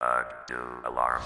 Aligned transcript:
Uh, 0.00 0.22
alarm. 0.84 1.20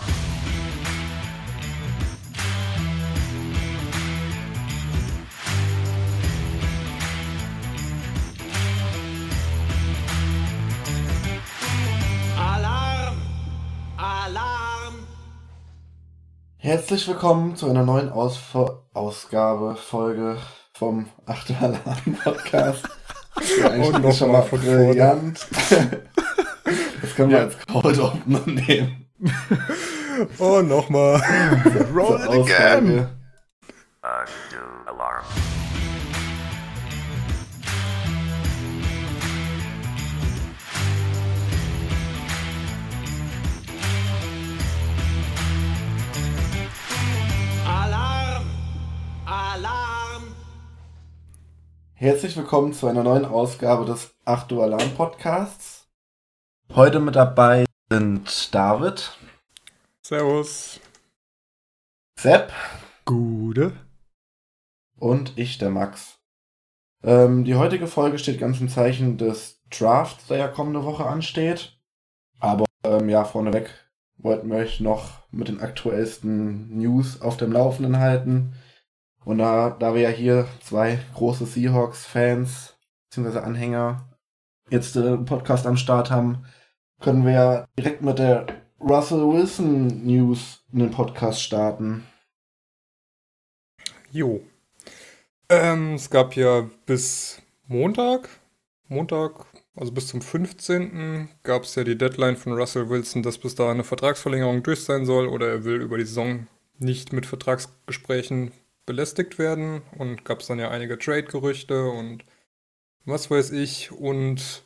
Alarm! 12.39 13.17
Alarm! 13.99 14.95
Herzlich 16.57 17.07
willkommen 17.09 17.57
zu 17.57 17.69
einer 17.69 17.85
neuen 17.85 18.09
Ausf 18.09 18.57
Ausgabe, 18.95 19.77
Folge 19.77 20.39
vom 20.73 21.11
Achte 21.27 21.55
Alarm 21.61 22.17
Podcast. 22.25 22.89
Noch 23.77 24.09
ist 24.09 24.17
schon 24.17 24.33
mal 24.33 24.41
brillant. 24.41 25.47
Das 27.13 27.17
können 27.19 27.31
wir 27.31 27.41
als 27.41 27.59
Cold 27.67 27.99
Opener 27.99 28.41
nehmen. 28.47 29.07
Oh, 30.39 30.63
nochmal. 30.63 31.21
Roll 31.95 32.21
Zur 32.21 32.35
it 32.35 32.51
again. 32.51 33.09
Aussage. 34.03 34.29
Uh, 34.55 34.91
alarm. 34.91 35.25
Alarm! 47.67 48.47
Alarm! 49.27 50.23
Herzlich 51.95 52.37
willkommen 52.39 52.73
zu 52.73 52.87
einer 52.87 53.03
neuen 53.03 53.27
Ausgabe 53.27 53.85
des 53.85 54.15
Achtung 54.25 54.63
Alarm 54.63 54.91
Podcasts. 54.97 55.82
Heute 56.75 57.01
mit 57.01 57.17
dabei 57.17 57.67
sind 57.91 58.55
David, 58.55 59.15
Servus. 60.03 60.81
Sepp 62.19 62.51
Gute. 63.05 63.73
und 64.99 65.37
ich, 65.37 65.59
der 65.59 65.69
Max. 65.69 66.19
Ähm, 67.03 67.45
die 67.45 67.57
heutige 67.57 67.87
Folge 67.87 68.19
steht 68.19 68.41
ganz 68.41 68.59
im 68.63 68.71
Zeichen 68.71 69.19
des 69.19 69.61
Drafts, 69.69 70.29
der 70.29 70.39
ja 70.39 70.49
kommende 70.49 70.83
Woche 70.83 71.05
ansteht. 71.05 71.79
Aber 72.41 72.65
ähm, 72.85 73.11
ja, 73.11 73.25
vorneweg 73.25 73.69
wollten 74.17 74.49
wir 74.49 74.57
euch 74.57 74.81
noch 74.81 75.31
mit 75.31 75.49
den 75.49 75.61
aktuellsten 75.61 76.79
News 76.79 77.21
auf 77.21 77.37
dem 77.37 77.53
Laufenden 77.53 77.99
halten. 77.99 78.55
Und 79.27 79.39
da, 79.39 79.69
da 79.69 79.95
wir 79.95 80.01
ja 80.01 80.09
hier 80.09 80.49
zwei 80.63 80.99
große 81.13 81.45
Seahawks-Fans 81.45 82.79
bzw. 83.11 83.41
Anhänger 83.41 84.09
jetzt 84.71 84.97
äh, 84.97 85.01
einen 85.01 85.27
Podcast 85.27 85.67
am 85.67 85.77
Start 85.77 86.11
haben, 86.11 86.47
können 87.03 87.27
wir 87.27 87.33
ja 87.33 87.69
direkt 87.79 88.03
mit 88.03 88.19
der 88.19 88.47
Russell 88.81 89.29
Wilson 89.29 90.05
News 90.05 90.65
in 90.73 90.81
den 90.81 90.91
Podcast 90.91 91.43
starten. 91.43 92.07
Jo. 94.11 94.41
Ähm, 95.49 95.95
es 95.95 96.11
gab 96.11 96.35
ja 96.35 96.69
bis 96.87 97.43
Montag, 97.67 98.29
Montag, 98.89 99.47
also 99.75 99.93
bis 99.93 100.09
zum 100.09 100.21
15. 100.21 101.29
gab 101.43 101.63
es 101.65 101.75
ja 101.75 101.85
die 101.85 101.97
Deadline 101.97 102.37
von 102.37 102.53
Russell 102.53 102.89
Wilson, 102.89 103.23
dass 103.23 103.39
bis 103.39 103.55
da 103.55 103.71
eine 103.71 103.85
Vertragsverlängerung 103.85 104.63
durch 104.63 104.85
sein 104.85 105.07
soll 105.07 105.29
oder 105.29 105.49
er 105.49 105.65
will 105.65 105.81
über 105.81 105.99
die 105.99 106.05
Saison 106.05 106.47
nicht 106.79 107.13
mit 107.13 107.27
Vertragsgesprächen 107.27 108.53
belästigt 108.87 109.39
werden. 109.39 109.83
Und 109.97 110.25
gab 110.25 110.41
es 110.41 110.47
dann 110.47 110.59
ja 110.59 110.71
einige 110.71 110.99
Trade-Gerüchte 110.99 111.89
und 111.89 112.25
was 113.05 113.31
weiß 113.31 113.53
ich. 113.53 113.93
Und 113.93 114.65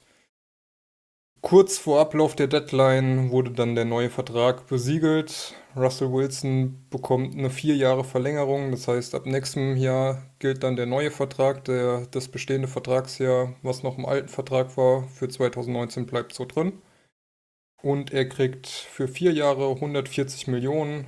kurz 1.47 1.79
vor 1.79 2.01
Ablauf 2.01 2.35
der 2.35 2.49
Deadline 2.49 3.31
wurde 3.31 3.53
dann 3.53 3.77
der 3.77 3.85
neue 3.85 4.11
Vertrag 4.11 4.67
besiegelt. 4.67 5.55
Russell 5.77 6.11
Wilson 6.13 6.85
bekommt 6.91 7.37
eine 7.37 7.51
vier 7.51 7.77
Jahre 7.77 8.03
Verlängerung. 8.03 8.73
Das 8.73 8.89
heißt, 8.89 9.15
ab 9.15 9.27
nächstem 9.27 9.77
Jahr 9.77 10.29
gilt 10.41 10.65
dann 10.65 10.75
der 10.75 10.87
neue 10.87 11.13
Vertrag. 11.13 11.65
Der, 11.67 12.09
das 12.11 12.27
bestehende 12.27 12.67
Vertragsjahr, 12.67 13.55
was 13.63 13.85
noch 13.85 13.97
im 13.97 14.07
alten 14.07 14.27
Vertrag 14.27 14.77
war, 14.77 15.07
für 15.07 15.29
2019 15.29 16.07
bleibt 16.07 16.35
so 16.35 16.47
drin. 16.47 16.83
Und 17.81 18.13
er 18.13 18.29
kriegt 18.29 18.67
für 18.67 19.07
vier 19.07 19.31
Jahre 19.31 19.71
140 19.71 20.49
Millionen, 20.49 21.07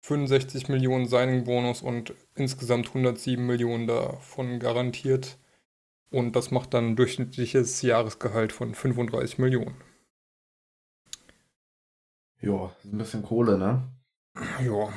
65 0.00 0.68
Millionen 0.68 1.06
Signing-Bonus 1.06 1.80
und 1.82 2.12
insgesamt 2.34 2.88
107 2.88 3.46
Millionen 3.46 3.86
davon 3.86 4.58
garantiert. 4.58 5.38
Und 6.10 6.36
das 6.36 6.50
macht 6.50 6.74
dann 6.74 6.88
ein 6.90 6.96
durchschnittliches 6.96 7.80
Jahresgehalt 7.80 8.52
von 8.52 8.74
35 8.74 9.38
Millionen. 9.38 9.74
Ja, 12.40 12.74
ein 12.84 12.98
bisschen 12.98 13.22
Kohle, 13.22 13.56
ne? 13.58 13.92
Ja, 14.58 14.88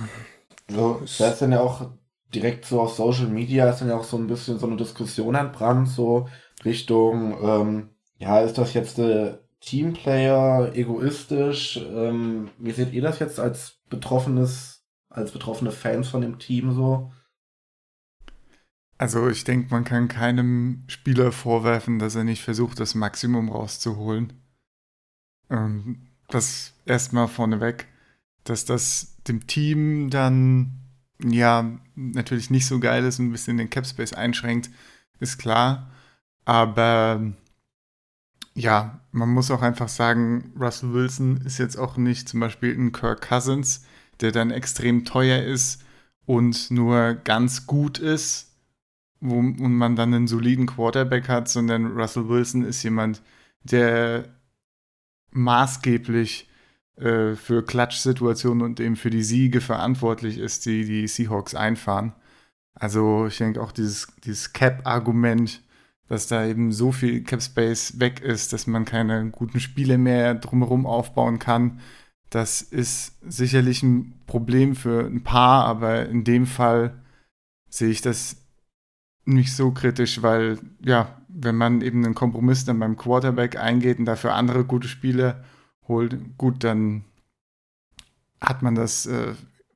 So, 0.70 1.02
da 1.18 1.30
ist 1.32 1.42
dann 1.42 1.52
ja 1.52 1.62
auch 1.62 1.92
direkt 2.34 2.66
so 2.66 2.82
auf 2.82 2.94
Social 2.96 3.28
Media 3.28 3.70
ist 3.70 3.80
dann 3.82 3.90
ja 3.90 3.98
auch 3.98 4.04
so 4.06 4.18
ein 4.18 4.28
bisschen 4.28 4.58
so 4.58 4.68
eine 4.68 4.78
Diskussion 4.78 5.36
entbrannt, 5.36 5.90
so 5.90 6.28
Richtung, 6.64 7.38
ähm, 7.44 7.90
ja, 8.20 8.40
ist 8.42 8.58
das 8.58 8.74
jetzt 8.74 8.98
der 8.98 9.42
Teamplayer 9.60 10.74
egoistisch? 10.76 11.78
Ähm, 11.78 12.50
wie 12.58 12.72
seht 12.72 12.94
ihr 12.94 13.02
das 13.02 13.20
jetzt 13.20 13.40
als 13.40 13.80
betroffenes, 13.90 14.86
als 15.10 15.32
betroffene 15.32 15.72
Fans 15.72 16.08
von 16.10 16.22
dem 16.22 16.40
Team 16.40 16.74
so? 16.74 17.12
Also 19.02 19.30
ich 19.30 19.44
denke, 19.46 19.72
man 19.72 19.84
kann 19.84 20.08
keinem 20.10 20.84
Spieler 20.86 21.32
vorwerfen, 21.32 21.98
dass 21.98 22.14
er 22.14 22.24
nicht 22.24 22.44
versucht, 22.44 22.80
das 22.80 22.94
Maximum 22.94 23.50
rauszuholen. 23.50 24.34
Ähm, 25.50 26.04
das 26.28 26.74
erstmal 26.86 27.28
vorneweg, 27.28 27.88
dass 28.44 28.64
das 28.64 29.18
dem 29.28 29.48
Team 29.48 30.12
dann 30.12 30.82
ja 31.20 31.80
natürlich 31.96 32.52
nicht 32.52 32.68
so 32.68 32.80
geil 32.80 33.04
ist 33.04 33.18
und 33.18 33.30
ein 33.30 33.32
bisschen 33.32 33.58
den 33.58 33.72
Capspace 33.72 34.14
einschränkt, 34.14 34.70
ist 35.20 35.40
klar. 35.40 35.90
Aber 36.46 37.34
ja, 38.54 39.02
man 39.12 39.30
muss 39.30 39.50
auch 39.50 39.64
einfach 39.64 39.90
sagen, 39.90 40.54
Russell 40.60 40.94
Wilson 40.94 41.38
ist 41.38 41.58
jetzt 41.58 41.76
auch 41.76 41.98
nicht 41.98 42.30
zum 42.30 42.40
Beispiel 42.40 42.78
ein 42.78 42.92
Kirk 42.92 43.28
Cousins, 43.28 43.84
der 44.20 44.32
dann 44.32 44.52
extrem 44.52 45.06
teuer 45.06 45.42
ist 45.42 45.84
und 46.28 46.70
nur 46.70 47.16
ganz 47.16 47.66
gut 47.66 47.98
ist 47.98 48.51
wo 49.22 49.38
und 49.38 49.76
man 49.76 49.96
dann 49.96 50.14
einen 50.14 50.28
soliden 50.28 50.66
Quarterback 50.66 51.30
hat, 51.30 51.48
sondern 51.48 51.98
Russell 51.98 52.28
Wilson 52.28 52.64
ist 52.64 52.84
jemand, 52.84 53.22
der 53.64 54.26
maßgeblich 55.32 56.50
äh, 56.98 57.36
für 57.36 57.64
Klatsch-Situationen 57.66 58.64
und 58.64 58.80
eben 58.80 58.96
für 58.96 59.10
die 59.10 59.24
Siege 59.24 59.62
verantwortlich 59.62 60.38
ist, 60.38 60.66
die 60.66 60.86
die 60.86 61.08
Seahawks 61.08 61.56
einfahren. 61.56 62.14
Also 62.74 63.28
ich 63.28 63.38
denke 63.38 63.62
auch 63.62 63.72
dieses, 63.72 64.08
dieses 64.26 64.54
Cap-Argument, 64.54 65.62
dass 66.08 66.28
da 66.28 66.46
eben 66.46 66.72
so 66.72 66.92
viel 66.92 67.24
Cap-Space 67.24 68.00
weg 68.00 68.20
ist, 68.22 68.54
dass 68.54 68.68
man 68.68 68.86
keine 68.86 69.30
guten 69.30 69.60
Spiele 69.60 69.98
mehr 69.98 70.36
drumherum 70.36 70.86
aufbauen 70.86 71.40
kann, 71.40 71.80
das 72.32 72.62
ist 72.62 73.18
sicherlich 73.30 73.84
ein 73.84 74.14
Problem 74.26 74.76
für 74.76 75.06
ein 75.06 75.22
paar, 75.22 75.66
aber 75.66 76.08
in 76.08 76.24
dem 76.24 76.46
Fall 76.48 76.98
sehe 77.70 77.90
ich 77.90 78.02
das 78.02 78.41
nicht 79.26 79.56
so 79.56 79.72
kritisch, 79.72 80.22
weil 80.22 80.60
ja, 80.84 81.22
wenn 81.28 81.56
man 81.56 81.82
eben 81.82 82.04
einen 82.04 82.16
Kompromiss 82.16 82.66
dann 82.66 82.80
beim 82.80 82.98
Quarterback 82.98 83.58
eingeht 83.58 84.00
und 84.00 84.06
dafür 84.06 84.34
andere 84.34 84.66
gute 84.66 84.88
Spiele 84.88 85.44
holt, 85.88 86.38
gut, 86.38 86.64
dann 86.64 87.04
hat 88.40 88.62
man 88.62 88.76
das, 88.76 89.06
äh, 89.06 89.34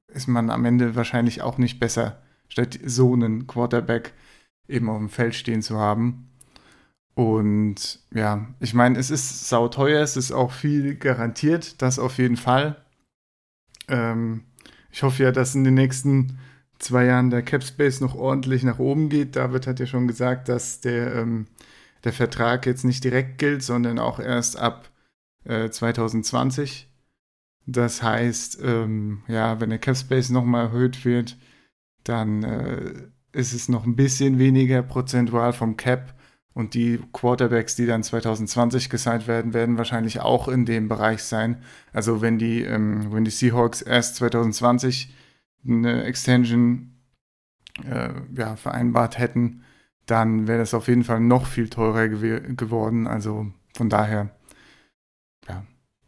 ist 0.07 0.28
man 0.28 0.50
am 0.50 0.66
Ende 0.66 0.95
wahrscheinlich 0.95 1.41
auch 1.41 1.57
nicht 1.57 1.79
besser, 1.79 2.22
statt 2.50 2.79
so 2.83 3.13
einen 3.13 3.47
Quarterback 3.47 4.13
eben 4.67 4.89
auf 4.89 4.97
dem 4.97 5.09
Feld 5.09 5.35
stehen 5.35 5.62
zu 5.62 5.77
haben. 5.77 6.29
Und 7.13 8.00
ja, 8.13 8.47
ich 8.59 8.73
meine, 8.73 9.00
es 9.00 9.09
ist 9.09 9.47
sauteuer, 9.47 10.01
es 10.01 10.17
ist 10.17 10.31
auch 10.31 10.51
viel 10.51 10.95
garantiert, 10.95 11.81
das 11.81 11.97
auf 11.97 12.17
jeden 12.17 12.35
Fall. 12.35 12.83
Ähm, 13.88 14.44
ich 14.91 15.03
hoffe 15.03 15.24
ja, 15.24 15.31
dass 15.31 15.56
in 15.56 15.63
den 15.63 15.75
nächsten 15.75 16.39
zwei 16.80 17.06
Jahren 17.06 17.30
der 17.30 17.42
Cap 17.42 17.63
Space 17.63 18.01
noch 18.01 18.16
ordentlich 18.16 18.63
nach 18.63 18.80
oben 18.80 19.10
geht. 19.10 19.36
David 19.36 19.68
hat 19.68 19.80
ja 19.80 19.86
schon 19.86 20.07
gesagt, 20.07 20.50
dass 20.50 20.81
der, 20.81 21.16
ähm, 21.16 21.48
der 22.04 22.13
Vertrag 22.13 22.66
jetzt 22.66 22.83
nicht 22.83 23.04
direkt 23.04 23.38
gilt, 23.38 23.63
sondern 23.63 24.00
auch 24.00 24.19
erst 24.19 24.57
ab 24.57 24.89
äh, 25.45 25.69
2020. 25.69 26.89
Das 27.66 28.04
heißt, 28.04 28.60
ähm, 28.63 29.24
ja, 29.27 29.60
wenn 29.60 29.69
der 29.69 29.80
Cap 29.80 29.98
Space 29.98 30.30
nochmal 30.30 30.68
erhöht 30.68 31.04
wird, 31.06 31.38
dann 32.04 32.44
äh, 32.44 32.94
ist 33.31 33.54
es 33.54 33.69
noch 33.69 33.86
ein 33.86 33.95
bisschen 33.95 34.39
weniger 34.39 34.83
prozentual 34.83 35.54
vom 35.54 35.77
Cap. 35.77 36.13
Und 36.54 36.74
die 36.74 37.01
Quarterbacks, 37.12 37.75
die 37.75 37.86
dann 37.86 38.01
2020 38.01 38.89
gesigned 38.89 39.27
werden, 39.27 39.54
werden 39.54 39.77
wahrscheinlich 39.77 40.22
auch 40.22 40.48
in 40.48 40.66
dem 40.66 40.88
Bereich 40.88 41.22
sein. 41.24 41.62
Also 41.92 42.22
wenn 42.22 42.38
die, 42.38 42.62
ähm, 42.62 43.12
wenn 43.12 43.25
die 43.25 43.31
Seahawks 43.31 43.81
erst 43.81 44.16
2020 44.16 45.13
eine 45.67 46.03
Extension 46.03 46.95
äh, 47.83 48.13
ja, 48.35 48.56
vereinbart 48.56 49.17
hätten, 49.17 49.63
dann 50.06 50.47
wäre 50.47 50.59
das 50.59 50.73
auf 50.73 50.88
jeden 50.88 51.03
Fall 51.03 51.19
noch 51.19 51.47
viel 51.47 51.69
teurer 51.69 52.07
gew 52.07 52.41
geworden. 52.56 53.07
Also 53.07 53.51
von 53.75 53.89
daher, 53.89 54.29
ja, 55.47 55.65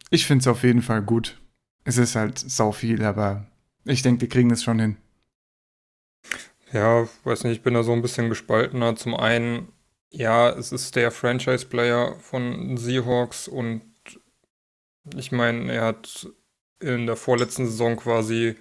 Ich 0.09 0.25
finde 0.25 0.41
es 0.41 0.47
auf 0.47 0.63
jeden 0.63 0.81
Fall 0.81 1.01
gut. 1.01 1.41
Es 1.83 1.97
ist 1.97 2.15
halt 2.15 2.37
sau 2.37 2.71
viel, 2.71 3.03
aber 3.03 3.47
ich 3.85 4.01
denke, 4.01 4.21
wir 4.21 4.29
kriegen 4.29 4.51
es 4.51 4.63
schon 4.63 4.79
hin. 4.79 4.97
Ja, 6.71 7.07
weiß 7.23 7.43
nicht, 7.43 7.57
ich 7.57 7.63
bin 7.63 7.73
da 7.73 7.83
so 7.83 7.93
ein 7.93 8.01
bisschen 8.01 8.29
gespaltener. 8.29 8.95
Zum 8.95 9.15
einen, 9.15 9.69
ja, 10.09 10.49
es 10.49 10.71
ist 10.71 10.95
der 10.95 11.11
Franchise-Player 11.11 12.15
von 12.19 12.77
Seahawks 12.77 13.47
und 13.47 13.81
ich 15.15 15.31
meine, 15.31 15.71
er 15.71 15.85
hat 15.85 16.29
in 16.79 17.05
der 17.05 17.15
vorletzten 17.15 17.65
Saison 17.65 17.95
quasi 17.95 18.55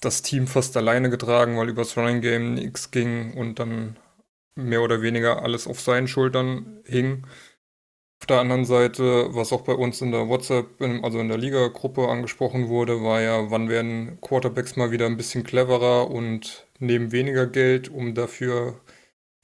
das 0.00 0.22
Team 0.22 0.46
fast 0.46 0.76
alleine 0.76 1.10
getragen, 1.10 1.56
weil 1.58 1.68
übers 1.68 1.96
Running 1.96 2.20
Game 2.20 2.54
nichts 2.54 2.90
ging 2.90 3.34
und 3.34 3.58
dann 3.58 3.96
mehr 4.54 4.82
oder 4.82 5.02
weniger 5.02 5.42
alles 5.42 5.66
auf 5.66 5.80
seinen 5.80 6.08
Schultern 6.08 6.80
hing. 6.84 7.26
Auf 8.20 8.26
der 8.26 8.40
anderen 8.40 8.66
Seite, 8.66 9.34
was 9.34 9.52
auch 9.52 9.62
bei 9.62 9.72
uns 9.72 10.00
in 10.02 10.12
der 10.12 10.28
WhatsApp, 10.28 10.80
also 11.02 11.20
in 11.20 11.28
der 11.28 11.38
Liga-Gruppe 11.38 12.08
angesprochen 12.08 12.68
wurde, 12.68 13.02
war 13.02 13.20
ja, 13.22 13.50
wann 13.50 13.70
werden 13.70 14.18
Quarterbacks 14.20 14.76
mal 14.76 14.90
wieder 14.90 15.06
ein 15.06 15.16
bisschen 15.16 15.42
cleverer 15.42 16.10
und 16.10 16.66
nehmen 16.78 17.12
weniger 17.12 17.46
Geld, 17.46 17.88
um 17.88 18.14
dafür 18.14 18.80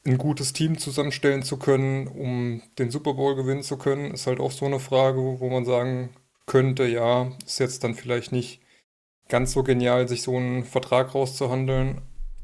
ein 0.07 0.19
gutes 0.19 0.53
Team 0.53 0.79
zusammenstellen 0.79 1.43
zu 1.43 1.59
können, 1.59 2.07
um 2.07 2.63
den 2.79 2.91
Super 2.91 3.15
Bowl 3.15 3.35
gewinnen 3.35 3.63
zu 3.63 3.77
können, 3.79 4.13
ist 4.13 4.27
halt 4.27 4.41
auch 4.41 4.53
so 4.53 4.67
eine 4.67 4.79
Frage, 4.79 5.19
wo 5.41 5.49
man 5.49 5.65
sagen 5.65 6.11
könnte, 6.47 6.87
ja, 6.87 7.33
ist 7.45 7.59
jetzt 7.61 7.83
dann 7.83 7.95
vielleicht 7.95 8.31
nicht 8.33 8.61
ganz 9.29 9.53
so 9.53 9.63
genial, 9.63 10.09
sich 10.09 10.23
so 10.23 10.37
einen 10.37 10.65
Vertrag 10.65 11.15
rauszuhandeln. 11.15 12.03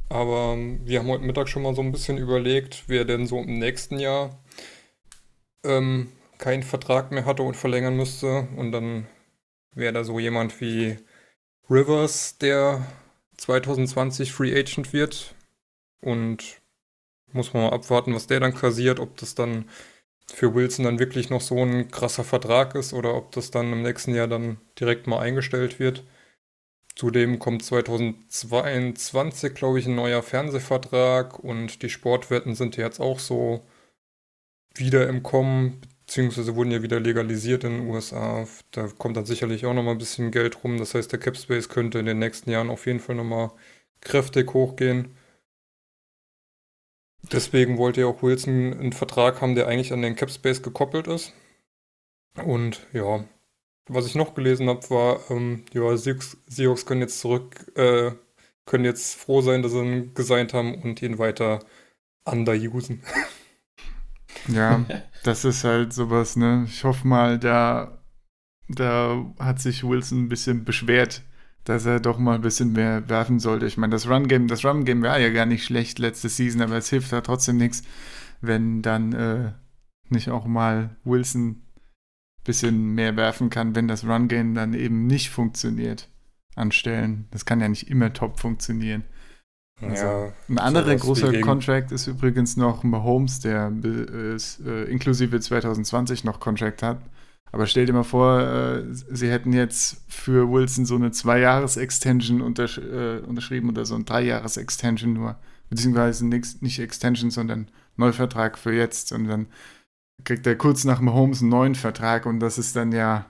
Aber 0.09 0.57
wir 0.57 0.99
haben 0.99 1.09
heute 1.09 1.25
Mittag 1.25 1.49
schon 1.49 1.63
mal 1.63 1.75
so 1.75 1.83
ein 1.83 1.93
bisschen 1.93 2.19
überlegt, 2.19 2.85
wer 2.87 3.05
denn 3.05 3.27
so 3.27 3.39
im 3.39 3.59
nächsten 3.59 3.99
Jahr 3.99 4.43
ähm, 5.65 6.13
keinen 6.39 6.63
Vertrag 6.63 7.13
mehr 7.13 7.25
hatte 7.25 7.43
und 7.43 7.57
verlängern 7.57 7.97
müsste. 7.97 8.49
Und 8.57 8.73
dann 8.73 9.07
wäre 9.75 9.93
da 9.93 10.05
so 10.05 10.19
jemand 10.19 10.61
wie 10.61 10.99
Rivers, 11.71 12.39
der 12.39 12.87
2020 13.39 14.33
Free 14.33 14.59
Agent 14.59 14.93
wird. 14.93 15.35
Und 16.01 16.61
muss 17.33 17.55
man 17.55 17.65
mal 17.65 17.73
abwarten, 17.73 18.15
was 18.15 18.27
der 18.27 18.41
dann 18.41 18.55
kassiert, 18.55 19.01
ob 19.01 19.17
das 19.17 19.35
dann 19.35 19.67
für 20.33 20.55
Wilson 20.55 20.85
dann 20.85 20.99
wirklich 20.99 21.31
noch 21.31 21.41
so 21.41 21.63
ein 21.63 21.91
krasser 21.91 22.25
Vertrag 22.25 22.75
ist 22.75 22.93
oder 22.93 23.15
ob 23.15 23.33
das 23.33 23.51
dann 23.51 23.73
im 23.73 23.83
nächsten 23.83 24.15
Jahr 24.15 24.29
dann 24.29 24.59
direkt 24.79 25.07
mal 25.07 25.21
eingestellt 25.21 25.79
wird. 25.79 26.05
Zudem 26.95 27.39
kommt 27.39 27.65
2022, 27.65 29.55
glaube 29.55 29.79
ich, 29.79 29.87
ein 29.87 29.95
neuer 29.95 30.23
Fernsehvertrag 30.23 31.39
und 31.39 31.83
die 31.83 31.89
Sportwetten 31.89 32.55
sind 32.55 32.77
jetzt 32.77 33.01
auch 33.01 33.19
so 33.19 33.65
wieder 34.75 35.09
im 35.09 35.23
Kommen, 35.23 35.81
beziehungsweise 36.07 36.55
wurden 36.55 36.71
ja 36.71 36.83
wieder 36.83 37.01
legalisiert 37.01 37.65
in 37.65 37.73
den 37.73 37.89
USA. 37.89 38.47
Da 38.73 38.89
kommt 38.99 39.17
dann 39.17 39.25
sicherlich 39.27 39.65
auch 39.65 39.75
nochmal 39.75 39.95
ein 39.95 39.99
bisschen 39.99 40.31
Geld 40.31 40.63
rum. 40.65 40.79
Das 40.79 40.95
heißt, 40.95 41.11
der 41.13 41.19
Capspace 41.19 41.69
könnte 41.69 41.99
in 41.99 42.07
den 42.07 42.19
nächsten 42.19 42.51
Jahren 42.51 42.71
auf 42.71 42.87
jeden 42.87 43.01
Fall 43.01 43.17
nochmal 43.17 43.53
kräftig 44.01 44.53
hochgehen. 44.53 45.17
Deswegen 47.31 47.79
wollte 47.79 48.03
ja 48.03 48.07
auch 48.07 48.23
Wilson 48.23 48.73
einen 48.75 48.93
Vertrag 48.93 49.41
haben, 49.41 49.55
der 49.55 49.69
eigentlich 49.69 49.93
an 49.93 50.03
den 50.03 50.17
Capspace 50.17 50.63
gekoppelt 50.63 51.07
ist. 51.07 51.33
Und 52.45 52.87
ja, 52.93 53.25
was 53.89 54.07
ich 54.07 54.15
noch 54.15 54.35
gelesen 54.35 54.69
habe, 54.69 54.89
war, 54.91 55.21
ähm, 55.31 55.65
ja, 55.73 55.97
Seahawks, 55.97 56.37
Seahawks 56.47 56.87
können 56.87 57.01
jetzt 57.01 57.21
zurück, 57.21 57.71
äh, 57.77 58.13
können 58.67 58.85
jetzt 58.85 59.17
froh 59.17 59.41
sein, 59.41 59.63
dass 59.63 59.73
sie 59.73 59.81
ihn 59.81 60.15
gesigned 60.15 60.55
haben 60.55 60.75
und 60.75 61.03
ihn 61.03 61.19
weiter 61.19 61.61
underusen. 62.25 63.03
Ja, 64.49 64.85
das 65.23 65.45
ist 65.45 65.63
halt 65.63 65.93
sowas, 65.93 66.37
ne? 66.37 66.65
Ich 66.67 66.85
hoffe 66.85 67.07
mal, 67.07 67.39
da, 67.39 68.03
da 68.69 69.25
hat 69.39 69.61
sich 69.61 69.85
Wilson 69.85 70.25
ein 70.25 70.29
bisschen 70.29 70.65
beschwert, 70.65 71.23
dass 71.65 71.87
er 71.87 72.01
doch 72.01 72.19
mal 72.19 72.37
ein 72.37 72.41
bisschen 72.41 72.73
mehr 72.73 73.09
werfen 73.09 73.39
sollte. 73.39 73.67
Ich 73.67 73.77
meine, 73.77 73.93
das 73.93 74.09
Run-Game, 74.09 74.49
das 74.49 74.65
Run-Game 74.65 75.03
war 75.03 75.19
ja 75.19 75.31
gar 75.31 75.47
nicht 75.47 75.65
schlecht 75.65 75.99
letzte 75.99 76.29
Season, 76.29 76.63
aber 76.63 76.77
es 76.77 76.91
hilft 76.91 77.13
da 77.13 77.21
trotzdem 77.21 77.57
nichts, 77.57 77.83
wenn 78.41 78.83
dann 78.83 79.13
äh, 79.13 79.53
nicht 80.09 80.31
auch 80.31 80.47
mal 80.47 80.97
Wilson 81.05 81.63
bisschen 82.45 82.95
mehr 82.95 83.17
werfen 83.17 83.51
kann, 83.51 83.75
wenn 83.75 83.89
das 83.89 84.05
Run-Game 84.05 84.55
dann 84.55 84.75
eben 84.75 85.07
nicht 85.07 85.31
funktioniert 85.31 86.09
an 86.55 86.73
Stellen. 86.73 87.27
Das 87.31 87.45
kann 87.45 87.61
ja 87.61 87.69
nicht 87.69 87.89
immer 87.89 88.13
top 88.13 88.41
funktionieren. 88.41 89.05
Also, 89.81 90.05
ja, 90.05 90.33
ein 90.49 90.59
anderer 90.59 90.95
großer 90.95 91.41
Contract 91.41 91.91
ist 91.93 92.07
übrigens 92.07 92.57
noch 92.57 92.85
Mahomes, 92.85 93.41
der 93.41 93.73
ist, 94.35 94.61
äh, 94.61 94.85
inklusive 94.85 95.41
2020 95.41 96.25
noch 96.25 96.39
Contract 96.41 96.83
hat. 96.83 96.99
Aber 97.51 97.67
stell 97.67 97.85
dir 97.85 97.93
mal 97.93 98.05
vor, 98.05 98.41
äh, 98.41 98.85
sie 98.91 99.31
hätten 99.31 99.53
jetzt 99.53 100.03
für 100.09 100.51
Wilson 100.51 100.87
so 100.87 100.95
eine 100.95 101.11
Zwei-Jahres-Extension 101.11 102.41
untersch 102.41 102.79
äh, 102.79 103.19
unterschrieben 103.19 103.69
oder 103.69 103.85
so 103.85 103.95
ein 103.95 104.07
Drei-Jahres-Extension 104.07 105.13
nur. 105.13 105.37
Beziehungsweise 105.69 106.27
nix, 106.27 106.63
nicht 106.63 106.79
Extension, 106.79 107.31
sondern 107.31 107.69
Neuvertrag 107.97 108.59
für 108.59 108.73
jetzt. 108.73 109.13
Und 109.13 109.27
dann 109.27 109.47
kriegt 110.25 110.47
er 110.47 110.57
kurz 110.57 110.85
nach 110.85 111.01
Mahomes 111.01 111.41
einen 111.41 111.51
neuen 111.51 111.75
Vertrag 111.75 112.27
und 112.27 112.41
das 112.41 112.59
ist 112.59 112.77
dann 112.77 112.93
ja, 112.93 113.27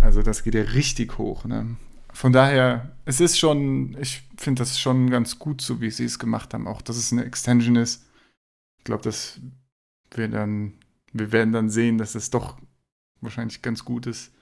also 0.00 0.22
das 0.22 0.42
geht 0.42 0.54
ja 0.54 0.62
richtig 0.62 1.18
hoch. 1.18 1.44
Ne? 1.44 1.76
Von 2.12 2.32
daher, 2.32 2.92
es 3.04 3.20
ist 3.20 3.38
schon, 3.38 3.96
ich 4.00 4.22
finde 4.36 4.60
das 4.60 4.78
schon 4.78 5.10
ganz 5.10 5.38
gut, 5.38 5.60
so 5.60 5.80
wie 5.80 5.90
sie 5.90 6.04
es 6.04 6.18
gemacht 6.18 6.54
haben, 6.54 6.66
auch 6.66 6.82
dass 6.82 6.96
es 6.96 7.12
eine 7.12 7.24
Extension 7.24 7.76
ist. 7.76 8.06
Ich 8.78 8.84
glaube, 8.84 9.02
dass 9.02 9.40
wir 10.14 10.28
dann, 10.28 10.74
wir 11.12 11.32
werden 11.32 11.52
dann 11.52 11.70
sehen, 11.70 11.98
dass 11.98 12.14
es 12.14 12.30
doch 12.30 12.58
wahrscheinlich 13.20 13.62
ganz 13.62 13.84
gutes, 13.84 14.32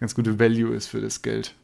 ganz 0.00 0.14
gute 0.14 0.38
Value 0.38 0.74
ist 0.74 0.88
für 0.88 1.00
das 1.00 1.22
Geld. 1.22 1.54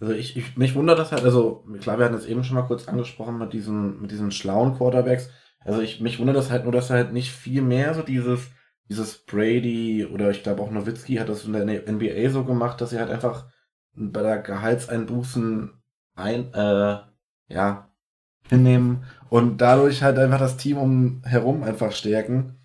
Also 0.00 0.12
ich, 0.12 0.36
ich 0.36 0.56
mich 0.56 0.74
wundert 0.74 0.98
das 0.98 1.12
halt, 1.12 1.24
also 1.24 1.64
klar, 1.80 1.98
wir 1.98 2.04
hatten 2.04 2.16
es 2.16 2.26
eben 2.26 2.44
schon 2.44 2.56
mal 2.56 2.66
kurz 2.66 2.88
angesprochen 2.88 3.38
mit 3.38 3.52
diesen, 3.52 4.00
mit 4.02 4.10
diesen 4.10 4.30
schlauen 4.32 4.76
Quarterbacks. 4.76 5.30
Also 5.64 5.80
ich, 5.80 6.00
mich 6.00 6.18
wundert 6.18 6.36
das 6.36 6.50
halt 6.50 6.64
nur, 6.64 6.72
dass 6.72 6.90
er 6.90 6.96
halt 6.96 7.12
nicht 7.12 7.32
viel 7.32 7.62
mehr 7.62 7.94
so 7.94 8.02
dieses, 8.02 8.50
dieses 8.88 9.24
Brady 9.24 10.04
oder 10.06 10.30
ich 10.30 10.42
glaube 10.42 10.62
auch 10.62 10.70
Nowitzki 10.70 11.16
hat 11.16 11.28
das 11.28 11.44
in 11.44 11.52
der 11.54 11.88
NBA 11.88 12.30
so 12.30 12.44
gemacht, 12.44 12.80
dass 12.80 12.90
sie 12.90 12.98
halt 12.98 13.10
einfach 13.10 13.46
bei 13.94 14.22
der 14.22 14.38
Gehaltseinbußen 14.38 15.70
ein, 16.16 16.52
äh, 16.54 16.98
ja, 17.48 17.90
hinnehmen 18.48 19.04
und 19.30 19.58
dadurch 19.58 20.02
halt 20.02 20.18
einfach 20.18 20.38
das 20.38 20.56
Team 20.58 20.76
um 20.78 21.22
herum 21.24 21.62
einfach 21.62 21.92
stärken. 21.92 22.58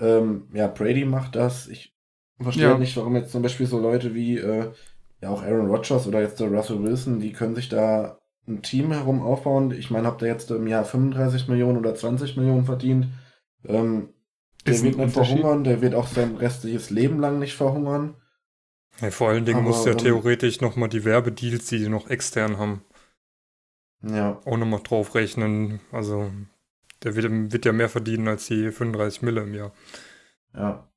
Ähm, 0.00 0.48
ja, 0.52 0.66
Brady 0.66 1.04
macht 1.04 1.36
das. 1.36 1.68
Ich 1.68 1.94
verstehe 2.40 2.70
Ja. 2.70 2.78
nicht, 2.78 2.96
warum 2.96 3.16
jetzt 3.16 3.32
zum 3.32 3.42
Beispiel 3.42 3.66
so 3.66 3.78
Leute 3.78 4.14
wie, 4.14 4.36
äh, 4.38 4.72
ja 5.22 5.30
auch 5.30 5.42
Aaron 5.42 5.68
Rodgers 5.70 6.06
oder 6.06 6.20
jetzt 6.20 6.40
der 6.40 6.48
Russell 6.48 6.82
Wilson, 6.82 7.20
die 7.20 7.32
können 7.32 7.54
sich 7.54 7.68
da 7.68 8.18
ein 8.48 8.62
Team 8.62 8.92
herum 8.92 9.22
aufbauen. 9.22 9.72
Ich 9.72 9.90
meine, 9.90 10.06
habt 10.06 10.22
ihr 10.22 10.28
jetzt 10.28 10.50
im 10.50 10.66
Jahr 10.66 10.84
35 10.84 11.48
Millionen 11.48 11.78
oder 11.78 11.94
20 11.94 12.36
Millionen 12.36 12.64
verdient? 12.64 13.08
Ähm, 13.64 14.10
der 14.66 14.82
wird 14.82 14.96
nicht 14.96 15.12
verhungern, 15.12 15.64
der 15.64 15.80
wird 15.80 15.94
auch 15.94 16.06
sein 16.06 16.36
restliches 16.36 16.90
Leben 16.90 17.20
lang 17.20 17.38
nicht 17.38 17.54
verhungern. 17.54 18.14
Ja, 19.00 19.10
vor 19.10 19.28
allen 19.28 19.44
Dingen 19.44 19.60
Aber, 19.60 19.68
muss 19.68 19.84
ja 19.84 19.92
ähm, 19.92 19.98
theoretisch 19.98 20.60
nochmal 20.60 20.88
die 20.88 21.04
Werbedeals, 21.04 21.66
die 21.66 21.78
die 21.78 21.88
noch 21.88 22.08
extern 22.08 22.58
haben, 22.58 22.82
Ja, 24.02 24.40
auch 24.44 24.56
nochmal 24.56 24.80
drauf 24.82 25.14
rechnen. 25.14 25.80
Also 25.92 26.30
der 27.02 27.14
wird, 27.14 27.52
wird 27.52 27.64
ja 27.64 27.72
mehr 27.72 27.88
verdienen 27.88 28.28
als 28.28 28.46
die 28.46 28.70
35 28.70 29.22
Mille 29.22 29.42
im 29.42 29.54
Jahr. 29.54 29.72
ja. 30.54 30.88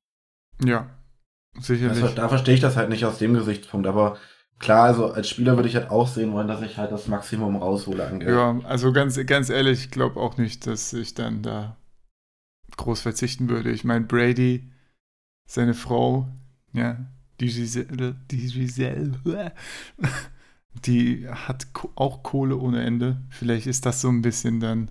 Ja, 0.62 0.90
sicherlich. 1.58 2.02
Also, 2.02 2.14
da 2.14 2.28
verstehe 2.28 2.54
ich 2.54 2.60
das 2.60 2.76
halt 2.76 2.90
nicht 2.90 3.06
aus 3.06 3.16
dem 3.16 3.32
Gesichtspunkt, 3.32 3.86
aber 3.86 4.18
klar, 4.60 4.84
also 4.84 5.10
als 5.10 5.28
Spieler 5.28 5.56
würde 5.56 5.68
ich 5.68 5.74
halt 5.74 5.90
auch 5.90 6.06
sehen 6.06 6.32
wollen, 6.32 6.46
dass 6.46 6.62
ich 6.62 6.76
halt 6.76 6.92
das 6.92 7.08
Maximum 7.08 7.56
raushole 7.56 8.06
an 8.06 8.20
Geld. 8.20 8.30
Ja, 8.30 8.60
also 8.64 8.92
ganz, 8.92 9.18
ganz 9.26 9.50
ehrlich, 9.50 9.86
ich 9.86 9.90
glaube 9.90 10.20
auch 10.20 10.36
nicht, 10.36 10.66
dass 10.66 10.92
ich 10.92 11.14
dann 11.14 11.42
da 11.42 11.76
groß 12.76 13.00
verzichten 13.00 13.48
würde. 13.48 13.70
Ich 13.72 13.84
meine, 13.84 14.04
Brady, 14.04 14.70
seine 15.46 15.74
Frau, 15.74 16.28
ja, 16.72 16.98
die 17.40 17.46
Giselle, 17.46 18.14
die 18.30 18.46
Giselle, 18.46 19.52
die 20.84 21.26
hat 21.28 21.66
auch 21.96 22.22
Kohle 22.22 22.56
ohne 22.56 22.84
Ende. 22.84 23.16
Vielleicht 23.30 23.66
ist 23.66 23.86
das 23.86 24.00
so 24.00 24.08
ein 24.08 24.22
bisschen 24.22 24.60
dann 24.60 24.90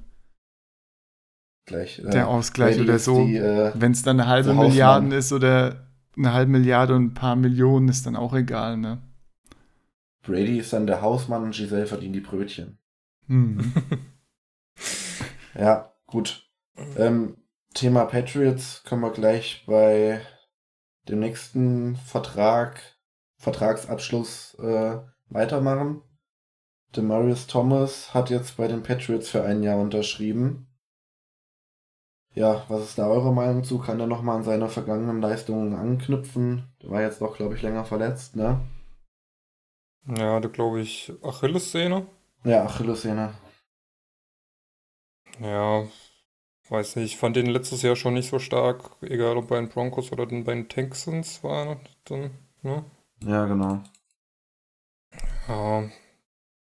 Gleich, 1.66 2.00
äh, 2.00 2.10
der 2.10 2.28
Ausgleich 2.28 2.78
Brady 2.78 2.90
oder 2.90 3.00
so. 3.00 3.28
Äh, 3.28 3.72
Wenn 3.76 3.92
es 3.92 4.02
dann 4.02 4.20
eine 4.20 4.28
halbe. 4.28 4.54
Milliarde 4.54 5.16
ist 5.16 5.32
oder 5.32 5.88
eine 6.18 6.34
halbe 6.34 6.52
Milliarde 6.52 6.96
und 6.96 7.04
ein 7.04 7.14
paar 7.14 7.36
Millionen, 7.36 7.88
ist 7.88 8.08
dann 8.08 8.16
auch 8.16 8.34
egal, 8.34 8.78
ne? 8.78 8.98
Brady 10.24 10.60
ist 10.60 10.74
dann 10.74 10.88
der 10.88 11.02
Hausmann 11.02 11.44
und 11.44 11.56
Giselle 11.56 11.88
verdient 11.88 12.16
die 12.16 12.22
Brötchen. 12.22 12.78
Hm. 13.28 13.74
Ja, 15.60 15.94
gut. 16.08 16.50
Ähm, 16.98 17.38
Thema 17.74 18.06
Patriots 18.06 18.84
können 18.84 19.02
wir 19.02 19.12
gleich 19.12 19.64
bei 19.68 20.22
dem 21.08 21.20
nächsten 21.20 21.96
Vertrag, 21.98 22.82
Vertragsabschluss 23.38 24.56
äh, 24.56 25.00
weitermachen. 25.30 26.02
Demarius 26.96 27.48
Thomas 27.48 28.14
hat 28.14 28.30
jetzt 28.30 28.58
bei 28.58 28.68
den 28.68 28.84
Patriots 28.84 29.30
für 29.30 29.44
ein 29.44 29.62
Jahr 29.64 29.80
unterschrieben. 29.80 30.68
Ja, 32.34 32.64
was 32.68 32.84
ist 32.84 32.98
da 32.98 33.08
eure 33.08 33.34
Meinung 33.34 33.64
zu? 33.64 33.80
Kann 33.80 34.00
er 34.00 34.08
nochmal 34.08 34.38
an 34.38 34.44
seine 34.44 34.70
vergangenen 34.70 35.22
Leistungen 35.22 35.74
anknüpfen? 35.74 36.72
Der 36.82 36.90
war 36.90 37.02
jetzt 37.02 37.22
doch, 37.22 37.36
glaube 37.36 37.56
ich, 37.56 37.62
länger 37.62 37.86
verletzt, 37.86 38.36
ne? 38.36 38.62
Ja, 40.18 40.40
da 40.40 40.48
glaube 40.48 40.82
ich 40.82 41.12
Achillessehne. 41.22 42.06
Ja, 42.44 42.66
Achillessehne. 42.66 43.34
Ja, 45.40 45.84
weiß 46.70 46.96
nicht. 46.96 47.14
Ich 47.14 47.18
fand 47.18 47.36
den 47.36 47.48
letztes 47.48 47.82
Jahr 47.82 47.96
schon 47.96 48.14
nicht 48.16 48.30
so 48.30 48.40
stark, 48.40 48.92
egal 49.02 49.38
ob 49.38 49.48
bei 49.50 49.58
den 49.60 49.70
Broncos 49.70 50.12
oder 50.12 50.26
bei 50.26 50.54
den 50.54 50.68
Texans 50.68 51.44
war. 51.44 51.80
Dann, 52.06 52.32
ne? 52.62 52.84
Ja, 53.24 53.46
genau. 53.46 53.84
Ja. 55.48 55.90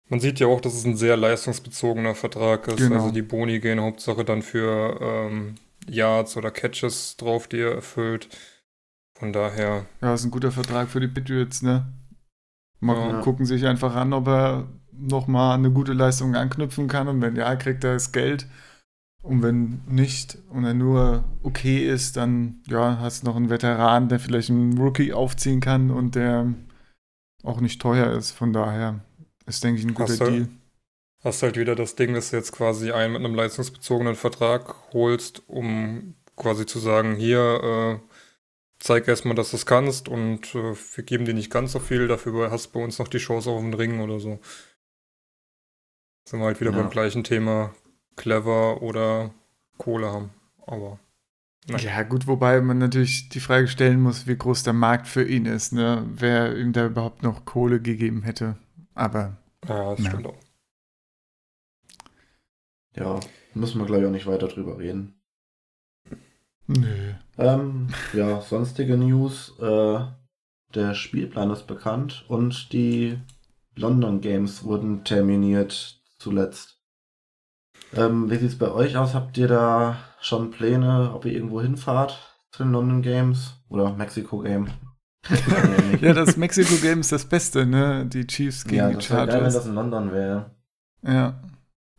Man 0.10 0.20
sieht 0.20 0.40
ja 0.40 0.48
auch, 0.48 0.60
dass 0.60 0.74
es 0.74 0.84
ein 0.86 0.98
sehr 0.98 1.16
leistungsbezogener 1.16 2.16
Vertrag 2.16 2.68
ist. 2.68 2.78
Genau. 2.78 2.96
Also 2.96 3.12
die 3.12 3.22
Boni 3.22 3.60
gehen 3.60 3.80
Hauptsache 3.80 4.26
dann 4.26 4.42
für 4.42 5.00
ähm, 5.02 5.56
Yards 5.88 6.36
oder 6.36 6.52
Catches 6.52 7.16
drauf, 7.18 7.48
die 7.48 7.60
er 7.60 7.76
erfüllt. 7.76 8.28
Von 9.18 9.32
daher, 9.32 9.86
Ja, 10.02 10.14
ist 10.14 10.26
ein 10.26 10.32
guter 10.32 10.52
Vertrag 10.52 10.90
für 10.90 11.00
die 11.00 11.08
Patriots, 11.08 11.62
ne? 11.62 11.86
Mal 12.82 13.12
Ja. 13.12 13.22
gucken 13.22 13.46
sich 13.46 13.66
einfach 13.66 13.96
an, 13.96 14.12
ob 14.14 14.28
er 14.28 14.68
nochmal 14.92 15.56
eine 15.58 15.72
gute 15.72 15.94
Leistung 15.94 16.36
anknüpfen 16.36 16.88
kann. 16.88 17.08
Und 17.08 17.22
wenn 17.22 17.36
ja, 17.36 17.56
kriegt 17.56 17.84
er 17.84 17.94
das 17.94 18.12
Geld. 18.12 18.48
Und 19.24 19.44
wenn 19.44 19.82
nicht 19.88 20.40
und 20.50 20.66
er 20.66 20.74
nur 20.74 21.24
okay 21.44 21.88
ist, 21.88 22.18
dann 22.18 22.62
ja, 22.68 22.98
hast 23.00 23.22
du 23.22 23.28
noch 23.28 23.36
einen 23.36 23.52
Veteran, 23.52 24.10
der 24.10 24.20
vielleicht 24.20 24.50
einen 24.50 24.78
Rookie 24.80 25.14
aufziehen 25.14 25.60
kann 25.62 25.92
und 25.92 26.16
der 26.16 26.54
auch 27.44 27.62
nicht 27.62 27.80
teuer 27.82 28.12
ist. 28.18 28.32
Von 28.32 28.52
daher 28.52 29.00
ist, 29.46 29.64
denke 29.64 29.80
ich, 29.80 29.86
ein 29.86 29.94
guter 29.94 30.12
Hast 30.14 30.22
du- 30.22 30.26
Deal. 30.32 30.48
hast 31.24 31.44
halt 31.44 31.56
wieder 31.58 31.76
das 31.76 31.96
Ding, 31.96 32.16
dass 32.16 32.32
du 32.32 32.38
jetzt 32.38 32.52
quasi 32.52 32.92
einen 32.92 33.14
mit 33.14 33.24
einem 33.24 33.36
leistungsbezogenen 33.36 34.16
Vertrag 34.16 34.74
holst, 34.94 35.44
um 35.48 36.16
quasi 36.36 36.66
zu 36.66 36.80
sagen, 36.80 37.16
hier, 37.16 38.00
äh, 38.02 38.11
zeig 38.82 39.08
erstmal, 39.08 39.36
dass 39.36 39.52
du 39.52 39.56
es 39.58 39.66
kannst 39.66 40.10
und 40.10 40.54
äh, 40.56 40.76
wir 40.96 41.04
geben 41.04 41.26
dir 41.26 41.34
nicht 41.34 41.52
ganz 41.52 41.72
so 41.72 41.80
viel, 41.80 42.08
dafür 42.08 42.52
hast 42.52 42.68
du 42.68 42.72
bei 42.80 42.84
uns 42.84 43.00
noch 43.00 43.08
die 43.08 43.20
Chance 43.20 43.50
auf 43.50 43.62
den 43.62 43.74
Ring 43.74 44.02
oder 44.02 44.20
so. 44.20 44.40
Sind 46.28 46.40
wir 46.40 46.46
halt 46.48 46.60
wieder 46.62 46.72
Ja. 46.72 46.78
beim 46.78 46.90
gleichen 46.90 47.24
Thema, 47.24 47.74
clever 48.16 48.82
oder 48.82 49.34
Kohle 49.78 50.12
haben. 50.12 50.30
Aber 50.66 51.00
Nein. 51.68 51.80
Ja, 51.84 52.02
gut, 52.02 52.26
wobei 52.26 52.60
man 52.60 52.80
natürlich 52.80 53.30
die 53.30 53.40
Frage 53.40 53.68
stellen 53.68 54.02
muss, 54.02 54.26
wie 54.26 54.36
groß 54.36 54.64
der 54.64 54.74
Markt 54.74 55.08
für 55.08 55.24
ihn 55.24 55.46
ist, 55.46 55.74
ne? 55.74 56.04
Wer 56.12 56.58
ihm 56.58 56.74
da 56.74 56.88
überhaupt 56.88 57.22
noch 57.22 57.46
Kohle 57.46 57.80
gegeben 57.80 58.24
hätte. 58.24 58.58
Aber 58.96 59.38
ja, 59.68 59.92
das 59.92 60.04
Ja. 60.04 60.10
stimmt 60.10 60.26
auch. 60.26 60.40
Ja, 62.96 63.20
müssen 63.54 63.80
wir, 63.80 63.86
glaube 63.86 64.02
ich, 64.02 64.08
auch 64.08 64.12
nicht 64.12 64.26
weiter 64.26 64.48
drüber 64.48 64.80
reden. 64.80 65.22
nö. 66.68 67.14
Ähm, 67.42 67.88
ja, 68.14 68.42
sonstige 68.42 68.98
News. 68.98 69.54
Äh, 69.60 70.00
der 70.74 70.94
Spielplan 70.94 71.52
ist 71.52 71.68
bekannt 71.68 72.26
und 72.28 72.72
die 72.72 73.20
London 73.76 74.22
Games 74.22 74.64
wurden 74.64 75.04
terminiert 75.04 76.02
zuletzt. 76.18 76.80
Ähm, 77.94 78.30
wie 78.30 78.38
sieht's 78.38 78.58
bei 78.58 78.72
euch 78.72 78.96
aus? 78.96 79.14
Habt 79.14 79.38
ihr 79.38 79.48
da 79.48 79.98
schon 80.22 80.52
Pläne, 80.52 81.12
ob 81.14 81.26
ihr 81.26 81.34
irgendwo 81.34 81.62
hinfahrt 81.62 82.38
zu 82.52 82.64
den 82.64 82.72
London 82.72 83.02
Games 83.02 83.56
oder 83.70 83.94
Mexiko 83.94 84.40
Game? 84.40 84.70
Ja, 86.02 86.14
das 86.14 86.36
Mexiko-Game 86.36 87.02
ist 87.02 87.12
das 87.12 87.26
Beste, 87.26 87.66
ne? 87.66 88.08
Die 88.08 88.26
Chiefs 88.26 88.64
gegen 88.64 88.78
ja, 88.78 88.90
die 88.90 88.96
das 88.96 89.10
wäre 89.12 89.20
geil, 89.20 89.28
wenn 89.28 89.34
Chargers. 89.36 89.54
das 89.54 89.68
in 89.68 89.76
London 89.76 90.12
wäre. 90.12 90.56
Ja. 91.04 91.40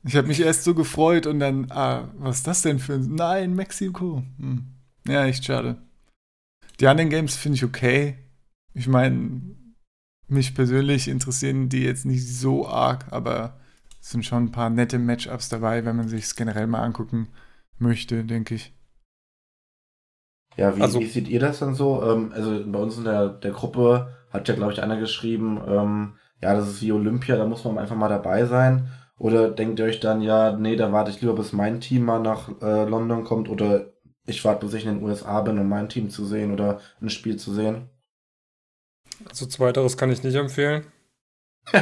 Ich 0.04 0.16
habe 0.16 0.26
mich 0.26 0.40
erst 0.40 0.64
so 0.64 0.74
gefreut 0.74 1.28
und 1.28 1.38
dann, 1.38 1.70
ah, 1.70 2.08
was 2.18 2.38
ist 2.38 2.46
das 2.48 2.62
denn 2.62 2.80
für 2.80 2.94
ein. 2.94 3.14
Nein, 3.14 3.54
Mexiko. 3.54 4.24
Hm. 4.38 4.72
Ja, 5.06 5.24
echt 5.26 5.44
schade. 5.44 5.82
Die 6.80 6.86
anderen 6.86 7.10
Games 7.10 7.36
finde 7.36 7.56
ich 7.56 7.64
okay. 7.64 8.18
Ich 8.74 8.88
meine, 8.88 9.42
mich 10.28 10.54
persönlich 10.54 11.08
interessieren 11.08 11.68
die 11.68 11.82
jetzt 11.84 12.06
nicht 12.06 12.26
so 12.26 12.66
arg, 12.66 13.12
aber 13.12 13.60
es 14.00 14.10
sind 14.10 14.24
schon 14.24 14.44
ein 14.44 14.52
paar 14.52 14.70
nette 14.70 14.98
Matchups 14.98 15.48
dabei, 15.48 15.84
wenn 15.84 15.96
man 15.96 16.08
sich 16.08 16.24
es 16.24 16.36
generell 16.36 16.66
mal 16.66 16.82
angucken 16.82 17.28
möchte, 17.78 18.24
denke 18.24 18.54
ich. 18.54 18.72
Ja, 20.56 20.76
wie, 20.76 20.82
Also- 20.82 21.00
wie 21.00 21.06
seht 21.06 21.28
ihr 21.28 21.40
das 21.40 21.60
dann 21.60 21.74
so? 21.74 22.02
Ähm, 22.02 22.32
also 22.32 22.62
bei 22.70 22.78
uns 22.78 22.98
in 22.98 23.04
der, 23.04 23.28
der 23.28 23.52
Gruppe 23.52 24.14
hat 24.30 24.48
ja, 24.48 24.54
glaube 24.54 24.72
ich, 24.72 24.82
einer 24.82 24.98
geschrieben, 24.98 25.60
ähm, 25.66 26.14
ja, 26.40 26.54
das 26.54 26.68
ist 26.68 26.82
wie 26.82 26.92
Olympia, 26.92 27.36
da 27.36 27.46
muss 27.46 27.64
man 27.64 27.78
einfach 27.78 27.96
mal 27.96 28.08
dabei 28.08 28.44
sein. 28.46 28.88
Oder 29.18 29.50
denkt 29.50 29.78
ihr 29.78 29.84
euch 29.84 30.00
dann, 30.00 30.20
ja, 30.20 30.56
nee, 30.56 30.74
da 30.76 30.90
warte 30.92 31.10
ich 31.10 31.20
lieber, 31.20 31.34
bis 31.34 31.52
mein 31.52 31.80
Team 31.80 32.04
mal 32.04 32.20
nach 32.20 32.48
äh, 32.60 32.84
London 32.88 33.24
kommt 33.24 33.48
oder 33.48 33.91
ich 34.26 34.44
warte, 34.44 34.66
bis 34.66 34.74
ich 34.74 34.86
in 34.86 34.96
den 34.96 35.04
USA 35.04 35.40
bin, 35.40 35.58
um 35.58 35.68
mein 35.68 35.88
Team 35.88 36.10
zu 36.10 36.24
sehen 36.24 36.52
oder 36.52 36.80
ein 37.00 37.10
Spiel 37.10 37.36
zu 37.36 37.52
sehen? 37.52 37.88
Also 39.28 39.46
zweiteres 39.46 39.96
kann 39.96 40.10
ich 40.10 40.22
nicht 40.22 40.34
empfehlen. 40.34 40.86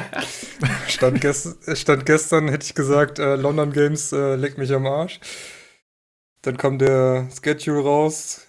stand, 0.89 1.21
gest 1.21 1.77
stand 1.77 2.05
gestern, 2.05 2.49
hätte 2.49 2.67
ich 2.67 2.75
gesagt, 2.75 3.19
äh, 3.19 3.37
London 3.37 3.73
Games 3.73 4.13
äh, 4.13 4.37
leck 4.37 4.59
mich 4.59 4.73
am 4.73 4.87
Arsch. 4.87 5.21
Dann 6.43 6.57
kam 6.57 6.79
der 6.79 7.29
Schedule 7.31 7.83
raus. 7.83 8.47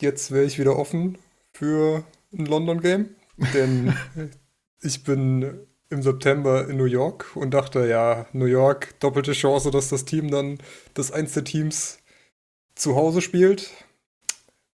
Jetzt 0.00 0.30
wäre 0.30 0.44
ich 0.44 0.58
wieder 0.58 0.76
offen 0.78 1.18
für 1.52 2.04
ein 2.32 2.46
London 2.46 2.80
Game, 2.80 3.16
denn 3.54 3.96
ich 4.82 5.04
bin 5.04 5.66
im 5.90 6.02
September 6.02 6.68
in 6.68 6.76
New 6.76 6.84
York 6.84 7.36
und 7.36 7.52
dachte, 7.52 7.86
ja, 7.86 8.26
New 8.32 8.46
York, 8.46 8.98
doppelte 9.00 9.32
Chance, 9.32 9.70
dass 9.70 9.88
das 9.88 10.04
Team 10.04 10.30
dann, 10.30 10.58
das 10.94 11.12
eins 11.12 11.32
der 11.32 11.44
Teams 11.44 11.98
zu 12.74 12.96
Hause 12.96 13.20
spielt. 13.20 13.70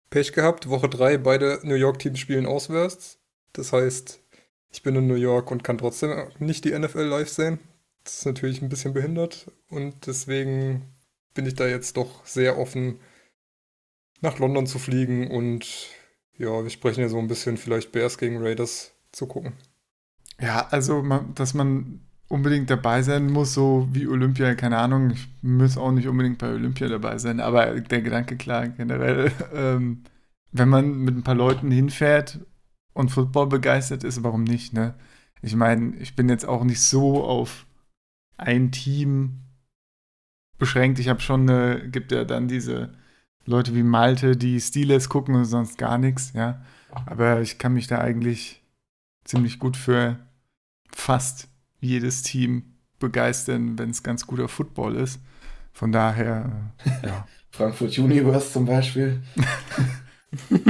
Pech 0.09 0.33
gehabt, 0.33 0.69
Woche 0.69 0.89
3, 0.89 1.17
beide 1.17 1.59
New 1.63 1.75
York-Teams 1.75 2.19
spielen 2.19 2.45
auswärts. 2.45 3.19
Das 3.53 3.73
heißt, 3.73 4.21
ich 4.69 4.83
bin 4.83 4.95
in 4.95 5.07
New 5.07 5.15
York 5.15 5.51
und 5.51 5.63
kann 5.63 5.77
trotzdem 5.77 6.29
nicht 6.39 6.63
die 6.65 6.77
NFL 6.77 7.03
live 7.03 7.29
sehen. 7.29 7.59
Das 8.03 8.19
ist 8.19 8.25
natürlich 8.25 8.61
ein 8.61 8.69
bisschen 8.69 8.93
behindert 8.93 9.51
und 9.69 10.07
deswegen 10.07 10.93
bin 11.33 11.45
ich 11.45 11.55
da 11.55 11.67
jetzt 11.67 11.97
doch 11.97 12.25
sehr 12.25 12.57
offen, 12.57 12.99
nach 14.21 14.39
London 14.39 14.65
zu 14.65 14.79
fliegen 14.79 15.29
und 15.29 15.89
ja, 16.37 16.63
wir 16.63 16.69
sprechen 16.69 17.01
ja 17.01 17.09
so 17.09 17.19
ein 17.19 17.27
bisschen 17.27 17.57
vielleicht 17.57 17.91
Bears 17.91 18.17
gegen 18.17 18.41
Raiders 18.41 18.93
zu 19.11 19.27
gucken. 19.27 19.53
Ja, 20.39 20.67
also, 20.69 21.01
man, 21.01 21.33
dass 21.35 21.53
man 21.53 22.06
unbedingt 22.27 22.69
dabei 22.69 23.01
sein 23.01 23.31
muss, 23.31 23.53
so 23.53 23.87
wie 23.91 24.07
Olympia, 24.07 24.55
keine 24.55 24.77
Ahnung, 24.77 25.11
ich 25.11 25.27
muss 25.41 25.77
auch 25.77 25.91
nicht 25.91 26.07
unbedingt 26.07 26.37
bei 26.37 26.49
Olympia 26.53 26.87
dabei 26.87 27.17
sein, 27.17 27.39
aber 27.39 27.79
der 27.79 28.01
Gedanke, 28.01 28.37
klar, 28.37 28.67
generell, 28.67 29.31
ähm, 29.53 30.03
wenn 30.51 30.69
man 30.69 30.97
mit 30.99 31.15
ein 31.15 31.23
paar 31.23 31.35
Leuten 31.35 31.71
hinfährt 31.71 32.39
und 32.93 33.09
Football 33.09 33.47
begeistert 33.47 34.03
ist, 34.03 34.23
warum 34.23 34.43
nicht, 34.43 34.73
ne? 34.73 34.95
Ich 35.41 35.55
meine, 35.55 35.95
ich 35.97 36.15
bin 36.15 36.29
jetzt 36.29 36.47
auch 36.47 36.63
nicht 36.63 36.81
so 36.81 37.23
auf 37.23 37.67
ein 38.37 38.71
Team 38.71 39.43
beschränkt. 40.57 40.97
Ich 40.99 41.09
habe 41.09 41.21
schon, 41.21 41.47
äh, 41.47 41.87
gibt 41.91 42.11
ja 42.11 42.23
dann 42.23 42.47
diese 42.47 42.93
Leute 43.45 43.75
wie 43.75 43.83
Malte, 43.83 44.35
die 44.35 44.59
Steelers 44.59 45.09
gucken 45.09 45.35
und 45.35 45.45
sonst 45.45 45.77
gar 45.77 45.97
nichts, 45.99 46.33
ja. 46.33 46.61
Aber 47.05 47.41
ich 47.41 47.59
kann 47.59 47.73
mich 47.73 47.87
da 47.87 47.99
eigentlich 47.99 48.63
ziemlich 49.23 49.59
gut 49.59 49.77
für 49.77 50.17
fast 50.91 51.47
jedes 51.79 52.23
Team 52.23 52.75
begeistern, 52.99 53.77
wenn 53.77 53.89
es 53.91 54.03
ganz 54.03 54.25
guter 54.27 54.47
Football 54.47 54.95
ist. 54.95 55.19
Von 55.73 55.91
daher, 55.91 56.73
ja. 57.03 57.27
Frankfurt 57.51 57.97
Universe 57.97 58.51
zum 58.51 58.65
Beispiel. 58.65 59.21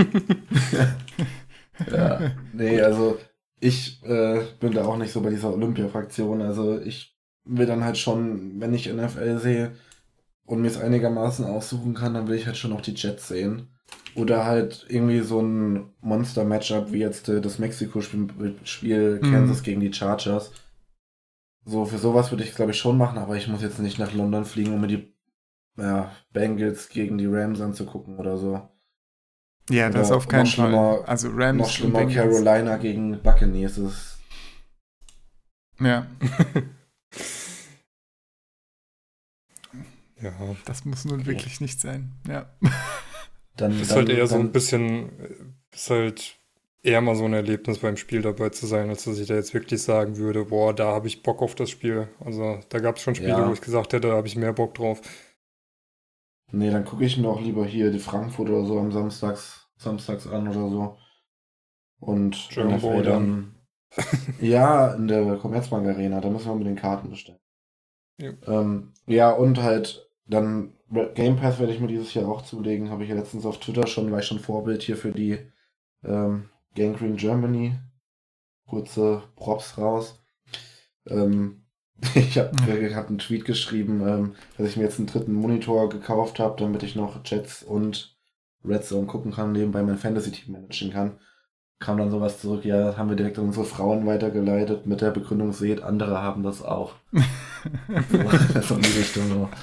ja, 1.92 2.32
nee, 2.54 2.82
also 2.82 3.18
ich 3.60 4.04
äh, 4.04 4.42
bin 4.60 4.74
da 4.74 4.86
auch 4.86 4.98
nicht 4.98 5.12
so 5.12 5.22
bei 5.22 5.30
dieser 5.30 5.54
Olympia-Fraktion. 5.54 6.42
Also 6.42 6.80
ich 6.80 7.16
will 7.46 7.66
dann 7.66 7.84
halt 7.84 7.98
schon, 7.98 8.60
wenn 8.60 8.74
ich 8.74 8.92
NFL 8.92 9.40
sehe 9.40 9.72
und 10.46 10.62
mir 10.62 10.68
es 10.68 10.80
einigermaßen 10.80 11.46
aussuchen 11.46 11.94
kann, 11.94 12.14
dann 12.14 12.28
will 12.28 12.36
ich 12.36 12.46
halt 12.46 12.58
schon 12.58 12.74
auch 12.74 12.82
die 12.82 12.94
Jets 12.94 13.28
sehen. 13.28 13.70
Oder 14.16 14.46
halt 14.46 14.86
irgendwie 14.90 15.22
so 15.22 15.42
ein 15.42 15.94
Monster-Matchup 16.02 16.92
wie 16.92 17.00
jetzt 17.00 17.30
äh, 17.30 17.42
das 17.42 17.60
Mexiko-Spiel 17.60 18.56
Spiel 18.64 19.20
Mhm. 19.22 19.32
Kansas 19.32 19.64
gegen 19.64 19.80
die 19.82 19.94
Chargers. 19.94 20.52
So, 21.68 21.84
für 21.84 21.98
sowas 21.98 22.32
würde 22.32 22.46
ich 22.46 22.56
glaube 22.56 22.72
ich 22.72 22.78
schon 22.78 22.98
machen, 22.98 23.18
aber 23.18 23.36
ich 23.36 23.50
muss 23.50 23.62
jetzt 23.62 23.80
nicht 23.80 24.00
nach 24.00 24.14
London 24.14 24.46
fliegen, 24.46 24.74
um 24.74 24.80
mir 24.80 24.88
die 24.88 25.14
ja, 25.78 26.12
Bengals 26.32 26.88
gegen 26.88 27.18
die 27.18 27.28
Rams 27.28 27.60
anzugucken 27.60 28.18
oder 28.18 28.38
so. 28.38 28.70
Ja, 29.70 29.90
das 29.90 30.08
Oder 30.08 30.18
auf 30.18 30.30
keinen 30.30 30.46
Fall. 30.46 31.04
Also 31.06 31.28
Rams 31.30 31.58
Noch 31.60 31.66
und 31.66 31.72
schlimmer. 31.74 32.06
Carolina 32.06 32.78
gegen 32.78 33.22
Buccaneers. 33.22 33.76
Das 33.76 33.84
ist, 33.84 34.18
Ja, 35.82 36.08
Ja, 40.22 40.32
das 40.66 40.86
muss 40.86 41.06
nun 41.06 41.26
wirklich 41.26 41.62
nicht 41.62 41.80
sein. 41.82 42.14
Ja. 42.28 42.50
dann, 43.58 43.80
ist 43.80 43.92
dann, 43.92 43.98
halt 43.98 44.10
eher 44.10 44.26
so 44.26 44.38
dann, 44.38 44.48
ein 44.48 44.52
bisschen, 44.52 45.20
äh, 45.20 45.36
ist 45.74 45.90
halt 45.90 46.37
eher 46.88 47.02
mal 47.02 47.16
so 47.16 47.26
ein 47.26 47.34
Erlebnis 47.34 47.80
beim 47.80 47.98
Spiel 47.98 48.22
dabei 48.22 48.50
zu 48.50 48.66
sein, 48.66 48.90
als 48.90 49.04
dass 49.04 49.20
ich 49.20 49.28
da 49.28 49.36
jetzt 49.36 49.54
wirklich 49.54 49.84
sagen 49.84 50.18
würde, 50.18 50.46
boah, 50.46 50.74
da 50.74 50.88
habe 50.94 51.08
ich 51.08 51.22
Bock 51.22 51.42
auf 51.42 51.54
das 51.54 51.70
Spiel. 51.70 52.08
Also 52.20 52.60
da 52.70 52.80
gab 52.80 52.96
es 52.96 53.02
schon 53.02 53.16
Spiele, 53.16 53.32
Ja. 53.32 53.48
wo 53.48 53.54
ich 53.54 53.62
gesagt 53.62 53.94
hätte, 53.94 54.08
da 54.08 54.16
habe 54.16 54.28
ich 54.28 54.36
mehr 54.36 54.54
Bock 54.54 54.74
drauf. 54.74 55.02
Nee, 56.52 56.72
dann 56.72 56.86
gucke 56.86 57.04
ich 57.04 57.18
mir 57.18 57.28
auch 57.28 57.42
lieber 57.42 57.66
hier 57.66 57.92
die 57.92 58.00
Frankfurt 58.00 58.50
oder 58.50 58.66
so 58.66 58.80
am 58.80 58.92
Samstags, 58.92 59.68
Samstags 59.78 60.28
an 60.28 60.48
oder 60.48 60.70
so. 60.70 60.98
Und 62.00 62.50
Bowl 62.82 63.04
dann. 63.04 63.56
ja, 64.42 64.94
in 64.94 65.08
der 65.08 65.38
Commerzbank 65.38 65.88
Arena, 65.88 66.22
da 66.22 66.30
müssen 66.30 66.48
wir 66.48 66.56
mit 66.56 66.68
den 66.68 66.76
Karten 66.76 67.10
bestellen. 67.10 67.40
Ja. 68.20 68.32
Ähm, 68.48 68.94
ja, 69.08 69.32
und 69.32 69.62
halt 69.62 70.10
dann 70.26 70.74
Game 71.16 71.36
Pass 71.36 71.60
werde 71.60 71.74
ich 71.74 71.80
mir 71.80 71.88
dieses 71.88 72.14
Jahr 72.14 72.28
auch 72.28 72.44
zulegen. 72.44 72.90
Habe 72.90 73.04
ich 73.04 73.10
ja 73.10 73.16
letztens 73.16 73.46
auf 73.46 73.60
Twitter 73.60 73.88
schon, 73.88 74.12
war 74.12 74.20
ich 74.20 74.26
schon 74.26 74.40
Vorbild 74.40 74.84
hier 74.84 74.98
für 74.98 75.12
die 75.12 75.40
ähm, 76.04 76.50
Gang 76.78 76.96
Green 76.96 77.18
Germany. 77.18 77.74
Kurze 78.68 79.24
Props 79.36 79.78
raus. 79.78 80.20
Ähm, 81.10 81.64
ich 82.16 82.38
habe 82.38 82.52
hab 82.96 83.08
einen 83.10 83.18
Tweet 83.18 83.46
geschrieben, 83.46 84.08
ähm, 84.08 84.36
dass 84.58 84.68
ich 84.70 84.78
mir 84.78 84.84
jetzt 84.84 85.00
einen 85.00 85.08
dritten 85.08 85.34
Monitor 85.34 85.90
gekauft 85.90 86.40
habe, 86.40 86.56
damit 86.62 86.84
ich 86.84 86.96
noch 86.96 87.22
Jets 87.26 87.64
und 87.64 88.16
Red 88.64 88.84
Zone 88.86 89.08
gucken 89.08 89.32
kann, 89.32 89.52
nebenbei 89.54 89.82
mein 89.82 89.98
Fantasy-Team 89.98 90.52
managen 90.54 90.92
kann. 90.92 91.20
Kam 91.80 91.98
dann 91.98 92.12
sowas 92.12 92.42
zurück, 92.42 92.66
ja, 92.66 92.86
das 92.86 92.98
haben 92.98 93.10
wir 93.10 93.16
direkt 93.16 93.38
an 93.40 93.46
unsere 93.46 93.66
Frauen 93.66 94.06
weitergeleitet, 94.06 94.86
mit 94.88 95.00
der 95.02 95.12
Begründung, 95.12 95.54
seht, 95.54 95.82
andere 95.82 96.22
haben 96.22 96.44
das 96.44 96.64
auch. 96.64 96.94
so, 97.14 98.18
das 98.54 98.72
in 98.72 98.82
die 98.82 98.98
Richtung 98.98 99.28
so. 99.30 99.50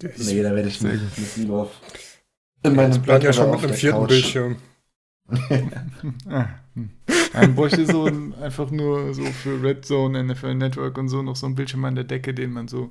Nee, 0.00 0.42
da 0.44 0.54
werde 0.54 0.68
ich 0.68 0.80
mich, 0.80 1.00
mich 1.16 1.36
lieber 1.38 1.62
auf- 1.62 1.80
in 2.62 2.76
meinem 2.76 2.92
Ich 2.92 3.02
plan 3.02 3.20
ja 3.20 3.28
Bett 3.28 3.34
schon 3.34 3.50
mit 3.50 3.58
einem 3.58 3.68
der 3.68 3.76
vierten 3.76 3.98
Couch. 3.98 4.08
Bildschirm. 4.08 4.56
Man 7.34 7.54
bräuchte 7.54 7.86
so 7.86 8.06
ein, 8.06 8.34
einfach 8.40 8.70
nur 8.70 9.12
so 9.14 9.22
für 9.24 9.62
Red 9.62 9.84
Zone, 9.84 10.22
NFL 10.24 10.54
Network 10.54 10.98
und 10.98 11.08
so 11.08 11.22
noch 11.22 11.36
so 11.36 11.46
ein 11.46 11.54
Bildschirm 11.54 11.84
an 11.84 11.94
der 11.94 12.04
Decke, 12.04 12.32
den 12.34 12.52
man 12.52 12.68
so 12.68 12.90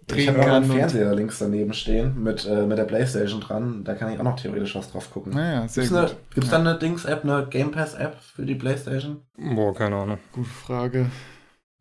Ich 0.00 0.06
drehen 0.06 0.28
habe 0.28 0.40
auch 0.40 0.44
kann. 0.46 0.54
einen 0.62 0.70
und- 0.70 0.76
Fernseher 0.76 1.14
links 1.14 1.38
daneben 1.38 1.72
stehen 1.74 2.22
mit, 2.22 2.44
äh, 2.46 2.66
mit 2.66 2.78
der 2.78 2.84
Playstation 2.84 3.40
dran. 3.40 3.84
Da 3.84 3.94
kann 3.94 4.12
ich 4.12 4.18
auch 4.18 4.24
noch 4.24 4.36
theoretisch 4.40 4.74
was 4.74 4.90
drauf 4.90 5.10
gucken. 5.10 5.32
Naja, 5.34 5.68
sehr 5.68 5.84
Gibt's, 5.84 5.96
eine, 5.96 6.06
gut. 6.08 6.16
gibt's 6.34 6.50
Ja. 6.50 6.58
da 6.58 6.70
eine 6.70 6.78
Dings-App, 6.78 7.24
eine 7.24 7.46
Game 7.48 7.70
Pass-App 7.70 8.18
für 8.20 8.44
die 8.46 8.54
Playstation? 8.54 9.22
Boah, 9.36 9.74
keine 9.74 9.96
Ahnung. 9.96 10.18
Gute 10.32 10.48
Frage. 10.48 11.10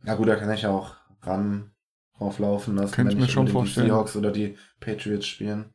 Ja 0.06 0.16
gut, 0.16 0.28
da 0.28 0.36
kann 0.36 0.52
ich 0.52 0.66
auch 0.66 0.96
ran 1.24 1.72
drauflaufen 2.18 2.76
lassen, 2.76 2.94
Könnte 2.94 3.14
ich 3.14 3.20
mir 3.20 3.28
schon 3.30 3.48
vorstellen. 3.48 3.86
die 3.88 3.92
Seahawks 3.92 4.16
oder 4.16 4.32
die 4.32 4.56
Patriots 4.80 5.26
spielen. 5.28 5.66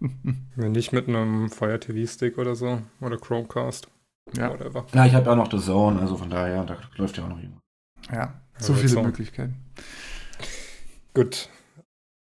Wenn 0.56 0.72
nicht 0.72 0.92
mit 0.92 1.08
einem 1.08 1.50
Fire 1.50 1.80
TV 1.80 2.10
Stick 2.10 2.38
oder 2.38 2.54
so. 2.54 2.80
Oder 3.00 3.16
Chromecast. 3.16 3.88
ja, 4.34 4.50
Whatever. 4.50 4.86
Ja, 4.92 5.06
ich 5.06 5.14
habe 5.14 5.26
ja 5.26 5.32
auch 5.32 5.36
noch 5.36 5.50
The 5.50 5.58
Zone, 5.58 6.00
also 6.00 6.16
von 6.16 6.30
daher, 6.30 6.64
da 6.64 6.76
läuft 6.96 7.16
ja 7.16 7.24
auch 7.24 7.28
noch 7.28 7.40
jemand. 7.40 7.60
ja, 8.12 8.34
so 8.58 8.74
viele 8.74 8.92
Zone. 8.92 9.06
Möglichkeiten. 9.08 9.56
Gut. 11.14 11.48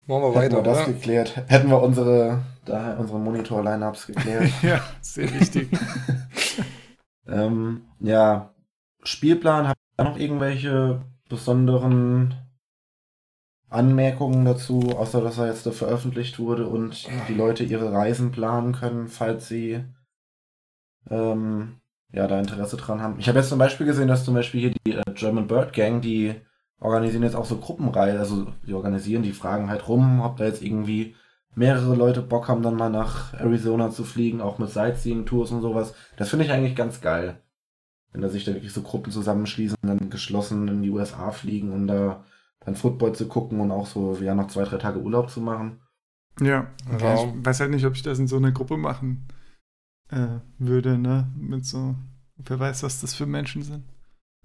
Machen 0.06 0.22
wir 0.22 0.28
Hätten 0.28 0.36
weiter, 0.36 0.56
wir 0.56 0.62
das 0.62 0.78
oder? 0.84 0.92
geklärt, 0.92 1.36
hätten 1.48 1.68
wir 1.68 1.82
unsere, 1.82 2.42
daher 2.64 2.98
unsere 2.98 3.18
Monitor-Lineups 3.18 4.06
geklärt. 4.06 4.50
ja, 4.62 4.80
sehr 5.00 5.32
wichtig. 5.32 5.68
ähm, 7.28 7.82
ja, 8.00 8.54
Spielplan, 9.04 9.68
habt 9.68 9.78
ihr 9.98 10.04
noch 10.04 10.18
irgendwelche 10.18 11.02
besonderen 11.28 12.34
Anmerkungen 13.70 14.44
dazu, 14.44 14.96
außer 14.96 15.20
dass 15.22 15.38
er 15.38 15.46
jetzt 15.46 15.66
veröffentlicht 15.68 16.38
wurde 16.38 16.66
und 16.66 17.08
die 17.28 17.34
Leute 17.34 17.64
ihre 17.64 17.92
Reisen 17.92 18.32
planen 18.32 18.72
können, 18.72 19.08
falls 19.08 19.48
sie 19.48 19.84
ähm, 21.08 21.76
ja, 22.12 22.26
da 22.26 22.38
Interesse 22.38 22.76
dran 22.76 23.00
haben. 23.00 23.18
Ich 23.18 23.28
habe 23.28 23.38
jetzt 23.38 23.48
zum 23.48 23.58
Beispiel 23.58 23.86
gesehen, 23.86 24.08
dass 24.08 24.24
zum 24.24 24.34
Beispiel 24.34 24.60
hier 24.60 24.74
die 24.84 24.92
äh, 24.92 25.02
German 25.14 25.46
Bird 25.46 25.72
Gang, 25.72 26.02
die 26.02 26.34
organisieren 26.80 27.22
jetzt 27.22 27.36
auch 27.36 27.44
so 27.44 27.58
Gruppenreisen, 27.58 28.18
also 28.18 28.52
die 28.66 28.74
organisieren, 28.74 29.22
die 29.22 29.32
fragen 29.32 29.70
halt 29.70 29.86
rum, 29.86 30.20
ob 30.20 30.36
da 30.36 30.44
jetzt 30.44 30.62
irgendwie 30.62 31.14
mehrere 31.54 31.94
Leute 31.94 32.22
Bock 32.22 32.48
haben, 32.48 32.62
dann 32.62 32.76
mal 32.76 32.90
nach 32.90 33.34
Arizona 33.34 33.90
zu 33.90 34.04
fliegen, 34.04 34.40
auch 34.40 34.58
mit 34.58 34.70
Sightseeing-Tours 34.70 35.52
und 35.52 35.62
sowas. 35.62 35.94
Das 36.16 36.30
finde 36.30 36.44
ich 36.44 36.50
eigentlich 36.50 36.76
ganz 36.76 37.00
geil. 37.00 37.40
Wenn 38.12 38.22
da 38.22 38.28
sich 38.28 38.44
da 38.44 38.54
wirklich 38.54 38.72
so 38.72 38.82
Gruppen 38.82 39.12
zusammenschließen 39.12 39.76
und 39.82 39.88
dann 39.88 40.10
geschlossen 40.10 40.66
in 40.66 40.82
die 40.82 40.90
USA 40.90 41.30
fliegen, 41.30 41.72
um 41.72 41.86
da 41.86 42.24
dann 42.64 42.76
Football 42.76 43.14
zu 43.14 43.28
gucken 43.28 43.60
und 43.60 43.70
auch 43.70 43.86
so, 43.86 44.16
ja, 44.20 44.34
noch 44.34 44.49
zwei, 44.49 44.64
drei 44.64 44.78
Tage 44.78 45.00
Urlaub 45.00 45.30
zu 45.30 45.40
machen. 45.40 45.80
Ja, 46.40 46.66
Ja. 46.99 47.14
ich 47.14 47.44
weiß 47.44 47.60
halt 47.60 47.70
nicht, 47.70 47.86
ob 47.86 47.94
ich 47.94 48.02
das 48.02 48.18
in 48.18 48.28
so 48.28 48.36
einer 48.36 48.52
Gruppe 48.52 48.76
machen 48.76 49.26
äh, 50.10 50.38
würde, 50.58 50.99
ne? 50.99 51.28
Mit 51.36 51.64
so, 51.64 51.94
wer 52.36 52.58
weiß, 52.58 52.82
was 52.82 53.00
das 53.00 53.14
für 53.14 53.26
Menschen 53.26 53.62
sind. 53.62 53.84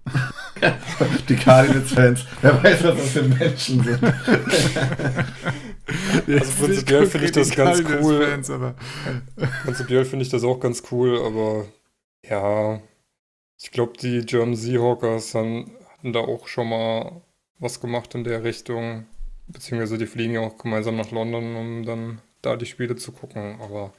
Die 1.28 1.36
Cardinals-Fans, 1.36 2.24
wer 2.40 2.62
weiß, 2.62 2.84
was 2.84 2.96
das 2.96 3.10
für 3.10 3.22
Menschen 3.24 3.82
sind. 3.82 4.00
Jetzt 6.26 6.58
prinzipiell 6.58 7.06
finde 7.06 7.26
ich 7.26 7.32
das 7.32 7.50
die 7.50 7.56
ganz 7.56 7.82
Cardinals-Fans, 7.82 8.50
aber 8.50 8.74
Prinzipiell 9.64 10.04
finde 10.04 10.24
ich 10.24 10.30
das 10.30 10.44
auch 10.44 10.60
ganz 10.60 10.82
cool, 10.90 11.20
aber 11.24 11.66
ja, 12.24 12.80
ich 13.58 13.70
glaube, 13.70 13.92
die 14.00 14.20
German 14.20 14.56
Seahawkers 14.56 15.34
haben, 15.34 15.70
hatten 15.92 16.12
da 16.12 16.20
auch 16.20 16.48
schon 16.48 16.68
mal 16.68 17.22
was 17.58 17.80
gemacht 17.80 18.14
in 18.14 18.24
der 18.24 18.44
Richtung. 18.44 19.06
Beziehungsweise 19.48 19.98
die 19.98 20.06
fliegen 20.06 20.34
ja 20.34 20.40
auch 20.40 20.58
gemeinsam 20.58 20.96
nach 20.96 21.10
London, 21.10 21.54
um 21.56 21.84
dann 21.86 22.20
da 22.42 22.56
die 22.56 22.66
Spiele 22.66 22.96
zu 22.96 23.12
gucken. 23.12 23.58
Aber 23.60 23.92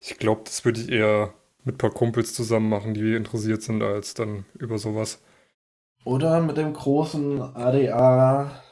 ich 0.00 0.18
glaube, 0.18 0.42
das 0.44 0.64
würde 0.64 0.80
ich 0.80 0.90
eher 0.90 1.32
mit 1.64 1.76
ein 1.76 1.78
paar 1.78 1.90
Kumpels 1.90 2.34
zusammen 2.34 2.68
machen, 2.68 2.94
die 2.94 3.14
interessiert 3.14 3.62
sind, 3.62 3.82
als 3.82 4.14
dann 4.14 4.44
über 4.58 4.78
sowas. 4.78 5.20
Oder 6.04 6.40
mit 6.40 6.56
dem 6.56 6.72
großen 6.72 7.40
ADA 7.40 8.62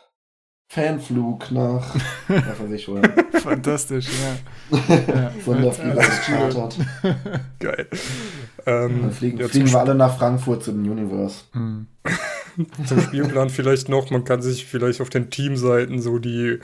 Fanflug 0.68 1.50
nach, 1.50 1.94
was 2.28 2.60
weiß 2.60 2.70
ich 2.72 2.88
wohl. 2.88 3.02
fantastisch, 3.32 4.08
ja. 4.70 4.78
ja. 5.08 5.32
Sonderflieger 5.44 5.98
Als- 5.98 6.26
gechartert. 6.26 6.78
Geil. 7.60 7.88
Dann 8.64 8.90
Ähm, 9.04 9.10
fliegen, 9.10 9.48
fliegen 9.48 9.70
wir 9.70 9.80
alle 9.80 9.94
nach 9.94 10.16
Frankfurt 10.18 10.62
zum 10.64 10.76
Universe. 10.78 11.44
Hm. 11.52 11.86
zum 12.86 13.00
Spielplan 13.00 13.50
vielleicht 13.50 13.88
noch, 13.88 14.10
man 14.10 14.24
kann 14.24 14.42
sich 14.42 14.66
vielleicht 14.66 15.00
auf 15.00 15.10
den 15.10 15.30
Teamseiten 15.30 16.00
so 16.00 16.18
die 16.18 16.58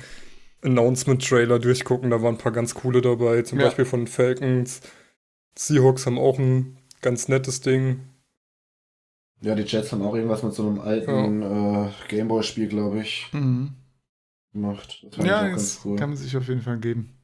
Announcement-Trailer 0.62 1.58
durchgucken, 1.58 2.10
da 2.10 2.22
waren 2.22 2.34
ein 2.34 2.38
paar 2.38 2.52
ganz 2.52 2.74
coole 2.74 3.00
dabei, 3.00 3.42
zum 3.42 3.58
Ja. 3.58 3.66
Beispiel 3.66 3.84
von 3.84 4.06
Falcons. 4.06 4.80
Seahawks 5.56 6.06
haben 6.06 6.18
auch 6.18 6.38
ein 6.38 6.76
ganz 7.02 7.28
nettes 7.28 7.60
Ding. 7.60 8.00
Ja, 9.42 9.54
die 9.54 9.62
Jets 9.62 9.90
haben 9.90 10.02
auch 10.02 10.14
irgendwas 10.14 10.42
mit 10.42 10.52
so 10.52 10.66
einem 10.66 10.80
alten 10.80 11.42
äh, 11.42 11.88
Gameboy-Spiel, 12.08 12.68
glaube 12.68 13.00
ich, 13.00 13.28
Mhm. 13.32 13.70
gemacht. 14.52 15.02
Das 15.06 15.16
fand 15.16 15.28
Ja, 15.28 15.46
ich 15.46 15.52
auch 15.52 15.54
das 15.56 15.74
ganz 15.74 15.80
cool. 15.86 15.96
kann 15.96 16.10
man 16.10 16.18
sich 16.18 16.36
auf 16.36 16.46
jeden 16.48 16.60
Fall 16.60 16.78
geben. 16.78 17.14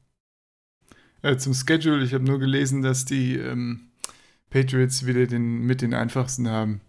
Äh, 1.21 1.37
zum 1.37 1.53
Schedule, 1.53 2.03
ich 2.03 2.13
habe 2.13 2.23
nur 2.23 2.39
gelesen, 2.39 2.81
dass 2.81 3.05
die 3.05 3.35
ähm, 3.37 3.91
Patriots 4.49 5.05
wieder 5.05 5.27
den 5.27 5.59
mit 5.65 5.81
den 5.81 5.93
einfachsten 5.93 6.47
haben. 6.49 6.81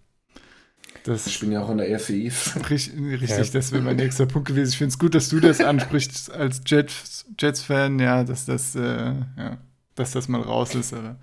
Das 1.08 1.26
Ich 1.26 1.40
bin 1.40 1.50
ja 1.52 1.62
auch 1.62 1.70
in 1.70 1.78
der 1.78 1.94
AFC 1.94 2.10
East. 2.10 2.56
Richtig, 2.70 2.92
richtig 2.98 3.30
Ja. 3.30 3.44
das 3.44 3.72
wäre 3.72 3.82
mein 3.82 3.96
nächster 3.96 4.26
Punkt 4.26 4.48
gewesen. 4.48 4.70
Ich 4.70 4.78
finde 4.78 4.90
es 4.92 4.98
gut, 4.98 5.14
dass 5.14 5.28
du 5.28 5.40
das 5.40 5.60
ansprichst 5.60 6.30
als 6.30 6.60
Jets, 6.66 7.24
Jets-Fan, 7.38 7.98
ja, 7.98 8.24
dass 8.24 8.44
das, 8.46 8.74
äh, 8.76 9.14
ja, 9.36 9.58
dass 9.94 10.12
das 10.12 10.28
mal 10.28 10.40
raus 10.42 10.74
ist, 10.74 10.92
aber 10.92 11.16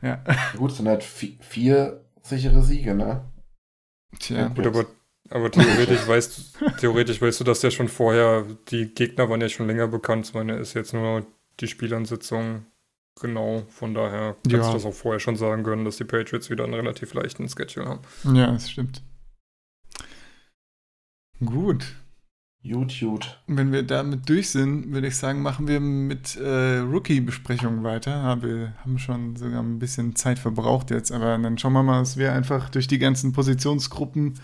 ja. 0.00 0.22
Gut, 0.56 0.70
es 0.70 0.76
sind 0.76 0.88
halt 0.88 1.02
vi- 1.02 1.36
vier 1.40 2.00
sichere 2.22 2.62
Siege, 2.62 2.94
ne? 2.94 3.22
Tja. 4.18 4.48
Gut, 4.48 4.66
aber, 4.66 4.86
aber 5.30 5.50
theoretisch 5.50 6.06
weißt 6.06 6.58
theoretisch 6.78 7.20
weißt 7.20 7.40
du 7.40 7.44
das 7.44 7.62
ja 7.62 7.70
schon 7.70 7.88
vorher, 7.88 8.44
die 8.70 8.86
Gegner 8.94 9.28
waren 9.28 9.40
ja 9.40 9.48
schon 9.48 9.66
länger 9.66 9.88
bekannt, 9.88 10.26
ich 10.28 10.34
meine, 10.34 10.56
ist 10.56 10.74
jetzt 10.74 10.92
nur 10.92 11.26
die 11.60 11.66
Spielansitzung 11.68 12.66
genau, 13.20 13.62
von 13.70 13.94
daher 13.94 14.36
kannst 14.42 14.52
Ja. 14.52 14.66
du 14.68 14.72
das 14.74 14.84
auch 14.86 14.94
vorher 14.94 15.20
schon 15.20 15.36
sagen 15.36 15.62
können, 15.64 15.84
dass 15.84 15.96
die 15.96 16.04
Patriots 16.04 16.48
wieder 16.50 16.64
einen 16.64 16.74
relativ 16.74 17.12
leichten 17.14 17.48
Schedule 17.48 17.86
haben. 17.86 18.00
Ja, 18.36 18.50
das 18.52 18.70
stimmt. 18.70 19.02
Gut. 21.44 21.96
Gut, 22.64 22.92
Wenn 23.48 23.72
wir 23.72 23.82
damit 23.82 24.28
durch 24.28 24.50
sind, 24.50 24.92
würde 24.92 25.08
ich 25.08 25.16
sagen, 25.16 25.42
machen 25.42 25.66
wir 25.66 25.80
mit 25.80 26.36
äh, 26.36 26.78
Rookie-Besprechung 26.78 27.82
weiter. 27.82 28.12
Ja, 28.12 28.40
wir 28.42 28.74
haben 28.84 29.00
schon 29.00 29.34
sogar 29.34 29.60
ein 29.60 29.80
bisschen 29.80 30.14
Zeit 30.14 30.38
verbraucht 30.38 30.90
jetzt, 30.92 31.10
aber 31.10 31.36
dann 31.38 31.58
schauen 31.58 31.72
wir 31.72 31.82
mal, 31.82 31.98
dass 31.98 32.16
wir 32.16 32.32
einfach 32.32 32.70
durch 32.70 32.86
die 32.86 33.00
ganzen 33.00 33.32
Positionsgruppen 33.32 34.38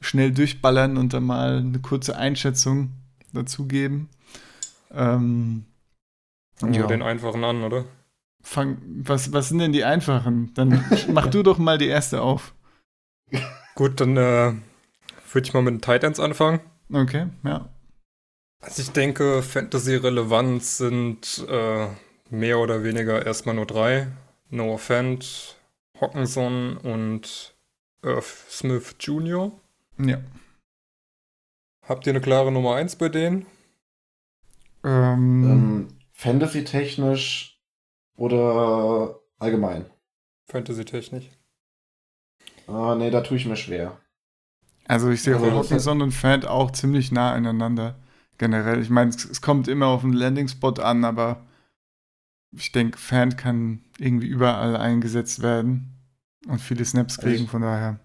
schnell 0.00 0.32
durchballern 0.32 0.96
und 0.96 1.12
dann 1.12 1.24
mal 1.24 1.58
eine 1.58 1.80
kurze 1.80 2.16
Einschätzung 2.16 2.92
dazu 3.34 3.66
geben. 3.68 4.08
Ähm, 4.90 5.66
Fangen 6.56 6.72
wir 6.72 6.80
Ja. 6.80 6.86
den 6.86 7.02
einfachen 7.02 7.44
an, 7.44 7.62
oder? 7.62 7.84
fang, 8.42 8.78
was, 9.02 9.34
was 9.34 9.50
sind 9.50 9.58
denn 9.58 9.72
die 9.72 9.84
einfachen? 9.84 10.54
Dann 10.54 10.82
mach 11.12 11.26
du 11.30 11.42
doch 11.42 11.58
mal 11.58 11.76
die 11.76 11.88
erste 11.88 12.22
auf. 12.22 12.54
Gut, 13.74 14.00
dann 14.00 14.16
äh, 14.16 14.54
würde 15.32 15.46
ich 15.46 15.54
mal 15.54 15.62
mit 15.62 15.74
den 15.74 15.80
Titans 15.80 16.20
anfangen. 16.20 16.60
Okay, 16.92 17.26
ja. 17.44 17.68
Also 18.60 18.82
ich 18.82 18.90
denke, 18.90 19.42
Fantasy-Relevanz 19.42 20.76
sind 20.78 21.46
äh, 21.48 21.88
mehr 22.28 22.58
oder 22.58 22.84
weniger 22.84 23.24
erstmal 23.24 23.54
nur 23.54 23.66
drei. 23.66 24.08
Noah 24.50 24.78
Fant, 24.78 25.56
Hawkinson 26.00 26.76
und 26.76 27.54
Irv 28.02 28.46
Smith 28.50 28.96
Jr. 29.00 29.52
Ja. 29.98 30.18
Habt 31.86 32.06
ihr 32.06 32.12
eine 32.12 32.20
klare 32.20 32.52
Nummer 32.52 32.74
1 32.76 32.96
bei 32.96 33.08
denen? 33.08 33.46
Ähm, 34.84 35.44
Ähm, 35.44 35.88
Fantasy-technisch 36.12 37.60
oder 38.16 39.20
allgemein? 39.38 39.86
Fantasy-technisch. 40.50 41.28
Ah, 42.66 42.94
nee, 42.94 43.10
da 43.10 43.20
tue 43.22 43.36
ich 43.36 43.46
mir 43.46 43.56
schwer. 43.56 43.98
Also 44.90 45.10
ich 45.10 45.22
sehe 45.22 45.36
Also 45.36 45.90
und 45.92 46.12
Fant 46.12 46.46
auch 46.46 46.72
ziemlich 46.72 47.12
nah 47.12 47.32
aneinander. 47.32 47.94
Generell. 48.38 48.80
Ich 48.80 48.90
meine, 48.90 49.10
es, 49.10 49.24
es 49.24 49.40
kommt 49.40 49.68
immer 49.68 49.86
auf 49.86 50.00
den 50.00 50.12
Landing-Spot 50.12 50.74
an, 50.82 51.04
aber 51.04 51.46
ich 52.52 52.72
denke, 52.72 52.98
Fant 52.98 53.38
kann 53.38 53.84
irgendwie 53.98 54.26
überall 54.26 54.76
eingesetzt 54.76 55.42
werden 55.42 55.96
und 56.48 56.60
viele 56.60 56.84
Snaps 56.84 57.18
Also 57.18 57.28
kriegen, 57.28 57.44
ich- 57.44 57.50
von 57.50 57.62
daher. 57.62 58.00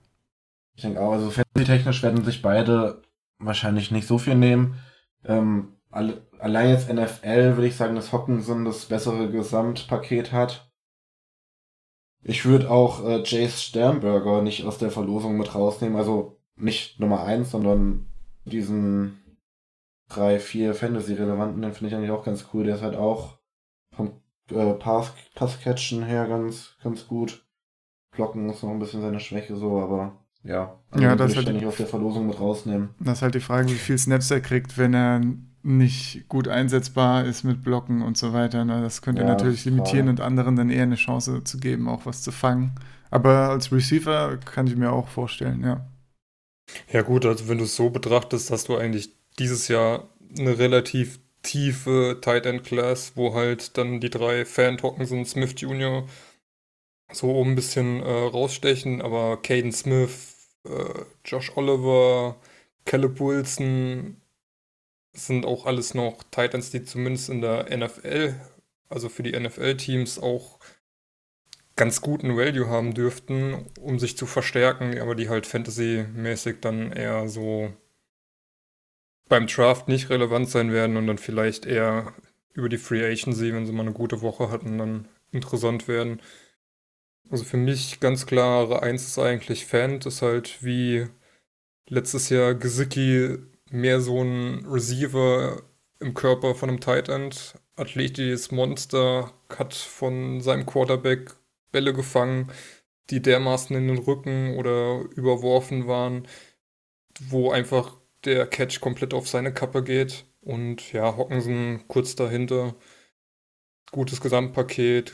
Ich 0.75 0.81
denke 0.83 0.99
auch, 0.99 1.13
also 1.13 1.31
fantasy-technisch 1.31 2.03
werden 2.03 2.23
sich 2.25 2.41
beide 2.41 3.01
wahrscheinlich 3.39 3.91
nicht 3.91 4.07
so 4.07 4.17
viel 4.17 4.35
nehmen. 4.35 4.77
Ähm, 5.23 5.69
alle, 5.89 6.27
allein 6.39 6.69
jetzt 6.69 6.89
NFL 6.89 7.55
würde 7.55 7.67
ich 7.67 7.77
sagen, 7.77 7.95
dass 7.95 8.11
Hockenson 8.11 8.65
das 8.65 8.85
bessere 8.85 9.31
Gesamtpaket 9.31 10.33
hat. 10.33 10.69
Ich 12.23 12.45
würde 12.45 12.69
auch 12.69 13.03
äh, 13.05 13.23
Jace 13.23 13.61
Sternberger 13.63 14.41
nicht 14.41 14.65
aus 14.65 14.77
der 14.77 14.91
Verlosung 14.91 15.37
mit 15.37 15.55
rausnehmen. 15.55 15.95
Also 15.97 16.37
nicht 16.57 16.99
Nummer 16.99 17.23
eins, 17.23 17.51
sondern 17.51 18.07
diesen 18.45 19.19
drei, 20.09 20.39
vier 20.39 20.73
Fantasy-relevanten, 20.73 21.61
den 21.61 21.73
finde 21.73 21.89
ich 21.89 21.95
eigentlich 21.95 22.11
auch 22.11 22.23
ganz 22.23 22.47
cool. 22.53 22.63
Der 22.65 22.75
ist 22.75 22.81
halt 22.83 22.95
auch 22.95 23.39
vom 23.91 24.11
äh, 24.51 24.73
Pass, 24.73 25.13
Passcatchen 25.33 26.03
her 26.03 26.27
ganz, 26.27 26.75
ganz 26.83 27.07
gut. 27.07 27.45
Blocken 28.11 28.49
ist 28.49 28.63
noch 28.63 28.69
ein 28.71 28.79
bisschen 28.79 29.01
seine 29.01 29.19
Schwäche 29.19 29.55
so, 29.55 29.79
aber 29.81 30.17
ja. 30.43 30.79
Also 30.91 31.03
Ja, 31.03 31.15
das 31.15 31.33
dann 31.33 31.45
die- 31.45 31.53
nicht 31.53 31.65
aus 31.65 31.77
der 31.77 31.87
Verlosung 31.87 32.27
mit 32.27 32.39
rausnehmen. 32.39 32.89
Das 32.99 33.17
ist 33.17 33.21
halt 33.23 33.35
die 33.35 33.39
Frage, 33.41 33.67
wie 33.69 33.73
viel 33.75 33.97
Snaps 33.97 34.31
er 34.31 34.41
kriegt, 34.41 34.77
wenn 34.77 34.93
er 34.93 35.21
nicht 35.63 36.29
gut 36.29 36.47
einsetzbar 36.47 37.25
ist 37.25 37.43
mit 37.43 37.63
Blocken 37.63 38.03
und 38.03 38.15
so 38.17 38.31
weiter. 38.33 38.63
Ne? 38.63 38.81
Das 38.83 39.01
könnte 39.01 39.23
Ja, 39.23 39.27
natürlich 39.29 39.59
ist 39.59 39.65
limitieren 39.65 40.07
und 40.09 40.21
anderen 40.21 40.55
dann 40.55 40.69
eher 40.69 40.83
eine 40.83 40.95
Chance 40.95 41.43
zu 41.43 41.57
geben, 41.57 41.89
auch 41.89 42.05
was 42.05 42.21
zu 42.21 42.31
fangen. 42.31 42.73
Aber 43.09 43.49
als 43.49 43.71
Receiver 43.71 44.37
kann 44.37 44.67
ich 44.67 44.75
mir 44.75 44.91
auch 44.91 45.07
vorstellen, 45.07 45.63
ja. 45.63 45.83
Ja 46.91 47.01
gut, 47.01 47.25
also 47.25 47.47
wenn 47.47 47.57
du 47.57 47.65
es 47.65 47.75
so 47.75 47.89
betrachtest, 47.89 48.51
hast 48.51 48.67
du 48.69 48.77
eigentlich 48.77 49.09
dieses 49.39 49.67
Jahr 49.67 50.09
eine 50.37 50.57
relativ 50.57 51.19
tiefe 51.43 52.19
Tight 52.21 52.45
End 52.45 52.63
Class, 52.63 53.13
wo 53.15 53.33
halt 53.33 53.77
dann 53.77 53.99
die 54.01 54.09
drei 54.09 54.45
Fan 54.45 54.81
Hawkinson, 54.81 55.25
Smith 55.25 55.53
Jr. 55.57 56.07
so 57.11 57.43
ein 57.43 57.55
bisschen 57.55 58.01
äh, 58.01 58.09
rausstechen, 58.09 59.01
aber 59.01 59.41
Caden 59.41 59.71
Smith, 59.71 60.35
äh, 60.65 61.03
Josh 61.23 61.55
Oliver, 61.55 62.37
Caleb 62.85 63.19
Wilson 63.19 64.21
sind 65.13 65.45
auch 65.45 65.65
alles 65.65 65.93
noch 65.93 66.23
Titans, 66.31 66.71
die 66.71 66.83
zumindest 66.83 67.29
in 67.29 67.41
der 67.41 67.75
NFL, 67.75 68.35
also 68.89 69.09
für 69.09 69.23
die 69.23 69.39
NFL-Teams 69.39 70.19
auch 70.19 70.54
ganz 71.75 72.01
guten 72.01 72.37
Value 72.37 72.69
haben 72.69 72.93
dürften, 72.93 73.65
um 73.79 73.99
sich 73.99 74.17
zu 74.17 74.25
verstärken, 74.25 74.99
aber 74.99 75.15
die 75.15 75.29
halt 75.29 75.45
Fantasy-mäßig 75.45 76.57
dann 76.61 76.91
eher 76.91 77.27
so 77.27 77.73
beim 79.27 79.47
Draft 79.47 79.87
nicht 79.87 80.09
relevant 80.09 80.49
sein 80.49 80.71
werden 80.71 80.97
und 80.97 81.07
dann 81.07 81.17
vielleicht 81.17 81.65
eher 81.65 82.13
über 82.53 82.69
die 82.69 82.77
Free 82.77 83.05
Agency, 83.05 83.53
wenn 83.53 83.65
sie 83.65 83.73
mal 83.73 83.83
eine 83.83 83.93
gute 83.93 84.21
Woche 84.21 84.49
hatten, 84.49 84.77
dann 84.77 85.07
interessant 85.31 85.87
werden. 85.87 86.21
Also 87.29 87.43
für 87.43 87.57
mich 87.57 87.99
ganz 87.99 88.25
klare 88.25 88.81
Eins 88.83 89.07
ist 89.07 89.19
eigentlich 89.19 89.65
Fan, 89.65 89.99
ist 89.99 90.21
halt 90.21 90.63
wie 90.63 91.07
letztes 91.89 92.29
Jahr 92.29 92.53
Gesicki 92.53 93.37
mehr 93.69 93.99
so 93.99 94.21
ein 94.21 94.65
Receiver 94.67 95.61
im 95.99 96.13
Körper 96.13 96.55
von 96.55 96.69
einem 96.69 96.79
Tight 96.79 97.09
End, 97.09 97.55
athletisches 97.75 98.51
Monster, 98.51 99.33
hat 99.49 99.73
von 99.73 100.39
seinem 100.41 100.65
Quarterback 100.65 101.35
Bälle 101.75 101.93
gefangen, 101.93 102.49
die 103.09 103.21
dermaßen 103.21 103.75
in 103.75 103.89
den 103.89 103.97
Rücken 103.97 104.55
oder 104.55 105.01
überworfen 105.15 105.87
waren, 105.87 106.25
wo 107.27 107.51
einfach 107.51 107.97
der 108.23 108.47
Catch 108.47 108.79
komplett 108.79 109.13
auf 109.13 109.27
seine 109.27 109.53
Kappe 109.53 109.83
geht. 109.83 110.25
Und 110.39 110.93
ja, 110.93 111.17
Hockenson 111.17 111.83
kurz 111.89 112.15
dahinter. 112.15 112.75
Gutes 113.91 114.21
Gesamtpaket. 114.21 115.11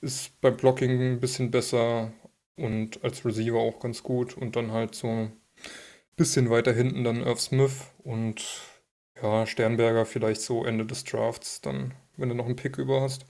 Ist 0.00 0.40
beim 0.40 0.56
Blocking 0.56 1.00
ein 1.14 1.20
bisschen 1.20 1.50
besser 1.50 2.12
und 2.56 3.02
als 3.02 3.24
Receiver 3.24 3.58
auch 3.58 3.80
ganz 3.80 4.04
gut. 4.04 4.36
Und 4.36 4.54
dann 4.54 4.70
halt 4.70 4.94
so 4.94 5.08
ein 5.08 5.32
bisschen 6.14 6.48
weiter 6.48 6.72
hinten 6.72 7.02
dann 7.02 7.22
Irv 7.22 7.40
Smith 7.40 7.90
und 8.04 8.44
ja, 9.20 9.46
Sternberger 9.46 10.06
vielleicht 10.06 10.42
so 10.42 10.64
Ende 10.64 10.86
des 10.86 11.02
Drafts, 11.02 11.60
dann, 11.60 11.94
wenn 12.16 12.28
du 12.28 12.36
noch 12.36 12.46
einen 12.46 12.56
Pick 12.56 12.78
über 12.78 13.00
hast. 13.00 13.26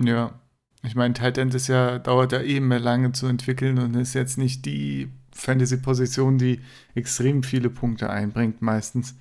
Ja. 0.00 0.40
Ich 0.82 0.94
meine, 0.94 1.14
Tight 1.14 1.38
End 1.38 1.54
ist 1.54 1.68
ja, 1.68 1.98
dauert 1.98 2.32
ja 2.32 2.42
eben 2.42 2.68
mehr 2.68 2.80
lange 2.80 3.12
zu 3.12 3.26
entwickeln 3.26 3.78
und 3.78 3.94
ist 3.94 4.14
jetzt 4.14 4.38
nicht 4.38 4.64
die 4.66 5.10
Fantasy-Position, 5.32 6.38
die 6.38 6.60
extrem 6.94 7.42
viele 7.42 7.70
Punkte 7.70 8.10
einbringt, 8.10 8.62
meistens. 8.62 9.16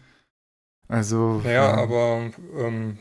Also. 0.88 1.42
Naja, 1.44 1.74
aber 1.74 2.32
ähm, 2.58 3.00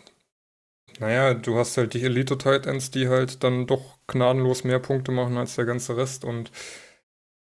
naja, 1.01 1.35
du 1.35 1.57
hast 1.57 1.77
halt 1.77 1.95
die 1.95 2.03
Elite 2.03 2.39
Tight 2.39 2.67
Ends, 2.67 2.91
die 2.91 3.09
halt 3.09 3.43
dann 3.45 3.67
doch 3.67 3.99
gnadenlos 4.07 4.65
mehr 4.65 4.79
Punkte 4.79 5.13
machen 5.13 5.37
als 5.37 5.57
der 5.57 5.65
ganze 5.65 5.97
Rest 5.97 6.25
und 6.25 6.51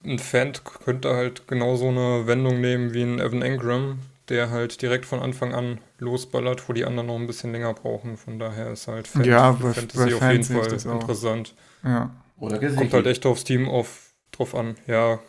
ein 0.04 0.20
Fan 0.20 0.54
könnte 0.84 1.14
halt 1.14 1.48
genauso 1.48 1.90
eine 1.90 2.26
Wendung 2.26 2.62
nehmen 2.62 2.94
wie 2.94 3.04
ein 3.04 3.20
Evan 3.20 3.42
Engram, 3.42 4.00
der 4.30 4.50
halt 4.52 4.82
direkt 4.82 5.06
von 5.06 5.20
Anfang 5.20 5.54
an 5.54 5.80
losballert, 5.98 6.68
wo 6.70 6.74
die 6.74 6.86
anderen 6.86 7.08
noch 7.08 7.15
ein 7.15 7.28
bisschen 7.28 7.52
länger 7.52 7.74
brauchen. 7.74 8.18
Von 8.18 8.39
daher 8.39 8.72
ist 8.72 8.88
halt 8.88 9.08
Fan 9.08 9.24
Ja, 9.24 9.54
für 9.54 9.63
bei- 9.63 9.74
Fantasy 9.74 10.10
bei 10.10 10.15
auf 10.15 10.32
jeden 10.32 10.44
Fall 10.44 10.74
interessant. 10.94 11.56
Ja. 11.84 12.15
Oder 12.38 12.60
Gesicki. 12.60 12.80
Kommt 12.80 12.94
halt 12.94 13.08
echt 13.08 13.26
aufs 13.26 13.44
Team 13.44 13.68
auf, 13.68 14.13
drauf 14.32 14.56
an, 14.56 14.76
ja. 14.88 15.20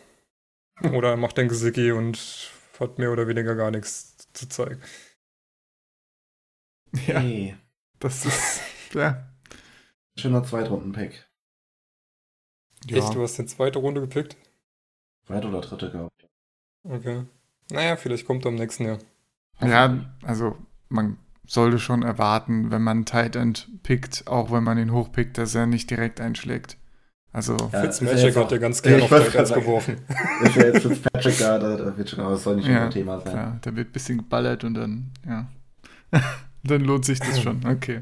Oder 0.93 1.09
er 1.11 1.17
macht 1.17 1.37
den 1.37 1.47
Gesicki 1.49 1.91
und 1.91 2.49
hat 2.79 2.97
mehr 2.97 3.11
oder 3.11 3.27
weniger 3.27 3.55
gar 3.55 3.69
nichts 3.71 4.17
zu 4.33 4.47
zeigen. 4.49 4.81
Ja, 7.07 7.19
Hey, 7.19 7.55
das 7.99 8.25
ist. 8.25 8.61
Ja. 8.93 9.27
schöner 10.17 10.43
Zweitrunden-Pick. 10.43 11.25
Echt, 12.89 13.13
du 13.13 13.21
hast 13.21 13.37
den 13.37 13.47
zweite 13.47 13.79
Runde 13.79 14.01
gepickt? 14.01 14.35
Zweite 15.27 15.47
oder 15.47 15.61
dritte, 15.61 15.91
glaube 15.91 16.09
ich. 16.17 16.27
Okay. 16.83 17.25
Naja, 17.71 17.95
vielleicht 17.95 18.25
kommt 18.25 18.45
er 18.45 18.49
im 18.49 18.55
nächsten 18.55 18.85
Jahr. 18.85 18.97
Ja, 19.61 19.99
also 20.23 20.57
man 20.89 21.17
sollte 21.47 21.79
schon 21.79 22.03
erwarten, 22.03 22.71
wenn 22.71 22.81
man 22.81 22.97
einen 22.97 23.05
Tight 23.05 23.35
End 23.35 23.69
pickt, 23.83 24.27
auch 24.27 24.51
wenn 24.51 24.63
man 24.63 24.77
ihn 24.77 24.91
hochpickt, 24.91 25.37
dass 25.37 25.53
er 25.55 25.65
nicht 25.65 25.89
direkt 25.89 26.21
einschlägt. 26.21 26.77
Also, 27.33 27.55
Ja, 27.71 27.81
Fitzmagic 27.81 28.35
ja 28.35 28.41
hat 28.41 28.51
ja 28.51 28.57
ganz 28.57 28.81
Ja, 28.83 28.91
gerne 28.91 29.05
ich 29.05 29.11
auf 29.11 29.23
Tight 29.23 29.35
Ends 29.35 29.53
geworfen. 29.53 29.97
Ist 30.43 30.55
ja 30.55 30.65
jetzt 30.65 30.81
Fitzpatrick 30.81 31.37
da, 31.37 31.59
da, 31.59 31.97
wird 31.97 32.09
schon, 32.09 32.19
aber 32.19 32.33
es 32.33 32.43
soll 32.43 32.57
nicht 32.57 32.67
Ja, 32.67 32.79
unser 32.79 32.89
Thema 32.91 33.19
sein. 33.21 33.33
klar, 33.33 33.57
da 33.61 33.75
wird 33.75 33.89
ein 33.89 33.91
bisschen 33.93 34.17
geballert 34.17 34.63
und 34.63 34.73
dann, 34.73 35.11
ja. 35.25 35.47
dann 36.63 36.81
lohnt 36.81 37.05
sich 37.05 37.19
das 37.19 37.41
schon. 37.41 37.65
Okay. 37.65 38.01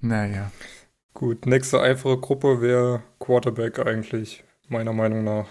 Naja. 0.00 0.50
Gut, 1.14 1.46
nächste 1.46 1.80
einfache 1.80 2.18
Gruppe 2.18 2.60
wäre 2.60 3.02
Quarterback 3.18 3.78
eigentlich, 3.84 4.44
meiner 4.68 4.92
Meinung 4.92 5.24
nach. 5.24 5.46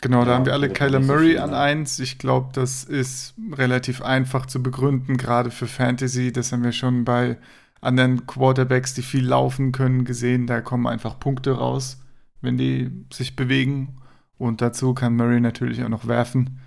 Genau, 0.00 0.24
da 0.24 0.32
Ja, 0.32 0.36
haben 0.36 0.46
wir 0.46 0.52
alle 0.52 0.68
Kyler 0.68 1.00
so 1.02 1.06
Murray 1.12 1.30
viel, 1.30 1.38
an? 1.38 1.54
1. 1.54 1.98
Ich 2.00 2.18
glaube, 2.18 2.50
das 2.52 2.84
ist 2.84 3.34
relativ 3.52 4.02
einfach 4.02 4.46
zu 4.46 4.62
begründen, 4.62 5.16
gerade 5.16 5.50
für 5.50 5.66
Fantasy. 5.66 6.32
Das 6.32 6.52
haben 6.52 6.64
wir 6.64 6.72
schon 6.72 7.04
bei 7.04 7.38
anderen 7.80 8.26
Quarterbacks, 8.26 8.94
die 8.94 9.02
viel 9.02 9.26
laufen 9.26 9.72
können, 9.72 10.04
gesehen. 10.04 10.46
Da 10.46 10.60
kommen 10.60 10.86
einfach 10.86 11.18
Punkte 11.18 11.52
raus, 11.52 12.02
wenn 12.40 12.56
die 12.56 12.90
sich 13.12 13.36
bewegen. 13.36 13.98
Und 14.38 14.60
dazu 14.60 14.92
kann 14.94 15.16
Murray 15.16 15.40
natürlich 15.40 15.82
auch 15.82 15.88
noch 15.88 16.06
werfen. 16.06 16.60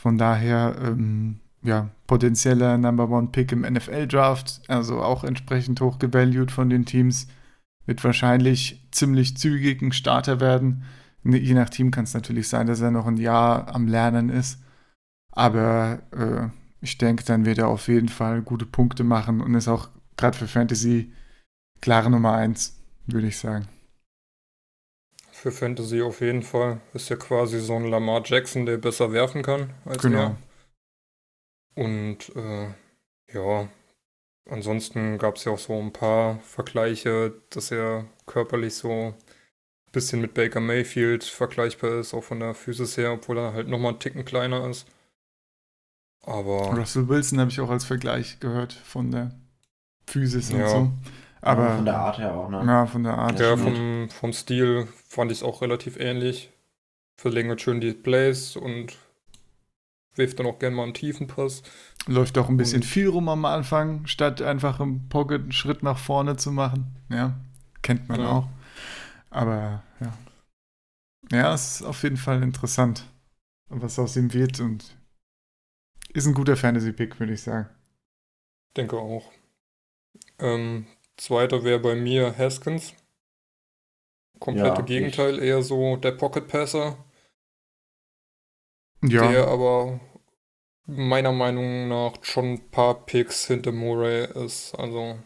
Von 0.00 0.16
daher, 0.16 0.76
ähm, 0.82 1.40
ja, 1.62 1.90
potenzieller 2.06 2.78
Number 2.78 3.10
One 3.10 3.28
Pick 3.32 3.52
im 3.52 3.62
NFL-Draft, 3.62 4.62
also 4.68 5.02
auch 5.02 5.24
entsprechend 5.24 5.80
hoch 5.80 5.98
gevalued 5.98 6.50
von 6.52 6.70
den 6.70 6.84
Teams. 6.86 7.26
Wird 7.84 8.04
wahrscheinlich 8.04 8.86
ziemlich 8.90 9.36
zügig 9.36 9.82
ein 9.82 9.92
Starter 9.92 10.40
werden. 10.40 10.84
Ne, 11.22 11.38
Je 11.38 11.54
nach 11.54 11.70
Team 11.70 11.90
kann 11.90 12.04
es 12.04 12.14
natürlich 12.14 12.48
sein, 12.48 12.66
dass 12.66 12.80
er 12.80 12.90
noch 12.90 13.06
ein 13.06 13.16
Jahr 13.16 13.74
am 13.74 13.86
Lernen 13.88 14.28
ist. 14.30 14.58
Aber 15.32 16.00
äh, 16.12 16.48
ich 16.80 16.98
denke, 16.98 17.24
dann 17.24 17.44
wird 17.44 17.58
er 17.58 17.68
auf 17.68 17.88
jeden 17.88 18.08
Fall 18.08 18.42
gute 18.42 18.66
Punkte 18.66 19.04
machen 19.04 19.40
und 19.40 19.54
ist 19.54 19.68
auch 19.68 19.90
gerade 20.16 20.36
für 20.36 20.48
Fantasy 20.48 21.12
klare 21.80 22.10
Nummer 22.10 22.34
1, 22.34 22.78
würde 23.06 23.28
ich 23.28 23.38
sagen. 23.38 23.68
Für 25.30 25.50
Fantasy 25.52 26.02
auf 26.02 26.20
jeden 26.20 26.42
Fall. 26.42 26.80
Ist 26.92 27.08
ja 27.08 27.16
quasi 27.16 27.60
so 27.60 27.76
ein 27.76 27.86
Lamar 27.86 28.22
Jackson, 28.26 28.66
der 28.66 28.76
besser 28.76 29.10
werfen 29.12 29.42
kann 29.42 29.72
als 29.86 30.02
Genau. 30.02 30.18
er. 30.18 30.36
Und 31.74 32.34
äh, 32.36 32.68
ja, 33.32 33.68
ansonsten 34.50 35.18
gab 35.18 35.36
es 35.36 35.44
ja 35.44 35.52
auch 35.52 35.58
so 35.58 35.78
ein 35.80 35.92
paar 35.92 36.40
Vergleiche, 36.40 37.40
dass 37.50 37.70
er 37.70 38.06
körperlich 38.26 38.74
so 38.74 39.14
bisschen 39.92 40.20
mit 40.20 40.34
Baker 40.34 40.60
Mayfield 40.60 41.24
vergleichbar 41.24 41.92
ist, 41.98 42.14
auch 42.14 42.24
von 42.24 42.40
der 42.40 42.54
Physis 42.54 42.96
her, 42.96 43.12
obwohl 43.12 43.38
er 43.38 43.52
halt 43.52 43.68
nochmal 43.68 43.92
einen 43.92 44.00
Ticken 44.00 44.24
kleiner 44.24 44.68
ist. 44.68 44.86
Aber 46.24 46.74
Russell 46.76 47.08
Wilson 47.08 47.40
habe 47.40 47.50
ich 47.50 47.60
auch 47.60 47.70
als 47.70 47.84
Vergleich 47.84 48.38
gehört 48.40 48.72
von 48.72 49.10
der 49.10 49.32
Physis 50.06 50.50
und 50.50 50.60
Ja. 50.60 50.68
so. 50.68 50.92
Aber 51.40 51.76
von 51.76 51.84
der 51.84 51.96
Art 51.98 52.18
her 52.18 52.34
auch, 52.34 52.50
ne? 52.50 52.62
ja, 52.66 52.86
von 52.86 53.04
der 53.04 53.16
Art. 53.16 53.38
Ja, 53.38 53.56
stimmt. 53.56 53.76
vom, 53.76 54.10
vom 54.10 54.32
Stil 54.32 54.88
fand 55.06 55.30
ich 55.30 55.38
es 55.38 55.44
auch 55.44 55.62
relativ 55.62 55.96
ähnlich. 55.98 56.50
Verlängert 57.16 57.60
schön 57.60 57.80
die 57.80 57.92
Plays 57.92 58.56
und 58.56 58.96
wirft 60.16 60.38
dann 60.40 60.46
auch 60.46 60.58
gerne 60.58 60.74
mal 60.76 60.82
einen 60.82 60.94
Tiefenpass. 60.94 61.62
Läuft 62.06 62.36
auch 62.38 62.48
ein 62.48 62.56
bisschen 62.56 62.82
Und- 62.82 62.86
viel 62.88 63.08
rum 63.08 63.28
am 63.28 63.44
Anfang, 63.44 64.06
statt 64.06 64.42
einfach 64.42 64.80
im 64.80 65.08
Pocket 65.08 65.42
einen 65.42 65.52
Schritt 65.52 65.82
nach 65.84 65.98
vorne 65.98 66.36
zu 66.36 66.50
machen. 66.50 66.96
Ja, 67.08 67.34
kennt 67.82 68.08
man 68.08 68.20
Ja. 68.20 68.30
auch. 68.30 68.48
Aber 69.30 69.82
ja. 70.00 70.12
Ja, 71.32 71.54
es 71.54 71.76
ist 71.80 71.82
auf 71.86 72.02
jeden 72.02 72.16
Fall 72.18 72.42
interessant, 72.42 73.04
was 73.68 73.98
aus 73.98 74.16
ihm 74.16 74.32
wird 74.34 74.60
und 74.60 74.96
ist 76.12 76.26
ein 76.26 76.34
guter 76.34 76.56
Fantasy-Pick, 76.56 77.18
würde 77.18 77.32
ich 77.32 77.42
sagen. 77.42 77.68
Denke 78.78 78.96
auch. 78.98 79.30
Ähm, 80.40 80.88
zweiter 81.16 81.62
wäre 81.62 81.78
bei 81.78 81.94
mir 81.94 82.36
Haskins. 82.36 82.92
Komplette 84.40 84.82
Ja, 84.82 84.82
Gegenteil, 84.82 85.38
eher 85.38 85.62
so 85.62 85.94
der 85.96 86.10
Pocket 86.10 86.48
Passer, 86.48 86.96
Ja, 89.02 89.22
der 89.22 89.48
aber 89.48 90.00
meiner 90.86 91.32
Meinung 91.32 91.88
nach 91.88 92.24
schon 92.24 92.54
ein 92.54 92.70
paar 92.70 93.06
Picks 93.06 93.46
hinter 93.46 93.72
Murray 93.72 94.26
ist. 94.44 94.74
Also 94.76 95.18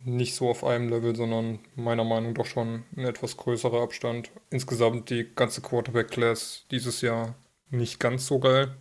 nicht 0.00 0.34
so 0.34 0.48
auf 0.48 0.64
einem 0.64 0.88
Level, 0.88 1.16
sondern 1.16 1.58
meiner 1.74 2.04
Meinung 2.04 2.30
nach 2.30 2.38
doch 2.38 2.46
schon 2.46 2.84
ein 2.96 3.04
etwas 3.04 3.36
größerer 3.36 3.82
Abstand. 3.82 4.30
Insgesamt 4.50 5.10
die 5.10 5.26
ganze 5.34 5.60
Quarterback-Class 5.60 6.66
dieses 6.70 7.00
Jahr 7.00 7.34
nicht 7.70 8.00
ganz 8.00 8.26
so 8.26 8.38
geil. 8.38 8.76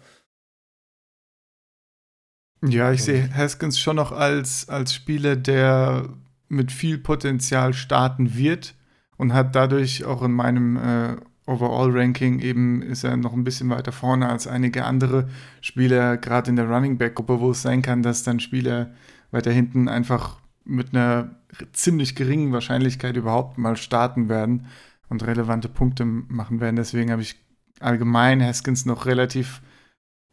ja, 2.64 2.92
ich 2.92 3.04
sehe 3.04 3.30
Haskins 3.34 3.80
schon 3.80 3.98
noch 3.98 4.12
als, 4.12 4.70
als 4.70 4.94
Spieler, 4.94 5.36
der 5.36 6.10
mit 6.50 6.72
viel 6.72 6.98
Potenzial 6.98 7.74
starten 7.74 8.36
wird 8.36 8.76
und 9.18 9.34
hat 9.34 9.56
dadurch 9.56 10.06
auch 10.06 10.22
in 10.24 10.32
meinem 10.32 10.78
äh, 10.78 11.16
Overall-Ranking 11.46 12.40
eben 12.40 12.82
ist 12.82 13.04
er 13.04 13.16
noch 13.16 13.34
ein 13.34 13.44
bisschen 13.44 13.70
weiter 13.70 13.92
vorne 13.92 14.30
als 14.30 14.48
einige 14.48 14.84
andere 14.84 15.30
Spieler, 15.62 16.18
gerade 16.18 16.50
in 16.50 16.58
der 16.58 16.70
Running 16.70 16.98
Back-Gruppe, 16.98 17.40
wo 17.40 17.52
es 17.52 17.62
sein 17.62 17.82
kann, 17.82 18.04
dass 18.04 18.24
dann 18.24 18.40
Spieler 18.40 18.94
weiter 19.32 19.52
hinten 19.52 19.88
einfach 19.88 20.40
mit 20.68 20.94
einer 20.94 21.36
ziemlich 21.72 22.16
geringen 22.16 22.52
Wahrscheinlichkeit 22.52 23.16
überhaupt 23.16 23.58
mal 23.58 23.78
starten 23.78 24.30
werden 24.30 24.68
und 25.10 25.26
relevante 25.26 25.70
Punkte 25.70 26.06
machen 26.06 26.60
werden. 26.60 26.76
Deswegen 26.76 27.12
habe 27.12 27.22
ich 27.22 27.36
allgemein 27.80 28.44
Haskins 28.44 28.86
noch 28.86 29.06
relativ 29.06 29.62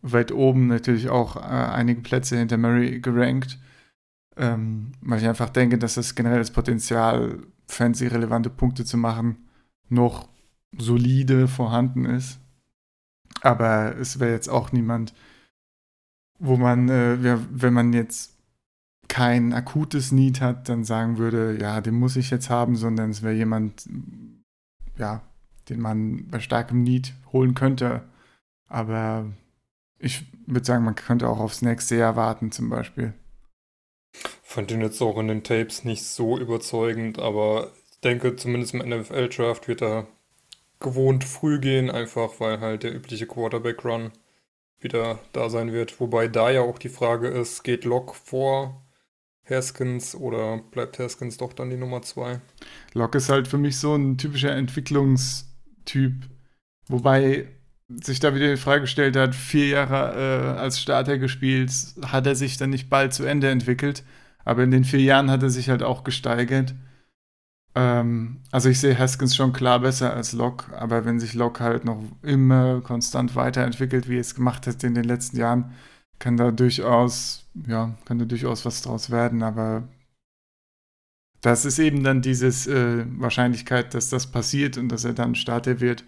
weit 0.03 0.33
oben, 0.33 0.66
natürlich 0.66 1.09
auch 1.09 1.37
äh, 1.37 1.40
einige 1.40 2.01
Plätze 2.03 2.37
hinter 2.37 2.59
Murray 2.59 3.01
gerankt, 3.01 3.59
ähm, 4.37 4.92
weil 5.01 5.20
ich 5.20 5.29
einfach 5.29 5.51
denke, 5.51 5.79
dass 5.79 5.94
das 5.94 6.14
generell 6.14 6.38
das 6.38 6.51
Potenzial, 6.51 7.38
fancy-relevante 7.66 8.51
Punkte 8.51 8.85
zu 8.85 8.99
machen, 8.99 9.49
noch 9.88 10.29
solide 10.77 11.49
vorhanden 11.49 12.05
ist. 12.05 12.40
Aber 13.40 13.97
es 13.97 14.20
wäre 14.20 14.33
jetzt 14.33 14.49
auch 14.49 14.73
niemand, 14.73 15.14
wo 16.38 16.57
man, 16.57 16.88
äh, 16.88 17.38
wenn 17.51 17.73
man 17.73 17.92
jetzt 17.92 18.34
kein 19.08 19.52
akutes 19.52 20.12
Need 20.12 20.40
hat, 20.40 20.68
dann 20.68 20.84
sagen 20.84 21.18
würde, 21.18 21.58
ja, 21.60 21.80
den 21.80 21.94
muss 21.94 22.16
ich 22.16 22.30
jetzt 22.30 22.50
haben, 22.50 22.76
sondern 22.76 23.10
es 23.10 23.22
wäre 23.22 23.34
jemand, 23.34 23.88
ja, 24.96 25.22
den 25.68 25.80
man 25.80 26.28
bei 26.28 26.40
starkem 26.40 26.82
Need 26.82 27.14
holen 27.32 27.54
könnte. 27.54 28.02
Aber 28.68 29.26
ich 29.98 30.26
würde 30.46 30.66
sagen, 30.66 30.84
man 30.84 30.94
könnte 30.94 31.28
auch 31.28 31.38
aufs 31.38 31.62
nächste 31.62 31.96
Jahr 31.96 32.16
warten, 32.16 32.52
zum 32.52 32.68
Beispiel. 32.68 33.14
Fand 34.42 34.70
ihn 34.70 34.80
jetzt 34.80 35.00
auch 35.00 35.18
in 35.18 35.28
den 35.28 35.42
Tapes 35.42 35.84
nicht 35.84 36.04
so 36.04 36.38
überzeugend, 36.38 37.18
aber 37.18 37.72
ich 37.90 38.00
denke, 38.00 38.36
zumindest 38.36 38.74
im 38.74 38.88
NFL-Draft 38.88 39.66
wird 39.66 39.82
er 39.82 40.06
gewohnt 40.78 41.24
früh 41.24 41.58
gehen, 41.58 41.90
einfach 41.90 42.38
weil 42.38 42.60
halt 42.60 42.82
der 42.82 42.94
übliche 42.94 43.26
Quarterback-Run 43.26 44.12
wieder 44.80 45.18
da 45.32 45.48
sein 45.48 45.72
wird. 45.72 45.98
Wobei 45.98 46.28
da 46.28 46.50
ja 46.50 46.60
auch 46.60 46.78
die 46.78 46.90
Frage 46.90 47.28
ist, 47.28 47.64
geht 47.64 47.84
Lock 47.84 48.14
vor 48.14 48.84
Haskins 49.48 50.14
oder 50.14 50.59
bleibt 50.70 50.98
Haskins 50.98 51.37
doch 51.37 51.52
dann 51.52 51.70
die 51.70 51.76
Nummer 51.76 52.02
zwei? 52.02 52.40
Locke 52.94 53.18
ist 53.18 53.28
halt 53.28 53.48
für 53.48 53.59
mich 53.59 53.78
so 53.78 53.94
ein 53.94 54.16
typischer 54.16 54.54
Entwicklungstyp, 54.54 56.14
wobei 56.88 57.48
sich 57.88 58.20
da 58.20 58.35
wieder 58.35 58.50
die 58.50 58.61
Frage 58.61 58.83
gestellt 58.83 59.16
hat, 59.16 59.35
vier 59.35 59.68
Jahre 59.68 60.54
äh, 60.57 60.59
als 60.59 60.80
Starter 60.80 61.18
gespielt, 61.18 61.70
hat 62.07 62.26
er 62.26 62.35
sich 62.35 62.57
dann 62.57 62.70
nicht 62.70 62.88
bald 62.88 63.12
zu 63.12 63.24
Ende 63.24 63.50
entwickelt, 63.50 64.04
aber 64.44 64.62
in 64.62 64.70
den 64.70 64.85
vier 64.85 65.00
Jahren 65.00 65.30
hat 65.30 65.42
er 65.42 65.50
sich 65.50 65.68
halt 65.68 65.83
auch 65.83 66.04
gesteigert. 66.04 66.74
Ähm, 67.74 68.40
also 68.50 68.68
ich 68.68 68.80
sehe 68.80 68.98
Haskins 68.98 69.37
schon 69.37 69.52
klar 69.52 69.80
besser 69.80 70.14
als 70.14 70.33
Locke, 70.33 70.76
aber 70.76 71.04
wenn 71.04 71.20
sich 71.20 71.35
Locke 71.35 71.62
halt 71.62 71.85
noch 71.85 72.02
immer 72.22 72.80
konstant 72.80 73.37
weiterentwickelt, 73.37 74.09
wie 74.09 74.18
es 74.18 74.35
gemacht 74.35 74.66
hat 74.66 74.83
in 74.85 74.94
den 74.94 75.04
letzten 75.04 75.37
Jahren, 75.37 75.72
kann 76.18 76.37
da 76.37 76.50
durchaus, 76.50 77.46
ja, 77.66 77.96
kann 78.05 78.18
da 78.18 78.24
durchaus 78.24 78.64
was 78.64 78.83
draus 78.83 79.11
werden, 79.11 79.42
aber 79.42 79.88
das 81.40 81.64
ist 81.66 81.79
eben 81.79 82.03
dann 82.03 82.22
dieses 82.22 82.66
äh, 82.66 83.05
Wahrscheinlichkeit, 83.20 83.92
dass 83.92 84.09
das 84.09 84.27
passiert 84.27 84.79
und 84.79 84.88
dass 84.88 85.05
er 85.05 85.12
dann 85.12 85.35
Starter 85.35 85.81
wird, 85.81 86.05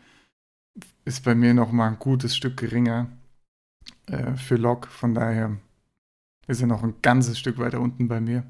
ist 1.05 1.25
bei 1.25 1.35
mir 1.35 1.53
noch 1.53 1.73
mal 1.73 1.89
ein 1.89 1.99
gutes 1.99 2.35
Stück 2.35 2.57
geringer 2.57 3.09
äh, 4.07 4.35
für 4.35 4.57
Locke. 4.57 4.89
Von 4.89 5.15
daher 5.15 5.59
ist 6.47 6.61
er 6.61 6.67
noch 6.67 6.83
ein 6.83 6.95
ganzes 7.03 7.39
Stück 7.39 7.59
weiter 7.59 7.81
unten 7.81 8.09
bei 8.09 8.21
mir. 8.21 8.45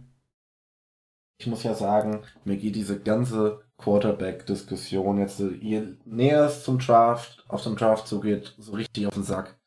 Ich 1.38 1.46
muss 1.46 1.64
ja 1.64 1.74
sagen, 1.74 2.22
mir 2.44 2.56
geht 2.56 2.76
diese 2.76 3.00
ganze 3.00 3.64
Quarterback-Diskussion 3.78 5.18
jetzt, 5.18 5.36
so, 5.36 5.50
je 5.50 5.96
näher 6.04 6.46
es 6.46 6.64
zum 6.64 6.78
Draft, 6.78 7.44
auf 7.48 7.62
den 7.62 7.76
Draft 7.76 8.06
zugeht, 8.06 8.54
so 8.58 8.72
richtig 8.72 9.06
auf 9.06 9.14
den 9.14 9.22
Sack. 9.22 9.58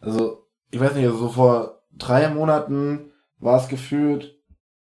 Also, 0.00 0.41
ich 0.72 0.80
weiß 0.80 0.94
nicht, 0.94 1.04
also 1.06 1.18
so 1.18 1.28
vor 1.28 1.82
drei 1.92 2.28
Monaten 2.28 3.12
war 3.38 3.60
es 3.62 3.68
gefühlt 3.68 4.36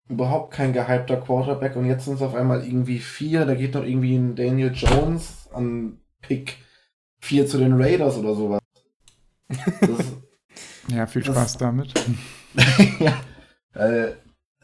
überhaupt 0.08 0.54
kein 0.54 0.74
gehypter 0.74 1.18
Quarterback 1.18 1.76
und 1.76 1.86
jetzt 1.86 2.06
sind 2.06 2.16
es 2.16 2.22
auf 2.22 2.36
einmal 2.36 2.64
irgendwie 2.66 3.00
vier, 3.00 3.46
da 3.46 3.56
geht 3.56 3.74
noch 3.76 3.84
irgendwie 3.84 4.16
ein 4.16 4.36
Daniel 4.36 4.72
Jones 4.74 5.50
an 5.54 6.00
Pick 6.22 6.58
4 7.20 7.48
zu 7.48 7.58
den 7.58 7.74
Raiders 7.82 8.18
oder 8.18 8.36
sowas. 8.36 8.60
Das, 9.48 10.14
Ja, 10.90 11.06
viel 11.08 11.22
Das- 11.24 11.36
Spaß 11.36 11.58
damit. 11.58 11.94
ja, 13.00 13.14
äh, 13.74 14.14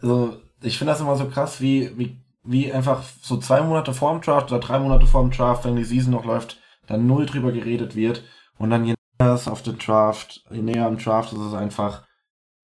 also 0.02 0.38
ich 0.62 0.78
finde 0.78 0.92
das 0.94 1.02
immer 1.02 1.16
so 1.16 1.28
krass, 1.30 1.62
wie, 1.62 1.98
wie, 1.98 2.18
wie 2.44 2.72
einfach 2.74 3.04
so 3.22 3.38
zwei 3.38 3.62
Monate 3.62 3.94
vorm 3.94 4.22
Draft 4.22 4.52
oder 4.52 4.60
drei 4.60 4.80
Monate 4.80 5.06
vorm 5.08 5.32
Draft, 5.32 5.64
wenn 5.66 5.76
die 5.76 5.84
Season 5.86 6.12
noch 6.12 6.26
läuft, 6.26 6.60
dann 6.88 7.08
null 7.08 7.26
drüber 7.26 7.52
geredet 7.52 7.96
wird 7.96 8.24
und 8.58 8.70
dann 8.72 8.86
je 8.86 8.96
auf 9.20 9.62
den 9.64 9.78
Draft, 9.78 10.44
je 10.52 10.62
näher 10.62 10.86
am 10.86 10.98
Draft 10.98 11.34
ist 11.34 11.40
es 11.40 11.54
einfach, 11.54 12.04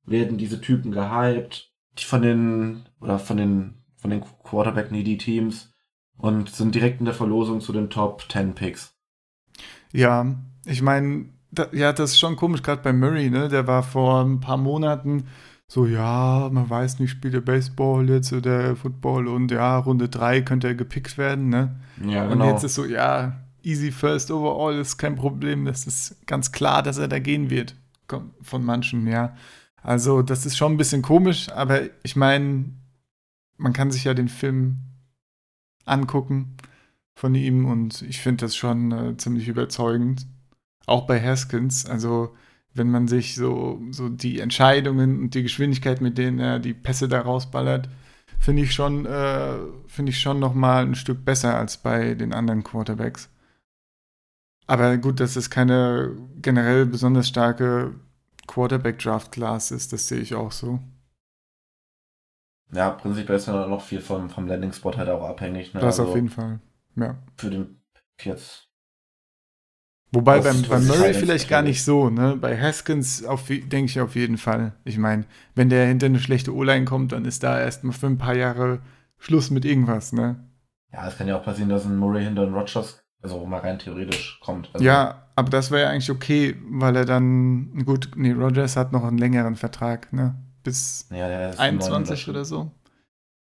werden 0.06 0.38
diese 0.38 0.62
Typen 0.62 0.92
gehypt, 0.92 1.72
die 1.98 2.04
von 2.04 2.22
den, 2.22 2.89
oder 3.00 3.20
von 3.20 3.38
den, 3.38 3.84
von 3.98 4.12
den 4.12 4.22
Quarterback-needy 4.44 5.18
Teams 5.18 5.74
und 6.18 6.50
sind 6.50 6.76
direkt 6.76 7.00
in 7.00 7.06
der 7.06 7.13
Verlosung 7.13 7.62
zu 7.62 7.74
den 7.74 7.89
Top 7.89 8.26
10 8.30 8.54
Picks. 8.54 8.96
Ja, 9.92 10.36
ich 10.66 10.82
meine, 10.82 11.30
da, 11.52 11.68
ja, 11.72 11.94
das 11.94 12.12
ist 12.12 12.20
schon 12.20 12.36
komisch, 12.36 12.63
gerade 12.63 12.82
bei 12.82 12.94
Murray, 12.94 13.30
ne? 13.30 13.48
Der 13.48 13.68
war 13.68 13.84
vor 13.84 14.24
ein 14.24 14.39
paar 14.39 14.58
Monaten 14.58 15.28
so, 15.74 15.88
ja, 15.88 16.50
man 16.52 16.70
weiß 16.70 17.00
nicht, 17.00 17.10
spielt 17.10 17.34
er 17.34 17.42
Baseball 17.42 18.08
jetzt 18.08 18.32
oder 18.32 18.76
Football 18.76 19.28
und 19.28 19.50
ja, 19.50 19.78
Runde 19.80 20.08
3 20.08 20.42
könnte 20.42 20.68
er 20.68 20.76
gepickt 20.76 21.18
werden, 21.18 21.50
ne? 21.50 21.80
Ja, 22.06 22.28
Und 22.28 22.44
jetzt 22.44 22.63
ist 22.63 22.76
so, 22.76 22.86
ja, 22.86 23.39
easy 23.63 23.91
first 23.91 24.32
overall 24.32 24.78
ist 24.78 24.97
kein 24.97 25.15
Problem. 25.15 25.65
Das 25.65 25.88
ist 25.88 26.26
ganz 26.28 26.52
klar, 26.52 26.84
dass 26.84 26.97
er 26.97 27.08
da 27.08 27.19
gehen 27.19 27.49
wird. 27.49 27.76
Von 28.41 28.63
manchen, 28.63 29.08
ja. 29.08 29.36
Also, 29.82 30.21
das 30.21 30.45
ist 30.45 30.58
schon 30.58 30.73
ein 30.73 30.78
bisschen 30.78 31.02
komisch, 31.02 31.49
aber 31.49 31.82
ich 32.04 32.15
meine, 32.15 32.65
man 33.58 33.73
kann 33.73 33.91
sich 33.91 34.04
ja 34.04 34.13
den 34.13 34.30
Film 34.30 34.78
angucken 35.86 36.56
von 37.15 37.36
ihm 37.36 37.65
und 37.65 38.02
ich 38.04 38.19
finde 38.21 38.45
das 38.45 38.56
schon 38.56 38.91
äh, 38.91 39.17
ziemlich 39.17 39.47
überzeugend. 39.47 40.26
Auch 40.86 41.06
bei 41.08 41.21
Haskins. 41.21 41.86
Also, 41.86 42.36
wenn 42.73 42.89
man 42.89 43.08
sich 43.08 43.36
so, 43.36 43.82
so 43.91 44.10
die 44.10 44.39
Entscheidungen 44.39 45.19
und 45.19 45.34
die 45.34 45.43
Geschwindigkeit, 45.43 46.02
mit 46.02 46.17
denen 46.17 46.39
er 46.39 46.60
die 46.60 46.73
Pässe 46.73 47.08
da 47.08 47.21
rausballert, 47.21 47.89
finde 48.39 48.63
ich 48.63 48.73
schon, 48.73 49.06
äh, 49.06 49.58
finde 49.88 50.12
ich 50.12 50.19
schon 50.19 50.39
noch 50.39 50.54
mal 50.54 50.86
ein 50.86 50.95
Stück 50.95 51.23
besser 51.23 51.58
als 51.58 51.78
bei 51.78 52.15
den 52.15 52.34
anderen 52.34 52.63
Quarterbacks. 52.63 53.30
Aber 54.67 54.97
gut, 54.97 55.19
dass 55.19 55.36
es 55.36 55.49
keine 55.49 56.15
generell 56.41 56.86
besonders 56.86 57.28
starke 57.28 57.95
Quarterback-Draft-Class 58.47 59.71
ist, 59.71 59.93
das 59.93 60.08
sehe 60.08 60.19
ich 60.19 60.36
auch 60.36 60.52
so. 60.52 60.80
Ja, 62.71 62.89
prinzipiell 62.89 63.38
ist 63.38 63.47
ja 63.47 63.67
noch 63.67 63.82
viel 63.82 64.02
vom, 64.02 64.30
vom 64.30 64.47
Landing-Spot 64.47 64.97
halt 64.97 65.10
auch 65.10 65.28
abhängig. 65.28 65.73
Ne? 65.73 65.80
Das 65.80 65.99
Also 65.99 66.10
auf 66.10 66.15
jeden 66.15 66.30
Fall. 66.30 66.60
Ja. 66.95 67.17
Für 67.38 67.49
den 67.49 67.82
Pick 68.17 68.26
jetzt. 68.26 68.67
Wobei 70.12 70.39
Das 70.39 70.62
beim, 70.62 70.69
beim 70.69 70.88
Murray 70.88 71.13
vielleicht 71.13 71.49
gar 71.49 71.63
nicht 71.63 71.84
so, 71.84 72.10
ne? 72.10 72.38
Bei 72.39 72.60
Haskins 72.60 73.23
denke 73.47 73.86
ich 73.86 73.99
auf 73.99 74.15
jeden 74.15 74.38
Fall. 74.38 74.73
Ich 74.86 74.99
meine, 74.99 75.26
wenn 75.56 75.69
der 75.69 75.88
hinter 75.88 76.06
eine 76.06 76.19
schlechte 76.19 76.54
O-Line 76.54 76.86
kommt, 76.86 77.12
dann 77.13 77.26
ist 77.26 77.41
da 77.41 77.60
erstmal 77.60 77.93
für 77.93 78.08
ein 78.08 78.19
paar 78.19 78.36
Jahre 78.36 78.80
Schluss 79.17 79.49
mit 79.49 79.65
irgendwas, 79.65 80.13
ne? 80.13 80.47
Ja, 80.91 81.08
es 81.08 81.17
kann 81.17 81.28
ja 81.28 81.39
auch 81.39 81.43
passieren, 81.43 81.69
dass 81.69 81.86
ein 81.86 81.97
Murray 81.97 82.23
hinter 82.23 82.45
den 82.45 82.54
Rogers, 82.54 83.03
also 83.24 83.46
mal 83.46 83.60
rein 83.60 83.80
theoretisch, 83.80 84.38
kommt. 84.42 84.70
Also, 84.74 84.86
Ja, 84.86 85.28
aber 85.36 85.50
das 85.50 85.72
wäre 85.72 85.84
ja 85.84 85.90
eigentlich 85.90 86.12
okay, 86.12 86.56
weil 86.70 86.96
er 86.96 87.06
dann, 87.06 87.84
gut, 87.86 88.12
nee, 88.16 88.32
Rogers 88.32 88.76
hat 88.76 88.92
noch 88.92 89.04
einen 89.04 89.18
längeren 89.18 89.56
Vertrag, 89.56 90.12
ne? 90.14 90.36
Bis 90.64 91.08
Ja, 91.10 91.28
der 91.28 91.52
ist 91.52 91.60
21 91.60 92.28
neun 92.28 92.36
oder 92.36 92.46
so. 92.46 92.72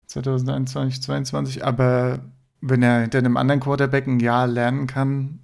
2021, 0.08 1.02
22. 1.02 1.66
Aber 1.66 2.20
wenn 2.62 2.84
er 2.84 3.02
hinter 3.02 3.18
einem 3.18 3.38
anderen 3.38 3.62
Quarterback 3.62 4.06
ein 4.06 4.20
Jahr 4.20 4.48
lernen 4.48 4.86
kann, 4.86 5.40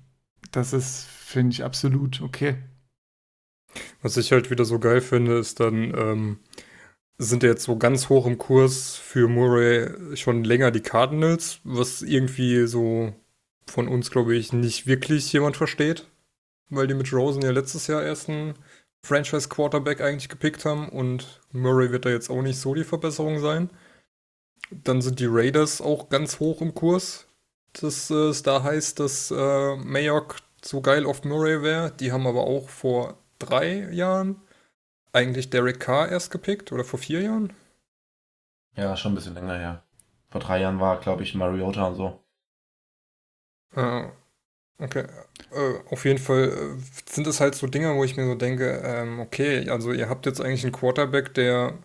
das 0.51 0.73
ist, 0.73 1.05
finde 1.05 1.53
ich, 1.53 1.63
absolut 1.63 2.21
okay. 2.21 2.55
Was 4.01 4.17
ich 4.17 4.31
halt 4.31 4.51
wieder 4.51 4.65
so 4.65 4.79
geil 4.79 5.01
finde, 5.01 5.37
ist 5.37 5.59
dann, 5.59 5.93
ähm, 5.97 6.39
sind 7.17 7.43
jetzt 7.43 7.63
so 7.63 7.77
ganz 7.77 8.09
hoch 8.09 8.25
im 8.25 8.37
Kurs 8.37 8.95
für 8.95 9.27
Murray 9.27 10.15
schon 10.15 10.43
länger 10.43 10.71
die 10.71 10.81
Cardinals, 10.81 11.59
was 11.63 12.01
irgendwie 12.01 12.65
so 12.65 13.13
von 13.69 13.87
uns, 13.87 14.11
glaube 14.11 14.35
ich, 14.35 14.53
nicht 14.53 14.87
wirklich 14.87 15.31
jemand 15.33 15.57
versteht, 15.57 16.07
weil 16.69 16.87
die 16.87 16.93
mit 16.93 17.11
Rosen 17.13 17.41
ja 17.41 17.51
letztes 17.51 17.87
Jahr 17.87 18.03
erst 18.03 18.29
einen 18.29 18.55
Franchise-Quarterback 19.05 20.01
eigentlich 20.01 20.29
gepickt 20.29 20.65
haben 20.65 20.89
und 20.89 21.41
Murray 21.51 21.91
wird 21.91 22.05
da 22.05 22.09
jetzt 22.09 22.29
auch 22.29 22.41
nicht 22.41 22.59
so 22.59 22.73
die 22.73 22.83
Verbesserung 22.83 23.39
sein. 23.39 23.69
Dann 24.71 25.01
sind 25.01 25.19
die 25.19 25.27
Raiders 25.27 25.81
auch 25.81 26.09
ganz 26.09 26.39
hoch 26.39 26.61
im 26.61 26.75
Kurs, 26.75 27.27
dass 27.73 28.11
äh, 28.11 28.33
da 28.43 28.63
heißt, 28.63 28.99
dass 28.99 29.31
äh, 29.31 29.75
Mayock 29.77 30.37
so 30.63 30.81
geil 30.81 31.05
auf 31.05 31.23
Murray 31.23 31.61
wäre. 31.63 31.91
Die 31.91 32.11
haben 32.11 32.27
aber 32.27 32.41
auch 32.41 32.69
vor 32.69 33.17
drei 33.39 33.89
Jahren 33.91 34.41
eigentlich 35.13 35.49
Derek 35.49 35.79
Carr 35.79 36.09
erst 36.09 36.31
gepickt 36.31 36.71
oder 36.71 36.83
vor 36.83 36.99
vier 36.99 37.21
Jahren. 37.21 37.53
Ja, 38.75 38.95
schon 38.95 39.13
ein 39.13 39.15
bisschen 39.15 39.33
länger 39.33 39.57
her. 39.57 39.83
Vor 40.29 40.41
drei 40.41 40.61
Jahren 40.61 40.79
war, 40.79 40.99
glaube 40.99 41.23
ich, 41.23 41.33
Mariota 41.33 41.87
und 41.87 41.95
so. 41.95 42.23
Äh, 43.79 44.03
okay. 44.79 45.05
Äh, 45.51 45.73
auf 45.91 46.05
jeden 46.05 46.19
Fall 46.19 46.49
äh, 46.49 47.11
sind 47.11 47.27
es 47.27 47.39
halt 47.41 47.55
so 47.55 47.67
Dinge, 47.67 47.95
wo 47.95 48.03
ich 48.03 48.17
mir 48.17 48.25
so 48.27 48.35
denke, 48.35 48.81
ähm, 48.85 49.19
okay, 49.19 49.69
also 49.69 49.91
ihr 49.93 50.09
habt 50.09 50.25
jetzt 50.25 50.41
eigentlich 50.41 50.63
einen 50.63 50.73
Quarterback, 50.73 51.33
der 51.35 51.79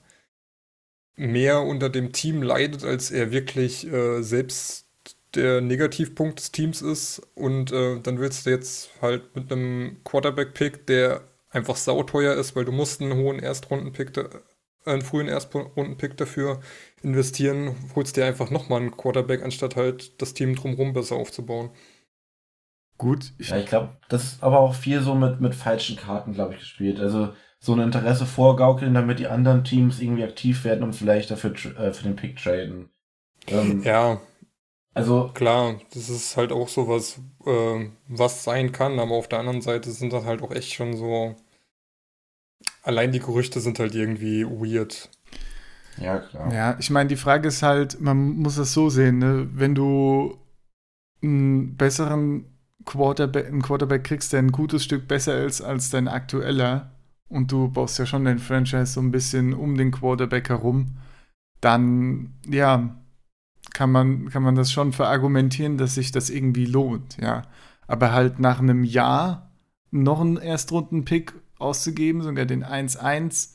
mehr 1.17 1.61
unter 1.63 1.89
dem 1.91 2.13
Team 2.13 2.43
leidet, 2.43 2.85
als 2.85 3.11
er 3.11 3.31
wirklich 3.33 3.87
äh, 3.87 4.23
selbst 4.23 4.87
der 5.35 5.61
Negativpunkt 5.61 6.39
des 6.41 6.53
Teams 6.53 6.83
ist. 6.83 7.23
Und 7.35 7.73
äh, 7.73 8.01
dann 8.01 8.19
willst 8.21 8.47
du 8.47 8.51
jetzt 8.51 8.91
halt 9.03 9.35
mit 9.37 9.53
einem 9.53 9.99
Quarterback-Pick, 10.05 10.87
der 10.87 11.23
einfach 11.51 11.77
sauteuer 11.77 12.35
ist, 12.35 12.57
weil 12.57 12.65
du 12.65 12.73
musst 12.73 13.01
einen 13.01 13.15
hohen 13.17 13.39
Erstrunden-Pick, 13.41 14.17
äh, 14.17 14.29
einen 14.85 15.03
frühen 15.03 15.29
Erstrunden-Pick 15.29 16.17
dafür 16.17 16.61
investieren, 17.05 17.77
holst 17.95 18.17
dir 18.17 18.27
einfach 18.27 18.51
nochmal 18.51 18.81
einen 18.81 18.97
Quarterback, 18.97 19.43
anstatt 19.43 19.77
halt 19.77 20.21
das 20.23 20.35
Team 20.35 20.55
drumherum 20.57 20.93
besser 20.95 21.17
aufzubauen. 21.17 21.71
Gut, 22.99 23.33
ich, 23.39 23.51
Ja, 23.51 23.59
ich 23.59 23.67
glaube, 23.67 23.97
das 24.09 24.25
ist 24.25 24.43
aber 24.43 24.61
auch 24.61 24.75
viel 24.75 25.01
so 25.03 25.15
mit, 25.15 25.41
mit 25.41 25.55
falschen 25.55 25.97
Karten, 25.97 26.33
glaube 26.33 26.55
ich, 26.55 26.61
gespielt. 26.61 27.01
Also 27.01 27.35
so 27.59 27.73
ein 27.75 27.81
Interesse 27.81 28.27
vorgaukeln, 28.27 28.95
damit 28.95 29.19
die 29.19 29.27
anderen 29.27 29.65
Teams 29.65 30.01
irgendwie 30.01 30.25
aktiv 30.25 30.65
werden 30.65 30.85
und 30.85 30.93
vielleicht 30.95 31.31
dafür 31.31 31.53
äh, 31.79 31.93
für 31.93 32.05
den 32.05 32.17
Pick 32.17 32.37
traden. 32.39 32.91
Ähm, 33.49 33.85
Ja, 33.85 34.21
Also, 34.95 35.35
klar, 35.35 35.81
das 35.95 36.09
ist 36.11 36.37
halt 36.37 36.53
auch 36.53 36.69
sowas, 36.69 37.21
äh, 37.47 37.91
was 38.09 38.45
sein 38.45 38.73
kann, 38.73 38.99
aber 39.01 39.13
auf 39.17 39.29
der 39.29 39.41
anderen 39.41 39.63
Seite 39.63 39.91
sind 39.93 40.13
das 40.13 40.25
halt 40.25 40.43
auch 40.43 40.53
echt 40.53 40.73
schon 40.75 40.97
so. 40.97 41.37
Allein 42.85 43.11
die 43.11 43.19
Gerüchte 43.19 43.59
sind 43.59 43.81
halt 43.81 43.97
irgendwie 43.97 44.45
weird. 44.47 45.11
Ja, 45.99 46.19
klar. 46.19 46.53
Ja, 46.53 46.77
ich 46.79 46.91
meine, 46.91 47.09
die 47.09 47.17
Frage 47.17 47.49
ist 47.49 47.63
halt, 47.63 48.01
man 48.01 48.37
muss 48.37 48.57
es 48.59 48.73
so 48.73 48.91
sehen, 48.91 49.19
ne? 49.19 49.49
wenn 49.53 49.75
du 49.75 50.39
einen 51.23 51.77
besseren 51.77 52.45
Quarterback, 52.85 53.47
einen 53.47 53.63
Quarterback 53.63 54.05
kriegst, 54.05 54.33
der 54.33 54.41
ein 54.41 54.53
gutes 54.53 54.85
Stück 54.85 55.09
besser 55.09 55.45
ist 55.45 55.61
als 55.61 55.91
dein 55.91 56.09
aktueller 56.09 56.93
und 57.29 57.51
du 57.51 57.69
baust 57.69 57.99
ja 57.99 58.07
schon 58.07 58.25
dein 58.25 58.39
Franchise 58.39 58.87
so 58.87 59.01
ein 59.01 59.11
bisschen 59.11 59.55
um 59.55 59.77
den 59.77 59.91
Quarterback 59.91 60.49
herum, 60.49 60.97
dann, 61.61 62.35
ja, 62.47 62.97
kann 63.73 63.91
man, 63.91 64.29
kann 64.29 64.43
man 64.43 64.55
das 64.55 64.71
schon 64.73 64.93
verargumentieren, 64.93 65.79
dass 65.79 65.95
sich 65.95 66.13
das 66.13 66.31
irgendwie 66.31 66.67
lohnt, 66.67 67.17
ja. 67.17 67.43
Aber 67.87 68.13
halt 68.13 68.39
nach 68.39 68.61
einem 68.61 68.85
Jahr 68.85 69.51
noch 69.91 70.21
einen 70.21 70.37
Erstrunden-Pick 70.37 71.33
auszugeben, 71.59 72.23
sogar 72.23 72.45
den 72.45 72.65
1-1, 72.65 73.55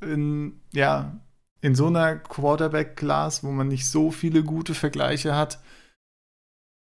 in, 0.00 0.60
ja, 0.72 1.20
in 1.60 1.74
so 1.74 1.86
einer 1.86 2.16
Quarterback-Class, 2.16 3.42
wo 3.44 3.50
man 3.50 3.68
nicht 3.68 3.88
so 3.88 4.10
viele 4.10 4.42
gute 4.42 4.74
Vergleiche 4.74 5.34
hat, 5.34 5.58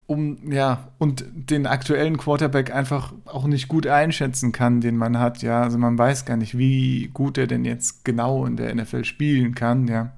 um, 0.06 0.52
ja, 0.52 0.92
und 0.98 1.26
den 1.34 1.66
aktuellen 1.66 2.18
Quarterback 2.18 2.74
einfach 2.74 3.14
auch 3.26 3.46
nicht 3.46 3.68
gut 3.68 3.88
einschätzen 3.88 4.52
kann, 4.52 4.82
den 4.82 4.98
man 4.98 5.18
hat, 5.18 5.42
ja. 5.42 5.62
Also 5.64 5.78
man 5.78 5.98
weiß 5.98 6.26
gar 6.26 6.36
nicht, 6.36 6.58
wie 6.58 7.10
gut 7.14 7.38
er 7.38 7.48
denn 7.48 7.64
jetzt 7.64 8.04
genau 8.04 8.46
in 8.46 8.58
der 8.58 8.74
NFL 8.76 9.06
spielen 9.06 9.56
kann, 9.56 9.88
ja. 9.88 10.14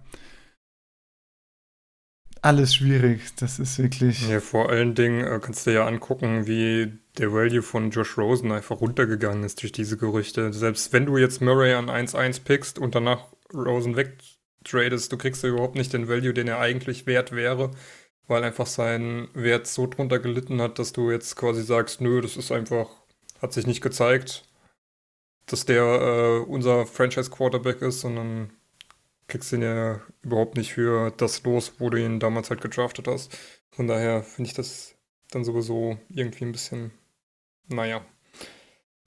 Alles 2.41 2.75
schwierig, 2.75 3.35
das 3.37 3.57
ist 3.57 3.79
wirklich. 3.79 4.27
Ja, 4.29 4.39
vor 4.39 4.69
allen 4.69 4.93
Dingen 4.93 5.25
äh, 5.25 5.39
kannst 5.41 5.65
du 5.65 5.73
ja 5.73 5.87
angucken, 5.87 6.45
wie 6.45 6.93
der 7.17 7.33
Value 7.33 7.63
von 7.63 7.89
Josh 7.89 8.17
Rosen 8.17 8.51
einfach 8.51 8.81
runtergegangen 8.81 9.43
ist 9.43 9.61
durch 9.61 9.71
diese 9.71 9.97
Gerüchte. 9.97 10.53
Selbst 10.53 10.93
wenn 10.93 11.07
du 11.07 11.17
jetzt 11.17 11.41
Murray 11.41 11.73
an 11.73 11.89
1-1 11.89 12.43
pickst 12.43 12.77
und 12.77 12.93
danach 12.93 13.25
Rosen 13.51 13.95
wegtradest, 14.65 15.11
du 15.11 15.17
kriegst 15.17 15.43
ja 15.43 15.49
überhaupt 15.49 15.75
nicht 15.75 15.93
den 15.93 16.07
Value, 16.07 16.33
den 16.33 16.47
er 16.47 16.59
eigentlich 16.59 17.05
wert 17.05 17.31
wäre, 17.31 17.71
weil 18.27 18.43
einfach 18.43 18.67
sein 18.67 19.27
Wert 19.33 19.67
so 19.67 19.87
drunter 19.87 20.19
gelitten 20.19 20.61
hat, 20.61 20.79
dass 20.79 20.93
du 20.93 21.11
jetzt 21.11 21.35
quasi 21.35 21.63
sagst, 21.63 22.01
nö, 22.01 22.21
das 22.21 22.37
ist 22.37 22.51
einfach, 22.51 22.89
hat 23.41 23.53
sich 23.53 23.67
nicht 23.67 23.81
gezeigt, 23.81 24.43
dass 25.45 25.65
der 25.65 25.83
äh, 25.83 26.39
unser 26.39 26.85
Franchise-Quarterback 26.85 27.81
ist, 27.81 28.01
sondern 28.01 28.51
kriegst 29.27 29.53
ihn 29.53 29.61
ja 29.61 30.01
überhaupt 30.21 30.57
nicht 30.57 30.73
für 30.73 31.11
das 31.11 31.43
los, 31.43 31.73
wo 31.79 31.89
du 31.89 31.97
ihn 31.97 32.19
damals 32.19 32.49
halt 32.49 32.61
gedraftet 32.61 33.07
hast. 33.07 33.35
Von 33.71 33.87
daher 33.87 34.23
finde 34.23 34.49
ich 34.49 34.55
das 34.55 34.95
dann 35.31 35.43
sowieso 35.43 35.97
irgendwie 36.09 36.45
ein 36.45 36.51
bisschen, 36.51 36.91
naja. 37.67 38.05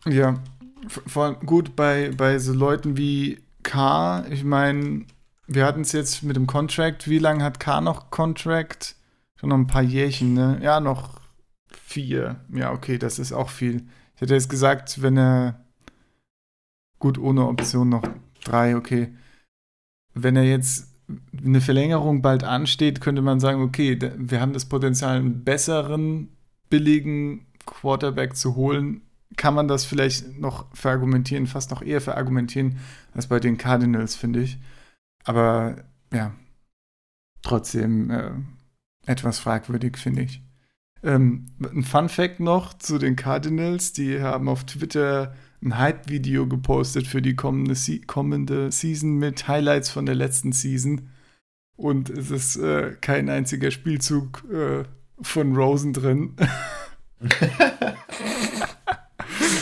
Ja, 0.05 0.43
vor 0.89 1.25
allem 1.25 1.41
gut 1.41 1.75
bei, 1.75 2.11
bei 2.17 2.39
so 2.39 2.53
Leuten 2.53 2.97
wie 2.97 3.43
K. 3.63 4.25
Ich 4.31 4.45
meine, 4.45 5.07
wir 5.49 5.65
hatten 5.65 5.81
es 5.81 5.93
jetzt 5.93 6.23
mit 6.23 6.37
dem 6.37 6.47
Contract. 6.47 7.09
Wie 7.09 7.19
lange 7.19 7.43
hat 7.43 7.59
K 7.59 7.81
noch 7.81 8.11
Contract? 8.11 8.95
Schon 9.37 9.49
noch 9.49 9.57
ein 9.57 9.67
paar 9.67 9.83
Jährchen, 9.83 10.35
ne? 10.35 10.61
Ja, 10.63 10.79
noch 10.79 11.21
vier. 11.69 12.37
Ja, 12.53 12.73
okay, 12.73 12.99
das 12.99 13.19
ist 13.19 13.33
auch 13.33 13.49
viel. 13.49 13.87
Ich 14.15 14.21
hätte 14.21 14.35
jetzt 14.35 14.51
gesagt, 14.51 15.01
wenn 15.01 15.17
er 15.17 15.65
gut 16.99 17.19
ohne 17.19 17.47
Option 17.47 17.89
noch 17.89 18.03
drei, 18.45 18.77
okay. 18.77 19.15
Wenn 20.13 20.37
er 20.37 20.45
jetzt 20.45 20.89
eine 21.43 21.63
Verlängerung 21.63 22.21
bald 22.21 22.45
ansteht, 22.45 23.01
könnte 23.01 23.23
man 23.23 23.41
sagen, 23.41 23.63
okay, 23.63 23.99
wir 24.19 24.41
haben 24.43 24.53
das 24.53 24.67
Potenzial, 24.67 25.17
einen 25.17 25.45
besseren, 25.45 26.29
billigen 26.69 27.47
Quarterback 27.65 28.37
zu 28.37 28.55
holen. 28.55 29.01
Kann 29.37 29.55
man 29.55 29.69
das 29.69 29.87
vielleicht 29.87 30.39
noch 30.39 30.67
verargumentieren, 30.75 31.47
fast 31.47 31.71
noch 31.71 31.81
eher 31.81 32.03
verargumentieren 32.03 32.79
als 33.15 33.29
bei 33.29 33.41
den 33.41 33.57
Cardinals, 33.57 34.15
finde 34.15 34.43
ich. 34.43 34.59
Aber 35.29 35.77
ja, 36.11 36.33
trotzdem 37.43 38.11
äh, 38.11 38.31
etwas 39.05 39.39
fragwürdig, 39.39 39.99
finde 39.99 40.23
ich. 40.23 40.43
Ähm, 41.03 41.49
ein 41.61 41.83
Fun 41.83 42.09
Fact 42.09 42.41
noch 42.41 42.73
zu 42.73 42.97
den 42.97 43.15
Cardinals: 43.15 43.93
Die 43.93 44.23
haben 44.23 44.49
auf 44.49 44.65
Twitter 44.65 45.35
ein 45.63 45.77
Hype-Video 45.77 46.47
gepostet 46.47 47.07
für 47.07 47.21
die 47.21 47.37
kommende, 47.37 47.75
Se 47.75 48.01
kommende 48.01 48.73
Season 48.73 49.19
mit 49.19 49.47
Highlights 49.49 49.91
von 49.91 50.07
der 50.07 50.15
letzten 50.15 50.53
Season. 50.53 51.11
Und 51.77 52.09
es 52.09 52.31
ist 52.31 52.57
äh, 52.57 52.97
kein 52.99 53.29
einziger 53.29 53.71
Spielzug 53.71 54.45
äh, 54.51 54.85
von 55.21 55.55
Rosen 55.55 55.93
drin. 55.93 56.37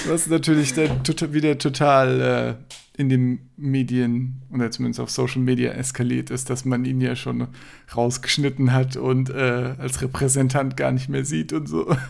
Was 0.07 0.29
natürlich 0.29 0.75
dann 0.75 1.03
tota- 1.03 1.33
wieder 1.33 1.59
total 1.59 2.21
äh, 2.21 2.55
in 2.97 3.09
den 3.11 3.51
Medien 3.57 4.43
oder 4.53 4.71
zumindest 4.71 5.01
auf 5.01 5.11
Social 5.11 5.43
Media 5.43 5.73
eskaliert 5.73 6.31
ist, 6.31 6.49
dass 6.49 6.65
man 6.65 6.85
ihn 6.85 7.01
ja 7.01 7.15
schon 7.15 7.49
rausgeschnitten 7.95 8.73
hat 8.73 8.97
und 8.97 9.29
äh, 9.29 9.75
als 9.79 10.01
Repräsentant 10.01 10.77
gar 10.77 10.93
nicht 10.93 11.09
mehr 11.09 11.25
sieht 11.25 11.53
und 11.53 11.69
so. 11.69 11.95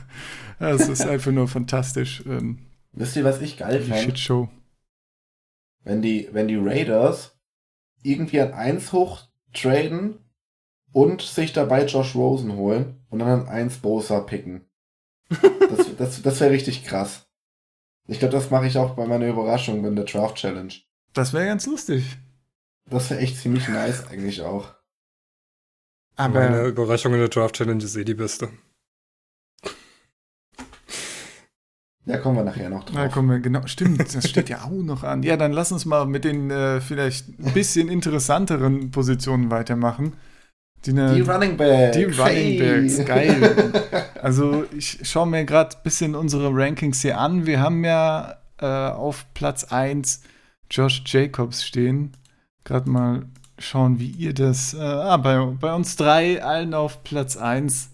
Das 0.58 0.88
ist 0.88 1.02
einfach 1.06 1.32
nur 1.32 1.48
fantastisch. 1.48 2.24
Ähm, 2.26 2.60
Wisst 2.92 3.14
ihr, 3.14 3.24
was 3.24 3.42
ich 3.42 3.58
geil 3.58 3.78
fände? 3.82 4.04
Shitshow. 4.04 4.48
Wenn 5.84 6.00
die, 6.00 6.30
wenn 6.32 6.48
die 6.48 6.56
Raiders 6.56 7.38
irgendwie 8.02 8.40
an 8.40 8.54
1 8.54 8.90
hoch 8.94 9.24
traden 9.52 10.14
und 10.92 11.20
sich 11.20 11.52
dabei 11.52 11.84
Josh 11.84 12.14
Rosen 12.14 12.54
holen 12.54 13.04
und 13.10 13.18
dann 13.18 13.40
an 13.40 13.48
1 13.48 13.78
Bosa 13.78 14.20
picken. 14.20 14.62
Das, 15.68 15.96
das, 15.96 16.22
das 16.22 16.40
wäre 16.40 16.52
richtig 16.52 16.84
krass. 16.84 17.25
Ich 18.08 18.18
glaube, 18.18 18.34
das 18.34 18.50
mache 18.50 18.66
ich 18.66 18.78
auch 18.78 18.94
bei 18.94 19.06
meiner 19.06 19.26
Überraschung 19.26 19.84
in 19.84 19.96
der 19.96 20.04
Draft 20.04 20.36
Challenge. 20.36 20.72
Das 21.12 21.32
wäre 21.32 21.46
ganz 21.46 21.66
lustig. 21.66 22.18
Das 22.88 23.10
wäre 23.10 23.20
echt 23.20 23.38
ziemlich 23.38 23.68
nice 23.68 24.06
eigentlich 24.08 24.42
auch. 24.42 24.74
Aber 26.14 26.40
Meine 26.40 26.66
Überraschung 26.66 27.12
in 27.14 27.18
der 27.18 27.28
Draft 27.28 27.56
Challenge 27.56 27.82
ist 27.82 27.96
eh 27.96 28.04
die 28.04 28.14
beste. 28.14 28.48
Ja, 32.06 32.18
kommen 32.18 32.36
wir 32.36 32.44
nachher 32.44 32.70
noch 32.70 32.84
drauf. 32.84 32.94
Na, 32.94 33.08
kommen 33.08 33.28
wir, 33.30 33.40
genau, 33.40 33.66
stimmt, 33.66 34.14
das 34.14 34.28
steht 34.28 34.48
ja 34.48 34.62
auch 34.62 34.70
noch 34.70 35.02
an. 35.02 35.24
Ja, 35.24 35.36
dann 35.36 35.52
lass 35.52 35.72
uns 35.72 35.84
mal 35.84 36.06
mit 36.06 36.24
den 36.24 36.52
äh, 36.52 36.80
vielleicht 36.80 37.28
ein 37.40 37.52
bisschen 37.52 37.88
interessanteren 37.88 38.92
Positionen 38.92 39.50
weitermachen. 39.50 40.14
Die, 40.84 40.92
ne, 40.92 41.16
die 41.16 41.22
Running 41.22 41.56
Backs. 41.56 41.96
die 41.96 42.04
Running 42.04 42.58
Backs, 42.60 43.04
geil. 43.04 43.72
Also 44.26 44.64
ich 44.76 45.08
schaue 45.08 45.28
mir 45.28 45.44
gerade 45.44 45.76
ein 45.76 45.82
bisschen 45.84 46.16
unsere 46.16 46.50
Rankings 46.52 47.00
hier 47.00 47.20
an. 47.20 47.46
Wir 47.46 47.60
haben 47.60 47.84
ja 47.84 48.38
äh, 48.58 48.66
auf 48.66 49.24
Platz 49.34 49.62
1 49.62 50.24
Josh 50.68 51.04
Jacobs 51.06 51.64
stehen. 51.64 52.16
Gerade 52.64 52.90
mal 52.90 53.26
schauen, 53.56 54.00
wie 54.00 54.10
ihr 54.10 54.34
das. 54.34 54.74
Äh, 54.74 54.78
ah, 54.80 55.16
bei, 55.18 55.38
bei 55.60 55.72
uns 55.72 55.94
drei, 55.94 56.42
allen 56.42 56.74
auf 56.74 57.04
Platz 57.04 57.36
1. 57.36 57.90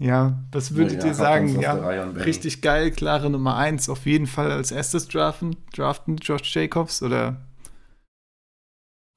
Ja, 0.00 0.42
was 0.50 0.74
würdet 0.74 1.04
ja, 1.04 1.10
ihr 1.10 1.14
sagen? 1.14 1.60
Ja, 1.60 1.74
richtig 1.74 2.60
geil, 2.60 2.90
klare 2.90 3.30
Nummer 3.30 3.56
1. 3.56 3.88
Auf 3.88 4.04
jeden 4.04 4.26
Fall 4.26 4.50
als 4.50 4.72
erstes 4.72 5.06
draften, 5.06 5.54
draften 5.72 6.16
Josh 6.16 6.52
Jacobs 6.56 7.04
oder? 7.04 7.36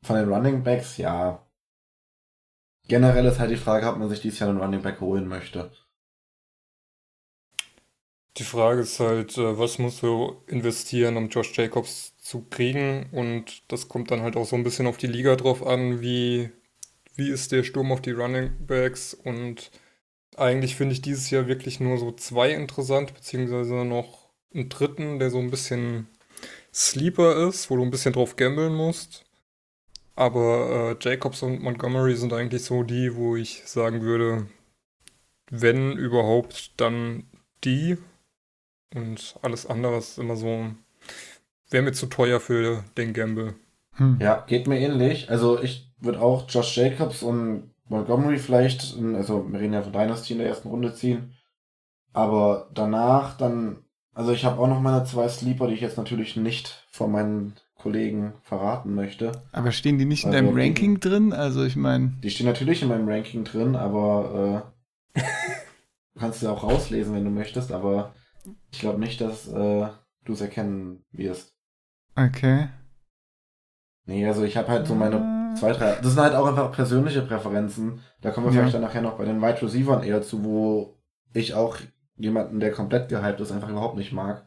Von 0.05 0.17
den 0.17 0.31
Running 0.31 0.61
Backs, 0.61 0.97
ja. 0.97 1.43
Generell 2.87 3.25
ist 3.25 3.39
halt 3.39 3.49
die 3.49 3.57
Frage, 3.57 3.89
ob 3.89 3.97
man 3.97 4.09
sich 4.09 4.21
dieses 4.21 4.37
Jahr 4.37 4.51
einen 4.51 4.59
Running 4.59 4.83
Back 4.83 5.01
holen 5.01 5.27
möchte. 5.27 5.71
Die 8.38 8.43
Frage 8.43 8.81
ist 8.81 8.99
halt, 8.99 9.38
äh, 9.38 9.57
was 9.57 9.79
musst 9.79 10.01
du 10.01 10.41
investieren, 10.47 11.17
um 11.17 11.29
Josh 11.29 11.57
Jacobs 11.57 12.17
zu 12.17 12.41
kriegen? 12.49 13.07
Und 13.11 13.63
das 13.71 13.88
kommt 13.88 14.11
dann 14.11 14.21
halt 14.21 14.36
auch 14.36 14.45
so 14.45 14.55
ein 14.55 14.63
bisschen 14.63 14.88
auf 14.88 14.97
die 14.97 15.07
Liga 15.07 15.36
drauf 15.36 15.65
an, 15.65 16.01
wie, 16.01 16.51
wie 17.15 17.29
ist 17.29 17.51
der 17.51 17.63
Sturm 17.63 17.91
auf 17.91 18.01
die 18.01 18.11
Running 18.11 18.51
Backs? 18.65 19.13
Und 19.13 19.71
eigentlich 20.38 20.75
finde 20.75 20.93
ich 20.93 21.01
dieses 21.01 21.29
Jahr 21.29 21.47
wirklich 21.47 21.79
nur 21.79 21.97
so 21.97 22.11
zwei 22.11 22.51
interessant, 22.51 23.13
beziehungsweise 23.13 23.86
noch 23.86 24.29
einen 24.53 24.69
dritten, 24.69 25.19
der 25.19 25.29
so 25.29 25.39
ein 25.39 25.51
bisschen 25.51 26.07
Sleeper 26.73 27.47
ist, 27.47 27.69
wo 27.69 27.77
du 27.77 27.83
ein 27.83 27.91
bisschen 27.91 28.13
drauf 28.13 28.36
gambeln 28.36 28.75
musst. 28.75 29.23
Aber 30.15 30.97
äh, 30.99 31.03
Jacobs 31.03 31.41
und 31.41 31.61
Montgomery 31.61 32.15
sind 32.15 32.33
eigentlich 32.33 32.63
so 32.63 32.83
die, 32.83 33.15
wo 33.15 33.36
ich 33.36 33.63
sagen 33.65 34.01
würde, 34.01 34.47
wenn 35.49 35.93
überhaupt, 35.93 36.71
dann 36.77 37.25
die. 37.63 37.97
Und 38.95 39.35
alles 39.41 39.65
andere 39.67 39.97
ist 39.97 40.17
immer 40.17 40.35
so, 40.35 40.67
wäre 41.69 41.83
mir 41.83 41.91
zu 41.91 42.07
teuer 42.07 42.39
für 42.39 42.83
den 42.97 43.13
Gamble. 43.13 43.55
Hm. 43.97 44.17
Ja, 44.19 44.43
geht 44.47 44.67
mir 44.67 44.79
ähnlich. 44.79 45.29
Also 45.29 45.61
ich 45.61 45.91
würde 45.99 46.21
auch 46.21 46.49
Josh 46.49 46.75
Jacobs 46.77 47.21
und 47.21 47.71
Montgomery 47.87 48.37
vielleicht, 48.37 48.95
in, 48.97 49.15
also 49.15 49.51
wir 49.51 49.59
reden 49.59 49.73
ja 49.73 49.81
von 49.83 49.93
Dynasty 49.93 50.33
in 50.33 50.39
der 50.39 50.47
ersten 50.47 50.69
Runde 50.69 50.93
ziehen. 50.93 51.33
Aber 52.13 52.69
danach 52.73 53.37
dann, 53.37 53.77
also 54.13 54.31
ich 54.31 54.45
habe 54.45 54.59
auch 54.59 54.67
noch 54.67 54.79
meine 54.79 55.03
zwei 55.03 55.27
Sleeper, 55.27 55.67
die 55.67 55.73
ich 55.73 55.81
jetzt 55.81 55.97
natürlich 55.97 56.35
nicht 56.37 56.85
von 56.89 57.11
meinen 57.11 57.53
Kollegen 57.77 58.33
verraten 58.41 58.95
möchte. 58.95 59.31
Aber 59.51 59.71
stehen 59.71 59.99
die 59.99 60.05
nicht 60.05 60.23
in 60.23 60.33
Also, 60.33 60.45
deinem 60.45 60.57
Ranking 60.57 60.99
drin? 60.99 61.33
Also 61.33 61.63
ich 61.63 61.75
meine, 61.75 62.13
Die 62.23 62.29
stehen 62.29 62.47
natürlich 62.47 62.81
in 62.81 62.87
meinem 62.87 63.07
Ranking 63.07 63.43
drin, 63.43 63.75
aber 63.75 64.63
äh, 65.15 65.19
du 66.13 66.19
kannst 66.19 66.39
sie 66.39 66.49
auch 66.49 66.63
rauslesen, 66.63 67.13
wenn 67.13 67.25
du 67.25 67.29
möchtest, 67.31 67.71
aber 67.71 68.13
ich 68.71 68.79
glaube 68.79 68.99
nicht, 68.99 69.19
dass 69.21 69.47
äh, 69.47 69.87
du 70.25 70.33
es 70.33 70.41
erkennen 70.41 71.03
wirst. 71.11 71.53
okay. 72.15 72.69
Nee, 74.07 74.27
also 74.27 74.43
ich 74.43 74.55
habe 74.55 74.67
halt 74.67 74.85
so 74.85 74.93
meine 74.93 75.53
zwei, 75.57 75.71
drei. 75.71 75.95
Das 75.95 76.13
sind 76.13 76.21
halt 76.21 76.35
auch 76.35 76.45
einfach 76.45 76.71
persönliche 76.71 77.23
Präferenzen. 77.23 78.01
Da 78.21 78.29
kommen 78.29 78.45
wir 78.45 78.53
Ja. 78.53 78.59
vielleicht 78.59 78.75
dann 78.75 78.81
nachher 78.83 79.01
noch 79.01 79.17
bei 79.17 79.25
den 79.25 79.41
Wide 79.41 79.61
Receivern 79.63 80.03
eher 80.03 80.21
zu, 80.21 80.43
wo 80.43 80.99
ich 81.33 81.55
auch 81.55 81.77
jemanden, 82.17 82.59
der 82.59 82.71
komplett 82.71 83.09
gehypt 83.09 83.39
ist, 83.41 83.51
einfach 83.51 83.69
überhaupt 83.69 83.97
nicht 83.97 84.13
mag. 84.13 84.45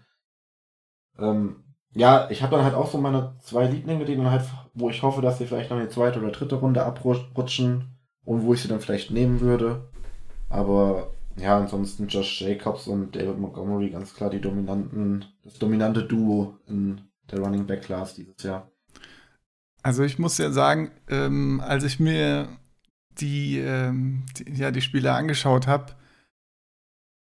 Ähm, 1.19 1.65
ja, 1.93 2.31
ich 2.31 2.43
habe 2.43 2.55
dann 2.55 2.65
halt 2.65 2.75
auch 2.75 2.89
so 2.89 2.99
meine 2.99 3.35
zwei 3.41 3.67
Lieblinge, 3.67 4.05
die 4.05 4.17
dann 4.17 4.31
halt, 4.31 4.45
wo 4.75 4.91
ich 4.91 5.03
hoffe, 5.03 5.23
dass 5.23 5.39
sie 5.39 5.47
vielleicht 5.47 5.71
noch 5.71 5.79
in 5.79 5.85
die 5.85 5.93
zweite 5.93 6.21
oder 6.21 6.31
dritte 6.31 6.55
Runde 6.57 6.85
abrutschen 6.85 7.99
und 8.25 8.43
wo 8.45 8.55
ich 8.55 8.63
sie 8.63 8.69
dann 8.69 8.81
vielleicht 8.81 9.11
nehmen 9.11 9.41
würde. 9.41 9.89
Aber 10.51 11.11
ja, 11.41 11.59
ansonsten 11.59 12.09
Josh 12.09 12.41
Jacobs 12.41 12.87
und 12.87 13.15
David 13.15 13.39
Montgomery 13.39 13.91
ganz 13.91 14.15
klar 14.15 14.31
die 14.31 14.41
dominanten, 14.41 15.25
das 15.45 15.59
dominante 15.59 16.05
Duo 16.05 16.59
in 16.67 17.01
der 17.31 17.41
Running 17.41 17.67
Back 17.67 17.83
Class 17.83 18.15
dieses 18.15 18.43
Jahr. 18.43 18.71
Also 19.83 20.03
ich 20.03 20.19
muss 20.19 20.39
ja 20.39 20.51
sagen, 20.51 20.91
ähm, 21.09 21.61
als 21.65 21.85
ich 21.85 22.01
mir 22.01 22.49
die, 23.21 23.59
ähm, 23.59 24.25
die, 24.37 24.53
ja, 24.53 24.71
die 24.71 24.81
Spiele 24.81 25.13
angeschaut 25.13 25.67
habe, 25.67 25.95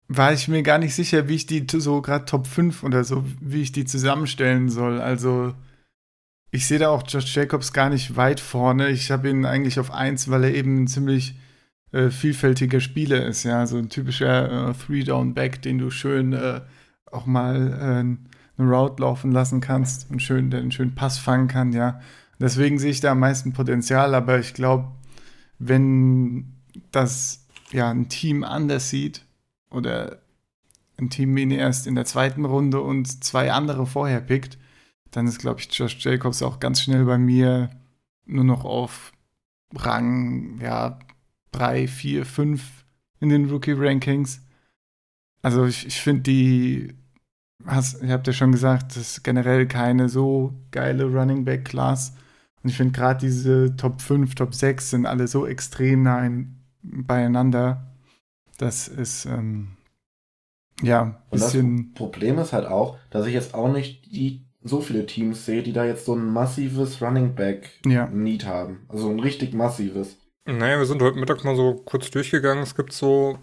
war 0.09 0.33
ich 0.33 0.49
mir 0.49 0.63
gar 0.63 0.79
nicht 0.79 0.95
sicher, 0.95 1.29
wie 1.29 1.37
ich 1.37 1.47
die 1.47 1.65
so 1.73 2.03
gerade 2.03 2.25
Top 2.25 2.47
5 2.47 2.83
oder 2.83 3.05
so, 3.05 3.25
wie 3.41 3.63
ich 3.63 3.73
die 3.73 3.85
zusammenstellen 3.85 4.69
soll. 4.69 5.01
Also 5.01 5.55
ich 6.51 6.67
sehe 6.67 6.81
da 6.81 6.89
auch 6.89 7.05
Josh 7.07 7.35
Jacobs 7.37 7.73
gar 7.73 7.91
nicht 7.91 8.17
weit 8.17 8.41
vorne. 8.41 8.89
Ich 8.89 9.11
habe 9.11 9.31
ihn 9.31 9.45
eigentlich 9.45 9.79
auf 9.79 9.93
1, 9.93 10.31
weil 10.31 10.45
er 10.45 10.55
eben 10.55 10.89
ziemlich 10.89 11.37
äh, 11.93 12.11
vielfältiger 12.11 12.81
Spieler 12.81 13.27
ist, 13.27 13.45
ja, 13.45 13.67
so 13.67 13.77
ein 13.77 13.89
typischer 13.89 14.71
äh, 14.71 14.75
Three-Down-Back, 14.75 15.63
den 15.63 15.79
du 15.79 15.91
schön 15.91 16.33
äh, 16.33 16.61
auch 17.11 17.27
mal 17.27 17.73
äh, 17.73 18.61
eine 18.61 18.71
Route 18.71 19.03
laufen 19.03 19.33
lassen 19.33 19.61
kannst 19.61 20.11
und 20.11 20.23
schön, 20.23 20.53
einen 20.55 20.73
schönen 20.73 20.95
Pass 20.95 21.19
fangen 21.19 21.49
kann, 21.49 21.73
ja. 21.73 22.01
Deswegen 22.39 22.79
sehe 22.79 22.91
ich 22.91 23.01
da 23.01 23.13
am 23.13 23.21
meisten 23.21 23.53
Potenzial, 23.53 24.15
aber 24.15 24.39
ich 24.39 24.55
glaube, 24.55 24.93
wenn 25.59 26.55
das 26.91 27.47
ja 27.73 27.91
ein 27.91 28.09
Team 28.09 28.45
anders 28.45 28.89
sieht 28.89 29.27
oder 29.71 30.21
ein 30.99 31.11
Team 31.11 31.37
ihn 31.37 31.51
erst 31.51 31.87
in 31.87 31.95
der 31.95 32.05
zweiten 32.05 32.45
Runde 32.45 32.81
und 32.81 33.25
zwei 33.25 33.53
andere 33.53 33.87
vorher 33.87 34.21
pickt, 34.21 34.59
dann 35.11 35.27
ist, 35.27 35.39
glaube 35.39 35.61
ich, 35.61 35.73
Josh 35.73 35.99
Jacobs 36.01 36.43
auch 36.43 36.61
ganz 36.61 36.81
schnell 36.83 37.05
bei 37.05 37.19
mir 37.19 37.71
nur 38.27 38.45
noch 38.45 38.65
auf 38.65 39.13
Rang, 39.75 40.61
ja, 40.61 40.99
drei, 41.53 41.87
vier, 41.87 42.25
fünf 42.27 42.85
in 43.21 43.29
den 43.29 43.51
Rookie-Rankings. 43.51 44.43
Also 45.43 45.65
ich, 45.67 45.87
ich 45.87 46.01
finde 46.01 46.23
die, 46.23 46.95
hast, 47.65 48.03
ihr 48.03 48.13
habt 48.13 48.27
ja 48.27 48.33
schon 48.33 48.53
gesagt, 48.53 48.97
das 48.97 49.19
ist 49.19 49.25
generell 49.25 49.67
keine 49.67 50.09
so 50.09 50.55
geile 50.71 51.05
Running 51.05 51.45
Back 51.45 51.67
Class. 51.67 52.15
Und 52.63 52.71
ich 52.71 52.77
finde 52.77 52.93
gerade 52.93 53.21
diese 53.21 53.75
Top 53.77 54.03
5, 54.03 54.35
Top 54.35 54.55
6 54.55 54.91
sind 54.91 55.07
alle 55.07 55.27
so 55.29 55.47
extrem 55.47 56.03
nah 56.03 56.25
in, 56.25 56.57
beieinander. 56.83 57.87
Das 58.59 58.89
ist 58.89 59.25
ähm, 59.25 59.69
ja 60.83 61.03
ein 61.03 61.15
Und 61.31 61.41
das 61.41 61.53
bisschen. 61.53 61.95
Problem 61.95 62.39
ist 62.39 62.53
halt 62.53 62.67
auch, 62.67 62.99
dass 63.11 63.27
ich 63.27 63.33
jetzt 63.33 63.55
auch 63.55 63.73
nicht 63.73 64.07
die 64.13 64.45
so 64.63 64.83
viele 64.83 65.07
Teams 65.07 65.47
sehe, 65.47 65.63
die 65.63 65.73
da 65.73 65.87
jetzt 65.87 66.05
so 66.05 66.15
ein 66.15 66.25
massives 66.33 67.01
Running 67.01 67.35
Back 67.35 67.71
Ja. 67.87 68.07
Need 68.09 68.45
haben. 68.45 68.81
Also 68.89 69.09
ein 69.09 69.21
richtig 69.21 69.55
massives. 69.55 70.19
Naja, 70.53 70.79
wir 70.79 70.87
sind 70.87 71.03
heute 71.03 71.19
Mittag 71.19 71.45
mal 71.45 71.55
so 71.57 71.75
kurz 71.75 72.11
durchgegangen. 72.11 72.63
Es 72.63 72.75
gibt 72.75 72.93
so 72.93 73.39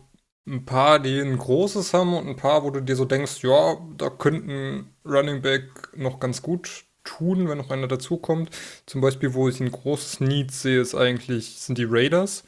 ein 0.47 0.66
paar, 0.66 0.99
die 0.99 1.20
ein 1.20 1.38
großes 1.38 1.93
haben 1.93 2.14
und 2.16 2.28
ein 2.28 2.36
paar, 2.36 2.64
wo 2.64 2.70
du 2.72 2.82
dir 2.82 2.95
so 2.95 3.05
denkst, 3.05 3.43
ja, 3.43 3.78
da 3.97 4.10
könnten 4.10 4.93
Running 5.05 5.41
Back 5.41 5.95
noch 5.95 6.20
ganz 6.20 6.41
gut 6.41 6.86
tun, 7.03 7.47
wenn 7.47 7.58
noch 7.58 7.70
einer 7.70 7.88
dazukommt. 7.88 8.49
Zum 8.86 9.01
Beispiel, 9.01 9.34
wo 9.34 9.47
ich 9.47 9.60
ein 9.60 9.72
großes 9.72 10.20
Need 10.22 10.51
sehe, 10.51 10.82
ist 10.82 10.95
eigentlich, 10.95 11.60
sind 11.60 11.78
die 11.78 11.86
Raiders. 11.89 12.43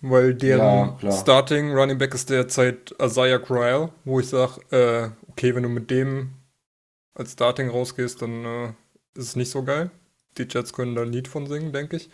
Weil 0.00 0.34
deren 0.34 0.96
Ja. 1.00 1.12
Starting 1.12 1.72
Running 1.72 1.98
Back 1.98 2.14
ist 2.14 2.28
derzeit 2.30 2.94
Isaiah 3.00 3.38
Crowell, 3.38 3.90
wo 4.04 4.18
ich 4.20 4.28
sage, 4.28 4.60
äh, 4.70 5.10
okay, 5.30 5.54
wenn 5.54 5.62
du 5.62 5.68
mit 5.68 5.90
dem 5.90 6.32
als 7.14 7.32
Starting 7.32 7.68
rausgehst, 7.70 8.20
dann 8.20 8.44
äh, 8.44 8.66
ist 9.14 9.28
es 9.28 9.36
nicht 9.36 9.50
so 9.50 9.62
geil. 9.62 9.90
Die 10.38 10.46
Jets 10.48 10.72
können 10.72 10.94
da 10.94 11.02
ein 11.02 11.12
Lied 11.12 11.28
von 11.28 11.46
singen, 11.46 11.72
denke 11.72 11.96
ich. 11.96 12.10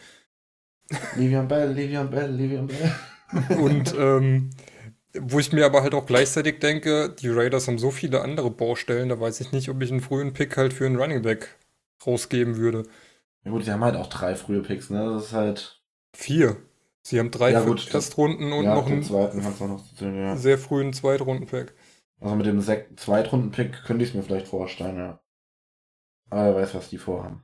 Livian 1.16 1.48
Bell, 1.48 1.72
Livian 1.72 2.10
Bell, 2.10 2.30
Livian 2.30 2.66
Bell. 2.66 2.92
Und 3.58 3.94
ähm, 3.98 4.50
wo 5.18 5.38
ich 5.38 5.52
mir 5.52 5.66
aber 5.66 5.82
halt 5.82 5.94
auch 5.94 6.06
gleichzeitig 6.06 6.60
denke, 6.60 7.10
die 7.10 7.28
Raiders 7.28 7.66
haben 7.68 7.78
so 7.78 7.90
viele 7.90 8.22
andere 8.22 8.50
Baustellen, 8.50 9.08
da 9.08 9.20
weiß 9.20 9.40
ich 9.40 9.52
nicht, 9.52 9.68
ob 9.68 9.82
ich 9.82 9.90
einen 9.90 10.00
frühen 10.00 10.32
Pick 10.32 10.56
halt 10.56 10.72
für 10.72 10.86
einen 10.86 10.96
Running 10.96 11.22
Back 11.22 11.56
rausgeben 12.06 12.56
würde. 12.56 12.84
Ja 13.44 13.50
gut, 13.50 13.64
sie 13.64 13.72
haben 13.72 13.84
halt 13.84 13.96
auch 13.96 14.08
drei 14.08 14.34
frühe 14.34 14.62
Picks, 14.62 14.90
ne? 14.90 15.04
Das 15.14 15.26
ist 15.26 15.32
halt. 15.32 15.82
Vier. 16.14 16.56
Sie 17.02 17.18
haben 17.18 17.30
drei 17.30 17.52
Ja, 17.52 17.64
gut, 17.64 17.86
das- 17.86 17.94
Erstrunden 17.94 18.52
und 18.52 18.64
ja, 18.64 18.74
noch 18.74 18.86
einen 18.86 19.02
zweiten 19.02 19.40
du 19.40 19.46
auch 19.48 19.68
noch 19.68 19.86
zu 19.86 19.96
tun, 19.96 20.14
ja. 20.16 20.36
sehr 20.36 20.58
frühen 20.58 20.92
Zweitrunden-Pick. 20.92 21.72
Also 22.20 22.34
mit 22.34 22.46
dem 22.46 22.60
Sek 22.60 22.98
Zweitrunden-Pick 22.98 23.84
könnte 23.84 24.04
ich 24.04 24.10
es 24.10 24.14
mir 24.14 24.22
vielleicht 24.22 24.48
vorstellen, 24.48 24.96
ja. 24.96 25.20
Aber 26.30 26.54
wer 26.54 26.62
weiß, 26.62 26.74
was 26.74 26.90
die 26.90 26.98
vorhaben. 26.98 27.42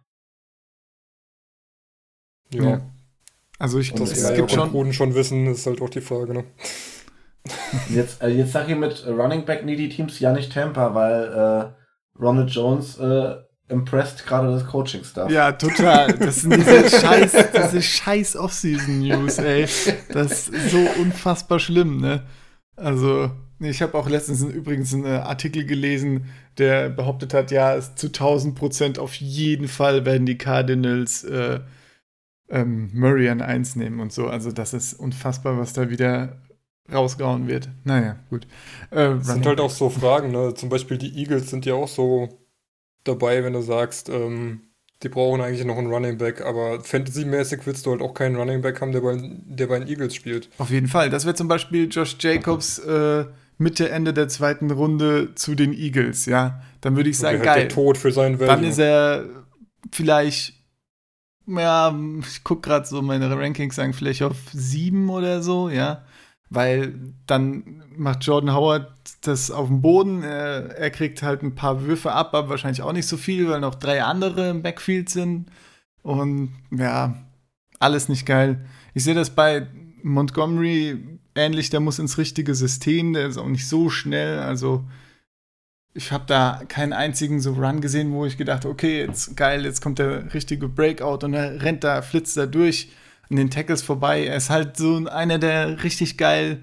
Ja. 2.50 2.64
Ja. 2.64 2.93
Also 3.58 3.78
ich 3.78 3.94
glaube, 3.94 4.10
es 4.10 4.34
gibt 4.34 4.50
schon. 4.50 4.72
Boden 4.72 4.92
schon 4.92 5.14
wissen, 5.14 5.46
ist 5.46 5.66
halt 5.66 5.80
auch 5.80 5.90
die 5.90 6.00
Frage, 6.00 6.34
ne? 6.34 6.44
Jetzt, 7.90 8.22
äh, 8.22 8.28
jetzt 8.28 8.52
sag 8.52 8.68
ich 8.68 8.76
mit 8.76 9.06
Running 9.06 9.44
Back 9.44 9.64
Needy 9.64 9.88
Teams 9.88 10.18
ja 10.18 10.32
nicht 10.32 10.52
Tampa, 10.52 10.94
weil 10.94 11.24
äh, 11.24 12.20
Ronald 12.22 12.50
Jones 12.50 12.98
äh, 12.98 13.34
impressed 13.68 14.26
gerade 14.26 14.50
das 14.50 14.66
Coaching-Staff. 14.66 15.30
Ja, 15.30 15.52
total. 15.52 16.12
Das 16.14 16.42
sind 16.42 16.56
diese 16.56 16.88
scheiß, 17.00 17.32
diese 17.54 17.82
scheiß 17.82 18.36
Off-Season-News, 18.36 19.38
ey. 19.38 19.66
Das 20.10 20.48
ist 20.48 20.70
so 20.70 20.78
unfassbar 21.00 21.58
schlimm, 21.58 21.98
ne? 21.98 22.22
Also, 22.76 23.30
ich 23.60 23.82
habe 23.82 23.96
auch 23.96 24.08
letztens 24.08 24.42
übrigens 24.42 24.92
einen 24.94 25.06
Artikel 25.06 25.64
gelesen, 25.64 26.26
der 26.58 26.88
behauptet 26.90 27.34
hat, 27.34 27.50
ja, 27.50 27.78
zu 27.80 28.08
1000 28.08 28.54
Prozent 28.54 28.98
auf 28.98 29.14
jeden 29.14 29.68
Fall 29.68 30.04
werden 30.04 30.26
die 30.26 30.38
Cardinals 30.38 31.24
äh, 31.24 31.60
ähm, 32.54 32.90
Murray 32.94 33.28
an 33.28 33.42
1 33.42 33.76
nehmen 33.76 34.00
und 34.00 34.12
so. 34.12 34.28
Also, 34.28 34.52
das 34.52 34.72
ist 34.72 34.94
unfassbar, 34.94 35.58
was 35.58 35.72
da 35.72 35.90
wieder 35.90 36.38
rausgehauen 36.92 37.48
wird. 37.48 37.68
Naja, 37.84 38.16
gut. 38.30 38.46
Äh, 38.90 39.16
das 39.16 39.26
sind 39.26 39.46
halt 39.46 39.60
auch 39.60 39.70
so 39.70 39.90
Fragen, 39.90 40.30
ne? 40.30 40.54
Zum 40.54 40.68
Beispiel 40.68 40.98
die 40.98 41.18
Eagles 41.18 41.50
sind 41.50 41.66
ja 41.66 41.74
auch 41.74 41.88
so 41.88 42.28
dabei, 43.04 43.42
wenn 43.44 43.54
du 43.54 43.62
sagst, 43.62 44.08
ähm, 44.08 44.60
die 45.02 45.08
brauchen 45.08 45.40
eigentlich 45.40 45.64
noch 45.64 45.76
einen 45.76 45.92
Running 45.92 46.18
Back, 46.18 46.40
aber 46.42 46.80
Fantasy-mäßig 46.80 47.60
willst 47.66 47.84
du 47.84 47.90
halt 47.90 48.00
auch 48.00 48.14
keinen 48.14 48.36
Running 48.36 48.62
Back 48.62 48.80
haben, 48.80 48.92
der 48.92 49.00
bei, 49.00 49.18
der 49.20 49.66
bei 49.66 49.78
den 49.78 49.88
Eagles 49.88 50.14
spielt. 50.14 50.48
Auf 50.58 50.70
jeden 50.70 50.88
Fall. 50.88 51.10
Das 51.10 51.26
wäre 51.26 51.34
zum 51.34 51.48
Beispiel 51.48 51.88
Josh 51.90 52.16
Jacobs 52.20 52.78
äh, 52.78 53.26
Mitte, 53.58 53.90
Ende 53.90 54.12
der 54.12 54.28
zweiten 54.28 54.70
Runde 54.70 55.34
zu 55.34 55.54
den 55.54 55.72
Eagles, 55.72 56.26
ja. 56.26 56.62
Dann 56.80 56.96
würde 56.96 57.10
ich 57.10 57.18
sagen, 57.18 57.42
geil. 57.42 57.60
Der 57.60 57.68
Tod 57.68 57.98
für 57.98 58.12
seinen 58.12 58.40
Value. 58.40 58.54
Dann 58.54 58.64
ist 58.64 58.78
er 58.78 59.24
vielleicht, 59.92 60.53
ja, 61.46 61.94
ich 62.20 62.44
gucke 62.44 62.62
gerade 62.62 62.86
so 62.86 63.02
meine 63.02 63.30
Rankings 63.36 63.76
sagen, 63.76 63.92
vielleicht 63.92 64.22
auf 64.22 64.36
sieben 64.52 65.10
oder 65.10 65.42
so, 65.42 65.68
ja 65.68 66.04
weil 66.54 66.94
dann 67.26 67.82
macht 67.96 68.24
Jordan 68.24 68.54
Howard 68.54 68.92
das 69.22 69.50
auf 69.50 69.68
dem 69.68 69.82
Boden. 69.82 70.22
Er, 70.22 70.90
kriegt 70.90 71.22
halt 71.22 71.42
ein 71.42 71.54
paar 71.54 71.82
Würfe 71.82 72.12
ab, 72.12 72.34
aber 72.34 72.48
wahrscheinlich 72.48 72.82
auch 72.82 72.92
nicht 72.92 73.06
so 73.06 73.16
viel, 73.16 73.48
weil 73.48 73.60
noch 73.60 73.74
drei 73.74 74.02
andere 74.02 74.50
im 74.50 74.62
Backfield 74.62 75.08
sind. 75.08 75.46
Und 76.02 76.52
ja, 76.70 77.14
alles 77.78 78.08
nicht 78.08 78.26
geil. 78.26 78.64
Ich 78.94 79.04
sehe 79.04 79.14
das 79.14 79.30
bei 79.30 79.66
Montgomery 80.02 81.18
ähnlich, 81.34 81.70
der 81.70 81.80
muss 81.80 81.98
ins 81.98 82.18
richtige 82.18 82.54
System, 82.54 83.12
der 83.14 83.26
ist 83.26 83.38
auch 83.38 83.48
nicht 83.48 83.68
so 83.68 83.90
schnell. 83.90 84.38
Also 84.38 84.84
ich 85.94 86.10
habe 86.10 86.24
da 86.26 86.62
keinen 86.68 86.92
einzigen 86.92 87.40
so 87.40 87.52
Run 87.52 87.80
gesehen, 87.80 88.12
wo 88.12 88.26
ich 88.26 88.36
gedacht, 88.36 88.66
okay, 88.66 89.00
jetzt 89.00 89.36
geil, 89.36 89.64
jetzt 89.64 89.80
kommt 89.80 90.00
der 90.00 90.34
richtige 90.34 90.68
Breakout 90.68 91.24
und 91.24 91.34
er 91.34 91.62
rennt 91.62 91.84
da, 91.84 92.02
flitzt 92.02 92.36
da 92.36 92.46
durch 92.46 92.90
an 93.30 93.36
den 93.36 93.50
Tackles 93.50 93.82
vorbei. 93.82 94.26
Er 94.26 94.36
ist 94.36 94.50
halt 94.50 94.76
so 94.76 95.06
einer, 95.06 95.38
der 95.38 95.84
richtig 95.84 96.18
geil, 96.18 96.58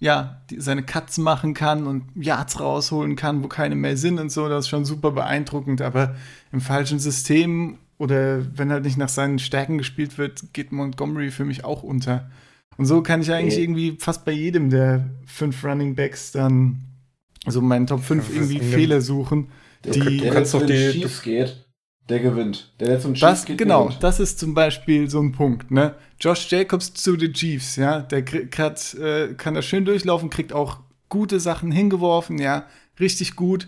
ja, 0.00 0.42
die, 0.50 0.60
seine 0.60 0.82
Cuts 0.82 1.18
machen 1.18 1.54
kann 1.54 1.86
und 1.86 2.04
Yards 2.16 2.58
rausholen 2.58 3.14
kann, 3.14 3.44
wo 3.44 3.48
keine 3.48 3.76
mehr 3.76 3.96
sind 3.96 4.18
und 4.18 4.32
so. 4.32 4.48
Das 4.48 4.64
ist 4.64 4.68
schon 4.68 4.84
super 4.84 5.12
beeindruckend. 5.12 5.80
Aber 5.80 6.16
im 6.50 6.60
falschen 6.60 6.98
System 6.98 7.78
oder 7.98 8.44
wenn 8.58 8.72
halt 8.72 8.84
nicht 8.84 8.98
nach 8.98 9.08
seinen 9.08 9.38
Stärken 9.38 9.78
gespielt 9.78 10.18
wird, 10.18 10.52
geht 10.52 10.72
Montgomery 10.72 11.30
für 11.30 11.44
mich 11.44 11.64
auch 11.64 11.84
unter. 11.84 12.28
Und 12.76 12.86
so 12.86 13.02
kann 13.02 13.22
ich 13.22 13.32
eigentlich 13.32 13.58
irgendwie 13.58 13.96
fast 14.00 14.24
bei 14.24 14.32
jedem 14.32 14.70
der 14.70 15.08
fünf 15.26 15.62
Running 15.64 15.94
Backs 15.94 16.32
dann 16.32 16.91
so 17.46 17.60
meinen 17.60 17.86
Top 17.86 18.02
5 18.02 18.28
ja, 18.28 18.34
irgendwie 18.34 18.60
Fehler 18.60 19.00
suchen. 19.00 19.50
Die, 19.84 20.18
du 20.18 20.30
kannst 20.30 20.54
doch 20.54 20.64
die, 20.64 20.92
Chiefs 20.92 21.22
geht, 21.22 21.66
der 22.08 22.20
gewinnt. 22.20 22.72
Der 22.78 22.92
jetzt 22.92 23.02
zum 23.02 23.14
Chiefs 23.14 23.44
geht, 23.44 23.58
Genau, 23.58 23.86
gewinnt. 23.86 24.02
das 24.02 24.20
ist 24.20 24.38
zum 24.38 24.54
Beispiel 24.54 25.10
so 25.10 25.20
ein 25.20 25.32
Punkt. 25.32 25.70
Ne? 25.70 25.94
Josh 26.20 26.50
Jacobs 26.50 26.94
zu 26.94 27.16
den 27.16 27.32
Chiefs, 27.32 27.76
ja, 27.76 28.00
der 28.00 28.22
grad, 28.22 28.94
äh, 28.94 29.34
kann 29.34 29.54
da 29.54 29.62
schön 29.62 29.84
durchlaufen, 29.84 30.30
kriegt 30.30 30.52
auch 30.52 30.78
gute 31.08 31.40
Sachen 31.40 31.72
hingeworfen, 31.72 32.38
ja, 32.38 32.66
richtig 33.00 33.34
gut. 33.34 33.66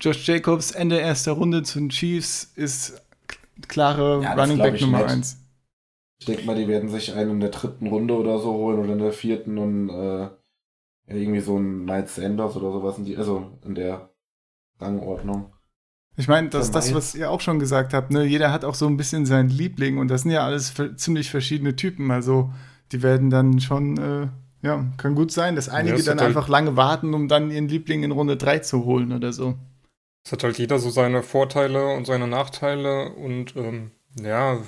Josh 0.00 0.26
Jacobs 0.26 0.70
Ende 0.70 0.98
erster 0.98 1.32
Runde 1.32 1.62
zu 1.62 1.78
den 1.78 1.88
Chiefs 1.88 2.52
ist 2.56 3.02
klare 3.68 4.22
ja, 4.22 4.34
Running 4.34 4.58
Back 4.58 4.80
Nummer 4.80 5.06
1. 5.06 5.38
Ich 6.20 6.26
denke 6.26 6.44
mal, 6.44 6.56
die 6.56 6.68
werden 6.68 6.88
sich 6.88 7.12
einen 7.14 7.32
in 7.32 7.40
der 7.40 7.50
dritten 7.50 7.86
Runde 7.88 8.14
oder 8.14 8.38
so 8.38 8.52
holen 8.52 8.78
oder 8.78 8.92
in 8.92 8.98
der 8.98 9.12
vierten 9.12 9.58
und 9.58 9.90
äh, 9.90 10.28
irgendwie 11.06 11.40
so 11.40 11.58
ein 11.58 11.84
Miles 11.84 12.14
Sanders 12.14 12.56
oder 12.56 12.72
sowas 12.72 12.98
in 12.98 13.04
die, 13.04 13.16
also 13.16 13.58
in 13.64 13.74
der 13.74 14.10
Rangordnung. 14.80 15.52
Ich 16.16 16.28
meine, 16.28 16.48
das 16.48 16.66
ist 16.66 16.74
das, 16.74 16.94
was 16.94 17.14
ihr 17.14 17.30
auch 17.30 17.40
schon 17.40 17.58
gesagt 17.58 17.92
habt, 17.92 18.12
ne? 18.12 18.24
Jeder 18.24 18.52
hat 18.52 18.64
auch 18.64 18.76
so 18.76 18.86
ein 18.86 18.96
bisschen 18.96 19.26
seinen 19.26 19.48
Liebling 19.48 19.98
und 19.98 20.08
das 20.08 20.22
sind 20.22 20.30
ja 20.30 20.44
alles 20.44 20.72
ziemlich 20.96 21.30
verschiedene 21.30 21.74
Typen. 21.74 22.12
Also 22.12 22.52
die 22.92 23.02
werden 23.02 23.30
dann 23.30 23.60
schon, 23.60 23.98
äh, 23.98 24.28
ja, 24.62 24.84
kann 24.96 25.16
gut 25.16 25.32
sein, 25.32 25.56
dass 25.56 25.68
einige 25.68 25.98
ja, 25.98 26.04
dann 26.04 26.20
halt 26.20 26.28
einfach 26.28 26.48
lange 26.48 26.76
warten, 26.76 27.14
um 27.14 27.26
dann 27.26 27.50
ihren 27.50 27.68
Liebling 27.68 28.04
in 28.04 28.12
Runde 28.12 28.36
3 28.36 28.60
zu 28.60 28.84
holen 28.84 29.12
oder 29.12 29.32
so. 29.32 29.56
Es 30.24 30.30
hat 30.30 30.44
halt 30.44 30.56
jeder 30.58 30.78
so 30.78 30.88
seine 30.88 31.22
Vorteile 31.22 31.88
und 31.88 32.06
seine 32.06 32.28
Nachteile 32.28 33.12
und 33.14 33.56
ähm, 33.56 33.90
ja, 34.22 34.58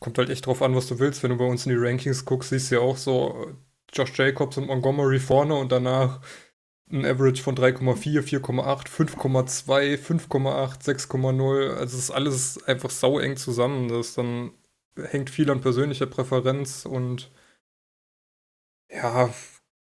kommt 0.00 0.18
halt 0.18 0.30
echt 0.30 0.46
drauf 0.46 0.60
an, 0.60 0.74
was 0.74 0.88
du 0.88 0.98
willst. 0.98 1.22
Wenn 1.22 1.30
du 1.30 1.38
bei 1.38 1.46
uns 1.46 1.64
in 1.66 1.70
die 1.70 1.78
Rankings 1.78 2.24
guckst, 2.24 2.50
siehst 2.50 2.70
du 2.70 2.76
ja 2.76 2.80
auch 2.80 2.96
so 2.96 3.46
Josh 3.92 4.16
Jacobs 4.16 4.56
und 4.56 4.66
Montgomery 4.66 5.18
vorne 5.18 5.54
und 5.54 5.72
danach 5.72 6.20
ein 6.90 7.04
Average 7.04 7.42
von 7.42 7.56
3,4, 7.56 8.22
4,8, 8.22 8.88
5,2, 8.88 9.98
5,8, 9.98 10.82
6,0. 10.82 11.70
Also 11.70 11.96
es 11.96 12.04
ist 12.04 12.10
alles 12.10 12.62
einfach 12.64 12.90
sau 12.90 13.18
eng 13.18 13.36
zusammen. 13.36 13.88
Das 13.88 14.14
dann 14.14 14.52
hängt 14.96 15.30
viel 15.30 15.50
an 15.50 15.60
persönlicher 15.60 16.06
Präferenz 16.06 16.86
und 16.86 17.30
ja, 18.90 19.30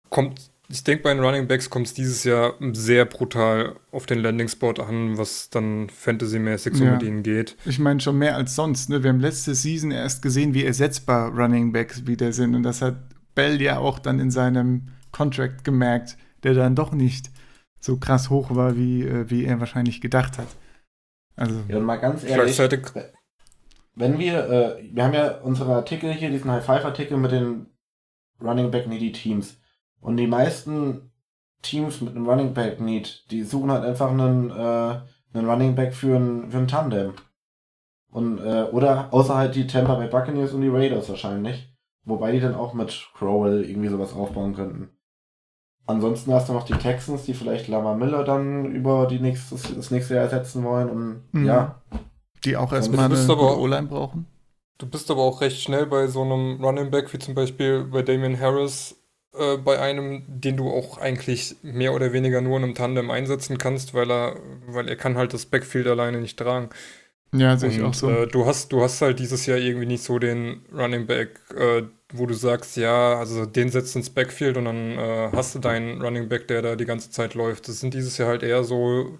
kommt, 0.09 0.51
ich 0.69 0.83
denke 0.83 1.03
bei 1.03 1.13
den 1.13 1.23
Running 1.23 1.47
Backs 1.47 1.69
kommt 1.69 1.87
es 1.87 1.93
dieses 1.93 2.23
Jahr 2.23 2.55
sehr 2.73 3.05
brutal 3.05 3.75
auf 3.91 4.05
den 4.05 4.19
Landing 4.19 4.49
Spot 4.49 4.73
an, 4.73 5.17
was 5.17 5.49
dann 5.49 5.89
Fantasy-mäßig 5.89 6.75
so 6.75 6.83
ja. 6.83 6.93
mit 6.93 7.03
ihnen 7.03 7.23
geht. 7.23 7.55
Ich 7.65 7.79
meine 7.79 8.01
schon 8.01 8.17
mehr 8.17 8.35
als 8.35 8.55
sonst. 8.55 8.89
Ne? 8.89 9.03
Wir 9.03 9.11
haben 9.11 9.19
letzte 9.19 9.55
Season 9.55 9.91
erst 9.91 10.21
gesehen, 10.23 10.53
wie 10.53 10.65
ersetzbar 10.65 11.29
Running 11.29 11.71
Backs 11.71 12.07
wieder 12.07 12.33
sind 12.33 12.55
und 12.55 12.63
das 12.63 12.81
hat 12.81 12.95
Bell 13.37 13.61
ja 13.61 13.77
auch 13.77 13.99
dann 13.99 14.19
in 14.19 14.31
seinem 14.31 14.89
Contract 15.11 15.63
gemerkt 15.63 16.17
der 16.43 16.53
dann 16.53 16.75
doch 16.75 16.91
nicht 16.91 17.29
so 17.79 17.97
krass 17.97 18.29
hoch 18.29 18.55
war, 18.55 18.75
wie, 18.75 19.03
äh, 19.03 19.29
wie 19.29 19.45
er 19.45 19.59
wahrscheinlich 19.59 20.01
gedacht 20.01 20.37
hat. 20.37 20.47
Also, 21.35 21.61
ja, 21.67 21.77
und 21.77 21.83
mal 21.83 21.97
ganz 21.97 22.23
ehrlich, 22.23 22.57
wenn 23.95 24.19
wir, 24.19 24.49
äh, 24.49 24.89
wir 24.93 25.03
haben 25.03 25.13
ja 25.13 25.37
unsere 25.39 25.75
Artikel 25.75 26.11
hier, 26.11 26.29
diesen 26.29 26.51
High-Five-Artikel 26.51 27.17
mit 27.17 27.31
den 27.31 27.67
Running 28.41 28.69
Back 28.71 28.87
Needy 28.87 29.11
Teams. 29.11 29.59
Und 29.99 30.17
die 30.17 30.27
meisten 30.27 31.11
Teams 31.63 32.01
mit 32.01 32.15
einem 32.15 32.27
Running 32.27 32.53
Back 32.53 32.79
Need, 32.79 33.25
die 33.31 33.43
suchen 33.43 33.71
halt 33.71 33.83
einfach 33.83 34.11
einen, 34.11 34.51
äh, 34.51 35.01
einen 35.33 35.49
Running 35.49 35.75
Back 35.75 35.93
für 35.93 36.15
ein, 36.15 36.51
für 36.51 36.57
ein 36.59 36.67
Tandem. 36.67 37.13
Und, 38.11 38.39
äh, 38.39 38.67
oder 38.71 39.11
außer 39.13 39.35
halt 39.35 39.55
die 39.55 39.67
Tampa 39.67 39.95
Bay 39.95 40.07
Buccaneers 40.07 40.53
und 40.53 40.61
die 40.61 40.69
Raiders 40.69 41.09
wahrscheinlich. 41.09 41.75
Wobei 42.07 42.31
die 42.31 42.39
dann 42.39 42.55
auch 42.55 42.73
mit 42.73 43.09
Crowell 43.15 43.69
irgendwie 43.69 43.89
sowas 43.89 44.13
aufbauen 44.13 44.55
könnten. 44.55 44.89
Ansonsten 45.85 46.33
hast 46.33 46.47
du 46.47 46.53
noch 46.53 46.63
die 46.63 46.73
Texans, 46.73 47.23
die 47.23 47.33
vielleicht 47.33 47.67
Lama 47.67 47.95
Miller 47.95 48.23
dann 48.23 48.65
über 48.65 49.07
die 49.07 49.19
nächstes, 49.19 49.75
das 49.75 49.91
nächste 49.91 50.15
Jahr 50.15 50.23
ersetzen 50.23 50.63
wollen. 50.63 50.89
Und 50.89 51.23
mhm. 51.33 51.45
ja. 51.45 51.81
Die 52.45 52.55
auch 52.55 52.71
erstmal 52.71 53.05
eine 53.05 53.57
O-Line 53.57 53.87
brauchen. 53.87 54.25
Du 54.77 54.87
bist 54.87 55.11
aber 55.11 55.21
auch 55.21 55.41
recht 55.41 55.61
schnell 55.61 55.85
bei 55.85 56.07
so 56.07 56.21
einem 56.21 56.63
Running 56.63 56.91
Back, 56.91 57.11
wie 57.11 57.19
zum 57.19 57.35
Beispiel 57.35 57.83
bei 57.83 58.03
Damian 58.03 58.39
Harris, 58.39 58.95
äh, 59.33 59.57
bei 59.57 59.79
einem, 59.79 60.23
den 60.27 60.55
du 60.55 60.69
auch 60.69 60.97
eigentlich 60.99 61.57
mehr 61.61 61.93
oder 61.93 62.13
weniger 62.13 62.39
nur 62.39 62.57
in 62.57 62.63
einem 62.63 62.75
Tandem 62.75 63.11
einsetzen 63.11 63.57
kannst, 63.57 63.93
weil 63.93 64.09
er, 64.09 64.37
weil 64.67 64.87
er 64.87 64.95
kann 64.95 65.17
halt 65.17 65.33
das 65.33 65.45
Backfield 65.45 65.87
alleine 65.87 66.21
nicht 66.21 66.39
tragen. 66.39 66.69
Ja, 67.33 67.57
sehe 67.57 67.69
ich 67.69 67.81
auch 67.81 67.93
so. 67.93 68.09
Äh, 68.09 68.27
du, 68.27 68.45
hast, 68.45 68.71
du 68.71 68.81
hast 68.81 69.01
halt 69.01 69.19
dieses 69.19 69.45
Jahr 69.45 69.57
irgendwie 69.57 69.85
nicht 69.85 70.03
so 70.03 70.17
den 70.19 70.65
Running 70.73 71.05
Back, 71.05 71.39
äh, 71.55 71.83
wo 72.13 72.25
du 72.25 72.33
sagst, 72.33 72.77
ja, 72.77 73.17
also 73.19 73.45
den 73.45 73.69
setzt 73.69 73.95
ins 73.95 74.09
Backfield 74.09 74.57
und 74.57 74.65
dann 74.65 74.97
äh, 74.97 75.29
hast 75.33 75.53
du 75.55 75.59
deinen 75.59 76.01
Running 76.01 76.29
Back, 76.29 76.47
der 76.47 76.61
da 76.61 76.75
die 76.75 76.85
ganze 76.85 77.11
Zeit 77.11 77.33
läuft. 77.33 77.67
Das 77.67 77.79
sind 77.79 77.93
dieses 77.93 78.17
Jahr 78.17 78.29
halt 78.29 78.43
eher 78.43 78.63
so, 78.63 79.19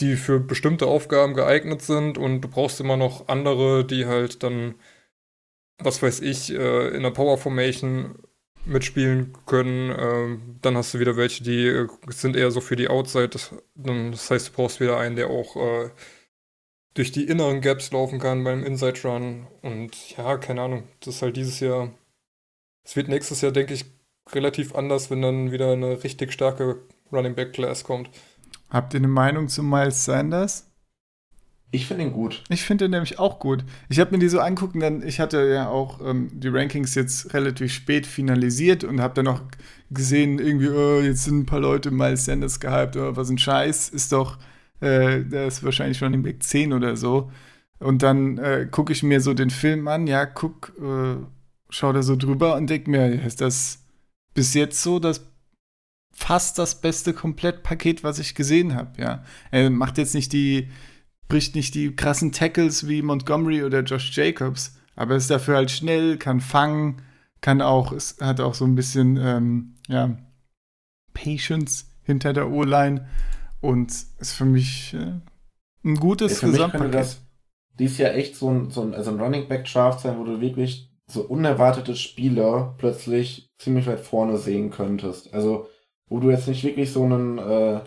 die 0.00 0.16
für 0.16 0.40
bestimmte 0.40 0.86
Aufgaben 0.86 1.34
geeignet 1.34 1.82
sind 1.82 2.18
und 2.18 2.40
du 2.42 2.48
brauchst 2.48 2.80
immer 2.80 2.96
noch 2.96 3.28
andere, 3.28 3.84
die 3.84 4.06
halt 4.06 4.42
dann, 4.42 4.74
was 5.78 6.02
weiß 6.02 6.20
ich, 6.20 6.52
äh, 6.52 6.88
in 6.88 7.02
der 7.02 7.10
Power 7.10 7.38
Formation 7.38 8.16
mitspielen 8.64 9.32
können. 9.46 9.94
Ähm, 9.98 10.58
dann 10.62 10.76
hast 10.76 10.94
du 10.94 10.98
wieder 10.98 11.16
welche, 11.16 11.44
die 11.44 11.66
äh, 11.66 11.88
sind 12.08 12.36
eher 12.36 12.50
so 12.50 12.60
für 12.60 12.76
die 12.76 12.88
Outside. 12.88 13.28
Das, 13.28 13.54
das 13.74 14.30
heißt, 14.30 14.48
du 14.48 14.52
brauchst 14.52 14.80
wieder 14.80 14.98
einen, 14.98 15.16
der 15.16 15.28
auch 15.30 15.56
äh, 15.56 15.90
durch 16.94 17.12
die 17.12 17.24
inneren 17.24 17.60
Gaps 17.60 17.90
laufen 17.90 18.18
kann 18.18 18.44
beim 18.44 18.64
Inside 18.64 19.00
Run. 19.04 19.46
Und 19.62 20.16
ja, 20.16 20.36
keine 20.36 20.62
Ahnung, 20.62 20.84
das 21.00 21.16
ist 21.16 21.22
halt 21.22 21.36
dieses 21.36 21.60
Jahr. 21.60 21.90
Es 22.84 22.96
wird 22.96 23.08
nächstes 23.08 23.40
Jahr, 23.40 23.52
denke 23.52 23.74
ich, 23.74 23.84
relativ 24.32 24.74
anders, 24.74 25.10
wenn 25.10 25.22
dann 25.22 25.52
wieder 25.52 25.72
eine 25.72 26.02
richtig 26.02 26.32
starke 26.32 26.82
Running 27.12 27.34
Back 27.34 27.52
Class 27.52 27.84
kommt. 27.84 28.10
Habt 28.70 28.94
ihr 28.94 28.98
eine 29.00 29.08
Meinung 29.08 29.48
zu 29.48 29.62
Miles 29.62 30.04
Sanders? 30.04 30.68
Ich 31.74 31.86
finde 31.86 32.04
ihn 32.04 32.12
gut. 32.12 32.44
Ich 32.50 32.62
finde 32.64 32.84
ihn 32.84 32.90
nämlich 32.90 33.18
auch 33.18 33.38
gut. 33.38 33.64
Ich 33.88 33.98
habe 33.98 34.10
mir 34.10 34.18
die 34.18 34.28
so 34.28 34.40
angucken, 34.40 34.80
dann 34.80 35.02
ich 35.02 35.20
hatte 35.20 35.48
ja 35.48 35.68
auch 35.68 36.00
ähm, 36.06 36.28
die 36.32 36.48
Rankings 36.48 36.94
jetzt 36.94 37.32
relativ 37.32 37.72
spät 37.72 38.06
finalisiert 38.06 38.84
und 38.84 39.00
habe 39.00 39.14
dann 39.14 39.24
noch 39.24 39.40
gesehen, 39.90 40.38
irgendwie, 40.38 40.68
oh, 40.68 41.00
jetzt 41.00 41.24
sind 41.24 41.38
ein 41.38 41.46
paar 41.46 41.60
Leute 41.60 41.90
Miles 41.90 42.26
Sanders 42.26 42.60
gehypt, 42.60 42.96
oder 42.96 43.16
was 43.16 43.30
ein 43.30 43.38
Scheiß, 43.38 43.88
ist 43.88 44.12
doch, 44.12 44.38
äh, 44.82 45.24
der 45.24 45.46
ist 45.46 45.64
wahrscheinlich 45.64 45.98
schon 45.98 46.12
im 46.12 46.24
Weg 46.24 46.42
10 46.42 46.72
oder 46.72 46.96
so. 46.96 47.30
Und 47.78 48.02
dann 48.02 48.38
äh, 48.38 48.68
gucke 48.70 48.92
ich 48.92 49.02
mir 49.02 49.20
so 49.20 49.32
den 49.34 49.50
Film 49.50 49.88
an, 49.88 50.06
ja, 50.06 50.26
guck, 50.26 50.72
äh, 50.80 51.16
schau 51.70 51.92
da 51.92 52.02
so 52.02 52.16
drüber 52.16 52.56
und 52.56 52.68
denke 52.68 52.90
mir, 52.90 53.24
ist 53.24 53.40
das 53.40 53.84
bis 54.34 54.54
jetzt 54.54 54.82
so 54.82 54.98
das 54.98 55.26
fast 56.14 56.58
das 56.58 56.80
beste 56.80 57.14
Komplettpaket, 57.14 58.04
was 58.04 58.18
ich 58.18 58.34
gesehen 58.34 58.74
habe, 58.74 59.00
ja. 59.00 59.24
Er 59.50 59.70
macht 59.70 59.98
jetzt 59.98 60.14
nicht 60.14 60.32
die, 60.32 60.68
bricht 61.28 61.54
nicht 61.54 61.74
die 61.74 61.96
krassen 61.96 62.32
Tackles 62.32 62.86
wie 62.86 63.02
Montgomery 63.02 63.62
oder 63.62 63.80
Josh 63.80 64.14
Jacobs, 64.16 64.76
aber 64.94 65.16
ist 65.16 65.30
dafür 65.30 65.56
halt 65.56 65.70
schnell, 65.70 66.18
kann 66.18 66.40
fangen, 66.40 67.02
kann 67.40 67.62
auch, 67.62 67.92
es 67.92 68.18
hat 68.20 68.40
auch 68.40 68.54
so 68.54 68.64
ein 68.64 68.74
bisschen, 68.74 69.16
ähm, 69.16 69.74
ja, 69.88 70.16
Patience 71.14 71.86
hinter 72.02 72.32
der 72.32 72.50
O-Line 72.50 73.06
und 73.62 73.90
ist 74.18 74.32
für 74.32 74.44
mich 74.44 74.92
äh, 74.94 75.14
ein 75.84 75.96
gutes 75.96 76.32
Ja, 76.32 76.38
für 76.38 76.46
mich 76.46 76.54
Gesamtpaket. 76.56 76.94
das 76.94 77.22
dies 77.78 77.96
Jahr 77.96 78.14
echt 78.14 78.36
so 78.36 78.50
ein, 78.50 78.70
so 78.70 78.82
ein, 78.82 78.94
also 78.94 79.10
ein 79.10 79.20
Running 79.20 79.48
Back 79.48 79.64
Draft 79.64 80.00
sein, 80.00 80.18
wo 80.18 80.24
du 80.24 80.40
wirklich 80.42 80.90
so 81.06 81.22
unerwartete 81.22 81.96
Spieler 81.96 82.74
plötzlich 82.76 83.50
ziemlich 83.58 83.86
weit 83.86 84.00
vorne 84.00 84.36
sehen 84.36 84.70
könntest. 84.70 85.32
Also, 85.32 85.68
wo 86.06 86.20
du 86.20 86.30
jetzt 86.30 86.48
nicht 86.48 86.62
wirklich 86.64 86.92
so 86.92 87.04
einen 87.04 87.38
äh, 87.38 87.80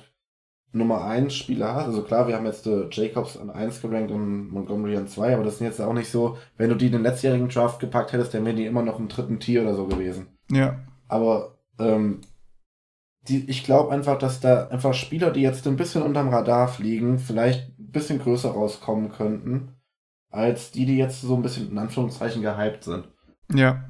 Nummer 0.72 1.06
1 1.06 1.34
Spieler 1.34 1.76
hast. 1.76 1.86
Also 1.86 2.02
klar, 2.02 2.28
wir 2.28 2.36
haben 2.36 2.46
jetzt 2.46 2.66
äh, 2.68 2.88
Jacobs 2.92 3.38
an 3.38 3.50
1 3.50 3.82
gerankt 3.82 4.12
und 4.12 4.50
Montgomery 4.50 4.98
an 4.98 5.08
2, 5.08 5.36
aber 5.36 5.44
das 5.44 5.60
sind 5.60 5.68
jetzt 5.68 5.80
auch 5.80 5.94
nicht 5.94 6.10
so, 6.10 6.38
wenn 6.58 6.70
du 6.70 6.76
die 6.76 6.88
in 6.88 6.92
den 6.94 7.04
letztjährigen 7.04 7.50
Draft 7.50 7.80
gepackt 7.80 8.12
hättest, 8.12 8.34
dann 8.34 8.44
wären 8.46 8.58
die 8.58 8.66
immer 8.66 8.82
noch 8.82 9.00
im 9.00 9.08
dritten 9.08 9.40
Tier 9.40 9.62
oder 9.62 9.76
so 9.76 9.86
gewesen. 9.86 10.28
Ja, 10.52 10.80
Aber 11.08 11.58
ähm, 11.80 12.22
die, 13.28 13.50
ich 13.50 13.64
glaube 13.64 13.92
einfach, 13.94 14.18
dass 14.18 14.40
da 14.40 14.68
einfach 14.68 14.94
Spieler, 14.94 15.32
die 15.32 15.42
jetzt 15.42 15.68
ein 15.68 15.78
bisschen 15.78 16.04
unterm 16.04 16.30
Radar 16.30 16.68
fliegen, 16.68 17.20
vielleicht 17.20 17.78
ein 17.80 17.92
bisschen 17.92 18.20
größer 18.20 18.52
rauskommen 18.52 19.12
könnten, 19.12 19.70
als 20.32 20.72
die, 20.72 20.86
die 20.86 20.98
jetzt 20.98 21.22
so 21.22 21.36
ein 21.36 21.42
bisschen 21.42 21.72
in 21.72 21.78
Anführungszeichen 21.78 22.42
gehypt 22.42 22.84
sind. 22.84 23.08
Ja. 23.54 23.84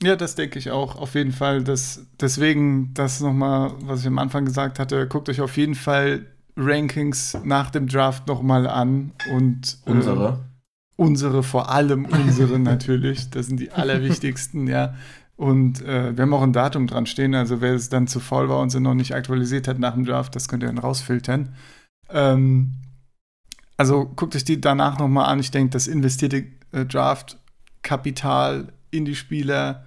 Ja, 0.00 0.14
das 0.14 0.36
denke 0.36 0.60
ich 0.60 0.70
auch, 0.70 0.96
auf 0.96 1.14
jeden 1.14 1.32
Fall. 1.32 1.64
Das, 1.64 2.06
deswegen, 2.20 2.94
das 2.94 3.20
nochmal, 3.20 3.72
was 3.80 4.00
ich 4.02 4.06
am 4.06 4.18
Anfang 4.18 4.44
gesagt 4.44 4.78
hatte, 4.78 5.08
guckt 5.08 5.28
euch 5.28 5.40
auf 5.40 5.56
jeden 5.56 5.74
Fall 5.74 6.26
Rankings 6.56 7.36
nach 7.44 7.70
dem 7.70 7.88
Draft 7.88 8.28
nochmal 8.28 8.66
an 8.68 9.12
und 9.32 9.78
äh, 9.86 9.90
Unsere. 9.90 10.38
unsere, 10.96 11.42
vor 11.42 11.70
allem 11.70 12.04
unsere 12.06 12.58
natürlich, 12.60 13.30
das 13.30 13.46
sind 13.46 13.58
die 13.58 13.72
allerwichtigsten, 13.72 14.68
ja. 14.68 14.94
Und 15.38 15.82
äh, 15.82 16.16
wir 16.16 16.22
haben 16.22 16.34
auch 16.34 16.42
ein 16.42 16.52
Datum 16.52 16.88
dran 16.88 17.06
stehen, 17.06 17.32
also 17.36 17.60
wer 17.60 17.72
es 17.72 17.88
dann 17.88 18.08
zu 18.08 18.18
faul 18.18 18.48
war 18.48 18.58
und 18.58 18.70
sie 18.70 18.80
noch 18.80 18.94
nicht 18.94 19.14
aktualisiert 19.14 19.68
hat 19.68 19.78
nach 19.78 19.94
dem 19.94 20.04
Draft, 20.04 20.34
das 20.34 20.48
könnt 20.48 20.64
ihr 20.64 20.66
dann 20.66 20.78
rausfiltern. 20.78 21.54
Ähm, 22.10 22.72
also 23.76 24.04
guckt 24.04 24.34
euch 24.34 24.44
die 24.44 24.60
danach 24.60 24.98
nochmal 24.98 25.26
an. 25.26 25.38
Ich 25.38 25.52
denke, 25.52 25.70
das 25.70 25.86
investierte 25.86 26.46
äh, 26.72 26.84
Draft-Kapital 26.84 28.72
in 28.90 29.04
die 29.04 29.14
Spieler, 29.14 29.86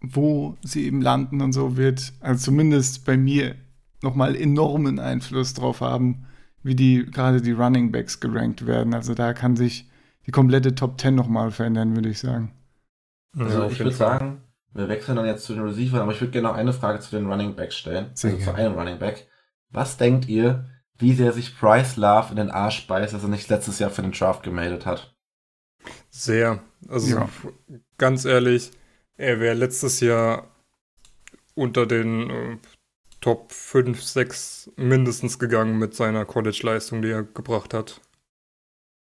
wo 0.00 0.56
sie 0.62 0.86
eben 0.86 1.00
landen 1.00 1.40
und 1.40 1.52
so, 1.52 1.76
wird 1.76 2.12
also 2.18 2.46
zumindest 2.46 3.04
bei 3.04 3.16
mir 3.16 3.54
nochmal 4.02 4.34
enormen 4.34 4.98
Einfluss 4.98 5.54
drauf 5.54 5.82
haben, 5.82 6.26
wie 6.64 6.74
die 6.74 7.06
gerade 7.06 7.40
die 7.40 7.52
Running 7.52 7.92
Backs 7.92 8.18
gerankt 8.18 8.66
werden. 8.66 8.92
Also 8.92 9.14
da 9.14 9.34
kann 9.34 9.54
sich 9.54 9.88
die 10.26 10.32
komplette 10.32 10.74
Top 10.74 11.00
10 11.00 11.14
nochmal 11.14 11.52
verändern, 11.52 11.94
würde 11.94 12.08
ich 12.08 12.18
sagen. 12.18 12.50
Also 13.38 13.62
auf 13.62 13.72
ich 13.72 13.78
würde 13.78 13.92
sagen, 13.92 14.42
wir 14.72 14.88
wechseln 14.88 15.16
dann 15.16 15.26
jetzt 15.26 15.44
zu 15.44 15.54
den 15.54 15.64
Receivern, 15.64 16.00
aber 16.00 16.12
ich 16.12 16.20
würde 16.20 16.32
gerne 16.32 16.48
noch 16.48 16.54
eine 16.54 16.72
Frage 16.72 17.00
zu 17.00 17.10
den 17.10 17.26
Running 17.26 17.56
Backs 17.56 17.76
stellen. 17.76 18.10
Sehr 18.14 18.32
also 18.32 18.44
zu 18.44 18.54
einem 18.54 18.74
Running 18.74 18.98
Back. 18.98 19.28
Was 19.70 19.96
denkt 19.96 20.28
ihr, 20.28 20.68
wie 20.98 21.14
sehr 21.14 21.32
sich 21.32 21.58
Bryce 21.58 21.96
Love 21.96 22.28
in 22.30 22.36
den 22.36 22.50
Arsch 22.50 22.86
beißt, 22.86 23.14
dass 23.14 23.22
er 23.22 23.28
nicht 23.28 23.48
letztes 23.48 23.78
Jahr 23.78 23.90
für 23.90 24.02
den 24.02 24.12
Draft 24.12 24.42
gemeldet 24.42 24.86
hat? 24.86 25.14
Sehr. 26.10 26.62
Also 26.88 27.16
Ja. 27.16 27.28
ganz 27.98 28.24
ehrlich, 28.24 28.70
er 29.16 29.40
wäre 29.40 29.54
letztes 29.54 30.00
Jahr 30.00 30.48
unter 31.54 31.86
den 31.86 32.30
äh, 32.30 32.58
Top 33.20 33.52
5, 33.52 34.02
6 34.02 34.70
mindestens 34.76 35.38
gegangen 35.38 35.78
mit 35.78 35.94
seiner 35.94 36.24
College-Leistung, 36.24 37.02
die 37.02 37.10
er 37.10 37.22
gebracht 37.22 37.74
hat. 37.74 38.00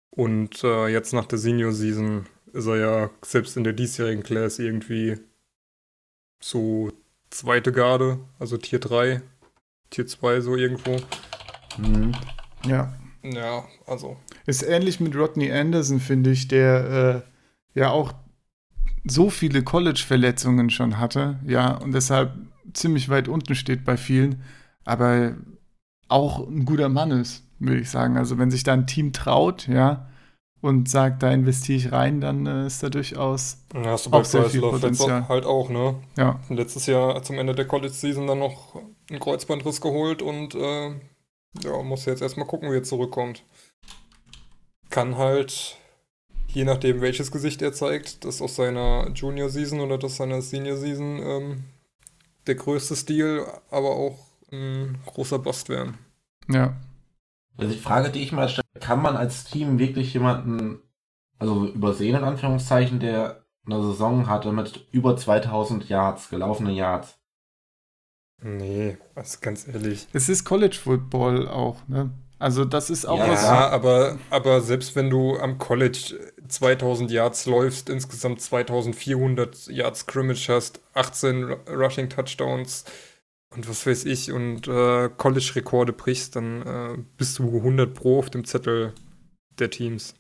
Und 0.10 0.64
äh, 0.64 0.88
jetzt 0.88 1.14
nach 1.14 1.26
der 1.26 1.38
Senior-Season 1.38 2.26
ist 2.54 2.68
er 2.68 2.78
ja 2.78 3.10
selbst 3.24 3.58
in 3.58 3.66
der 3.66 3.74
diesjährigen 3.74 4.24
Class 4.24 4.60
irgendwie 4.60 5.18
so 6.40 6.92
zweite 7.30 7.72
Garde, 7.72 8.20
also 8.40 8.58
Tier 8.58 8.80
3, 8.80 9.22
Tier 9.90 10.08
2 10.08 10.42
so 10.42 10.56
irgendwo. 10.56 10.98
Mhm. 11.78 12.14
Ja. 12.66 12.94
Ja, 13.24 13.66
also 13.88 14.18
Ist 14.46 14.62
ähnlich 14.62 15.00
mit 15.00 15.16
Rodney 15.16 15.52
Anderson, 15.52 16.00
finde 16.00 16.30
ich, 16.32 16.48
der 16.48 17.26
äh, 17.76 17.80
ja 17.80 17.90
auch 17.90 18.14
so 19.04 19.30
viele 19.30 19.64
College-Verletzungen 19.64 20.70
schon 20.70 21.00
hatte, 21.00 21.40
ja, 21.46 21.76
und 21.76 21.92
deshalb 21.92 22.34
ziemlich 22.74 23.10
weit 23.10 23.28
unten 23.28 23.56
steht 23.56 23.84
bei 23.86 23.98
vielen, 23.98 24.44
aber 24.84 25.36
auch 26.08 26.48
ein 26.48 26.66
guter 26.66 26.90
Mann 26.90 27.12
ist, 27.12 27.44
würde 27.60 27.80
ich 27.82 27.90
sagen. 27.90 28.18
Also 28.18 28.38
wenn 28.38 28.52
sich 28.52 28.64
da 28.64 28.74
ein 28.74 28.88
Team 28.88 29.14
traut, 29.14 29.68
ja, 29.68 30.08
und 30.66 30.90
sagt, 30.90 31.24
da 31.24 31.32
investiere 31.32 31.78
ich 31.78 31.92
rein, 31.92 32.22
dann 32.22 32.46
äh, 32.46 32.66
ist 32.68 32.82
da 32.84 32.90
durchaus, 32.90 33.58
Ja, 33.74 33.92
hast 33.92 34.06
du 34.08 34.10
Auch 34.10 34.18
bei 34.20 34.24
sehr 34.24 34.46
viel 34.46 34.62
Potenzial. 34.62 35.28
halt 35.28 35.46
auch, 35.46 35.70
ne? 35.70 35.96
ja, 36.18 36.40
Letztes 36.50 36.86
Jahr 36.88 37.22
zum 37.24 37.38
Ende 37.38 37.54
der 37.56 37.66
College-Season 37.68 38.26
dann 38.28 38.40
noch 38.40 38.76
einen 39.10 39.20
Kreuzbandriss 39.20 39.80
geholt 39.82 40.22
und 40.22 40.56
äh, 40.56 40.90
ja, 41.64 41.84
muss 41.84 42.06
jetzt 42.06 42.22
erstmal 42.22 42.48
gucken, 42.48 42.72
wie 42.72 42.76
er 42.76 42.84
zurückkommt. 42.84 43.44
Kann 44.90 45.18
halt, 45.18 45.78
je 46.48 46.64
nachdem 46.64 47.02
welches 47.02 47.32
Gesicht 47.32 47.62
er 47.62 47.74
zeigt, 47.74 48.26
das 48.26 48.42
aus 48.42 48.56
seiner 48.56 49.10
Junior-Season 49.14 49.80
oder 49.80 49.98
das 49.98 50.18
seiner 50.18 50.42
Senior-Season 50.42 51.20
ähm, 51.20 51.64
der 52.48 52.56
größte 52.56 52.96
Stil, 52.96 53.46
aber 53.72 53.90
auch 53.92 54.18
ein 54.52 54.98
großer 55.06 55.40
Bust 55.40 55.70
werden. 55.70 55.98
ja. 56.50 56.74
Also 57.58 57.72
die 57.74 57.80
Frage, 57.80 58.10
die 58.10 58.22
ich 58.22 58.32
mal 58.32 58.50
stelle, 58.50 58.66
kann 58.80 59.02
man 59.02 59.16
als 59.16 59.46
Team 59.46 59.80
wirklich 59.80 60.14
jemanden, 60.14 60.80
also 61.40 61.68
übersehen 61.68 62.16
in 62.16 62.24
Anführungszeichen, 62.24 63.00
der 63.00 63.46
eine 63.66 63.82
Saison 63.82 64.28
hatte 64.28 64.52
mit 64.52 64.88
über 64.92 65.18
2000 65.18 65.90
Yards, 65.90 66.30
gelaufene 66.30 66.72
Yards? 66.72 67.18
Nee, 68.42 68.98
also 69.16 69.38
ganz 69.42 69.68
ehrlich. 69.68 70.08
Es 70.14 70.30
ist 70.30 70.44
College 70.44 70.78
Football 70.82 71.48
auch, 71.48 71.78
ne? 71.88 72.12
Also 72.38 72.66
das 72.66 72.90
ist 72.90 73.06
auch 73.06 73.18
Ja, 73.18 73.30
was. 73.30 73.44
Ja, 73.44 73.70
aber, 73.70 74.20
aber 74.30 74.60
selbst 74.62 74.96
wenn 74.96 75.10
du 75.10 75.38
am 75.40 75.58
College 75.58 76.20
2000 76.48 77.10
Yards 77.10 77.46
läufst, 77.46 77.90
insgesamt 77.90 78.42
2400 78.42 79.68
Yards 79.68 80.02
Scrimmage 80.02 80.50
hast, 80.50 80.82
18 80.94 81.46
Ru- 81.46 81.70
Rushing 81.74 82.10
Touchdowns 82.10 82.84
und 83.56 83.70
was 83.70 83.86
weiß 83.86 84.06
ich 84.06 84.32
und 84.32 84.68
äh, 84.68 85.10
College-Rekorde 85.10 85.94
brichst, 85.94 86.36
dann 86.36 86.62
äh, 86.62 86.98
bist 87.18 87.40
du 87.40 87.58
100 87.58 87.94
Pro 87.94 88.20
auf 88.20 88.30
dem 88.30 88.46
Zettel 88.46 88.94
der 89.60 89.70
Teams. 89.70 90.16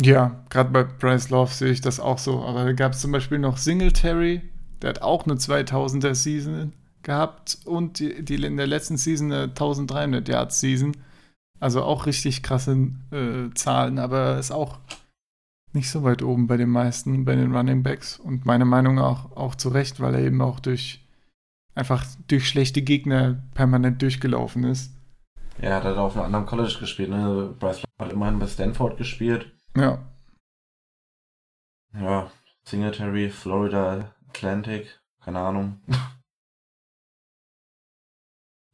Ja, 0.00 0.44
gerade 0.48 0.70
bei 0.70 0.84
Bryce 0.84 1.30
Love 1.30 1.52
sehe 1.52 1.72
ich 1.72 1.82
das 1.82 2.00
auch 2.00 2.18
so. 2.18 2.42
Aber 2.42 2.64
da 2.64 2.72
gab 2.72 2.92
es 2.92 3.00
zum 3.00 3.12
Beispiel 3.12 3.38
noch 3.38 3.58
Singletary, 3.58 4.42
der 4.80 4.90
hat 4.90 5.02
auch 5.02 5.26
eine 5.26 5.34
2000er 5.34 6.14
Season 6.14 6.72
gehabt 7.02 7.58
und 7.64 7.98
die, 7.98 8.22
die 8.24 8.42
in 8.42 8.56
der 8.56 8.66
letzten 8.66 8.96
Season 8.96 9.30
eine 9.30 9.44
1300 9.44 10.26
Yards 10.28 10.60
Season. 10.60 10.96
Also 11.58 11.82
auch 11.82 12.06
richtig 12.06 12.42
krasse 12.42 12.88
äh, 13.10 13.52
Zahlen, 13.54 13.98
aber 13.98 14.38
ist 14.38 14.50
auch 14.50 14.78
nicht 15.74 15.90
so 15.90 16.02
weit 16.02 16.22
oben 16.22 16.46
bei 16.46 16.56
den 16.56 16.70
meisten, 16.70 17.26
bei 17.26 17.36
den 17.36 17.54
Running 17.54 17.82
Backs. 17.82 18.18
Und 18.18 18.46
meiner 18.46 18.64
Meinung 18.64 18.94
nach 18.94 19.26
auch, 19.26 19.36
auch 19.36 19.54
zu 19.54 19.68
Recht, 19.68 20.00
weil 20.00 20.14
er 20.14 20.22
eben 20.22 20.40
auch 20.40 20.60
durch 20.60 21.00
einfach 21.80 22.04
durch 22.28 22.48
schlechte 22.48 22.82
Gegner 22.82 23.42
permanent 23.54 24.00
durchgelaufen 24.02 24.64
ist. 24.64 24.92
Ja, 25.60 25.76
hat 25.76 25.84
er 25.84 25.98
auf 25.98 26.14
einem 26.16 26.26
anderen 26.26 26.46
College 26.46 26.76
gespielt. 26.78 27.10
Ne? 27.10 27.54
Bryce 27.58 27.82
Love 27.82 28.06
hat 28.06 28.12
immerhin 28.12 28.38
bei 28.38 28.46
Stanford 28.46 28.96
gespielt. 28.98 29.52
Ja, 29.76 29.98
Ja, 31.92 32.30
Singletary, 32.64 33.30
Florida 33.30 34.14
Atlantic, 34.28 35.00
keine 35.24 35.40
Ahnung. 35.40 35.80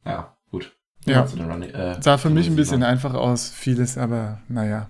ja, 0.05 0.37
gut. 0.51 0.75
Ja. 1.05 1.23
Running- 1.23 1.71
äh, 1.73 2.01
sah 2.01 2.17
für 2.17 2.29
mich 2.29 2.47
ein 2.47 2.55
bisschen 2.55 2.83
einfach 2.83 3.13
aus, 3.13 3.49
vieles, 3.49 3.97
aber 3.97 4.41
naja, 4.47 4.89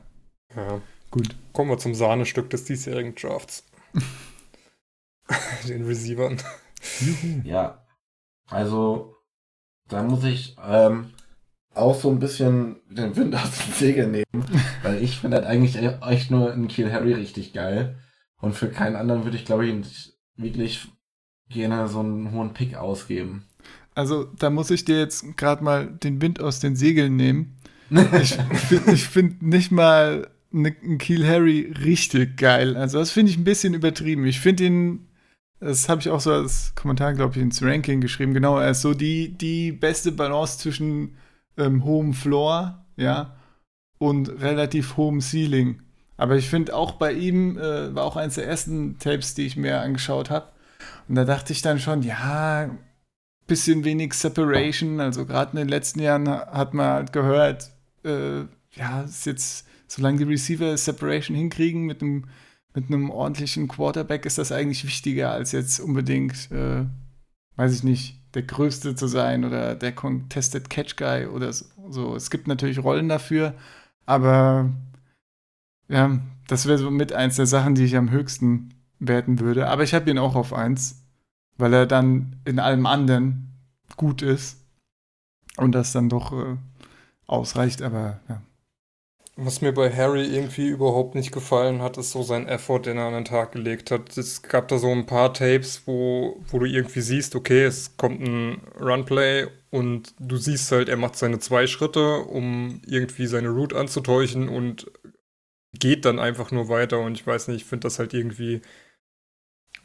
Ja. 0.55 0.81
gut. 1.11 1.35
Kommen 1.53 1.69
wir 1.71 1.77
zum 1.77 1.95
Sahnestück 1.95 2.49
des 2.49 2.65
diesjährigen 2.65 3.15
Drafts. 3.15 3.65
Den 5.67 5.85
Receivern. 5.85 6.37
Ja, 7.43 7.83
also 8.49 9.15
da 9.87 10.03
muss 10.03 10.23
ich, 10.23 10.55
ähm, 10.65 11.11
auch 11.73 11.95
so 11.99 12.09
ein 12.09 12.19
bisschen 12.19 12.77
den 12.89 13.15
Wind 13.15 13.35
aus 13.41 13.51
den 13.65 13.73
Segeln 13.73 14.11
nehmen, 14.11 14.45
weil 14.83 15.01
ich 15.03 15.19
finde 15.19 15.37
halt 15.37 15.45
eigentlich 15.45 15.75
echt 15.75 16.31
nur 16.31 16.51
einen 16.51 16.67
Kiel 16.67 16.91
Harry 16.91 17.13
richtig 17.13 17.53
geil. 17.53 17.97
Und 18.39 18.53
für 18.53 18.69
keinen 18.69 18.95
anderen 18.95 19.23
würde 19.23 19.37
ich, 19.37 19.45
glaube 19.45 19.65
ich, 19.65 20.13
wirklich 20.35 20.87
gerne 21.49 21.87
so 21.87 21.99
einen 22.01 22.31
hohen 22.31 22.53
Pick 22.53 22.75
ausgeben. 22.75 23.45
Also, 23.95 24.25
da 24.25 24.51
muss 24.51 24.69
ich 24.69 24.85
dir 24.85 24.99
jetzt 24.99 25.37
gerade 25.37 25.63
mal 25.63 25.87
den 25.87 26.21
Wind 26.21 26.39
aus 26.39 26.59
den 26.59 26.75
Segeln 26.75 27.15
nehmen. 27.15 27.53
Ich 28.21 28.35
finde 28.35 28.91
ich 28.91 29.07
find 29.07 29.41
nicht 29.41 29.71
mal 29.71 30.27
ne- 30.51 30.75
einen 30.83 30.97
Kiel 30.97 31.25
Harry 31.25 31.73
richtig 31.83 32.37
geil. 32.37 32.75
Also, 32.75 32.99
das 32.99 33.11
finde 33.11 33.31
ich 33.31 33.37
ein 33.37 33.43
bisschen 33.45 33.73
übertrieben. 33.73 34.25
Ich 34.25 34.39
finde 34.41 34.65
ihn, 34.65 35.06
das 35.59 35.89
habe 35.89 36.01
ich 36.01 36.09
auch 36.09 36.19
so 36.19 36.31
als 36.31 36.73
Kommentar, 36.75 37.13
glaube 37.13 37.35
ich, 37.35 37.41
ins 37.41 37.61
Ranking 37.63 38.01
geschrieben. 38.01 38.33
Genau, 38.33 38.57
er 38.57 38.71
ist 38.71 38.81
so 38.81 38.93
die, 38.93 39.29
die 39.29 39.71
beste 39.71 40.11
Balance 40.11 40.59
zwischen 40.59 41.15
ähm, 41.57 41.83
hohem 41.83 42.13
Floor, 42.13 42.85
ja, 42.95 43.35
und 43.99 44.29
relativ 44.41 44.97
hohem 44.97 45.21
Ceiling. 45.21 45.81
Aber 46.17 46.35
ich 46.35 46.49
finde 46.49 46.75
auch 46.75 46.93
bei 46.93 47.13
ihm, 47.13 47.57
äh, 47.57 47.93
war 47.93 48.03
auch 48.03 48.15
eines 48.15 48.35
der 48.35 48.47
ersten 48.47 48.97
Tapes, 48.99 49.33
die 49.35 49.45
ich 49.45 49.57
mir 49.57 49.81
angeschaut 49.81 50.29
habe. 50.29 50.47
Und 51.07 51.15
da 51.15 51.25
dachte 51.25 51.53
ich 51.53 51.61
dann 51.61 51.79
schon, 51.79 52.03
ja, 52.03 52.69
bisschen 53.47 53.83
wenig 53.85 54.13
Separation. 54.13 54.99
Also 54.99 55.25
gerade 55.25 55.51
in 55.51 55.57
den 55.57 55.69
letzten 55.69 55.99
Jahren 55.99 56.27
ha- 56.27 56.47
hat 56.51 56.73
man 56.73 56.87
halt 56.87 57.13
gehört, 57.13 57.71
äh, 58.03 58.41
ja, 58.73 59.01
ist 59.03 59.25
jetzt, 59.25 59.67
solange 59.87 60.17
die 60.17 60.23
Receiver 60.25 60.75
Separation 60.77 61.35
hinkriegen 61.35 61.83
mit 61.85 62.01
einem 62.01 62.25
mit 62.77 62.91
einem 62.91 63.09
ordentlichen 63.09 63.67
Quarterback, 63.67 64.27
ist 64.27 64.37
das 64.37 64.51
eigentlich 64.51 64.85
wichtiger, 64.85 65.31
als 65.31 65.51
jetzt 65.51 65.79
unbedingt, 65.79 66.51
äh, 66.51 66.85
weiß 67.55 67.73
ich 67.73 67.83
nicht, 67.83 68.21
der 68.35 68.43
Größte 68.43 68.93
zu 68.93 69.07
sein 69.07 69.45
oder 69.45 69.73
der 69.73 69.93
Contested 69.93 70.69
Catch 70.69 70.95
Guy 70.95 71.25
oder 71.25 71.51
so. 71.51 72.15
Es 72.15 72.29
gibt 72.29 72.47
natürlich 72.47 72.77
Rollen 72.77 73.09
dafür, 73.09 73.55
aber 74.05 74.69
ja, 75.87 76.19
das 76.47 76.67
wäre 76.67 76.77
so 76.77 76.91
mit 76.91 77.13
eins 77.13 77.37
der 77.37 77.47
Sachen, 77.47 77.73
die 77.73 77.83
ich 77.83 77.97
am 77.97 78.11
höchsten 78.11 78.75
werten 78.99 79.39
würde. 79.39 79.69
Aber 79.69 79.81
ich 79.81 79.95
habe 79.95 80.11
ihn 80.11 80.19
auch 80.19 80.35
auf 80.35 80.53
eins, 80.53 81.03
weil 81.57 81.73
er 81.73 81.87
dann 81.87 82.35
in 82.45 82.59
allem 82.59 82.85
anderen 82.85 83.53
gut 83.95 84.21
ist 84.21 84.63
und 85.55 85.71
das 85.71 85.93
dann 85.93 86.09
doch 86.09 86.31
äh, 86.31 86.57
ausreicht. 87.25 87.81
Aber 87.81 88.19
ja. 88.29 88.43
Was 89.39 89.61
mir 89.61 89.71
bei 89.71 89.91
Harry 89.95 90.25
irgendwie 90.25 90.67
überhaupt 90.67 91.13
nicht 91.13 91.31
gefallen 91.31 91.81
hat, 91.83 91.97
ist 91.97 92.11
so 92.11 92.23
sein 92.23 92.47
Effort, 92.47 92.81
den 92.81 92.97
er 92.97 93.05
an 93.05 93.13
den 93.13 93.25
Tag 93.25 93.51
gelegt 93.51 93.91
hat. 93.91 94.17
Es 94.17 94.41
gab 94.41 94.67
da 94.67 94.79
so 94.79 94.91
ein 94.91 95.05
paar 95.05 95.31
Tapes, 95.31 95.83
wo, 95.85 96.41
wo 96.47 96.57
du 96.57 96.65
irgendwie 96.65 97.01
siehst, 97.01 97.35
okay, 97.35 97.63
es 97.63 97.97
kommt 97.97 98.19
ein 98.21 98.61
Runplay 98.79 99.45
und 99.69 100.15
du 100.19 100.37
siehst 100.37 100.71
halt, 100.71 100.89
er 100.89 100.97
macht 100.97 101.17
seine 101.17 101.37
zwei 101.37 101.67
Schritte, 101.67 102.17
um 102.23 102.81
irgendwie 102.87 103.27
seine 103.27 103.49
Route 103.49 103.77
anzutäuschen 103.77 104.49
und 104.49 104.91
geht 105.73 106.05
dann 106.05 106.17
einfach 106.19 106.51
nur 106.51 106.67
weiter. 106.69 106.99
Und 106.99 107.13
ich 107.13 107.27
weiß 107.27 107.49
nicht, 107.49 107.57
ich 107.57 107.65
finde 107.65 107.85
das 107.85 107.99
halt 107.99 108.13
irgendwie. 108.15 108.61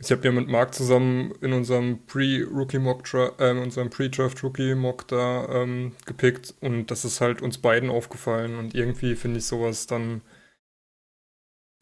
Ich 0.05 0.11
habe 0.11 0.25
ja 0.25 0.33
mit 0.33 0.49
Marc 0.49 0.75
zusammen 0.75 1.33
in 1.43 1.53
unserem 1.53 2.05
Pre-Rookie-Mock, 2.07 3.05
äh, 3.39 3.53
unserem 3.53 3.89
Pre-Draft-Rookie-Mock 3.89 5.07
da 5.07 5.63
ähm, 5.63 5.93
gepickt 6.07 6.55
und 6.61 6.91
das 6.91 7.05
ist 7.05 7.21
halt 7.21 7.41
uns 7.41 7.59
beiden 7.59 7.89
aufgefallen 7.89 8.57
und 8.59 8.75
irgendwie 8.75 9.15
finde 9.15 9.39
ich 9.39 9.47
sowas 9.47 9.87
dann, 9.87 10.23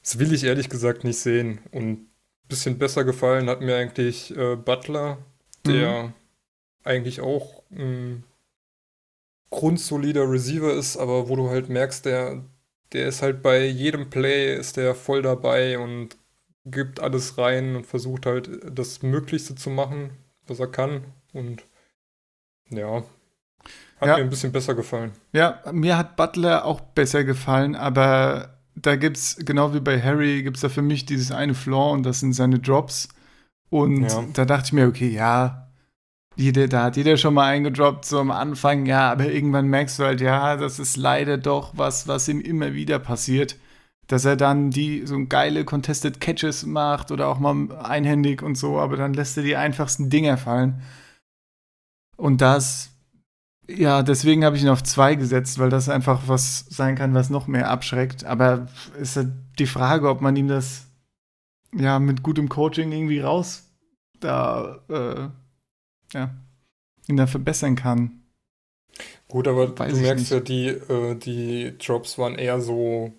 das 0.02 0.18
will 0.18 0.34
ich 0.34 0.44
ehrlich 0.44 0.68
gesagt 0.68 1.02
nicht 1.02 1.18
sehen 1.18 1.60
und 1.70 1.92
ein 1.92 2.10
bisschen 2.46 2.76
besser 2.76 3.04
gefallen 3.04 3.48
hat 3.48 3.62
mir 3.62 3.76
eigentlich 3.76 4.36
äh, 4.36 4.54
Butler, 4.54 5.16
der 5.66 6.12
eigentlich 6.84 7.22
auch 7.22 7.62
ein 7.70 8.24
grundsolider 9.48 10.30
Receiver 10.30 10.74
ist, 10.74 10.98
aber 10.98 11.30
wo 11.30 11.36
du 11.36 11.48
halt 11.48 11.70
merkst, 11.70 12.04
der, 12.04 12.44
der 12.92 13.08
ist 13.08 13.22
halt 13.22 13.40
bei 13.42 13.64
jedem 13.64 14.10
Play 14.10 14.54
ist 14.54 14.76
der 14.76 14.94
voll 14.94 15.22
dabei 15.22 15.78
und 15.78 16.19
gibt 16.64 17.00
alles 17.00 17.38
rein 17.38 17.76
und 17.76 17.86
versucht 17.86 18.26
halt 18.26 18.50
das 18.70 19.02
Möglichste 19.02 19.54
zu 19.54 19.70
machen, 19.70 20.10
was 20.46 20.60
er 20.60 20.66
kann. 20.66 21.04
Und 21.32 21.62
ja, 22.70 23.02
hat 24.00 24.08
Ja. 24.08 24.16
mir 24.16 24.22
ein 24.22 24.30
bisschen 24.30 24.52
besser 24.52 24.74
gefallen. 24.74 25.12
Ja, 25.32 25.62
mir 25.72 25.96
hat 25.96 26.16
Butler 26.16 26.64
auch 26.64 26.80
besser 26.80 27.24
gefallen, 27.24 27.74
aber 27.76 28.58
da 28.74 28.96
gibt's, 28.96 29.36
genau 29.44 29.74
wie 29.74 29.80
bei 29.80 30.00
Harry, 30.00 30.42
gibt's 30.42 30.60
da 30.60 30.68
für 30.68 30.82
mich 30.82 31.04
dieses 31.06 31.32
eine 31.32 31.54
Flaw 31.54 31.92
und 31.92 32.04
das 32.04 32.20
sind 32.20 32.32
seine 32.32 32.58
Drops. 32.58 33.08
Und 33.68 34.04
Ja. 34.04 34.24
da 34.32 34.44
dachte 34.44 34.66
ich 34.66 34.72
mir, 34.72 34.86
okay, 34.88 35.08
ja, 35.08 35.68
jeder, 36.36 36.68
da 36.68 36.84
hat 36.84 36.96
jeder 36.96 37.16
schon 37.16 37.34
mal 37.34 37.48
eingedroppt, 37.48 38.04
so 38.04 38.18
am 38.20 38.30
Anfang, 38.30 38.86
ja, 38.86 39.10
aber 39.12 39.26
irgendwann 39.26 39.66
merkst 39.68 39.98
du 39.98 40.04
halt, 40.04 40.20
ja, 40.20 40.56
das 40.56 40.78
ist 40.78 40.96
leider 40.96 41.36
doch 41.38 41.72
was, 41.76 42.08
was 42.08 42.28
ihm 42.28 42.40
immer 42.40 42.72
wieder 42.72 42.98
passiert. 42.98 43.56
Dass 44.10 44.24
er 44.24 44.36
dann 44.36 44.70
die 44.70 45.06
so 45.06 45.24
geile 45.26 45.64
Contested 45.64 46.20
Catches 46.20 46.66
macht 46.66 47.10
oder 47.12 47.28
auch 47.28 47.38
mal 47.38 47.70
einhändig 47.76 48.42
und 48.42 48.56
so, 48.56 48.78
aber 48.78 48.96
dann 48.96 49.14
lässt 49.14 49.36
er 49.36 49.42
die 49.44 49.56
einfachsten 49.56 50.10
Dinger 50.10 50.36
fallen. 50.36 50.82
Und 52.16 52.40
das 52.40 52.90
ja, 53.68 54.02
deswegen 54.02 54.44
habe 54.44 54.56
ich 54.56 54.62
ihn 54.62 54.68
auf 54.68 54.82
zwei 54.82 55.14
gesetzt, 55.14 55.60
weil 55.60 55.70
das 55.70 55.88
einfach 55.88 56.22
was 56.26 56.66
sein 56.68 56.96
kann, 56.96 57.14
was 57.14 57.30
noch 57.30 57.46
mehr 57.46 57.70
abschreckt. 57.70 58.24
Aber 58.24 58.66
ist 58.98 59.16
halt 59.16 59.28
die 59.60 59.66
Frage, 59.66 60.08
ob 60.08 60.20
man 60.20 60.34
ihm 60.34 60.48
das 60.48 60.88
ja 61.72 62.00
mit 62.00 62.24
gutem 62.24 62.48
Coaching 62.48 62.90
irgendwie 62.90 63.20
raus 63.20 63.70
da 64.18 64.80
äh, 64.88 65.28
ja 66.12 66.30
ihn 67.08 67.16
da 67.16 67.26
verbessern 67.26 67.76
kann. 67.76 68.22
Gut, 69.28 69.48
aber 69.48 69.78
Weiß 69.78 69.92
du 69.92 70.00
merkst 70.00 70.30
nicht. 70.30 70.32
ja, 70.32 70.40
die, 70.40 70.66
äh, 70.68 71.14
die 71.14 71.78
Drops 71.78 72.18
waren 72.18 72.34
eher 72.34 72.60
so 72.60 73.12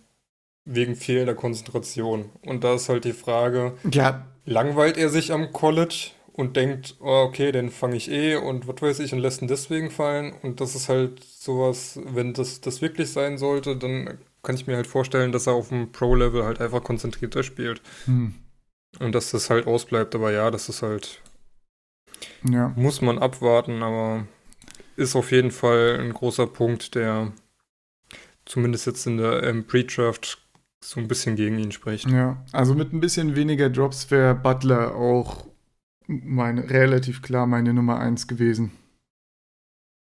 wegen 0.66 0.95
fehlender 0.95 1.36
Konzentration. 1.36 2.30
Und 2.45 2.64
da 2.64 2.76
ist 2.76 2.89
halt 2.89 3.05
die 3.05 3.14
Frage, 3.14 3.74
Ja, 3.84 4.26
langweilt 4.45 4.97
er 4.97 5.09
sich 5.09 5.32
am 5.32 5.51
College 5.53 6.12
und 6.34 6.55
denkt, 6.55 6.95
oh, 6.99 7.26
okay, 7.28 7.51
den 7.51 7.70
fange 7.72 7.95
ich 7.97 8.09
eh 8.12 8.36
und 8.36 8.68
was 8.68 8.82
weiß 8.82 8.99
ich 8.99 9.14
und 9.14 9.20
lässt 9.20 9.41
ihn 9.41 9.47
deswegen 9.47 9.91
fallen. 9.91 10.34
Und 10.41 10.62
das 10.62 10.76
ist 10.76 10.89
halt 10.89 11.24
sowas, 11.24 11.99
wenn 12.05 12.34
das, 12.34 12.62
das 12.62 12.82
wirklich 12.82 13.12
sein 13.12 13.38
sollte, 13.38 13.76
dann 13.76 14.20
kann 14.43 14.55
ich 14.55 14.68
mir 14.68 14.76
halt 14.76 14.88
vorstellen, 14.88 15.32
dass 15.32 15.47
er 15.47 15.53
auf 15.53 15.70
dem 15.70 15.91
Pro-Level 15.91 16.43
halt 16.45 16.62
einfach 16.62 16.84
konzentrierter 16.84 17.43
spielt. 17.43 17.82
hm, 18.05 18.34
Und 18.99 19.14
dass 19.14 19.32
das 19.32 19.49
halt 19.49 19.68
ausbleibt. 19.68 20.16
Aber 20.16 20.32
ja, 20.32 20.49
das 20.49 20.70
ist 20.70 20.82
halt, 20.82 21.22
ja, 22.43 22.76
muss 22.76 23.01
man 23.01 23.18
abwarten, 23.20 23.82
aber 23.84 24.28
ist 24.97 25.16
auf 25.16 25.32
jeden 25.32 25.51
Fall 25.51 25.99
ein 26.01 26.14
großer 26.14 26.47
Punkt, 26.47 26.95
der 26.95 27.34
zumindest 28.45 28.86
jetzt 28.88 29.05
in 29.07 29.18
der 29.18 29.43
ähm, 29.43 29.66
Pre-Draft 29.66 30.41
so 30.84 30.99
ein 30.99 31.07
bisschen 31.07 31.36
gegen 31.36 31.57
ihn 31.59 31.71
spricht. 31.71 32.09
ja. 32.09 32.43
Also 32.51 32.73
mit 32.73 32.93
ein 32.93 32.99
bisschen 32.99 33.36
weniger 33.36 33.69
Drops 33.69 34.09
wäre 34.11 34.36
Butler 34.36 34.95
auch 34.95 35.47
meine, 36.07 36.69
relativ 36.69 37.21
klar 37.21 37.45
meine 37.45 37.73
Nummer 37.73 37.99
eins 37.99 38.27
gewesen. 38.27 38.71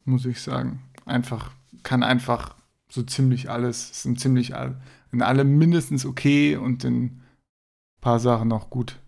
Muss 0.06 0.26
ich 0.26 0.42
sagen. 0.42 0.84
Einfach, 1.06 1.52
kann 1.84 2.04
einfach 2.04 2.56
so 2.90 3.04
ziemlich 3.04 3.50
alles, 3.50 4.04
sind 4.04 4.20
ziemlich 4.20 4.56
all, 4.56 4.80
in 5.12 5.22
allem 5.22 5.58
mindestens 5.58 6.06
okay 6.06 6.56
und 6.56 6.84
in 6.84 7.22
paar 8.02 8.20
Sachen 8.20 8.52
auch 8.52 8.70
gut. 8.70 9.00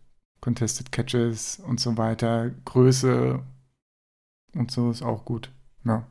Contested 0.41 0.91
Catches 0.91 1.59
und 1.59 1.79
so 1.79 1.97
weiter. 1.97 2.49
Größe 2.65 3.41
und 4.53 4.71
so 4.71 4.89
ist 4.91 5.03
auch 5.03 5.25
gut. 5.25 5.51
Ja. 5.85 6.07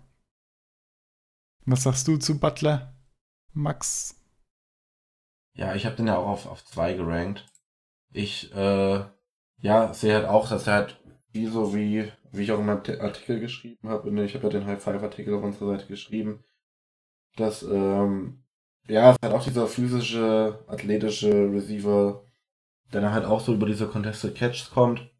Was 1.66 1.82
sagst 1.82 2.08
du 2.08 2.16
zu 2.16 2.38
Butler, 2.38 2.94
Max? 3.52 4.17
Ja, 5.58 5.74
ich 5.74 5.86
habe 5.86 5.96
den 5.96 6.06
ja 6.06 6.16
auch 6.16 6.28
auf, 6.28 6.46
auf 6.46 6.64
zwei 6.64 6.94
gerankt. 6.94 7.44
Ich, 8.12 8.54
äh, 8.54 9.04
ja, 9.60 9.92
sehe 9.92 10.14
halt 10.14 10.26
auch, 10.26 10.48
dass 10.48 10.68
er 10.68 10.74
halt, 10.74 11.00
wie 11.32 11.46
so 11.46 11.74
wie, 11.74 12.12
wie 12.30 12.42
ich 12.42 12.52
auch 12.52 12.60
in 12.60 12.66
meinem 12.66 12.82
Artikel 13.00 13.40
geschrieben 13.40 13.88
habe, 13.88 14.08
ich 14.24 14.34
habe 14.36 14.44
ja 14.44 14.50
den 14.50 14.66
High 14.66 14.80
Five 14.80 15.02
Artikel 15.02 15.34
auf 15.34 15.42
unserer 15.42 15.72
Seite 15.72 15.88
geschrieben, 15.88 16.44
dass, 17.34 17.64
ähm, 17.64 18.44
ja, 18.86 19.10
es 19.10 19.16
halt 19.20 19.34
auch 19.34 19.42
dieser 19.42 19.66
physische, 19.66 20.64
athletische 20.68 21.50
Receiver, 21.52 22.24
der 22.92 23.00
dann 23.00 23.12
halt 23.12 23.24
auch 23.24 23.40
so 23.40 23.52
über 23.52 23.66
diese 23.66 23.88
Contested 23.88 24.36
Catches 24.36 24.70
kommt. 24.70 25.10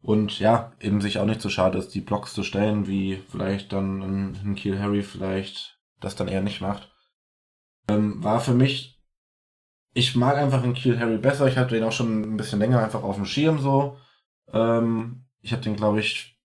Und 0.00 0.38
ja, 0.38 0.72
eben 0.78 1.00
sich 1.00 1.18
auch 1.18 1.26
nicht 1.26 1.40
so 1.40 1.48
schade 1.48 1.76
ist, 1.78 1.92
die 1.92 2.02
Blocks 2.02 2.34
zu 2.34 2.44
stellen, 2.44 2.86
wie 2.86 3.16
vielleicht 3.16 3.72
dann 3.72 4.00
ein 4.00 4.54
Kiel 4.54 4.78
Harry 4.78 5.02
vielleicht 5.02 5.80
das 5.98 6.14
dann 6.14 6.28
eher 6.28 6.42
nicht 6.42 6.60
macht. 6.60 6.92
Ähm, 7.88 8.22
war 8.22 8.38
für 8.38 8.54
mich 8.54 8.97
ich 9.94 10.14
mag 10.16 10.36
einfach 10.36 10.62
den 10.62 10.74
Kiel 10.74 10.98
Harry 10.98 11.18
besser. 11.18 11.46
Ich 11.48 11.56
hatte 11.56 11.74
den 11.74 11.84
auch 11.84 11.92
schon 11.92 12.22
ein 12.22 12.36
bisschen 12.36 12.58
länger 12.58 12.82
einfach 12.82 13.02
auf 13.02 13.16
dem 13.16 13.24
Schirm 13.26 13.58
so. 13.58 13.98
Ähm, 14.52 15.24
ich 15.40 15.52
habe 15.52 15.62
den, 15.62 15.76
glaube 15.76 16.00
ich, 16.00 16.38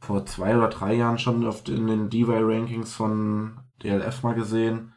vor 0.00 0.24
zwei 0.26 0.56
oder 0.56 0.68
drei 0.68 0.94
Jahren 0.94 1.18
schon 1.18 1.40
den, 1.40 1.76
in 1.76 1.86
den 1.86 2.10
DY-Rankings 2.10 2.94
von 2.94 3.60
DLF 3.82 4.22
mal 4.22 4.34
gesehen 4.34 4.92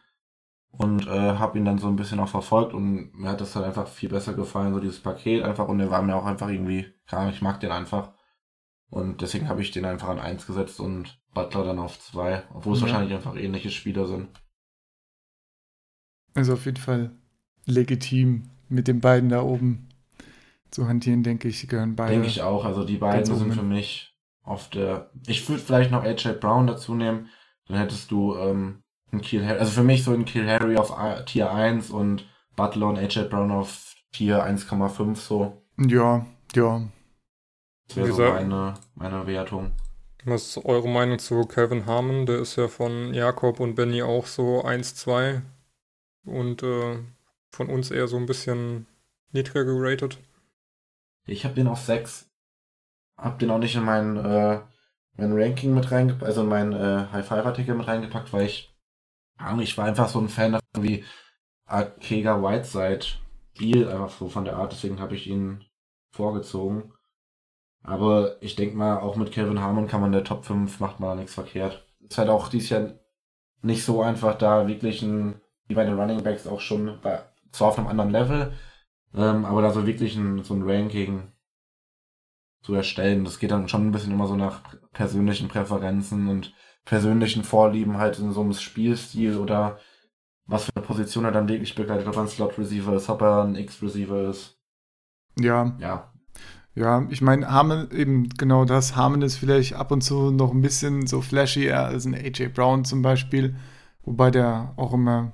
und 0.72 1.08
äh, 1.08 1.10
habe 1.38 1.58
ihn 1.58 1.66
dann 1.66 1.80
so 1.80 1.88
ein 1.88 1.96
bisschen 1.96 2.20
auch 2.20 2.30
verfolgt 2.30 2.74
und 2.74 3.14
mir 3.14 3.30
hat 3.30 3.42
das 3.42 3.56
halt 3.56 3.66
einfach 3.66 3.88
viel 3.88 4.10
besser 4.10 4.34
gefallen, 4.34 4.74
so 4.74 4.80
dieses 4.80 5.00
Paket 5.02 5.44
einfach 5.44 5.68
und 5.68 5.80
der 5.80 5.92
war 5.92 6.02
mir 6.02 6.16
auch 6.16 6.26
einfach 6.26 6.50
irgendwie, 6.50 6.94
Ahnung, 7.08 7.34
ich 7.34 7.42
mag 7.42 7.60
den 7.60 7.72
einfach 7.72 8.14
und 8.90 9.22
deswegen 9.22 9.50
habe 9.50 9.62
ich 9.62 9.72
den 9.72 9.86
einfach 9.86 10.08
an 10.10 10.20
eins 10.20 10.46
gesetzt 10.48 10.80
und 10.80 11.20
Butler 11.34 11.64
dann 11.66 11.80
auf 11.80 12.00
zwei, 12.00 12.44
obwohl 12.54 12.74
es 12.74 12.82
Ja. 12.82 12.88
wahrscheinlich 12.88 13.14
einfach 13.14 13.36
ähnliche 13.36 13.70
Spieler 13.72 14.06
sind. 14.06 14.30
Also 16.34 16.54
auf 16.54 16.66
jeden 16.66 16.78
Fall 16.78 17.12
legitim, 17.66 18.44
mit 18.70 18.88
den 18.88 19.02
beiden 19.02 19.30
da 19.30 19.42
oben 19.42 19.90
zu 20.70 20.88
hantieren, 20.88 21.24
denke 21.24 21.48
ich, 21.48 21.68
gehören 21.68 21.96
beide. 21.96 22.14
Denke 22.14 22.28
ich 22.28 22.42
auch. 22.42 22.66
Also 22.66 22.84
die 22.86 22.98
beiden 22.98 23.30
oben 23.30 23.40
sind 23.40 23.50
hin. 23.50 23.60
für 23.60 23.66
mich 23.66 24.16
auf 24.44 24.70
der. 24.70 25.10
Ich 25.28 25.48
würde 25.50 25.62
vielleicht 25.62 25.92
noch 25.92 26.04
AJ 26.04 26.34
Brown 26.40 26.68
dazu 26.68 26.96
nehmen. 26.96 27.28
Dann 27.68 27.78
hättest 27.78 28.12
du 28.12 28.36
ähm, 28.36 28.82
einen 29.12 29.22
Kiel 29.22 29.46
Harry. 29.46 29.60
Also 29.60 29.72
für 29.72 29.84
mich 29.84 30.04
so 30.04 30.14
ein 30.14 30.26
Kiel 30.26 30.48
Harry 30.50 30.78
auf 30.78 30.98
A- 30.98 31.22
Tier 31.24 31.52
1 31.52 31.90
und 31.90 32.26
Butler 32.56 32.88
und 32.88 32.98
AJ 32.98 33.26
Brown 33.30 33.52
auf 33.52 33.96
Tier 34.12 34.44
1,5 34.46 35.16
so. 35.16 35.62
Ja, 35.78 36.26
ja. 36.56 36.82
Das 37.88 37.98
wäre 37.98 38.12
so 38.14 38.22
meine, 38.24 38.74
meine 38.96 39.28
Wertung. 39.28 39.72
Was 40.24 40.56
ist 40.56 40.66
eure 40.66 40.88
Meinung 40.88 41.20
zu 41.20 41.46
Kevin 41.46 41.86
Harmon? 41.86 42.26
Der 42.26 42.40
ist 42.40 42.56
ja 42.56 42.68
von 42.68 43.14
Jakob 43.14 43.60
und 43.60 43.76
Benny 43.76 44.02
auch 44.02 44.28
so 44.28 44.64
1-2 44.64 45.42
und 46.26 46.62
äh, 46.64 47.00
von 47.52 47.70
uns 47.70 47.92
eher 47.92 48.08
so 48.08 48.18
ein 48.18 48.26
bisschen 48.26 48.88
niedriger 49.32 49.66
geratet. 49.66 50.18
Ich 51.26 51.46
habe 51.46 51.56
den 51.56 51.68
auf 51.68 51.82
6. 51.82 52.30
Hab 53.18 53.40
den 53.40 53.52
auch 53.52 53.60
nicht 53.60 53.76
in 53.76 53.84
mein, 53.84 54.18
äh, 54.18 54.62
mein 55.18 55.34
Ranking 55.34 55.74
mit 55.74 55.92
reingepackt, 55.92 56.24
also 56.24 56.42
in 56.42 56.50
mein 56.50 56.74
äh, 56.74 57.08
High-Five-Artikel 57.12 57.76
mit 57.76 57.88
reingepackt, 57.88 58.34
weil 58.34 58.46
ich, 58.46 58.74
ich 59.60 59.78
war 59.78 59.86
einfach 59.86 60.10
so 60.10 60.20
ein 60.20 60.30
Fan 60.30 60.54
davon 60.54 60.84
wie 60.84 61.06
Arkega 61.66 62.42
Whiteside 62.42 63.06
Spiel, 63.54 63.88
einfach 63.88 64.10
so 64.10 64.30
von 64.30 64.46
der 64.46 64.56
Art, 64.56 64.72
deswegen 64.72 65.00
habe 65.00 65.16
ich 65.16 65.28
ihn 65.28 65.64
vorgezogen. 66.12 66.94
Aber 67.84 68.42
ich 68.42 68.56
denke 68.56 68.76
mal, 68.76 69.00
auch 69.00 69.16
mit 69.16 69.32
Kevin 69.32 69.60
Harmon 69.60 69.88
kann 69.88 70.02
man 70.02 70.12
der 70.12 70.24
Top 70.24 70.46
5 70.46 70.80
macht 70.80 71.00
man 71.00 71.10
da 71.10 71.16
nichts 71.16 71.34
verkehrt. 71.34 71.86
Ist 72.00 72.18
halt 72.18 72.30
auch 72.30 72.48
dies 72.48 72.70
Jahr 72.70 72.94
nicht 73.62 73.84
so 73.84 74.02
einfach, 74.02 74.38
da 74.38 74.68
wirklich 74.68 75.02
ein, 75.02 75.42
wie 75.68 75.76
bei 75.76 75.86
den 75.86 76.00
Running 76.00 76.24
Backs 76.24 76.48
auch 76.48 76.60
schon, 76.60 77.00
bei, 77.02 77.24
zwar 77.52 77.70
auf 77.70 77.78
einem 77.78 77.88
anderen 77.88 78.12
Level, 78.12 78.54
ähm, 79.14 79.46
aber 79.46 79.62
da 79.62 79.72
so 79.72 79.86
wirklich 79.86 80.16
ein, 80.16 80.44
so 80.44 80.54
ein 80.54 80.64
Ranking 80.64 81.32
zu 82.62 82.74
erstellen. 82.74 83.24
Das 83.26 83.40
geht 83.40 83.52
dann 83.52 83.68
schon 83.68 83.88
ein 83.88 83.92
bisschen 83.92 84.12
immer 84.14 84.28
so 84.28 84.36
nach 84.36 84.62
persönlichen 84.94 85.48
Präferenzen 85.48 86.28
und 86.28 86.54
persönlichen 86.86 87.44
Vorlieben 87.44 87.98
halt 87.98 88.20
in 88.20 88.32
so 88.32 88.42
einem 88.42 88.54
Spielstil 88.54 89.38
oder 89.38 89.80
was 90.46 90.66
für 90.66 90.76
eine 90.76 90.86
Position 90.86 91.26
er 91.26 91.32
dann 91.32 91.48
wirklich 91.48 91.76
begleitet, 91.76 92.08
ob 92.08 92.16
er 92.16 92.24
ein 92.24 92.28
Slot-Receiver 92.28 92.96
ist, 92.96 93.10
ob 93.10 93.22
er 93.22 93.44
ein 93.44 93.56
X-Receiver 93.56 94.30
ist. 94.30 94.60
Ja, 95.40 95.78
Ja, 95.80 96.12
ja, 96.74 97.06
ich 97.10 97.22
meine, 97.22 97.50
Harmon, 97.52 97.90
eben 97.92 98.30
genau 98.30 98.64
das. 98.64 98.96
Harmon 98.96 99.22
ist 99.22 99.38
vielleicht 99.38 99.74
ab 99.74 99.92
und 99.92 100.02
zu 100.02 100.32
noch 100.32 100.52
ein 100.52 100.62
bisschen 100.62 101.06
so 101.06 101.22
flashier 101.22 101.80
als 101.80 102.06
ein 102.06 102.16
AJ 102.16 102.50
Brown 102.50 102.86
zum 102.86 103.02
Beispiel, 103.02 103.56
wobei 104.04 104.32
der 104.32 104.74
auch 104.78 104.94
immer 104.94 105.34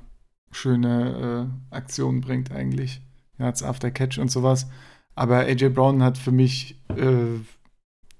schöne 0.57 1.49
äh, 1.71 1.75
Aktionen 1.75 2.21
bringt 2.21 2.51
eigentlich. 2.51 3.01
Yards 3.37 3.63
after 3.63 3.91
Catch 3.91 4.17
und 4.17 4.31
sowas. 4.31 4.67
Aber 5.15 5.39
AJ 5.39 5.69
Brown 5.69 6.03
hat 6.03 6.17
für 6.17 6.31
mich 6.31 6.81
äh, 6.89 7.39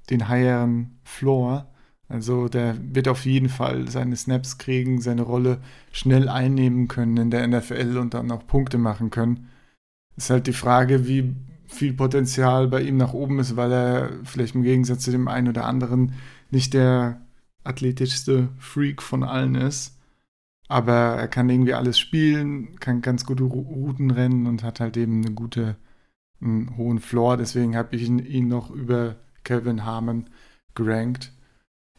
den 0.09 0.27
higheren 0.29 0.99
Floor. 1.03 1.67
Also 2.09 2.47
der 2.47 2.77
wird 2.79 3.07
auf 3.07 3.25
jeden 3.25 3.49
Fall 3.49 3.89
seine 3.89 4.15
Snaps 4.15 4.57
kriegen, 4.57 5.01
seine 5.01 5.23
Rolle 5.23 5.59
schnell 5.91 6.29
einnehmen 6.29 6.87
können 6.87 7.17
in 7.17 7.31
der 7.31 7.45
NFL 7.47 7.97
und 7.97 8.13
dann 8.13 8.31
auch 8.31 8.47
Punkte 8.47 8.77
machen 8.77 9.09
können. 9.09 9.49
Ist 10.15 10.29
halt 10.29 10.47
die 10.47 10.53
Frage, 10.53 11.07
wie 11.07 11.35
viel 11.67 11.93
Potenzial 11.93 12.67
bei 12.67 12.81
ihm 12.81 12.97
nach 12.97 13.13
oben 13.13 13.39
ist, 13.39 13.57
weil 13.57 13.71
er 13.71 14.09
vielleicht 14.23 14.55
im 14.55 14.63
Gegensatz 14.63 15.03
zu 15.03 15.11
dem 15.11 15.27
einen 15.27 15.49
oder 15.49 15.65
anderen 15.65 16.13
nicht 16.49 16.73
der 16.73 17.21
athletischste 17.65 18.49
Freak 18.57 19.03
von 19.03 19.23
allen 19.23 19.55
ist. 19.55 19.96
Aber 20.67 20.93
er 20.93 21.27
kann 21.27 21.49
irgendwie 21.49 21.73
alles 21.73 21.97
spielen, 21.97 22.77
kann 22.79 23.01
ganz 23.01 23.25
gute 23.25 23.43
Routen 23.43 24.11
rennen 24.11 24.47
und 24.47 24.63
hat 24.63 24.79
halt 24.79 24.97
eben 24.97 25.23
eine 25.23 25.33
gute, 25.33 25.77
einen 26.41 26.75
hohen 26.77 26.99
Floor. 26.99 27.37
Deswegen 27.37 27.75
habe 27.75 27.95
ich 27.95 28.03
ihn, 28.03 28.19
ihn 28.19 28.47
noch 28.49 28.69
über 28.69 29.15
Kevin 29.43 29.85
Harmon 29.85 30.29
gerankt. 30.75 31.31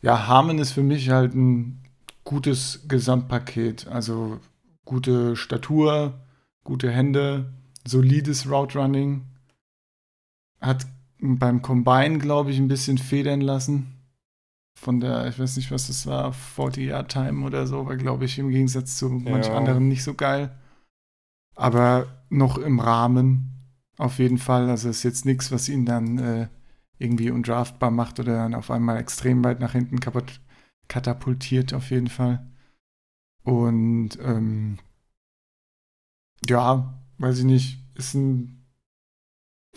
Ja, 0.02 0.26
Harmon 0.26 0.58
ist 0.58 0.72
für 0.72 0.82
mich 0.82 1.08
halt 1.10 1.34
ein 1.34 1.82
gutes 2.24 2.84
Gesamtpaket. 2.88 3.88
Also 3.88 4.38
gute 4.84 5.34
Statur, 5.34 6.20
gute 6.62 6.90
Hände, 6.90 7.52
solides 7.86 8.50
Route 8.50 8.78
Running. 8.78 9.22
Hat 10.60 10.86
beim 11.20 11.62
Combine, 11.62 12.18
glaube 12.18 12.50
ich, 12.50 12.58
ein 12.58 12.68
bisschen 12.68 12.98
federn 12.98 13.40
lassen. 13.40 13.97
Von 14.80 15.00
der, 15.00 15.26
ich 15.26 15.38
weiß 15.38 15.56
nicht, 15.56 15.70
was 15.70 15.88
das 15.88 16.06
war, 16.06 16.32
40-Yard-Time 16.32 17.44
oder 17.44 17.66
so, 17.66 17.86
war, 17.86 17.96
glaube 17.96 18.24
ich, 18.24 18.38
im 18.38 18.50
Gegensatz 18.50 18.96
zu 18.96 19.08
manch 19.08 19.48
Ja. 19.48 19.56
anderen 19.56 19.88
nicht 19.88 20.04
so 20.04 20.14
geil. 20.14 20.56
Aber 21.56 22.06
noch 22.30 22.58
im 22.58 22.78
Rahmen, 22.78 23.54
auf 23.96 24.18
jeden 24.20 24.38
Fall. 24.38 24.70
Also 24.70 24.88
ist 24.88 25.02
jetzt 25.02 25.24
nichts, 25.24 25.50
was 25.50 25.68
ihn 25.68 25.84
dann 25.84 26.18
äh, 26.18 26.48
irgendwie 26.98 27.30
undraftbar 27.32 27.90
macht 27.90 28.20
oder 28.20 28.34
dann 28.34 28.54
auf 28.54 28.70
einmal 28.70 28.98
extrem 28.98 29.42
weit 29.42 29.58
nach 29.58 29.72
hinten 29.72 29.98
kaputt, 29.98 30.40
katapultiert, 30.86 31.74
auf 31.74 31.90
jeden 31.90 32.08
Fall. 32.08 32.46
Und 33.42 34.10
ähm, 34.22 34.78
ja, 36.48 37.02
weiß 37.18 37.38
ich 37.40 37.44
nicht, 37.44 37.84
ist 37.94 38.14
ein 38.14 38.54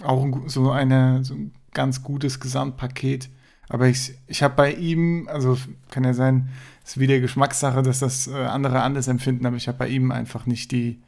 auch 0.04 0.24
ein, 0.24 0.48
so, 0.50 0.72
eine, 0.72 1.24
so 1.24 1.34
ein 1.34 1.54
ganz 1.74 2.04
gutes 2.04 2.40
Gesamtpaket. 2.40 3.30
Aber 3.72 3.88
ich, 3.88 4.14
ich 4.28 4.44
habe 4.44 4.54
bei 4.56 4.74
ihm, 4.74 5.30
also 5.30 5.58
kann 5.90 6.04
ja 6.04 6.14
sein, 6.14 6.50
ist 6.84 7.00
wieder 7.00 7.22
Geschmackssache, 7.22 7.82
dass 7.82 8.00
das 8.00 8.28
äh, 8.28 8.34
andere 8.34 8.82
anders 8.82 9.08
empfinden, 9.08 9.46
aber 9.46 9.56
ich 9.56 9.70
habe 9.70 9.78
bei 9.78 9.88
ihm 9.88 10.12
einfach 10.12 10.46
nicht 10.46 10.74
die, 10.74 11.02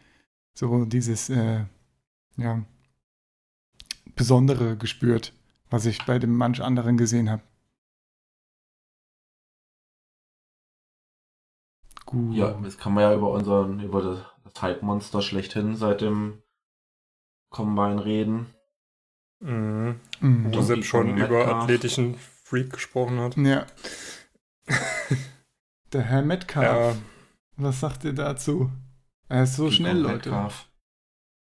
so 0.53 0.85
dieses, 0.85 1.29
äh, 1.29 1.65
ja, 2.37 2.63
Besondere 4.15 4.77
gespürt, 4.77 5.33
was 5.71 5.85
ich 5.85 6.05
bei 6.05 6.19
dem 6.19 6.37
manch 6.37 6.61
anderen 6.61 6.95
gesehen 6.95 7.29
habe. 7.29 7.41
Gut. 12.05 12.33
ja, 12.33 12.57
jetzt 12.63 12.79
kann 12.79 12.93
man 12.93 13.01
ja 13.03 13.13
über 13.13 13.31
unseren, 13.31 13.81
über 13.81 14.01
das, 14.01 14.19
das 14.45 14.61
Hype-Monster 14.61 15.21
schlechthin 15.21 15.75
seit 15.75 15.99
dem 15.99 16.41
Combine 17.49 18.05
reden. 18.05 18.45
Mhm. 19.41 19.99
Mhm. 20.21 20.45
Und 20.45 20.63
Sepp 20.63 20.85
schon 20.85 21.17
über 21.17 21.57
athletischen 21.57 22.15
Freak 22.43 22.71
gesprochen 22.73 23.19
hat. 23.19 23.37
Ja. 23.37 23.65
Der 25.93 26.01
Herr 26.01 26.21
Metcalf. 26.21 26.95
Ja, 26.95 27.01
Was 27.57 27.79
sagt 27.79 28.03
ihr 28.03 28.13
dazu? 28.13 28.71
Er 29.29 29.43
ist 29.43 29.55
so 29.55 29.71
schnell, 29.71 29.95
Deacon 29.95 30.11
Leute. 30.11 30.29
Metcalf. 30.29 30.69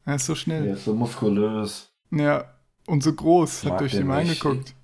Er 0.06 0.16
ist 0.16 0.26
so 0.26 0.36
schnell. 0.36 0.66
ist 0.68 0.86
so 0.86 0.94
muskulös. 0.94 1.94
Ja. 2.12 2.46
Und 2.86 3.04
so 3.04 3.14
groß. 3.14 3.66
Hat 3.66 3.80
durch 3.80 3.94
den 3.94 4.04
ihn 4.04 4.12
reingeguckt. 4.12 4.76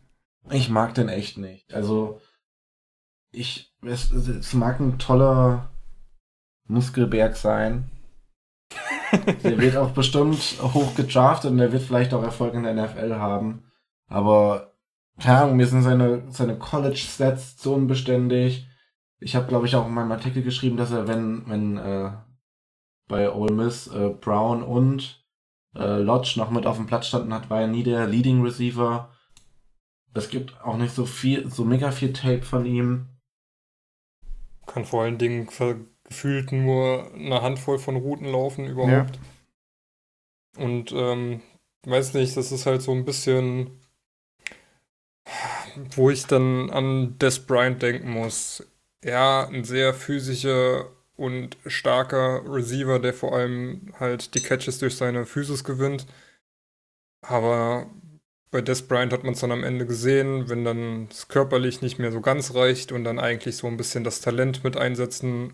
Ich 0.52 0.70
mag 0.70 0.96
den 0.96 1.10
echt 1.10 1.38
nicht. 1.38 1.74
Also, 1.74 2.22
ich, 3.32 3.74
es, 3.84 4.12
es 4.12 4.54
mag 4.54 4.80
ein 4.80 4.98
toller 4.98 5.70
Muskelberg 6.68 7.36
sein. 7.36 7.90
der 9.44 9.58
wird 9.60 9.76
auch 9.76 9.92
bestimmt 9.92 10.38
hoch 10.62 10.96
gedraftet 10.96 11.52
und 11.52 11.58
der 11.58 11.72
wird 11.72 11.84
vielleicht 11.84 12.14
auch 12.14 12.24
Erfolg 12.24 12.54
in 12.54 12.64
der 12.64 12.74
NFL 12.74 13.16
haben. 13.16 13.64
Aber, 14.08 14.69
keine 15.20 15.42
Ahnung, 15.42 15.58
mir 15.58 15.68
sind 15.68 15.84
seine, 15.84 16.24
seine 16.32 16.58
College-Stats 16.58 17.58
zu 17.58 17.74
unbeständig. 17.74 18.68
Ich 19.20 19.36
habe, 19.36 19.48
glaube 19.48 19.66
ich, 19.68 19.76
auch 19.76 19.88
in 19.88 19.94
meinem 19.94 20.12
Artikel 20.12 20.44
geschrieben, 20.44 20.78
dass 20.78 20.92
er, 20.92 21.08
wenn, 21.08 21.48
wenn 21.48 21.78
äh, 21.78 22.12
bei 23.08 23.32
Ole 23.32 23.54
Miss 23.54 23.88
äh, 23.88 24.10
Brown 24.10 24.64
und 24.64 25.26
äh, 25.76 26.00
Lodge 26.00 26.36
noch 26.38 26.52
mit 26.52 26.66
auf 26.66 26.78
dem 26.78 26.88
Platz 26.88 27.08
standen 27.08 27.34
hat, 27.34 27.50
war 27.50 27.62
er 27.62 27.68
nie 27.68 27.84
der 27.84 28.08
Leading 28.08 28.42
Receiver. 28.42 29.14
Es 30.14 30.30
gibt 30.30 30.60
auch 30.62 30.78
nicht 30.78 30.94
so 30.94 31.06
viel, 31.06 31.50
so 31.50 31.66
mega 31.66 31.92
viel 31.92 32.14
Tape 32.14 32.42
von 32.42 32.66
ihm. 32.66 33.08
kann 34.66 34.86
vor 34.86 35.04
allen 35.04 35.18
Dingen 35.18 35.48
gefühlt 36.04 36.52
nur 36.52 37.12
eine 37.14 37.42
Handvoll 37.42 37.78
von 37.78 37.96
Routen 37.96 38.26
laufen 38.26 38.66
überhaupt. 38.66 39.20
Und 40.58 40.92
ähm, 40.92 41.42
weiß 41.86 42.14
nicht, 42.16 42.36
das 42.36 42.52
ist 42.52 42.66
halt 42.66 42.82
so 42.82 42.92
ein 42.92 43.06
bisschen, 43.06 43.79
wo 45.96 46.10
ich 46.10 46.26
dann 46.26 46.70
an 46.70 47.18
Des 47.20 47.40
Bryant 47.40 47.82
denken 47.82 48.12
muss. 48.12 48.64
Ja, 49.04 49.48
ein 49.48 49.64
sehr 49.64 49.94
physischer 49.94 50.88
und 51.16 51.58
starker 51.66 52.44
Receiver, 52.46 53.00
der 53.00 53.14
vor 53.14 53.36
allem 53.36 53.94
halt 54.00 54.36
die 54.36 54.42
Catches 54.42 54.80
durch 54.80 54.96
seine 54.96 55.26
Physis 55.26 55.64
gewinnt. 55.64 56.08
Aber 57.22 57.90
bei 58.52 58.62
Des 58.62 58.88
Bryant 58.88 59.14
hat 59.14 59.24
man 59.24 59.34
es 59.34 59.42
dann 59.42 59.52
am 59.52 59.64
Ende 59.64 59.86
gesehen, 59.86 60.50
wenn 60.50 60.66
dann 60.66 61.08
es 61.12 61.28
körperlich 61.28 61.82
nicht 61.82 62.00
mehr 62.00 62.12
so 62.12 62.22
ganz 62.22 62.56
reicht 62.56 62.92
und 62.92 63.04
dann 63.04 63.20
eigentlich 63.20 63.58
so 63.58 63.68
ein 63.68 63.78
bisschen 63.78 64.04
das 64.04 64.22
Talent 64.22 64.64
mit 64.64 64.78
einsetzen 64.78 65.54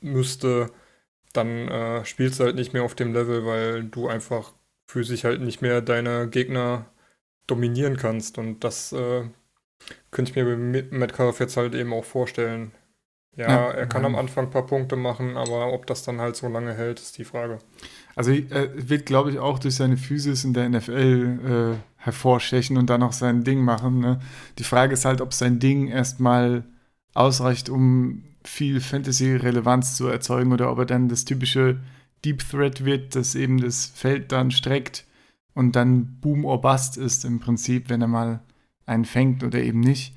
müsste, 0.00 0.70
dann 1.34 1.68
äh, 1.68 2.04
spielst 2.06 2.40
du 2.40 2.44
halt 2.44 2.56
nicht 2.56 2.72
mehr 2.74 2.84
auf 2.84 2.94
dem 2.96 3.12
Level, 3.14 3.46
weil 3.46 3.84
du 3.84 4.08
einfach 4.08 4.54
physisch 4.88 5.24
halt 5.24 5.42
nicht 5.42 5.62
mehr 5.62 5.82
deine 5.82 6.28
Gegner 6.28 6.86
dominieren 7.46 7.96
kannst. 7.96 8.38
Und 8.38 8.64
das 8.64 8.92
äh, 8.92 9.24
Könnte 10.10 10.30
ich 10.30 10.36
mir 10.36 10.56
mit 10.56 10.92
Metcalf 10.92 11.40
jetzt 11.40 11.56
halt 11.56 11.74
eben 11.74 11.92
auch 11.92 12.04
vorstellen. 12.04 12.72
Ja, 13.36 13.48
Ja. 13.48 13.70
er 13.70 13.86
kann 13.86 14.04
am 14.04 14.16
Anfang 14.16 14.46
ein 14.46 14.50
paar 14.50 14.66
Punkte 14.66 14.96
machen, 14.96 15.36
aber 15.36 15.72
ob 15.72 15.86
das 15.86 16.02
dann 16.02 16.20
halt 16.20 16.36
so 16.36 16.48
lange 16.48 16.72
hält, 16.74 17.00
ist 17.00 17.18
die 17.18 17.24
Frage. 17.24 17.58
Also 18.14 18.32
er 18.32 18.88
wird, 18.88 19.04
glaube 19.04 19.30
ich, 19.30 19.38
auch 19.38 19.58
durch 19.58 19.74
seine 19.74 19.98
Physis 19.98 20.44
in 20.44 20.54
der 20.54 20.68
NFL 20.70 21.76
äh, 21.76 22.02
hervorstechen 22.02 22.78
und 22.78 22.88
dann 22.88 23.02
auch 23.02 23.12
sein 23.12 23.44
Ding 23.44 23.60
machen. 23.60 24.00
Ne? 24.00 24.20
Die 24.58 24.64
Frage 24.64 24.94
ist 24.94 25.04
halt, 25.04 25.20
ob 25.20 25.34
sein 25.34 25.58
Ding 25.58 25.88
erstmal 25.88 26.64
ausreicht, 27.12 27.68
um 27.68 28.24
viel 28.42 28.80
Fantasy-Relevanz 28.80 29.96
zu 29.96 30.06
erzeugen 30.08 30.52
oder 30.52 30.70
ob 30.70 30.78
er 30.78 30.86
dann 30.86 31.08
das 31.08 31.24
typische 31.26 31.80
Deep 32.24 32.48
Threat 32.48 32.84
wird, 32.84 33.14
das 33.14 33.34
eben 33.34 33.60
das 33.60 33.86
Feld 33.86 34.32
dann 34.32 34.50
streckt 34.50 35.05
und 35.56 35.74
dann 35.74 36.20
Boom 36.20 36.44
or 36.44 36.60
Bust 36.60 36.98
ist 36.98 37.24
im 37.24 37.40
Prinzip, 37.40 37.88
wenn 37.88 38.02
er 38.02 38.08
mal 38.08 38.40
einen 38.84 39.06
fängt 39.06 39.42
oder 39.42 39.58
eben 39.58 39.80
nicht. 39.80 40.14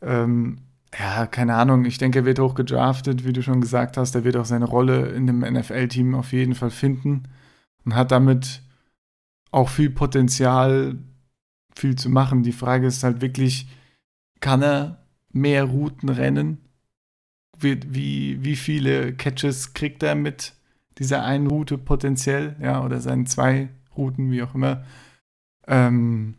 Ähm, 0.00 0.58
ja, 0.96 1.26
keine 1.26 1.56
Ahnung. 1.56 1.84
Ich 1.84 1.98
denke, 1.98 2.20
er 2.20 2.24
wird 2.24 2.38
hoch 2.38 2.54
gedraftet, 2.54 3.24
wie 3.24 3.32
du 3.32 3.42
schon 3.42 3.60
gesagt 3.60 3.96
hast. 3.96 4.14
Er 4.14 4.22
wird 4.22 4.36
auch 4.36 4.44
seine 4.44 4.66
Rolle 4.66 5.08
in 5.08 5.26
dem 5.26 5.40
NFL-Team 5.40 6.14
auf 6.14 6.32
jeden 6.32 6.54
Fall 6.54 6.70
finden 6.70 7.24
und 7.84 7.96
hat 7.96 8.12
damit 8.12 8.62
auch 9.50 9.68
viel 9.68 9.90
Potenzial, 9.90 10.96
viel 11.74 11.96
zu 11.96 12.08
machen. 12.08 12.44
Die 12.44 12.52
Frage 12.52 12.86
ist 12.86 13.02
halt 13.02 13.20
wirklich, 13.20 13.66
kann 14.38 14.62
er 14.62 15.04
mehr 15.32 15.64
Routen 15.64 16.10
rennen? 16.10 16.58
Wie, 17.58 17.80
wie, 17.92 18.44
wie 18.44 18.56
viele 18.56 19.14
Catches 19.14 19.74
kriegt 19.74 20.04
er 20.04 20.14
mit 20.14 20.54
dieser 20.98 21.24
einen 21.24 21.48
Route 21.48 21.76
potenziell? 21.76 22.54
Ja, 22.60 22.84
oder 22.84 23.00
seinen 23.00 23.26
zwei 23.26 23.68
Routen, 23.96 24.30
wie 24.30 24.42
auch 24.42 24.54
immer. 24.54 24.84
Ähm, 25.66 26.34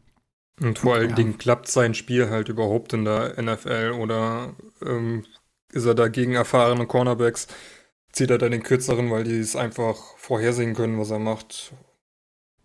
Und 0.62 0.78
vor 0.80 0.96
allen 0.96 1.10
Ja. 1.10 1.16
Dingen 1.16 1.38
klappt 1.38 1.68
sein 1.68 1.94
Spiel 1.94 2.30
halt 2.30 2.50
überhaupt 2.50 2.94
in 2.94 3.06
der 3.06 3.38
NFL 3.42 3.94
oder 4.00 4.54
ähm, 4.86 5.26
ist 5.72 5.86
er 5.86 5.96
da 5.96 6.08
gegen 6.08 6.34
erfahrene 6.34 6.86
Cornerbacks? 6.86 7.48
Zieht 8.12 8.30
er 8.30 8.38
dann 8.38 8.52
den 8.52 8.62
kürzeren, 8.64 9.10
weil 9.10 9.24
die 9.24 9.40
es 9.40 9.56
einfach 9.56 9.96
vorhersehen 10.18 10.76
können, 10.76 11.00
was 11.00 11.12
er 11.12 11.20
macht? 11.20 11.74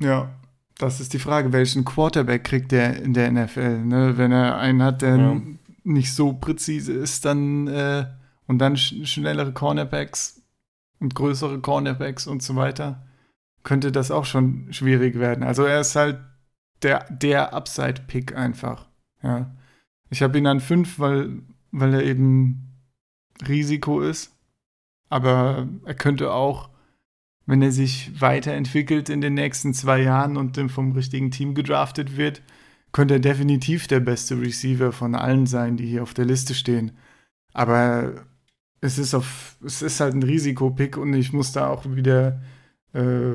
Ja, 0.01 0.31
das 0.77 1.01
ist 1.01 1.13
die 1.15 1.19
Frage, 1.21 1.53
welchen 1.53 1.85
Quarterback 1.85 2.45
kriegt 2.45 2.73
er 2.73 2.97
in 3.01 3.15
der 3.15 3.29
NFL? 3.31 3.79
Ne? 3.85 4.19
Wenn 4.19 4.33
er 4.33 4.59
einen 4.59 4.83
hat, 4.83 5.03
der 5.03 5.17
Ja. 5.17 5.41
nicht 5.85 6.13
so 6.15 6.33
präzise 6.35 6.93
ist, 6.93 7.25
dann 7.25 7.69
äh, 7.69 8.07
und 8.47 8.59
dann 8.59 8.77
sch 8.77 8.95
schnellere 9.05 9.53
Cornerbacks 9.53 10.43
und 10.99 11.15
größere 11.15 11.61
Cornerbacks 11.61 12.27
und 12.27 12.43
so 12.43 12.57
weiter, 12.57 13.06
könnte 13.67 13.93
das 13.93 14.11
auch 14.11 14.25
schon 14.25 14.73
schwierig 14.73 15.19
werden. 15.19 15.45
Also 15.45 15.65
er 15.65 15.81
ist 15.81 15.95
halt 15.95 16.19
der, 16.83 17.05
der 17.11 17.53
Upside-Pick 17.53 18.35
einfach. 18.35 18.89
Ja. 19.23 19.55
Ich 20.09 20.23
habe 20.23 20.39
ihn 20.39 20.47
an 20.47 20.61
fünf, 20.61 20.99
weil, 20.99 21.43
weil 21.71 21.93
er 21.93 22.03
eben 22.03 22.73
Risiko 23.47 24.01
ist. 24.01 24.35
Aber 25.11 25.69
er 25.85 25.95
könnte 25.95 26.33
auch 26.33 26.71
wenn 27.47 27.63
er 27.63 27.73
sich 27.73 28.21
weiterentwickelt 28.21 29.09
in 29.09 29.21
den 29.21 29.35
nächsten 29.35 29.73
zwei 29.73 30.03
Jahren 30.03 30.37
und 30.37 30.59
vom 30.71 30.93
richtigen 30.93 31.31
Team 31.31 31.55
gedraftet 31.55 32.17
wird, 32.17 32.43
könnte 32.93 33.15
er 33.15 33.21
definitiv 33.21 33.87
der 33.87 34.01
beste 34.01 34.41
Receiver 34.41 34.93
von 34.93 35.15
allen 35.15 35.47
sein, 35.47 35.77
die 35.77 35.87
hier 35.87 36.03
auf 36.03 36.13
der 36.13 36.25
Liste 36.25 36.55
stehen. 36.55 36.93
Aber 37.53 38.27
es 38.81 38.99
ist 38.99 39.15
auf, 39.15 39.57
es 39.65 39.81
ist 39.81 40.01
halt 40.01 40.15
ein 40.15 40.23
Risikopick 40.23 40.97
und 40.97 41.15
ich 41.15 41.33
muss 41.33 41.53
da 41.53 41.69
auch 41.69 41.85
wieder 41.87 42.43
äh, 42.93 43.35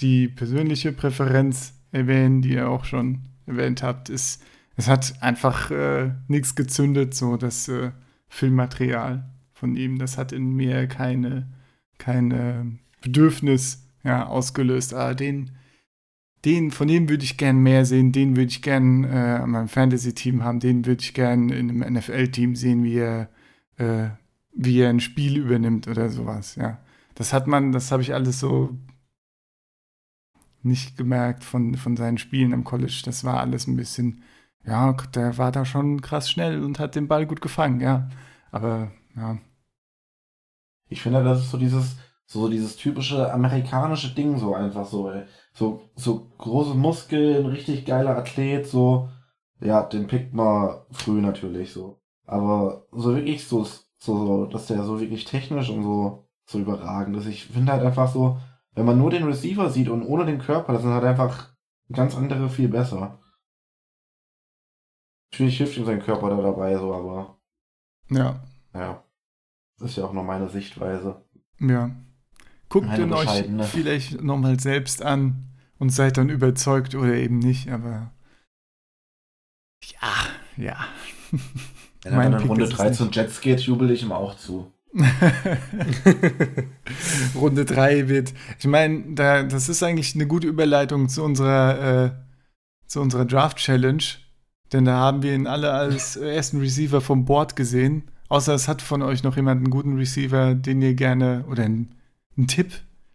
die 0.00 0.28
persönliche 0.28 0.92
Präferenz 0.92 1.74
erwähnen, 1.92 2.42
die 2.42 2.54
ihr 2.54 2.68
auch 2.68 2.84
schon 2.84 3.22
erwähnt 3.46 3.82
habt. 3.82 4.08
Ist, 4.08 4.42
es 4.76 4.88
hat 4.88 5.22
einfach 5.22 5.70
äh, 5.70 6.12
nichts 6.28 6.54
gezündet, 6.54 7.14
so 7.14 7.36
das 7.36 7.68
äh, 7.68 7.92
Filmmaterial 8.28 9.30
von 9.52 9.76
ihm. 9.76 9.98
Das 9.98 10.18
hat 10.18 10.32
in 10.32 10.54
mir 10.54 10.86
keine, 10.86 11.48
keine 11.98 12.78
Bedürfnis 13.00 13.88
ja, 14.04 14.26
ausgelöst. 14.26 14.94
Ah, 14.94 15.14
den, 15.14 15.52
den, 16.44 16.70
von 16.70 16.88
dem 16.88 17.08
würde 17.08 17.24
ich 17.24 17.38
gern 17.38 17.58
mehr 17.58 17.84
sehen, 17.84 18.12
den 18.12 18.36
würde 18.36 18.50
ich 18.50 18.62
gern 18.62 19.04
äh, 19.04 19.40
an 19.42 19.50
meinem 19.50 19.68
Fantasy-Team 19.68 20.44
haben, 20.44 20.60
den 20.60 20.86
würde 20.86 21.02
ich 21.02 21.14
gern 21.14 21.48
in 21.48 21.70
einem 21.70 21.94
NFL-Team 21.94 22.54
sehen, 22.54 22.84
wie 22.84 22.98
er, 22.98 23.28
äh, 23.78 24.10
wie 24.52 24.80
er 24.80 24.90
ein 24.90 25.00
Spiel 25.00 25.38
übernimmt 25.38 25.88
oder 25.88 26.08
sowas, 26.08 26.54
ja. 26.56 26.78
Das 27.14 27.32
hat 27.32 27.46
man, 27.46 27.72
das 27.72 27.90
habe 27.90 28.02
ich 28.02 28.12
alles 28.12 28.38
so 28.38 28.78
nicht 30.66 30.96
gemerkt 30.96 31.44
von, 31.44 31.74
von 31.76 31.96
seinen 31.96 32.18
Spielen 32.18 32.52
am 32.52 32.64
College. 32.64 33.02
Das 33.04 33.24
war 33.24 33.40
alles 33.40 33.66
ein 33.66 33.76
bisschen, 33.76 34.22
ja, 34.64 34.92
der 35.14 35.38
war 35.38 35.52
da 35.52 35.64
schon 35.64 36.00
krass 36.00 36.30
schnell 36.30 36.62
und 36.62 36.78
hat 36.78 36.94
den 36.94 37.08
Ball 37.08 37.26
gut 37.26 37.40
gefangen, 37.40 37.80
ja. 37.80 38.08
Aber, 38.50 38.90
ja. 39.16 39.38
Ich 40.88 41.02
finde, 41.02 41.24
das 41.24 41.40
ist 41.40 41.50
so 41.50 41.58
dieses, 41.58 41.96
so 42.26 42.48
dieses 42.48 42.76
typische 42.76 43.32
amerikanische 43.32 44.14
Ding, 44.14 44.38
so 44.38 44.54
einfach 44.54 44.86
so, 44.86 45.10
ey. 45.10 45.24
So, 45.52 45.90
so 45.94 46.32
große 46.38 46.74
Muskeln, 46.74 47.46
richtig 47.46 47.86
geiler 47.86 48.16
Athlet, 48.16 48.66
so. 48.66 49.08
Ja, 49.60 49.82
den 49.82 50.06
pickt 50.06 50.34
man 50.34 50.80
früh 50.90 51.20
natürlich 51.20 51.72
so. 51.72 52.00
Aber 52.26 52.86
so 52.92 53.14
wirklich 53.14 53.46
so, 53.46 53.64
so, 53.64 53.78
so, 53.98 54.46
dass 54.46 54.66
der 54.66 54.82
so 54.84 55.00
wirklich 55.00 55.24
technisch 55.24 55.70
und 55.70 55.82
so, 55.82 56.28
so 56.44 56.58
überragend 56.58 57.16
ist. 57.16 57.26
Ich 57.26 57.46
finde 57.46 57.72
halt 57.72 57.84
einfach 57.84 58.12
so, 58.12 58.38
wenn 58.76 58.84
man 58.84 58.98
nur 58.98 59.10
den 59.10 59.24
Receiver 59.24 59.70
sieht 59.70 59.88
und 59.88 60.02
ohne 60.02 60.26
den 60.26 60.38
Körper, 60.38 60.74
das 60.74 60.82
sind 60.82 60.92
halt 60.92 61.04
einfach 61.04 61.54
ganz 61.90 62.14
andere 62.14 62.48
viel 62.50 62.68
besser. 62.68 63.18
Natürlich 65.32 65.56
hilft 65.56 65.76
ihm 65.76 65.86
sein 65.86 66.02
Körper 66.02 66.30
da 66.30 66.40
dabei, 66.40 66.76
so, 66.76 66.94
aber, 66.94 67.40
Ja, 68.10 68.40
ja. 68.74 69.02
Das 69.78 69.90
ist 69.90 69.96
ja 69.96 70.04
auch 70.04 70.12
nur 70.12 70.24
meine 70.24 70.48
Sichtweise. 70.48 71.24
ja. 71.58 71.90
Guckt 72.68 72.88
Meine 72.88 73.04
ihn 73.04 73.12
euch 73.12 73.44
vielleicht 73.70 74.22
nochmal 74.22 74.58
selbst 74.58 75.00
an 75.00 75.44
und 75.78 75.90
seid 75.90 76.16
dann 76.16 76.30
überzeugt 76.30 76.96
oder 76.96 77.14
eben 77.14 77.38
nicht, 77.38 77.70
aber 77.70 78.12
ja, 79.84 80.12
ja. 80.56 80.88
Wenn 82.02 82.12
er 82.12 82.30
dann 82.30 82.42
in 82.42 82.48
Runde 82.48 82.64
ist 82.64 82.70
es 82.72 82.76
13 82.76 83.10
Jets 83.12 83.40
geht, 83.40 83.60
jubel 83.60 83.90
ich 83.92 84.02
ihm 84.02 84.10
auch 84.10 84.36
zu. 84.36 84.72
Runde 87.34 87.64
3 87.64 88.08
wird. 88.08 88.32
Ich 88.58 88.66
meine, 88.66 89.14
da, 89.14 89.42
das 89.42 89.68
ist 89.68 89.82
eigentlich 89.82 90.14
eine 90.14 90.26
gute 90.26 90.46
Überleitung 90.46 91.08
zu 91.08 91.22
unserer, 91.22 92.04
äh, 92.06 92.10
zu 92.86 93.00
unserer 93.00 93.24
Draft-Challenge. 93.24 94.02
Denn 94.72 94.84
da 94.84 94.96
haben 94.96 95.22
wir 95.22 95.34
ihn 95.34 95.46
alle 95.46 95.72
als 95.72 96.16
ersten 96.16 96.60
Receiver 96.60 97.00
vom 97.00 97.24
Board 97.24 97.56
gesehen. 97.56 98.10
Außer 98.28 98.54
es 98.54 98.68
hat 98.68 98.82
von 98.82 99.02
euch 99.02 99.22
noch 99.22 99.36
jemand 99.36 99.58
einen 99.60 99.70
guten 99.70 99.96
Receiver, 99.96 100.54
den 100.54 100.82
ihr 100.82 100.94
gerne. 100.94 101.44
Oder 101.48 101.64
einen, 101.64 101.94
einen 102.36 102.48
Tipp. 102.48 102.72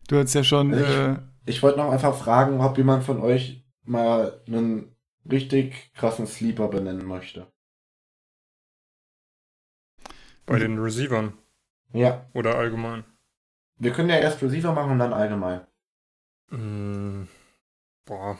Du 0.07 0.17
hast 0.17 0.33
ja 0.33 0.43
schon. 0.43 0.73
Ich- 0.73 0.79
Äh, 0.79 1.17
Ich 1.45 1.61
wollte 1.63 1.79
noch 1.79 1.91
einfach 1.91 2.15
fragen, 2.15 2.61
ob 2.61 2.77
jemand 2.77 3.03
von 3.03 3.19
euch 3.19 3.65
mal 3.83 4.41
einen 4.47 4.95
richtig 5.29 5.91
krassen 5.95 6.27
Sleeper 6.27 6.67
benennen 6.69 7.05
möchte. 7.05 7.47
Bei 10.45 10.59
den 10.59 10.77
Receivern 10.79 11.33
Ja, 11.93 12.25
oder 12.33 12.55
allgemein. 12.55 13.03
wir 13.77 13.91
können 13.91 14.09
ja 14.09 14.17
erst 14.17 14.41
Receiver 14.41 14.73
machen 14.73 14.91
und 14.91 14.99
dann 14.99 15.13
allgemein. 15.13 15.61
Mm, 16.49 17.27
boah, 18.05 18.37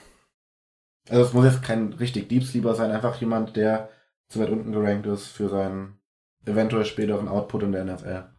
Also 1.10 1.24
es 1.24 1.34
muss 1.34 1.46
jetzt 1.46 1.64
kein 1.64 1.94
richtig 1.94 2.30
Deep 2.30 2.44
Sleeper 2.44 2.76
sein, 2.76 2.92
einfach 2.92 3.20
jemand, 3.22 3.56
der 3.56 3.90
zu 4.30 4.40
weit 4.40 4.50
unten 4.50 4.72
gerankt 4.72 5.06
ist 5.08 5.28
für 5.28 5.50
seinen 5.50 6.00
eventuell 6.46 6.86
späteren 6.86 7.28
Output 7.28 7.64
in 7.64 7.72
der 7.72 7.86
NFL. 7.86 8.30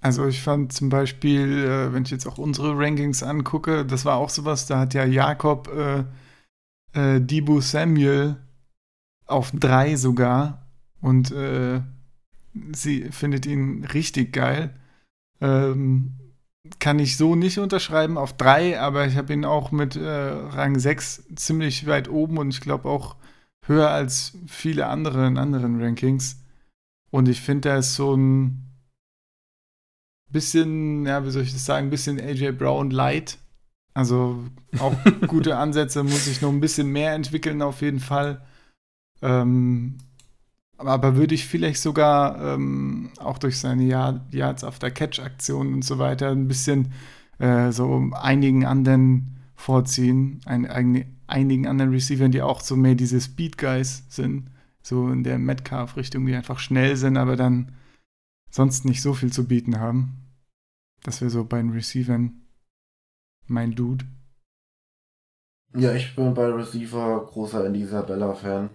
Also 0.00 0.26
ich 0.26 0.42
fand 0.42 0.72
zum 0.72 0.88
Beispiel, 0.88 1.64
äh, 1.64 1.92
wenn 1.92 2.04
ich 2.04 2.10
jetzt 2.10 2.26
auch 2.26 2.38
unsere 2.38 2.76
Rankings 2.78 3.22
angucke, 3.22 3.84
das 3.84 4.04
war 4.04 4.16
auch 4.16 4.30
sowas, 4.30 4.66
da 4.66 4.80
hat 4.80 4.94
ja 4.94 5.04
Jakob 5.04 5.68
äh, 5.68 6.04
äh, 6.92 7.20
Dibu 7.20 7.60
Samuel 7.60 8.36
auf 9.26 9.50
drei 9.52 9.96
sogar 9.96 10.70
und 11.00 11.30
äh, 11.32 11.80
sie 12.72 13.10
findet 13.10 13.46
ihn 13.46 13.84
richtig 13.84 14.32
geil. 14.32 14.74
Ähm, 15.40 16.14
kann 16.78 16.98
ich 16.98 17.16
so 17.16 17.34
nicht 17.34 17.58
unterschreiben 17.58 18.18
auf 18.18 18.36
drei, 18.36 18.80
aber 18.80 19.06
ich 19.06 19.16
habe 19.16 19.32
ihn 19.32 19.44
auch 19.44 19.70
mit 19.70 19.96
äh, 19.96 20.08
Rang 20.08 20.78
6 20.78 21.24
ziemlich 21.36 21.86
weit 21.86 22.08
oben 22.08 22.38
und 22.38 22.50
ich 22.50 22.60
glaube 22.60 22.88
auch 22.88 23.16
höher 23.64 23.90
als 23.90 24.36
viele 24.46 24.86
andere 24.86 25.26
in 25.26 25.38
anderen 25.38 25.80
Rankings. 25.80 26.42
Und 27.10 27.28
ich 27.28 27.40
finde, 27.40 27.70
er 27.70 27.78
ist 27.78 27.94
so 27.94 28.14
ein 28.14 28.66
bisschen, 30.30 31.06
ja, 31.06 31.24
wie 31.24 31.30
soll 31.30 31.42
ich 31.42 31.52
das 31.52 31.64
sagen, 31.64 31.86
ein 31.86 31.90
bisschen 31.90 32.20
AJ 32.20 32.52
Brown 32.52 32.90
light. 32.90 33.38
Also 33.94 34.44
auch 34.78 34.94
gute 35.26 35.56
Ansätze, 35.56 36.02
muss 36.02 36.26
sich 36.26 36.42
noch 36.42 36.50
ein 36.50 36.60
bisschen 36.60 36.88
mehr 36.88 37.14
entwickeln 37.14 37.62
auf 37.62 37.80
jeden 37.80 38.00
Fall. 38.00 38.44
Ähm, 39.22 39.98
aber 40.78 41.16
würde 41.16 41.34
ich 41.34 41.46
vielleicht 41.46 41.80
sogar 41.80 42.54
ähm, 42.54 43.10
auch 43.18 43.38
durch 43.38 43.58
seine 43.58 43.84
Yard- 43.84 44.34
Yards 44.34 44.64
after 44.64 44.90
Catch 44.90 45.20
Aktionen 45.20 45.74
und 45.74 45.84
so 45.84 45.98
weiter 45.98 46.30
ein 46.30 46.48
bisschen 46.48 46.92
äh, 47.38 47.72
so 47.72 48.10
einigen 48.12 48.64
anderen 48.64 49.38
vorziehen, 49.54 50.40
ein, 50.44 50.66
ein, 50.66 51.16
einigen 51.26 51.66
anderen 51.66 51.92
Receivern, 51.92 52.30
die 52.30 52.42
auch 52.42 52.60
so 52.60 52.76
mehr 52.76 52.94
diese 52.94 53.20
Speed 53.20 53.58
Guys 53.58 54.04
sind, 54.08 54.50
so 54.82 55.08
in 55.08 55.24
der 55.24 55.38
Metcalf-Richtung, 55.38 56.26
die 56.26 56.34
einfach 56.34 56.58
schnell 56.58 56.96
sind, 56.96 57.16
aber 57.16 57.36
dann 57.36 57.72
sonst 58.50 58.84
nicht 58.84 59.02
so 59.02 59.14
viel 59.14 59.32
zu 59.32 59.46
bieten 59.46 59.80
haben. 59.80 60.14
Das 61.02 61.20
wäre 61.20 61.30
so 61.30 61.44
bei 61.44 61.58
den 61.58 61.70
Receivern 61.70 62.42
mein 63.46 63.74
Dude. 63.74 64.04
Ja, 65.74 65.94
ich 65.94 66.14
bin 66.16 66.34
bei 66.34 66.46
Receiver 66.46 67.26
großer 67.26 67.66
Andy 67.66 67.82
Isabella-Fan. 67.82 68.70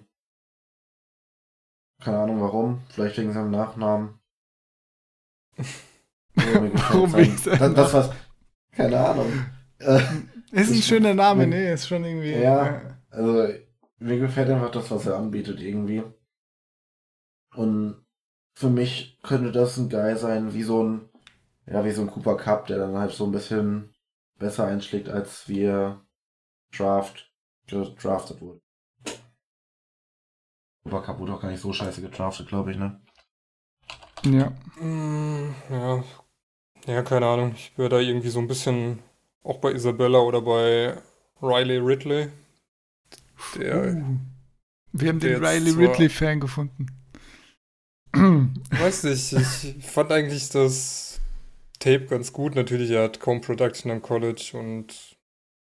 Keine 2.02 2.18
Ahnung 2.20 2.42
warum, 2.42 2.82
vielleicht 2.90 3.18
wegen 3.18 3.32
seinem 3.32 3.52
Nachnamen. 3.52 4.20
Warum 6.34 7.14
wegen 7.14 7.38
seinem 7.38 7.76
das, 7.76 7.92
das 7.92 7.94
was. 7.94 8.10
Keine 8.72 9.00
Ahnung. 9.00 9.32
Äh, 9.82 10.00
Ist 10.52 10.70
ein 10.70 10.82
schöner 10.84 11.16
Name, 11.16 11.48
ne? 11.48 11.72
Ist 11.72 11.88
schon 11.88 12.04
irgendwie. 12.04 12.34
Ja. 12.34 13.00
Also, 13.10 13.48
mir 13.98 14.20
gefällt 14.20 14.48
einfach 14.52 14.70
das, 14.70 14.92
was 14.92 15.08
er 15.08 15.18
anbietet, 15.18 15.60
irgendwie. 15.60 16.04
Und 17.56 18.06
für 18.54 18.70
mich 18.70 19.20
könnte 19.24 19.52
das 19.52 19.78
ein 19.78 19.90
Guy 19.90 20.16
sein, 20.16 20.54
wie 20.54 20.62
so 20.62 20.84
ein, 20.84 21.10
ja, 21.66 21.84
wie 21.84 21.90
so 21.90 22.02
ein 22.02 22.12
Cooper 22.12 22.38
Cup, 22.38 22.68
der 22.68 22.78
dann 22.78 22.96
halt 22.96 23.12
so 23.12 23.26
ein 23.26 23.32
bisschen 23.32 23.96
besser 24.38 24.68
einschlägt, 24.68 25.10
als 25.10 25.48
wie 25.50 25.64
er 25.64 26.06
Draft, 26.72 27.32
gedraftet 27.66 28.40
wurde. 28.40 28.62
Cooper 30.84 31.02
Cup 31.02 31.20
wurde 31.20 31.34
auch 31.34 31.42
gar 31.42 31.52
nicht 31.52 31.62
so 31.62 31.74
scheiße 31.74 32.02
gedraftet, 32.02 32.48
glaube 32.48 32.72
ich, 32.72 32.78
ne? 32.78 33.00
ja. 34.24 34.52
Mm, 34.80 35.54
ja. 35.70 36.04
Ja, 36.88 37.04
keine 37.04 37.28
Ahnung. 37.28 37.54
Ich 37.56 37.78
wäre 37.78 37.90
da 37.90 38.00
irgendwie 38.00 38.30
so 38.30 38.40
ein 38.40 38.48
bisschen 38.48 39.00
auch 39.44 39.60
bei 39.60 39.72
Isabella 39.72 40.20
oder 40.20 40.42
bei 40.42 40.98
Riley 41.42 41.78
Ridley. 41.78 42.30
Der, 43.56 43.96
Uh, 43.96 44.18
wir 44.94 45.10
haben 45.10 45.20
der 45.20 45.40
den 45.40 45.46
Riley 45.46 45.72
Ridley-Fan 45.72 46.40
gefunden. 46.40 46.88
weiß 48.14 49.04
nicht, 49.04 49.34
ich 49.34 49.86
fand 49.86 50.12
eigentlich 50.12 50.50
das 50.50 51.20
Tape 51.80 52.06
ganz 52.06 52.34
gut. 52.34 52.56
Natürlich, 52.56 52.92
er 52.92 53.04
hat 53.04 53.20
kaum 53.20 53.42
Production 53.42 53.92
am 53.92 54.02
College 54.02 54.52
und 54.54 55.18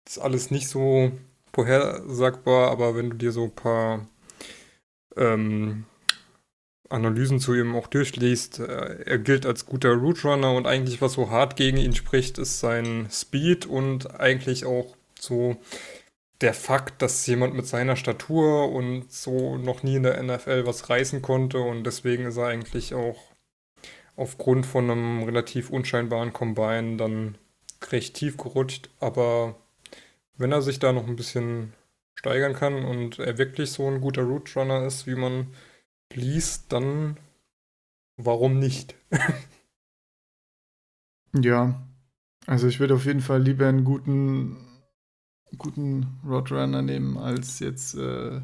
ist 0.05 0.19
alles 0.19 0.51
nicht 0.51 0.67
so 0.67 1.11
vorhersagbar, 1.53 2.71
aber 2.71 2.95
wenn 2.95 3.11
du 3.11 3.15
dir 3.17 3.31
so 3.31 3.45
ein 3.45 3.55
paar 3.55 4.07
ähm, 5.17 5.85
Analysen 6.89 7.39
zu 7.39 7.53
ihm 7.53 7.75
auch 7.75 7.87
durchliest, 7.87 8.59
äh, 8.59 9.03
er 9.05 9.17
gilt 9.17 9.45
als 9.45 9.65
guter 9.65 9.93
Route 9.93 10.27
Runner 10.27 10.53
und 10.53 10.67
eigentlich 10.67 11.01
was 11.01 11.13
so 11.13 11.29
hart 11.29 11.55
gegen 11.55 11.77
ihn 11.77 11.95
spricht, 11.95 12.37
ist 12.37 12.59
sein 12.59 13.07
Speed 13.11 13.65
und 13.65 14.19
eigentlich 14.19 14.65
auch 14.65 14.95
so 15.19 15.57
der 16.41 16.53
Fakt, 16.53 17.01
dass 17.01 17.25
jemand 17.25 17.55
mit 17.55 17.65
seiner 17.65 17.95
Statur 17.95 18.71
und 18.71 19.11
so 19.11 19.57
noch 19.57 19.81
nie 19.81 19.95
in 19.95 20.03
der 20.03 20.21
NFL 20.21 20.65
was 20.65 20.89
reißen 20.89 21.21
konnte 21.21 21.59
und 21.59 21.83
deswegen 21.85 22.25
ist 22.25 22.37
er 22.37 22.47
eigentlich 22.47 22.93
auch 22.93 23.17
aufgrund 24.15 24.65
von 24.65 24.91
einem 24.91 25.23
relativ 25.23 25.69
unscheinbaren 25.69 26.33
Combine 26.33 26.97
dann 26.97 27.37
recht 27.91 28.15
tief 28.15 28.37
gerutscht, 28.37 28.89
aber 28.99 29.55
wenn 30.37 30.51
er 30.51 30.61
sich 30.61 30.79
da 30.79 30.91
noch 30.91 31.07
ein 31.07 31.15
bisschen 31.15 31.73
steigern 32.15 32.53
kann 32.53 32.85
und 32.85 33.19
er 33.19 33.37
wirklich 33.37 33.71
so 33.71 33.87
ein 33.87 34.01
guter 34.01 34.23
Route 34.23 34.59
Runner 34.59 34.85
ist, 34.85 35.07
wie 35.07 35.15
man 35.15 35.47
liest, 36.13 36.71
dann 36.71 37.17
warum 38.17 38.59
nicht? 38.59 38.95
Ja, 41.35 41.83
also 42.45 42.67
ich 42.67 42.79
würde 42.79 42.93
auf 42.93 43.05
jeden 43.05 43.21
Fall 43.21 43.41
lieber 43.41 43.67
einen 43.67 43.83
guten, 43.83 44.57
guten 45.57 46.19
Roadrunner 46.23 46.81
nehmen, 46.83 47.17
als 47.17 47.59
jetzt, 47.59 47.95
äh, 47.95 48.41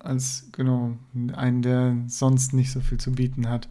als, 0.00 0.48
genau, 0.52 0.98
einen, 1.32 1.62
der 1.62 1.96
sonst 2.08 2.54
nicht 2.54 2.72
so 2.72 2.80
viel 2.80 2.98
zu 2.98 3.12
bieten 3.12 3.48
hat. 3.48 3.68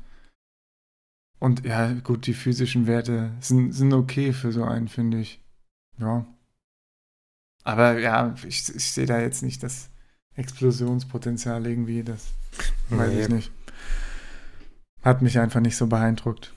Und 1.39 1.65
ja, 1.65 1.93
gut, 1.93 2.25
die 2.25 2.33
physischen 2.33 2.87
Werte 2.87 3.33
sind, 3.41 3.73
sind 3.73 3.93
okay 3.93 4.33
für 4.33 4.51
so 4.51 4.63
einen, 4.63 4.87
finde 4.87 5.19
ich. 5.19 5.41
Ja. 5.99 6.25
Aber 7.67 7.99
ja, 7.99 8.33
ich, 8.47 8.73
ich 8.73 8.91
sehe 8.93 9.05
da 9.05 9.19
jetzt 9.19 9.43
nicht 9.43 9.61
das 9.61 9.89
Explosionspotenzial 10.35 11.67
irgendwie, 11.67 12.01
das 12.01 12.27
weiß 12.89 13.11
ich 13.11 13.27
nicht. 13.27 13.51
Hat 15.03 15.21
mich 15.21 15.37
einfach 15.37 15.59
nicht 15.59 15.75
so 15.75 15.87
beeindruckt. 15.87 16.53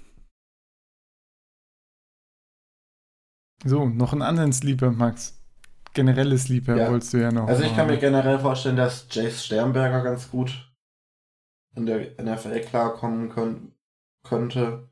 So, 3.64 3.88
noch 3.88 4.12
einen 4.12 4.22
anderen 4.22 4.52
Sleeper, 4.52 4.92
Max. 4.92 5.36
Generelle 5.94 6.38
Sleeper 6.38 6.76
Ja. 6.76 6.90
wolltest 6.90 7.12
du 7.12 7.16
ja 7.20 7.32
noch. 7.32 7.48
Also 7.48 7.64
ich 7.64 7.74
kann 7.74 7.88
mir 7.88 7.98
generell 7.98 8.38
vorstellen, 8.38 8.76
dass 8.76 9.08
Jace 9.10 9.44
Sternberger 9.44 10.04
ganz 10.04 10.30
gut 10.30 10.72
in 11.74 11.86
der 11.86 12.22
NFL 12.22 12.60
klarkommen 12.60 13.30
können, 13.30 13.74
könnte. 14.22 14.88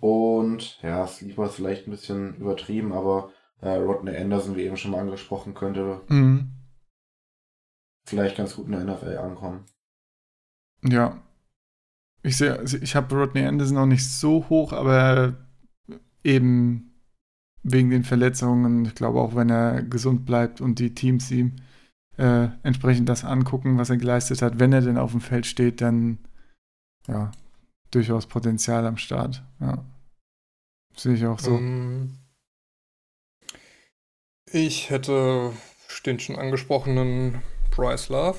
Und 0.00 0.80
ja, 0.80 1.06
Sleeper 1.06 1.44
ist 1.44 1.56
vielleicht 1.56 1.86
ein 1.86 1.90
bisschen 1.90 2.36
übertrieben, 2.36 2.94
aber 2.94 3.30
äh, 3.60 3.68
Rodney 3.70 4.16
Anderson, 4.16 4.56
wie 4.56 4.62
eben 4.62 4.76
schon 4.76 4.90
mal 4.92 5.00
angesprochen, 5.00 5.54
könnte 5.54 6.00
Mhm. 6.08 6.50
vielleicht 8.06 8.36
ganz 8.36 8.56
gut 8.56 8.66
in 8.66 8.72
der 8.72 8.80
NFL 8.82 9.18
ankommen. 9.18 9.64
Ja. 10.82 11.22
Ich 12.22 12.36
sehe, 12.36 12.62
ich 12.62 12.96
habe 12.96 13.14
Rodney 13.14 13.44
Anderson 13.44 13.78
auch 13.78 13.86
nicht 13.86 14.06
so 14.06 14.48
hoch, 14.48 14.72
aber 14.72 15.34
eben 16.22 16.92
wegen 17.62 17.90
den 17.90 18.04
Verletzungen, 18.04 18.84
ich 18.84 18.94
glaube 18.94 19.20
auch, 19.20 19.34
wenn 19.34 19.50
er 19.50 19.82
gesund 19.82 20.24
bleibt 20.26 20.60
und 20.60 20.78
die 20.78 20.94
Teams 20.94 21.30
ihm 21.30 21.56
äh, 22.16 22.48
entsprechend 22.62 23.08
das 23.08 23.24
angucken, 23.24 23.78
was 23.78 23.90
er 23.90 23.96
geleistet 23.96 24.42
hat, 24.42 24.58
wenn 24.58 24.72
er 24.72 24.80
denn 24.82 24.98
auf 24.98 25.12
dem 25.12 25.20
Feld 25.20 25.46
steht, 25.46 25.80
dann 25.80 26.18
ja, 27.06 27.30
durchaus 27.90 28.26
Potenzial 28.26 28.86
am 28.86 28.98
Start. 28.98 29.42
Ja. 29.58 29.84
Sehe 30.94 31.14
ich 31.14 31.24
auch 31.26 31.38
so. 31.38 31.56
Ähm, 31.56 32.18
ich 34.52 34.90
hätte 34.90 35.52
den 36.06 36.18
schon 36.18 36.36
angesprochenen 36.36 37.42
Bryce 37.70 38.08
Love. 38.08 38.38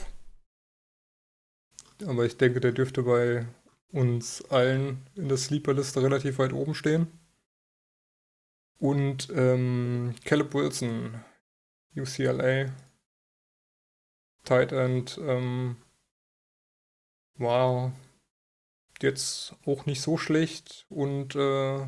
Aber 2.05 2.26
ich 2.26 2.38
denke, 2.38 2.59
der 2.59 2.72
dürfte 2.72 3.03
bei 3.03 3.45
uns 3.91 4.43
allen 4.49 5.05
in 5.16 5.28
der 5.28 5.38
Sleeper-Liste 5.38 6.01
relativ 6.01 6.39
weit 6.39 6.53
oben 6.53 6.74
stehen. 6.74 7.07
Und 8.80 9.30
ähm, 9.36 10.16
Caleb 10.26 10.53
Wilson, 10.53 11.24
UCLA, 11.95 12.72
Tight 14.43 14.72
End, 14.72 15.20
ähm, 15.22 15.76
war 17.36 17.93
jetzt 19.01 19.55
auch 19.66 19.86
nicht 19.86 20.01
so 20.01 20.18
schlecht 20.18 20.86
und 20.89 21.36
äh, 21.36 21.86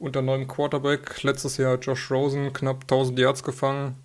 unter 0.00 0.22
neuem 0.22 0.48
Quarterback. 0.48 1.22
Letztes 1.22 1.58
Jahr 1.58 1.78
Josh 1.78 2.10
Rosen 2.10 2.52
knapp 2.52 2.82
1000 2.82 3.18
Yards 3.18 3.44
gefangen. 3.44 3.96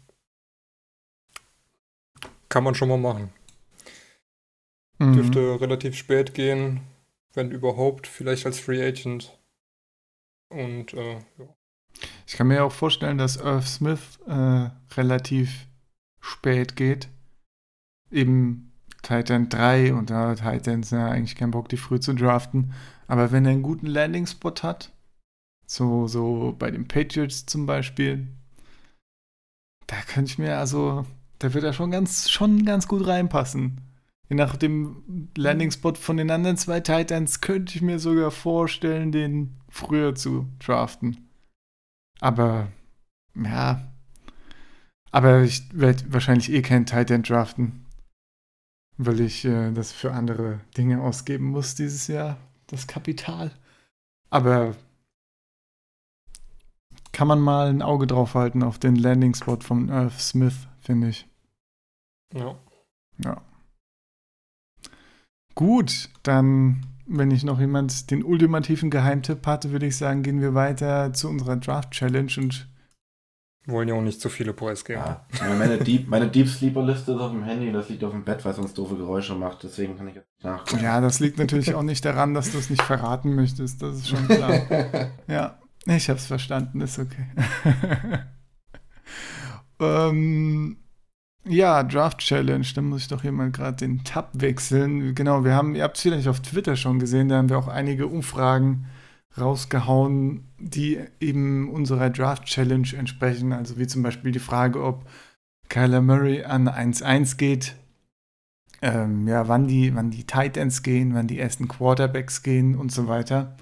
Kann 2.50 2.64
man 2.64 2.76
schon 2.76 2.90
mal 2.90 2.98
machen. 2.98 3.34
Mhm. 5.00 5.14
Dürfte 5.14 5.62
relativ 5.62 5.96
spät 5.96 6.34
gehen, 6.34 6.82
wenn 7.34 7.52
überhaupt, 7.52 8.08
vielleicht 8.08 8.46
als 8.46 8.60
Free 8.60 8.86
Agent. 8.86 9.38
Und 10.50 10.94
äh, 10.94 11.16
ja. 11.38 11.56
Ich 12.28 12.34
kann 12.34 12.48
mir 12.48 12.64
auch 12.64 12.72
vorstellen, 12.72 13.18
dass 13.18 13.38
Irv 13.38 13.68
Smith 13.68 14.20
äh, 14.28 14.70
relativ 14.96 15.68
spät 16.20 16.76
geht. 16.76 17.08
Eben 18.12 18.74
Titan 19.02 19.50
3 19.50 19.94
und 19.94 20.10
da 20.10 20.30
hat 20.30 20.40
Titans 20.40 20.92
ja 20.92 21.08
eigentlich 21.08 21.36
keinen 21.36 21.52
Bock, 21.52 21.70
die 21.70 21.78
früh 21.78 22.00
zu 22.00 22.14
draften. 22.14 22.74
Aber 23.08 23.32
wenn 23.32 23.46
er 23.46 23.52
einen 23.52 23.64
guten 23.64 23.88
Landing-Spot 23.88 24.56
hat, 24.64 24.92
so, 25.66 26.08
so 26.08 26.56
bei 26.58 26.72
den 26.72 26.88
Patriots 26.88 27.46
zum 27.46 27.66
Beispiel, 27.66 28.28
da 29.88 29.98
könnte 30.02 30.32
ich 30.32 30.38
mir 30.38 30.58
also, 30.58 31.06
da 31.40 31.54
wird 31.54 31.64
er 31.64 31.74
schon 31.74 31.92
ganz, 31.92 32.30
schon 32.30 32.66
ganz 32.66 32.88
gut 32.88 33.06
reinpassen. 33.06 33.82
Je 34.30 34.36
nach 34.36 34.56
dem 34.56 35.30
Landing-Spot 35.38 35.94
von 35.96 36.18
den 36.18 36.32
anderen 36.32 36.58
zwei 36.58 36.80
Titans 36.80 37.42
könnte 37.42 37.76
ich 37.76 37.82
mir 37.82 38.00
sogar 38.00 38.32
vorstellen, 38.32 39.12
den 39.12 39.56
früher 39.70 40.16
zu 40.16 40.48
draften. 40.60 41.30
Aber, 42.20 42.70
ja. 43.36 43.92
Aber 45.12 45.44
ich 45.44 45.68
werde 45.74 46.12
wahrscheinlich 46.12 46.52
eh 46.52 46.62
keinen 46.62 46.88
Titan 46.88 47.22
draften. 47.22 47.86
Weil 48.98 49.20
ich 49.20 49.46
äh, 49.46 49.72
das 49.72 49.92
für 49.92 50.14
andere 50.14 50.62
Dinge 50.78 51.02
ausgeben 51.02 51.46
muss 51.46 51.76
dieses 51.76 52.08
Jahr. 52.08 52.38
Das 52.68 52.88
Kapital. 52.88 53.52
Aber 54.32 54.76
kann 57.16 57.30
man 57.30 57.40
mal 57.40 57.70
ein 57.70 57.82
Auge 57.82 58.08
drauf 58.08 58.36
halten 58.36 58.62
auf 58.62 58.78
den 58.78 58.98
Landing-Spot 58.98 59.60
von 59.62 59.88
Irv 59.88 60.20
Smith, 60.22 60.68
finde 60.82 61.10
ich. 61.10 61.28
ja. 62.34 62.56
Ja. 63.24 63.42
Gut, 65.56 66.10
dann, 66.24 66.86
wenn 67.06 67.32
ich 67.32 67.46
noch 67.46 67.62
jemand 67.62 68.12
den 68.12 68.26
ultimativen 68.26 68.90
Geheimtipp 68.90 69.48
hatte, 69.48 69.72
würde 69.72 69.86
ich 69.86 69.96
sagen, 69.96 70.22
gehen 70.22 70.42
wir 70.42 70.54
weiter 70.54 71.14
zu 71.14 71.30
unserer 71.30 71.56
Draft-Challenge 71.56 72.34
und 72.36 72.68
Wollen 73.68 73.88
ja 73.88 73.96
auch 73.96 74.02
nicht 74.02 74.20
zu 74.20 74.28
viele 74.30 74.52
preisgeben. 74.52 75.02
Ja. 75.02 75.26
Meine 75.58 75.78
Deep, 75.78 76.10
meine 76.10 76.28
Deep 76.28 76.50
Sleeper 76.50 76.84
Liste 76.84 77.14
ist 77.14 77.20
auf 77.20 77.32
dem 77.32 77.44
Handy, 77.44 77.72
das 77.72 77.88
liegt 77.88 78.04
auf 78.04 78.12
dem 78.12 78.26
Bett, 78.26 78.44
weil 78.44 78.52
es 78.52 78.58
sonst 78.58 78.78
doofe 78.78 78.98
Geräusche 78.98 79.34
macht. 79.34 79.64
Deswegen 79.64 79.98
kann 79.98 80.10
ich 80.10 80.16
jetzt 80.16 80.28
nicht 80.36 80.44
nachgucken. 80.44 80.84
Ja, 80.84 81.00
das 81.00 81.22
liegt 81.22 81.40
natürlich 81.40 81.74
auch 81.74 81.82
nicht 81.82 82.04
daran, 82.04 82.34
dass 82.34 82.52
du 82.52 82.58
es 82.58 82.70
nicht 82.70 82.84
verraten 82.84 83.34
möchtest. 83.34 83.82
Das 83.82 83.96
ist 83.96 84.10
schon 84.10 84.28
klar. 84.28 84.60
Ja, 85.28 85.58
ich 85.86 86.10
hab's 86.10 86.26
verstanden, 86.26 86.82
ist 86.82 87.00
okay. 87.00 87.28
ähm, 89.80 90.78
ja, 91.48 91.84
Draft 91.84 92.20
Challenge, 92.20 92.66
da 92.74 92.82
muss 92.82 93.02
ich 93.02 93.08
doch 93.08 93.22
hier 93.22 93.32
mal 93.32 93.52
gerade 93.52 93.78
den 93.78 94.04
Tab 94.04 94.32
wechseln. 94.34 95.14
Genau, 95.14 95.44
wir 95.44 95.54
haben, 95.54 95.76
ihr 95.76 95.84
habt 95.84 95.98
es 95.98 96.04
vielleicht 96.04 96.28
auf 96.28 96.40
Twitter 96.42 96.76
schon 96.76 97.00
gesehen, 97.00 97.30
da 97.30 97.38
haben 97.38 97.50
wir 97.50 97.58
auch 97.60 97.68
einige 97.68 98.08
Umfragen 98.08 98.88
rausgehauen, 99.38 100.46
die 100.58 101.00
eben 101.20 101.70
unserer 101.70 102.10
Draft 102.10 102.46
Challenge 102.46 102.88
entsprechen. 102.98 103.54
Also 103.54 103.78
wie 103.78 103.88
zum 103.88 104.02
Beispiel 104.02 104.32
die 104.32 104.40
Frage, 104.40 104.84
ob 104.84 105.08
Kyler 105.70 106.02
Murray 106.02 106.44
an 106.44 106.68
1-1 106.68 107.38
geht, 107.38 107.76
ähm, 108.82 109.28
ja, 109.28 109.48
wann 109.48 109.68
die, 109.68 109.96
wann 109.96 110.12
die 110.12 110.26
Tight 110.26 110.58
Ends 110.58 110.84
gehen, 110.84 111.14
wann 111.14 111.28
die 111.28 111.40
ersten 111.40 111.68
Quarterbacks 111.68 112.44
gehen 112.44 112.76
und 112.76 112.92
so 112.92 113.08
weiter. 113.08 113.56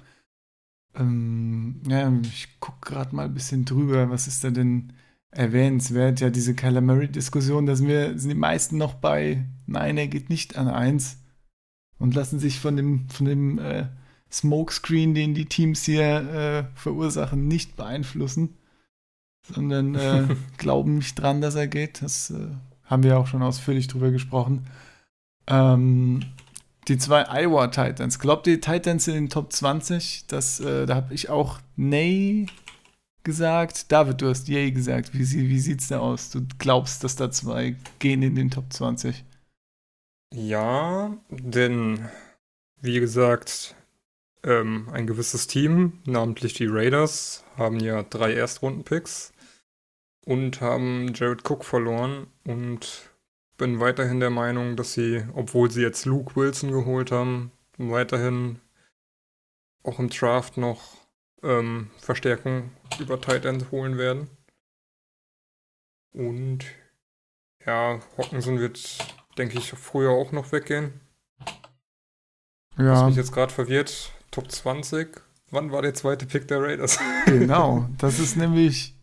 Ähm, 0.96 1.80
ja, 1.88 2.12
ich 2.22 2.48
gucke 2.60 2.92
gerade 2.92 3.14
mal 3.14 3.26
ein 3.26 3.34
bisschen 3.34 3.64
drüber, 3.64 4.10
was 4.10 4.26
ist 4.26 4.44
da 4.44 4.50
denn 4.50 4.92
erwähnenswert? 5.30 6.20
Ja, 6.20 6.30
diese 6.30 6.54
Kyler 6.54 6.80
Murray-Diskussion, 6.80 7.66
da 7.66 7.74
sind, 7.74 7.88
wir, 7.88 8.18
sind 8.18 8.30
die 8.30 8.36
meisten 8.36 8.78
noch 8.78 8.94
bei, 8.94 9.44
nein, 9.66 9.98
er 9.98 10.06
geht 10.06 10.30
nicht 10.30 10.56
an 10.56 10.68
1 10.68 11.18
und 11.98 12.14
lassen 12.14 12.38
sich 12.38 12.60
von 12.60 12.76
dem, 12.76 13.08
von 13.08 13.26
dem 13.26 13.58
äh, 13.58 13.86
Smokescreen, 14.30 15.14
den 15.14 15.34
die 15.34 15.46
Teams 15.46 15.84
hier 15.84 16.04
äh, 16.04 16.64
verursachen, 16.78 17.46
nicht 17.48 17.76
beeinflussen, 17.76 18.56
sondern 19.46 19.94
äh, 19.94 20.26
glauben 20.58 20.96
nicht 20.96 21.14
dran, 21.14 21.40
dass 21.40 21.54
er 21.54 21.68
geht. 21.68 22.02
Das 22.02 22.30
äh, 22.30 22.48
haben 22.84 23.02
wir 23.02 23.18
auch 23.18 23.26
schon 23.26 23.42
ausführlich 23.42 23.88
drüber 23.88 24.10
gesprochen. 24.10 24.66
Ähm, 25.46 26.20
die 26.88 26.98
zwei 26.98 27.24
Iowa 27.28 27.68
Titans. 27.68 28.18
Glaubt 28.18 28.46
ihr, 28.46 28.60
Titans 28.60 29.08
in 29.08 29.14
den 29.14 29.30
Top 29.30 29.52
20? 29.52 30.26
Das, 30.26 30.60
äh, 30.60 30.86
da 30.86 30.96
habe 30.96 31.14
ich 31.14 31.30
auch 31.30 31.60
Nay 31.76 32.46
gesagt. 33.22 33.90
David, 33.90 34.20
du 34.20 34.28
hast 34.28 34.48
Yay 34.48 34.70
gesagt. 34.70 35.14
Wie, 35.14 35.20
wie 35.20 35.60
sieht's 35.60 35.88
da 35.88 35.98
aus? 35.98 36.30
Du 36.30 36.46
glaubst, 36.58 37.02
dass 37.02 37.16
da 37.16 37.30
zwei 37.30 37.76
gehen 37.98 38.22
in 38.22 38.34
den 38.34 38.50
Top 38.50 38.72
20? 38.72 39.24
Ja, 40.34 41.16
denn 41.30 42.08
wie 42.80 43.00
gesagt, 43.00 43.74
ähm, 44.42 44.88
ein 44.92 45.06
gewisses 45.06 45.46
Team, 45.46 46.00
namentlich 46.04 46.54
die 46.54 46.66
Raiders, 46.66 47.44
haben 47.56 47.80
ja 47.80 48.02
drei 48.02 48.34
Erstrunden-Picks 48.34 49.32
und 50.26 50.60
haben 50.60 51.12
Jared 51.14 51.48
Cook 51.48 51.64
verloren 51.64 52.26
und 52.44 53.10
bin 53.64 53.80
weiterhin 53.80 54.20
der 54.20 54.28
Meinung, 54.28 54.76
dass 54.76 54.92
sie, 54.92 55.24
obwohl 55.32 55.70
sie 55.70 55.80
jetzt 55.80 56.04
Luke 56.04 56.36
Wilson 56.36 56.70
geholt 56.70 57.10
haben, 57.10 57.50
weiterhin 57.78 58.60
auch 59.82 59.98
im 59.98 60.10
Draft 60.10 60.58
noch 60.58 60.98
ähm, 61.42 61.88
Verstärkung 61.96 62.72
über 62.98 63.18
Tight 63.18 63.46
End 63.46 63.70
holen 63.70 63.96
werden. 63.96 64.28
Und 66.12 66.66
ja, 67.64 68.00
Hockenson 68.18 68.58
wird, 68.58 68.98
denke 69.38 69.56
ich, 69.56 69.70
früher 69.70 70.10
auch 70.10 70.30
noch 70.30 70.52
weggehen. 70.52 71.00
Was 72.76 73.00
Ja, 73.00 73.06
mich 73.06 73.16
jetzt 73.16 73.32
gerade 73.32 73.50
verwirrt, 73.50 74.12
Top 74.30 74.52
20. 74.52 75.22
Wann 75.50 75.72
war 75.72 75.80
der 75.80 75.94
zweite 75.94 76.26
Pick 76.26 76.48
der 76.48 76.60
Raiders? 76.60 76.98
genau. 77.24 77.88
Das 77.96 78.18
ist 78.18 78.36
nämlich 78.36 78.94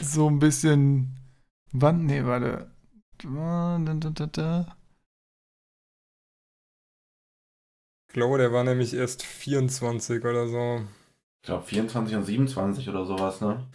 so 0.00 0.30
ein 0.30 0.38
bisschen. 0.38 1.18
Wann? 1.72 2.06
Nee, 2.06 2.24
warte. 2.24 2.73
Da, 3.18 3.78
da, 3.78 4.10
da, 4.10 4.26
da. 4.26 4.76
Ich 8.08 8.14
glaube, 8.14 8.38
der 8.38 8.52
war 8.52 8.64
nämlich 8.64 8.94
erst 8.94 9.24
24 9.24 10.24
oder 10.24 10.46
so. 10.46 10.82
Ich 11.42 11.46
glaube 11.46 11.64
24 11.64 12.16
und 12.16 12.24
27 12.24 12.88
oder 12.88 13.04
sowas, 13.04 13.40
ne? 13.40 13.66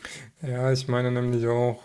Ja, 0.41 0.71
ich 0.71 0.87
meine 0.87 1.11
nämlich 1.11 1.45
auch. 1.47 1.83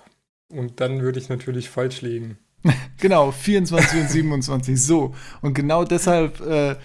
Und 0.49 0.81
dann 0.81 1.01
würde 1.01 1.19
ich 1.19 1.29
natürlich 1.29 1.69
falsch 1.71 2.03
liegen. 2.03 2.39
Genau, 2.99 3.33
24 3.33 4.01
und 4.01 4.09
27. 4.09 4.83
So. 4.83 5.15
Und 5.43 5.53
genau 5.53 5.85
deshalb 5.85 6.41
äh, 6.41 6.77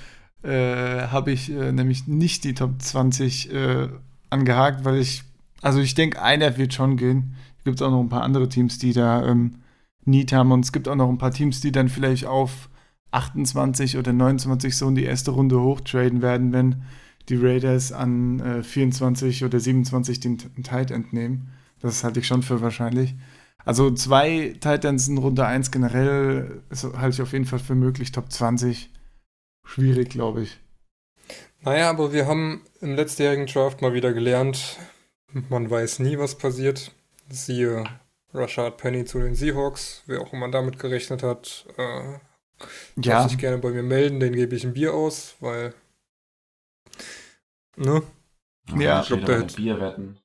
äh, 0.44 1.08
habe 1.08 1.32
ich 1.32 1.50
äh, 1.50 1.72
nämlich 1.72 2.08
nicht 2.08 2.44
die 2.44 2.54
Top 2.54 2.82
20 2.82 3.54
äh, 3.54 3.88
angehakt, 4.30 4.84
weil 4.84 4.98
ich, 4.98 5.24
also 5.62 5.80
ich 5.80 5.96
denke, 5.96 6.22
einer 6.22 6.58
wird 6.58 6.74
schon 6.74 6.98
gehen. 6.98 7.36
Es 7.60 7.64
gibt 7.64 7.82
auch 7.82 7.92
noch 7.92 8.02
ein 8.02 8.10
paar 8.10 8.24
andere 8.24 8.50
Teams, 8.50 8.80
die 8.80 8.92
da 8.92 9.26
ähm, 9.26 9.62
Need 10.10 10.34
haben 10.34 10.52
und 10.52 10.66
es 10.66 10.72
gibt 10.72 10.88
auch 10.88 10.96
noch 10.96 11.10
ein 11.10 11.18
paar 11.18 11.32
Teams, 11.32 11.62
die 11.62 11.72
dann 11.72 11.90
vielleicht 11.90 12.26
auf 12.26 12.70
28 13.12 13.98
oder 13.98 14.14
29 14.14 14.76
so 14.76 14.88
in 14.88 14.96
die 14.96 15.04
erste 15.04 15.32
Runde 15.32 15.62
hochtraden 15.62 16.22
werden, 16.22 16.54
wenn 16.54 16.84
die 17.28 17.36
Raiders 17.36 17.92
an 17.92 18.40
äh, 18.40 18.64
24 18.64 19.44
oder 19.44 19.60
27 19.60 20.20
den, 20.20 20.38
Tight 20.64 20.92
End 20.92 21.14
nehmen. 21.14 21.50
Das 21.80 22.04
halte 22.04 22.20
ich 22.20 22.28
schon 22.28 22.44
für 22.44 22.62
wahrscheinlich. 22.62 23.16
Also 23.66 23.92
zwei 23.92 24.56
Titans 24.60 25.08
in 25.08 25.18
Runde 25.18 25.46
1 25.46 25.72
generell 25.72 26.62
halte 26.98 27.10
ich 27.16 27.22
auf 27.22 27.34
jeden 27.34 27.46
Fall 27.46 27.60
für 27.60 27.76
möglich. 27.76 28.12
Top 28.12 28.32
20 28.32 28.92
schwierig, 29.64 30.10
glaube 30.10 30.44
ich. 30.44 30.60
Naja, 31.62 31.90
aber 31.90 32.14
wir 32.14 32.26
haben 32.26 32.62
im 32.82 32.96
letztjährigen 32.96 33.46
Draft 33.46 33.82
mal 33.82 33.94
wieder 33.94 34.14
gelernt, 34.14 34.78
man 35.50 35.70
weiß 35.70 36.00
nie, 36.00 36.18
was 36.18 36.38
passiert. 36.38 36.92
Siehe 37.30 37.84
Rashad 38.34 38.78
Penny 38.78 39.06
zu 39.06 39.20
den 39.20 39.36
Seahawks, 39.36 40.04
wer 40.06 40.22
auch 40.22 40.34
immer 40.34 40.50
damit 40.52 40.78
gerechnet 40.80 41.24
hat, 41.24 41.66
äh, 41.78 42.14
Ja, 42.14 42.20
darf 42.96 43.30
sich 43.30 43.38
gerne 43.40 43.58
bei 43.58 43.70
mir 43.72 43.84
melden, 43.84 44.20
den 44.20 44.34
gebe 44.34 44.56
ich 44.56 44.64
ein 44.64 44.74
Bier 44.74 44.94
aus, 44.94 45.36
weil. 45.40 45.74
Ne? 47.76 48.04
Ja, 48.78 49.02
ich 49.02 49.08
glaub, 49.08 49.26
glaube, 49.26 49.46
der 49.46 49.56
Bier 49.56 49.80
wetten. 49.80 50.18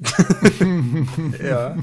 Ja. 1.42 1.76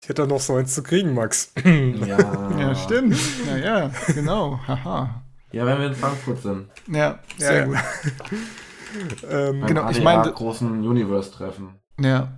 Ich 0.00 0.08
hätte 0.08 0.22
da 0.22 0.26
noch 0.26 0.40
so 0.40 0.54
eins 0.56 0.74
zu 0.74 0.82
kriegen, 0.82 1.12
Max. 1.12 1.52
Ja. 1.64 2.58
ja, 2.58 2.74
stimmt. 2.74 3.18
Ja, 3.46 3.56
ja, 3.58 3.90
genau. 4.14 4.58
Haha. 4.66 5.22
Ja, 5.52 5.66
wenn 5.66 5.78
wir 5.80 5.86
in 5.88 5.94
Frankfurt 5.94 6.40
sind. 6.42 6.68
Ja, 6.86 7.18
sehr 7.36 7.52
Ja, 7.52 7.58
ja. 7.58 7.64
gut. 7.66 7.76
ähm, 9.30 9.66
Genau, 9.66 9.90
ich 9.90 10.02
meine- 10.02 10.32
großen 10.32 10.86
Universe-Treffen. 10.86 11.78
Ja. 12.00 12.37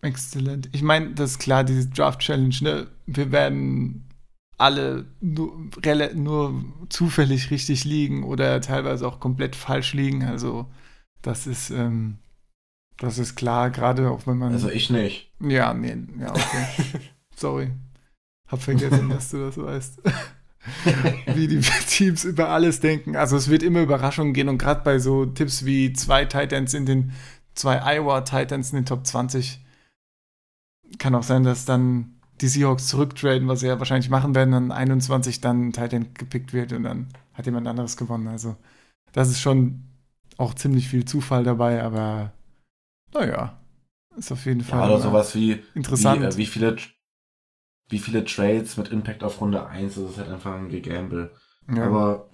Exzellent. 0.00 0.68
Ich 0.72 0.82
meine, 0.82 1.14
das 1.14 1.32
ist 1.32 1.38
klar, 1.38 1.64
diese 1.64 1.88
Draft-Challenge, 1.88 2.54
ne? 2.60 2.86
Wir 3.06 3.32
werden 3.32 4.08
alle 4.56 5.06
nur, 5.20 5.56
nur 6.14 6.64
zufällig 6.88 7.50
richtig 7.50 7.84
liegen 7.84 8.24
oder 8.24 8.60
teilweise 8.60 9.06
auch 9.06 9.20
komplett 9.20 9.56
falsch 9.56 9.94
liegen. 9.94 10.24
Also, 10.24 10.66
das 11.22 11.46
ist, 11.46 11.70
ähm, 11.70 12.18
das 12.98 13.18
ist 13.18 13.36
klar, 13.36 13.70
gerade 13.70 14.10
auch 14.10 14.26
wenn 14.26 14.38
man. 14.38 14.52
Also 14.52 14.68
ich 14.68 14.90
nicht. 14.90 15.32
Ja, 15.40 15.72
nee, 15.74 15.96
ja, 16.20 16.30
okay. 16.30 17.00
Sorry. 17.36 17.70
Hab 18.48 18.62
vergessen, 18.62 19.08
dass 19.08 19.30
du 19.30 19.38
das 19.38 19.56
weißt. 19.56 20.02
wie 21.34 21.48
die 21.48 21.60
Teams 21.60 22.24
über 22.24 22.48
alles 22.48 22.80
denken. 22.80 23.16
Also 23.16 23.36
es 23.36 23.48
wird 23.48 23.62
immer 23.62 23.80
Überraschungen 23.80 24.32
gehen 24.32 24.48
und 24.48 24.58
gerade 24.58 24.82
bei 24.82 24.98
so 24.98 25.26
Tipps 25.26 25.64
wie 25.64 25.92
zwei 25.92 26.24
Titans 26.24 26.74
in 26.74 26.86
den, 26.86 27.12
zwei 27.54 27.80
Iowa 27.80 28.22
Titans 28.22 28.70
in 28.72 28.76
den 28.76 28.86
Top 28.86 29.06
20 29.06 29.60
kann 30.98 31.14
auch 31.14 31.22
sein, 31.22 31.44
dass 31.44 31.64
dann 31.64 32.14
die 32.40 32.48
Seahawks 32.48 32.86
zurücktraden, 32.88 33.48
was 33.48 33.60
sie 33.60 33.66
ja 33.66 33.78
wahrscheinlich 33.78 34.10
machen 34.10 34.34
werden, 34.34 34.52
dann 34.52 34.72
21 34.72 35.40
dann 35.40 35.68
ein 35.68 35.72
Titan 35.72 36.14
gepickt 36.14 36.52
wird 36.52 36.72
und 36.72 36.84
dann 36.84 37.08
hat 37.34 37.46
jemand 37.46 37.66
anderes 37.66 37.96
gewonnen. 37.96 38.28
Also 38.28 38.56
das 39.12 39.30
ist 39.30 39.40
schon 39.40 39.84
auch 40.38 40.54
ziemlich 40.54 40.88
viel 40.88 41.04
Zufall 41.04 41.44
dabei, 41.44 41.82
aber 41.82 42.32
naja, 43.14 43.58
ist 44.16 44.32
auf 44.32 44.46
jeden 44.46 44.62
Ja, 44.66 44.84
Fall 44.84 44.84
oder 44.86 45.00
sowas 45.00 45.34
wie, 45.34 45.64
interessant. 45.74 46.22
wie, 46.22 46.22
äh, 46.22 46.36
wie 46.36 46.46
viele 46.46 46.76
wie 47.90 47.98
viele 47.98 48.24
Trades 48.24 48.76
mit 48.78 48.88
Impact 48.88 49.22
auf 49.22 49.40
Runde 49.42 49.66
1, 49.66 49.94
das 49.96 50.10
ist 50.12 50.18
halt 50.18 50.30
einfach 50.30 50.54
ein 50.54 50.68
Gegamble. 50.70 51.34
ja. 51.68 51.98
Aber 51.98 52.30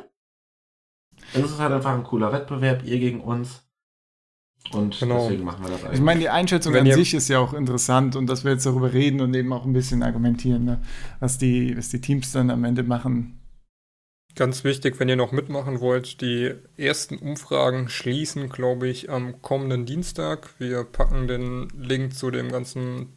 es 1.33 1.51
ist 1.51 1.59
halt 1.59 1.73
einfach 1.73 1.93
ein 1.93 2.03
cooler 2.05 2.33
Wettbewerb, 2.33 2.83
ihr 2.85 2.99
gegen 2.99 3.21
uns. 3.21 3.64
Und 4.73 4.99
Genau. 4.99 5.25
deswegen 5.29 5.45
machen 5.45 5.63
wir 5.63 5.71
das 5.71 5.85
eigentlich. 5.85 5.99
Ich 5.99 6.05
meine, 6.05 6.21
die 6.21 6.29
Einschätzung 6.31 6.73
Wenn 6.73 6.87
an 6.87 6.93
sich 6.95 7.15
ist 7.15 7.29
ja 7.29 7.39
auch 7.39 7.53
interessant 7.53 8.17
und 8.17 8.27
dass 8.27 8.45
wir 8.45 8.53
jetzt 8.53 8.67
darüber 8.67 8.93
reden 8.93 9.21
und 9.21 9.35
eben 9.35 9.53
auch 9.53 9.65
ein 9.65 9.73
bisschen 9.73 10.03
argumentieren, 10.03 10.65
ne? 10.65 10.81
was, 11.21 11.39
die, 11.39 11.77
was 11.77 11.91
die 11.91 12.01
Teams 12.01 12.33
dann 12.33 12.51
am 12.51 12.65
Ende 12.65 12.83
machen. 12.83 13.41
Ganz 14.37 14.65
wichtig, 14.65 14.99
wenn 14.99 15.09
ihr 15.09 15.15
noch 15.17 15.31
mitmachen 15.31 15.81
wollt, 15.81 16.21
die 16.21 16.55
ersten 16.77 17.19
Umfragen 17.19 17.89
schließen, 17.89 18.49
glaube 18.49 18.89
ich, 18.89 19.09
am 19.11 19.41
kommenden 19.43 19.87
Dienstag. 19.87 20.51
Wir 20.59 20.83
packen 20.83 21.29
den 21.29 21.69
Link 21.79 22.15
zu 22.17 22.33
dem 22.33 22.51
ganzen 22.51 23.13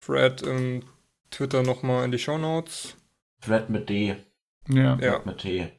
Thread 0.00 0.42
im 0.42 0.84
Twitter 1.30 1.62
nochmal 1.64 2.04
in 2.04 2.12
die 2.12 2.18
Show 2.18 2.38
Notes. 2.38 2.96
Thread 3.40 3.68
mit 3.68 3.88
D, 3.88 4.14
Ja. 4.68 4.96
Ja, 4.96 4.96
Thread 4.96 5.26
mit 5.26 5.38
T. 5.38 5.72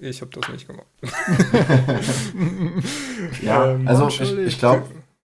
ich 0.00 0.20
habe 0.20 0.30
das 0.32 0.48
nicht 0.50 0.66
gemacht. 0.66 0.86
ja, 3.42 3.72
Ähm, 3.72 3.86
also 3.86 4.08
ich, 4.08 4.20
ich 4.20 4.58
glaube, 4.58 4.84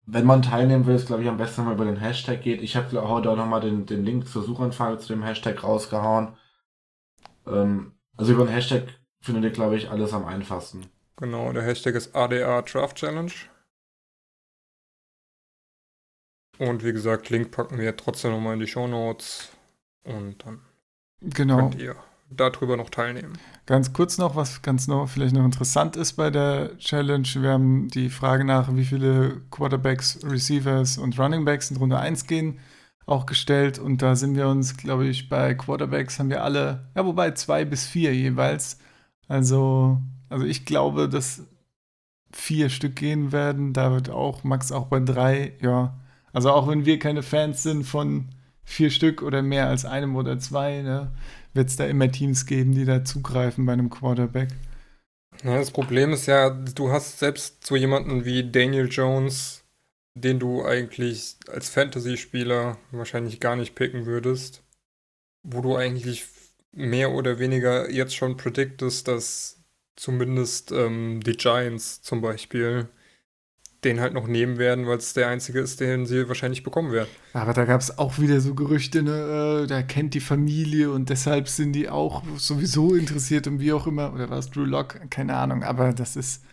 wenn 0.05 0.25
man 0.25 0.41
teilnehmen 0.41 0.85
will, 0.85 0.95
ist 0.95 1.07
glaube 1.07 1.23
ich 1.23 1.29
am 1.29 1.37
besten, 1.37 1.59
wenn 1.59 1.65
man 1.65 1.75
über 1.75 1.85
den 1.85 1.97
Hashtag 1.97 2.41
geht. 2.41 2.61
Ich 2.61 2.75
habe 2.75 3.07
heute 3.07 3.29
auch 3.29 3.37
nochmal 3.37 3.61
den, 3.61 3.85
den 3.85 4.03
Link 4.05 4.27
zur 4.27 4.43
Suchanfrage 4.43 4.97
zu 4.99 5.13
dem 5.13 5.23
Hashtag 5.23 5.63
rausgehauen. 5.63 6.35
Ähm, 7.47 7.93
also 8.17 8.33
über 8.33 8.45
den 8.45 8.53
Hashtag 8.53 8.83
findet 9.21 9.43
ihr, 9.43 9.51
glaube 9.51 9.77
ich, 9.77 9.89
alles 9.89 10.13
am 10.13 10.25
einfachsten. 10.25 10.87
Genau, 11.17 11.51
der 11.53 11.63
Hashtag 11.63 11.95
ist 11.95 12.15
ADA 12.15 12.61
Draft 12.63 12.97
Challenge. 12.97 13.31
Und 16.59 16.83
wie 16.83 16.93
gesagt, 16.93 17.29
Link 17.29 17.51
packen 17.51 17.77
wir 17.77 17.95
trotzdem 17.97 18.31
nochmal 18.31 18.53
in 18.53 18.59
die 18.59 18.67
Show 18.67 18.87
Notes. 18.87 19.49
Und 20.03 20.45
dann 20.45 20.61
Genau. 21.21 21.57
könnt 21.57 21.81
ihr 21.81 21.95
darüber 22.37 22.77
noch 22.77 22.89
teilnehmen. 22.89 23.33
Ganz 23.65 23.93
kurz 23.93 24.17
noch, 24.17 24.35
was 24.35 24.61
ganz 24.61 24.87
noch 24.87 25.07
vielleicht 25.07 25.35
noch 25.35 25.45
interessant 25.45 25.95
ist 25.95 26.13
bei 26.13 26.29
der 26.29 26.77
Challenge. 26.77 27.27
Wir 27.35 27.51
haben 27.51 27.87
die 27.87 28.09
Frage 28.09 28.43
nach, 28.43 28.75
wie 28.75 28.85
viele 28.85 29.41
Quarterbacks, 29.51 30.19
Receivers 30.23 30.97
und 30.97 31.17
Running 31.17 31.45
Backs 31.45 31.71
in 31.71 31.77
Runde 31.77 31.97
1 31.97 32.27
gehen, 32.27 32.59
auch 33.05 33.25
gestellt. 33.25 33.79
Und 33.79 34.01
da 34.01 34.15
sind 34.15 34.35
wir 34.35 34.47
uns, 34.47 34.77
glaube 34.77 35.07
ich, 35.07 35.29
bei 35.29 35.53
Quarterbacks 35.53 36.19
haben 36.19 36.29
wir 36.29 36.43
alle, 36.43 36.89
ja, 36.95 37.05
wobei 37.05 37.31
zwei 37.31 37.65
bis 37.65 37.85
vier 37.85 38.13
jeweils. 38.13 38.79
Also, 39.27 40.01
also 40.29 40.45
ich 40.45 40.65
glaube, 40.65 41.07
dass 41.07 41.43
vier 42.33 42.69
Stück 42.69 42.95
gehen 42.95 43.31
werden. 43.31 43.73
Da 43.73 43.91
wird 43.91 44.09
auch 44.09 44.43
Max 44.43 44.71
auch 44.71 44.87
bei 44.87 44.99
drei, 44.99 45.53
ja. 45.61 45.97
Also 46.33 46.51
auch 46.51 46.67
wenn 46.67 46.85
wir 46.85 46.99
keine 46.99 47.23
Fans 47.23 47.63
sind 47.63 47.83
von 47.83 48.29
vier 48.63 48.89
Stück 48.89 49.21
oder 49.21 49.41
mehr 49.41 49.67
als 49.67 49.85
einem 49.85 50.15
oder 50.15 50.39
zwei, 50.39 50.81
ne, 50.81 51.11
wird 51.53 51.69
es 51.69 51.75
da 51.75 51.85
immer 51.85 52.11
Teams 52.11 52.45
geben, 52.45 52.73
die 52.73 52.85
da 52.85 53.03
zugreifen 53.03 53.65
bei 53.65 53.73
einem 53.73 53.89
Quarterback. 53.89 54.49
Ja, 55.43 55.57
das 55.57 55.71
Problem 55.71 56.13
ist 56.13 56.27
ja, 56.27 56.49
du 56.49 56.91
hast 56.91 57.19
selbst 57.19 57.65
so 57.65 57.75
jemanden 57.75 58.25
wie 58.25 58.49
Daniel 58.49 58.87
Jones, 58.89 59.63
den 60.15 60.39
du 60.39 60.63
eigentlich 60.63 61.37
als 61.47 61.69
Fantasy-Spieler 61.69 62.77
wahrscheinlich 62.91 63.39
gar 63.39 63.55
nicht 63.55 63.75
picken 63.75 64.05
würdest, 64.05 64.63
wo 65.43 65.61
du 65.61 65.75
eigentlich 65.75 66.25
mehr 66.71 67.11
oder 67.11 67.39
weniger 67.39 67.89
jetzt 67.89 68.15
schon 68.15 68.37
prediktest, 68.37 69.07
dass 69.07 69.59
zumindest 69.95 70.71
ähm, 70.71 71.21
die 71.23 71.37
Giants 71.37 72.01
zum 72.01 72.21
Beispiel 72.21 72.89
den 73.85 73.99
halt 73.99 74.13
noch 74.13 74.27
nehmen 74.27 74.57
werden, 74.57 74.87
weil 74.87 74.97
es 74.97 75.13
der 75.13 75.27
einzige 75.27 75.59
ist, 75.59 75.79
den 75.79 76.05
sie 76.05 76.27
wahrscheinlich 76.27 76.63
bekommen 76.63 76.91
werden. 76.91 77.09
Aber 77.33 77.53
da 77.53 77.65
gab 77.65 77.81
es 77.81 77.97
auch 77.97 78.19
wieder 78.19 78.39
so 78.41 78.55
Gerüchte, 78.55 79.03
ne, 79.03 79.63
äh, 79.63 79.67
der 79.67 79.83
kennt 79.83 80.13
die 80.13 80.19
Familie 80.19 80.91
und 80.91 81.09
deshalb 81.09 81.47
sind 81.47 81.73
die 81.73 81.89
auch 81.89 82.23
sowieso 82.37 82.95
interessiert 82.95 83.47
und 83.47 83.59
wie 83.59 83.73
auch 83.73 83.87
immer. 83.87 84.13
Oder 84.13 84.29
war 84.29 84.37
es 84.37 84.49
Drew 84.49 84.65
Lock? 84.65 84.99
Keine 85.09 85.35
Ahnung, 85.35 85.63
aber 85.63 85.93
das 85.93 86.15
ist, 86.15 86.43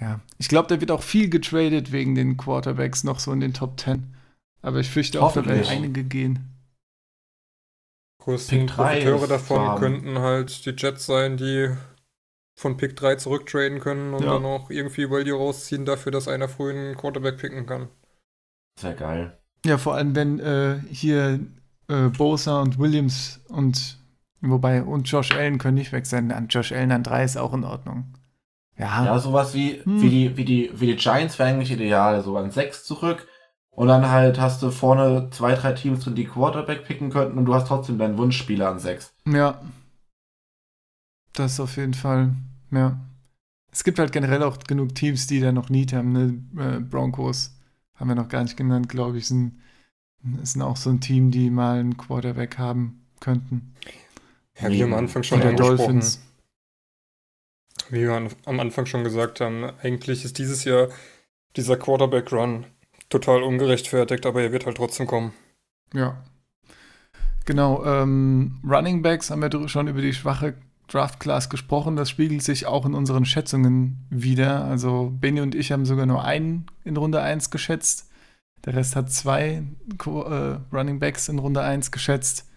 ja. 0.00 0.20
Ich 0.38 0.48
glaube, 0.48 0.68
da 0.68 0.80
wird 0.80 0.90
auch 0.90 1.02
viel 1.02 1.28
getradet 1.28 1.92
wegen 1.92 2.14
den 2.14 2.36
Quarterbacks 2.36 3.04
noch 3.04 3.20
so 3.20 3.32
in 3.32 3.40
den 3.40 3.54
Top 3.54 3.78
10. 3.78 4.14
Aber 4.62 4.80
ich 4.80 4.90
fürchte 4.90 5.22
auch, 5.22 5.32
da 5.32 5.44
werden 5.44 5.66
einige 5.66 6.04
gehen. 6.04 6.50
Größten 8.22 8.66
Profiteure 8.66 9.28
davon 9.28 9.78
könnten 9.78 10.18
halt 10.18 10.64
die 10.64 10.74
Jets 10.76 11.04
sein, 11.04 11.36
die 11.36 11.68
von 12.54 12.76
Pick 12.76 12.96
3 12.96 13.16
zurücktraden 13.16 13.80
können 13.80 14.14
und 14.14 14.22
Ja. 14.22 14.34
dann 14.34 14.44
auch 14.44 14.70
irgendwie 14.70 15.10
Value 15.10 15.36
rausziehen 15.36 15.84
dafür, 15.84 16.12
dass 16.12 16.28
einer 16.28 16.48
früh 16.48 16.70
einen 16.70 16.96
Quarterback 16.96 17.38
picken 17.38 17.66
kann. 17.66 17.88
Sehr 18.78 18.94
geil. 18.94 19.36
Ja, 19.66 19.78
vor 19.78 19.94
allem, 19.94 20.14
wenn 20.14 20.38
äh, 20.40 20.78
hier 20.90 21.40
äh, 21.88 22.08
Bosa 22.08 22.60
und 22.60 22.78
Williams 22.78 23.40
und 23.48 23.98
wobei 24.40 24.82
und 24.82 25.04
Josh 25.10 25.32
Allen 25.32 25.58
können 25.58 25.76
nicht 25.76 25.92
weg 25.92 26.06
sein. 26.06 26.30
An 26.32 26.48
Josh 26.48 26.72
Allen 26.72 26.92
an 26.92 27.02
3 27.02 27.24
ist 27.24 27.36
auch 27.36 27.54
in 27.54 27.64
Ordnung. 27.64 28.14
Ja, 28.76 29.04
Ja, 29.04 29.18
sowas 29.18 29.54
wie, 29.54 29.80
Hm. 29.84 30.02
wie, 30.02 30.10
die, 30.10 30.36
wie, 30.36 30.44
die, 30.44 30.70
wie 30.74 30.86
die 30.86 30.96
Giants 30.96 31.38
wäre 31.38 31.48
eigentlich 31.48 31.70
ideal. 31.72 32.22
So 32.22 32.36
an 32.36 32.50
sechs 32.50 32.84
zurück. 32.84 33.26
Und 33.70 33.88
dann 33.88 34.08
halt 34.10 34.38
hast 34.38 34.62
du 34.62 34.70
vorne 34.70 35.30
zwei, 35.30 35.54
drei 35.54 35.72
Teams 35.72 36.04
drin, 36.04 36.14
die 36.14 36.26
Quarterback 36.26 36.84
picken 36.84 37.10
könnten 37.10 37.38
und 37.38 37.44
du 37.46 37.54
hast 37.54 37.66
trotzdem 37.66 37.98
deinen 37.98 38.18
Wunschspieler 38.18 38.68
an 38.68 38.78
sechs. 38.78 39.12
Ja. 39.26 39.60
Das 41.34 41.60
auf 41.60 41.76
jeden 41.76 41.94
Fall, 41.94 42.34
ja. 42.70 42.98
Es 43.70 43.82
gibt 43.82 43.98
halt 43.98 44.12
generell 44.12 44.42
auch 44.44 44.58
genug 44.58 44.94
Teams, 44.94 45.26
die 45.26 45.40
da 45.40 45.50
noch 45.50 45.68
Need 45.68 45.92
haben. 45.92 46.12
Ne? 46.12 46.44
Äh, 46.56 46.80
Broncos 46.80 47.58
haben 47.96 48.08
wir 48.08 48.14
noch 48.14 48.28
gar 48.28 48.44
nicht 48.44 48.56
genannt, 48.56 48.88
glaube 48.88 49.18
ich, 49.18 49.26
sind, 49.26 49.60
sind 50.42 50.62
auch 50.62 50.76
so 50.76 50.90
ein 50.90 51.00
Team, 51.00 51.32
die 51.32 51.50
mal 51.50 51.80
einen 51.80 51.96
Quarterback 51.96 52.56
haben 52.56 53.04
könnten. 53.18 53.74
Ja, 54.60 54.70
wie 54.70 54.78
wir 54.78 54.84
am 54.84 54.94
Anfang 54.94 55.24
schon 55.24 55.40
Oder 55.40 55.52
Dolphins. 55.54 56.22
wie 57.90 58.02
wir 58.02 58.28
am 58.44 58.60
Anfang 58.60 58.86
schon 58.86 59.02
gesagt 59.02 59.40
haben, 59.40 59.64
eigentlich 59.82 60.24
ist 60.24 60.38
dieses 60.38 60.64
Jahr 60.64 60.88
dieser 61.56 61.76
Quarterback-Run 61.76 62.66
total 63.08 63.42
ungerechtfertigt, 63.42 64.24
aber 64.26 64.42
er 64.42 64.52
wird 64.52 64.66
halt 64.66 64.76
trotzdem 64.76 65.08
kommen. 65.08 65.32
Ja. 65.92 66.22
Genau, 67.44 67.84
ähm, 67.84 68.60
Running 68.64 69.02
Backs 69.02 69.30
haben 69.30 69.42
wir 69.42 69.68
schon 69.68 69.88
über 69.88 70.00
die 70.00 70.14
schwache 70.14 70.54
Draft 70.88 71.20
Class 71.20 71.48
gesprochen. 71.48 71.96
Das 71.96 72.10
spiegelt 72.10 72.42
sich 72.42 72.66
auch 72.66 72.86
in 72.86 72.94
unseren 72.94 73.24
Schätzungen 73.24 74.06
wieder. 74.10 74.64
Also 74.64 75.12
Benny 75.20 75.40
und 75.40 75.54
ich 75.54 75.72
haben 75.72 75.86
sogar 75.86 76.06
nur 76.06 76.24
einen 76.24 76.66
in 76.84 76.96
Runde 76.96 77.20
1 77.20 77.50
geschätzt. 77.50 78.10
Der 78.64 78.74
Rest 78.74 78.96
hat 78.96 79.10
zwei 79.10 79.62
äh, 80.06 80.56
Running 80.72 80.98
Backs 80.98 81.28
in 81.28 81.38
Runde 81.38 81.62
1 81.62 81.90
geschätzt. 81.90 82.48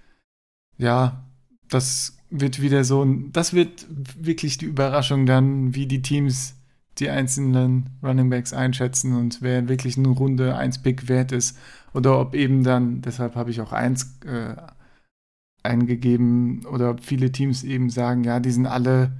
Ja, 0.78 1.26
das 1.70 2.18
wird 2.30 2.62
wieder 2.62 2.84
so 2.84 3.04
ein, 3.04 3.32
das 3.32 3.54
wird 3.54 3.86
wirklich 3.90 4.58
die 4.58 4.66
Überraschung 4.66 5.26
dann, 5.26 5.76
wie 5.76 5.86
die 5.86 6.02
Teams 6.02 6.56
die 7.00 7.10
einzelnen 7.10 7.92
Running 8.02 8.30
Backs 8.30 8.54
einschätzen 8.54 9.16
und 9.16 9.42
wer 9.42 9.70
wirklich 9.70 9.98
eine 9.98 10.08
Runde 10.10 10.56
1 10.56 10.82
Pick 10.82 11.08
wert 11.08 11.32
ist. 11.32 11.58
Oder 11.94 12.20
ob 12.20 12.34
eben 12.34 12.64
dann, 12.64 13.02
deshalb 13.02 13.36
habe 13.36 13.52
ich 13.52 13.62
auch 13.62 13.72
eins 13.72 14.18
äh, 14.26 14.56
eingegeben, 15.68 16.66
oder 16.66 16.98
viele 17.02 17.32
Teams 17.32 17.64
eben 17.64 17.90
sagen, 17.90 18.24
ja, 18.24 18.40
die 18.40 18.52
sind 18.52 18.66
alle 18.66 19.12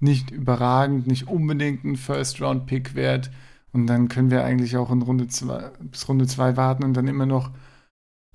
nicht 0.00 0.30
überragend, 0.30 1.06
nicht 1.06 1.28
unbedingt 1.28 1.84
ein 1.84 1.96
First-Round-Pick 1.96 2.94
wert. 2.94 3.30
Und 3.72 3.86
dann 3.86 4.08
können 4.08 4.30
wir 4.30 4.44
eigentlich 4.44 4.76
auch 4.76 4.90
in 4.90 5.02
Runde 5.02 5.26
zwei, 5.26 5.70
bis 5.80 6.08
Runde 6.08 6.26
2 6.26 6.56
warten 6.56 6.84
und 6.84 6.94
dann 6.94 7.08
immer 7.08 7.26
noch 7.26 7.50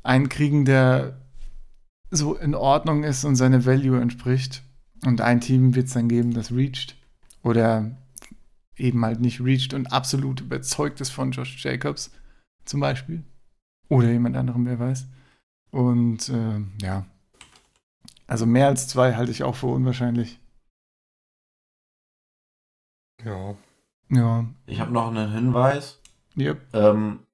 einen 0.04 0.28
kriegen, 0.28 0.66
der 0.66 1.22
so 2.12 2.36
in 2.36 2.56
Ordnung 2.56 3.04
ist 3.04 3.24
und 3.24 3.36
seine 3.36 3.66
Value 3.66 4.02
entspricht. 4.02 4.64
Und 5.06 5.22
ein 5.22 5.40
Team 5.40 5.76
wird 5.76 5.88
es 5.88 5.94
dann 5.94 6.10
geben, 6.10 6.34
das 6.34 6.52
reached. 6.52 6.98
Oder 7.42 7.96
eben 8.76 9.06
halt 9.06 9.22
nicht 9.22 9.42
reached 9.42 9.74
und 9.74 9.94
absolut 9.94 10.42
überzeugt 10.42 11.00
ist 11.00 11.12
von 11.12 11.32
Josh 11.32 11.64
Jacobs 11.64 12.12
zum 12.66 12.80
Beispiel. 12.80 13.24
Oder 13.88 14.12
jemand 14.12 14.36
anderem, 14.36 14.66
wer 14.66 14.80
weiß. 14.80 15.08
Und 15.72 16.30
äh, 16.30 16.62
ja. 16.82 17.06
Also 18.30 18.46
mehr 18.46 18.68
als 18.68 18.88
zwei 18.88 19.16
halte 19.16 19.32
ich 19.32 19.42
auch 19.44 19.56
für 19.56 19.66
unwahrscheinlich. 19.66 20.40
Ja. 23.26 23.56
Ja. 24.10 24.46
Ich 24.68 24.80
habe 24.80 24.92
noch 24.92 25.08
einen 25.08 25.32
Hinweis. 25.32 26.00
Yep. 26.38 26.74
Ähm, 26.74 27.26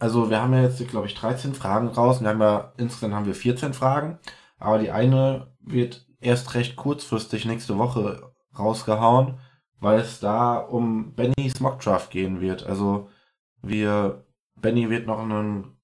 also 0.00 0.28
wir 0.28 0.42
haben 0.42 0.52
ja 0.52 0.62
jetzt, 0.62 0.86
glaube 0.88 1.06
ich, 1.06 1.14
13 1.14 1.54
Fragen 1.54 1.86
raus. 1.86 2.20
Wir 2.20 2.28
haben 2.28 2.40
ja, 2.40 2.72
insgesamt 2.78 3.14
haben 3.14 3.26
wir 3.26 3.34
14 3.36 3.74
Fragen. 3.74 4.18
Aber 4.58 4.78
die 4.78 4.90
eine 4.90 5.54
wird 5.60 6.08
erst 6.20 6.52
recht 6.54 6.74
kurzfristig 6.74 7.44
nächste 7.44 7.78
Woche 7.78 8.32
rausgehauen, 8.58 9.38
weil 9.78 10.00
es 10.00 10.18
da 10.18 10.58
um 10.58 11.14
Bennys 11.14 11.60
Mockdraft 11.60 12.10
gehen 12.10 12.40
wird. 12.40 12.66
Also 12.66 13.08
wir, 13.62 14.26
Benny 14.56 14.90
wird 14.90 15.06
noch 15.06 15.20
einen 15.20 15.78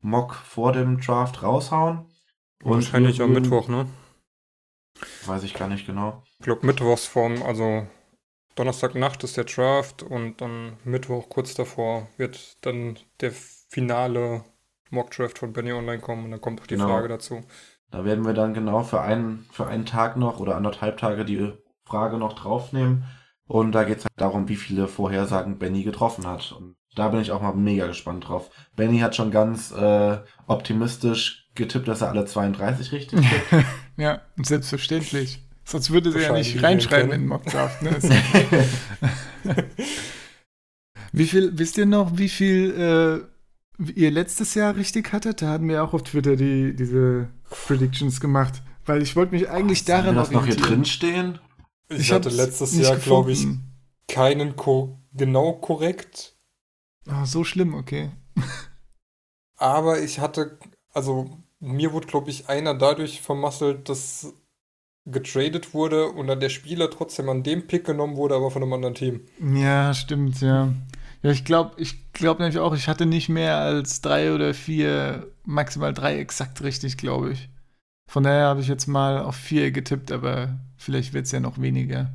Mock 0.00 0.34
vor 0.34 0.72
dem 0.72 1.00
Draft 1.00 1.42
raushauen. 1.42 2.07
Und 2.62 2.72
Wahrscheinlich 2.72 3.20
am 3.22 3.32
Mittwoch, 3.32 3.68
ne? 3.68 3.86
Weiß 5.26 5.44
ich 5.44 5.54
gar 5.54 5.68
nicht 5.68 5.86
genau. 5.86 6.22
Ich 6.40 6.44
glaube, 6.44 6.66
Mittwochsform, 6.66 7.42
also 7.42 7.86
Donnerstagnacht 8.56 9.22
ist 9.22 9.36
der 9.36 9.44
Draft 9.44 10.02
und 10.02 10.40
dann 10.40 10.76
Mittwoch 10.84 11.28
kurz 11.28 11.54
davor 11.54 12.08
wird 12.16 12.56
dann 12.66 12.98
der 13.20 13.30
finale 13.32 14.44
Mock-Draft 14.90 15.38
von 15.38 15.52
Benny 15.52 15.72
Online 15.72 16.00
kommen 16.00 16.24
und 16.24 16.30
dann 16.32 16.40
kommt 16.40 16.60
auch 16.60 16.66
die 16.66 16.74
Genau. 16.74 16.88
Frage 16.88 17.08
dazu. 17.08 17.44
Da 17.90 18.04
werden 18.04 18.26
wir 18.26 18.34
dann 18.34 18.54
genau 18.54 18.82
für 18.82 19.00
einen, 19.00 19.46
für 19.52 19.66
einen 19.66 19.86
Tag 19.86 20.16
noch 20.16 20.40
oder 20.40 20.56
anderthalb 20.56 20.98
Tage 20.98 21.24
die 21.24 21.52
Frage 21.84 22.18
noch 22.18 22.34
draufnehmen. 22.34 23.04
Und 23.46 23.72
da 23.72 23.84
geht 23.84 23.98
es 23.98 24.04
halt 24.04 24.12
darum, 24.16 24.48
wie 24.48 24.56
viele 24.56 24.88
Vorhersagen 24.88 25.58
Benny 25.58 25.84
getroffen 25.84 26.26
hat. 26.26 26.52
Und 26.52 26.76
da 26.94 27.08
bin 27.08 27.20
ich 27.20 27.32
auch 27.32 27.40
mal 27.40 27.54
mega 27.54 27.86
gespannt 27.86 28.28
drauf. 28.28 28.50
Benny 28.76 28.98
hat 28.98 29.16
schon 29.16 29.30
ganz 29.30 29.70
äh, 29.72 30.18
optimistisch 30.46 31.47
getippt, 31.58 31.86
dass 31.86 32.00
er 32.00 32.08
alle 32.08 32.24
32 32.24 32.92
richtig 32.92 33.20
tippt. 33.50 33.66
ja, 33.98 34.22
selbstverständlich. 34.36 35.42
Sonst 35.64 35.90
würde 35.90 36.10
sie 36.10 36.20
ja 36.20 36.32
nicht 36.32 36.62
reinschreiben 36.62 37.12
in 37.12 37.26
Mockdraft. 37.26 37.82
Ne? 37.82 37.90
Ist- 37.90 38.10
wie 41.12 41.26
viel, 41.26 41.58
wisst 41.58 41.76
ihr 41.76 41.86
noch, 41.86 42.16
wie 42.16 42.30
viel 42.30 43.28
äh, 43.78 43.90
ihr 43.92 44.10
letztes 44.10 44.54
Jahr 44.54 44.76
richtig 44.76 45.12
hattet? 45.12 45.42
Da 45.42 45.48
hatten 45.50 45.68
wir 45.68 45.84
auch 45.84 45.92
auf 45.92 46.04
Twitter 46.04 46.36
die, 46.36 46.74
diese 46.74 47.28
Predictions 47.50 48.20
gemacht. 48.20 48.62
Weil 48.86 49.02
ich 49.02 49.14
wollte 49.16 49.34
mich 49.34 49.50
eigentlich 49.50 49.84
Sollen 49.84 49.98
daran 50.04 50.14
das 50.16 50.30
noch 50.30 50.46
hier 50.46 50.56
drin 50.56 50.86
stehen? 50.86 51.38
Ich, 51.90 52.12
hatte 52.12 52.28
hab's 52.28 52.36
letztes 52.36 52.76
Jahr, 52.76 52.96
glaube 52.96 53.32
ich, 53.32 53.46
keinen 54.08 54.56
ko 54.56 54.98
genau 55.12 55.52
korrekt. 55.52 56.36
Oh, 57.06 57.24
so 57.24 57.44
schlimm, 57.44 57.74
okay. 57.74 58.10
Aber 59.56 60.00
ich 60.00 60.18
hatte, 60.20 60.58
also 60.92 61.38
mir 61.60 61.92
wurde, 61.92 62.06
glaube 62.06 62.30
ich, 62.30 62.48
einer 62.48 62.74
dadurch 62.74 63.20
vermasselt, 63.20 63.88
dass 63.88 64.34
getradet 65.10 65.74
wurde 65.74 66.08
und 66.08 66.26
dann 66.26 66.40
der 66.40 66.50
Spieler 66.50 66.90
trotzdem 66.90 67.28
an 67.28 67.42
dem 67.42 67.66
Pick 67.66 67.86
genommen 67.86 68.16
wurde, 68.16 68.34
aber 68.34 68.50
von 68.50 68.62
einem 68.62 68.72
anderen 68.72 68.94
Team. 68.94 69.20
Ja, 69.54 69.94
stimmt, 69.94 70.40
ja. 70.40 70.72
Ja, 71.22 71.30
ich 71.30 71.44
glaube, 71.44 71.72
ich 71.78 72.12
glaube 72.12 72.42
nämlich 72.42 72.58
auch, 72.58 72.74
ich 72.74 72.88
hatte 72.88 73.06
nicht 73.06 73.28
mehr 73.28 73.56
als 73.56 74.00
drei 74.00 74.34
oder 74.34 74.54
vier, 74.54 75.26
maximal 75.44 75.92
drei 75.92 76.18
exakt 76.18 76.62
richtig, 76.62 76.96
glaube 76.96 77.32
ich. 77.32 77.48
Von 78.08 78.22
daher 78.22 78.46
habe 78.46 78.60
ich 78.60 78.68
jetzt 78.68 78.86
mal 78.86 79.20
auf 79.20 79.34
vier 79.34 79.70
getippt, 79.70 80.12
aber 80.12 80.58
vielleicht 80.76 81.12
wird 81.12 81.26
es 81.26 81.32
ja 81.32 81.40
noch 81.40 81.60
weniger, 81.60 82.12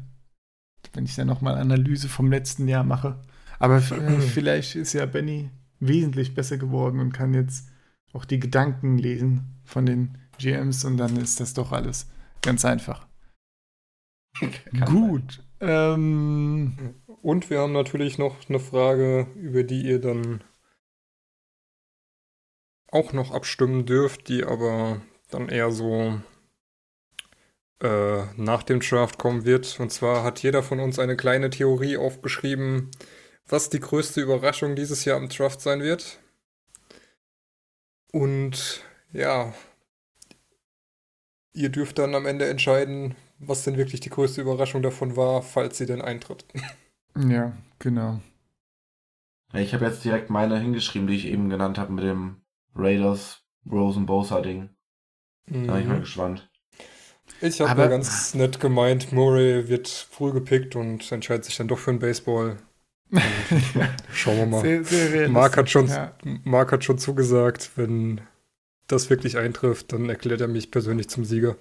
wenn 0.93 1.05
ich 1.05 1.15
dann 1.15 1.27
nochmal 1.27 1.55
Analyse 1.55 2.07
vom 2.07 2.31
letzten 2.31 2.67
Jahr 2.67 2.83
mache. 2.83 3.19
Aber 3.59 3.77
äh, 3.77 4.21
vielleicht 4.21 4.75
ist 4.75 4.93
ja 4.93 5.05
Benny 5.05 5.49
wesentlich 5.79 6.33
besser 6.33 6.57
geworden 6.57 6.99
und 6.99 7.11
kann 7.11 7.33
jetzt 7.33 7.67
auch 8.13 8.25
die 8.25 8.39
Gedanken 8.39 8.97
lesen 8.97 9.59
von 9.65 9.85
den 9.85 10.17
GMs 10.37 10.85
und 10.85 10.97
dann 10.97 11.17
ist 11.17 11.39
das 11.39 11.53
doch 11.53 11.71
alles 11.71 12.07
ganz 12.41 12.65
einfach. 12.65 13.07
Kann 14.39 14.85
Gut. 14.85 15.43
Ähm, 15.59 16.95
Und 17.21 17.49
wir 17.49 17.59
haben 17.59 17.73
natürlich 17.73 18.17
noch 18.17 18.35
eine 18.49 18.59
Frage, 18.59 19.27
über 19.35 19.63
die 19.63 19.83
ihr 19.83 19.99
dann 20.01 20.43
auch 22.91 23.13
noch 23.13 23.31
abstimmen 23.31 23.85
dürft, 23.85 24.27
die 24.27 24.43
aber 24.43 25.01
dann 25.29 25.49
eher 25.49 25.71
so 25.71 26.19
äh, 27.81 28.23
nach 28.35 28.63
dem 28.63 28.81
Draft 28.81 29.17
kommen 29.17 29.45
wird. 29.45 29.79
Und 29.79 29.91
zwar 29.91 30.23
hat 30.23 30.43
jeder 30.43 30.63
von 30.63 30.79
uns 30.79 30.99
eine 30.99 31.15
kleine 31.15 31.49
Theorie 31.49 31.97
aufgeschrieben, 31.97 32.91
was 33.47 33.69
die 33.69 33.79
größte 33.79 34.21
Überraschung 34.21 34.75
dieses 34.75 35.05
Jahr 35.05 35.17
am 35.17 35.29
Draft 35.29 35.61
sein 35.61 35.81
wird. 35.81 36.19
Und 38.13 38.81
ja, 39.11 39.53
ihr 41.53 41.69
dürft 41.69 41.97
dann 41.99 42.13
am 42.15 42.25
Ende 42.27 42.47
entscheiden, 42.47 43.15
was 43.39 43.63
denn 43.63 43.75
wirklich 43.77 44.01
die 44.01 44.09
größte 44.11 44.41
Überraschung 44.41 44.81
davon 44.83 45.15
war, 45.17 45.41
falls 45.41 45.77
sie 45.79 45.85
denn 45.87 46.01
eintritt. 46.01 46.45
ja, 47.29 47.53
genau. 47.79 48.21
Ich 49.53 49.73
habe 49.73 49.85
jetzt 49.85 50.03
direkt 50.03 50.29
meine 50.29 50.59
hingeschrieben, 50.59 51.07
die 51.07 51.15
ich 51.15 51.27
eben 51.27 51.49
genannt 51.49 51.77
habe 51.77 51.93
mit 51.93 52.03
dem 52.03 52.41
Raiders 52.75 53.45
Rosen 53.65 54.05
Bosa 54.05 54.41
Ding. 54.41 54.75
Da 55.65 55.73
bin 55.73 55.81
ich 55.83 55.87
mal 55.87 55.99
Mhm. 55.99 56.01
gespannt. 56.01 56.51
Ich 57.41 57.61
habe 57.61 57.81
ja 57.83 57.87
ganz 57.89 58.33
nett 58.33 58.59
gemeint, 58.59 59.11
Murray 59.11 59.67
wird 59.67 59.87
früh 59.87 60.31
gepickt 60.31 60.75
und 60.75 61.11
entscheidet 61.11 61.45
sich 61.45 61.57
dann 61.57 61.67
doch 61.67 61.77
für 61.79 61.91
den 61.91 61.99
Baseball. 61.99 62.57
Schauen 64.13 64.37
wir 64.37 64.45
mal. 64.45 64.61
Sehr, 64.61 64.83
sehr. 64.83 65.29
Mark 65.29 65.57
hat, 65.57 65.69
schon, 65.69 65.87
Ja. 65.87 66.13
Mark 66.43 66.71
hat 66.71 66.83
schon 66.83 66.97
zugesagt, 66.97 67.71
wenn 67.75 68.21
das 68.87 69.09
wirklich 69.09 69.37
eintrifft, 69.37 69.93
dann 69.93 70.09
erklärt 70.09 70.41
er 70.41 70.47
mich 70.47 70.71
persönlich 70.71 71.09
zum 71.09 71.25
Sieger. 71.25 71.55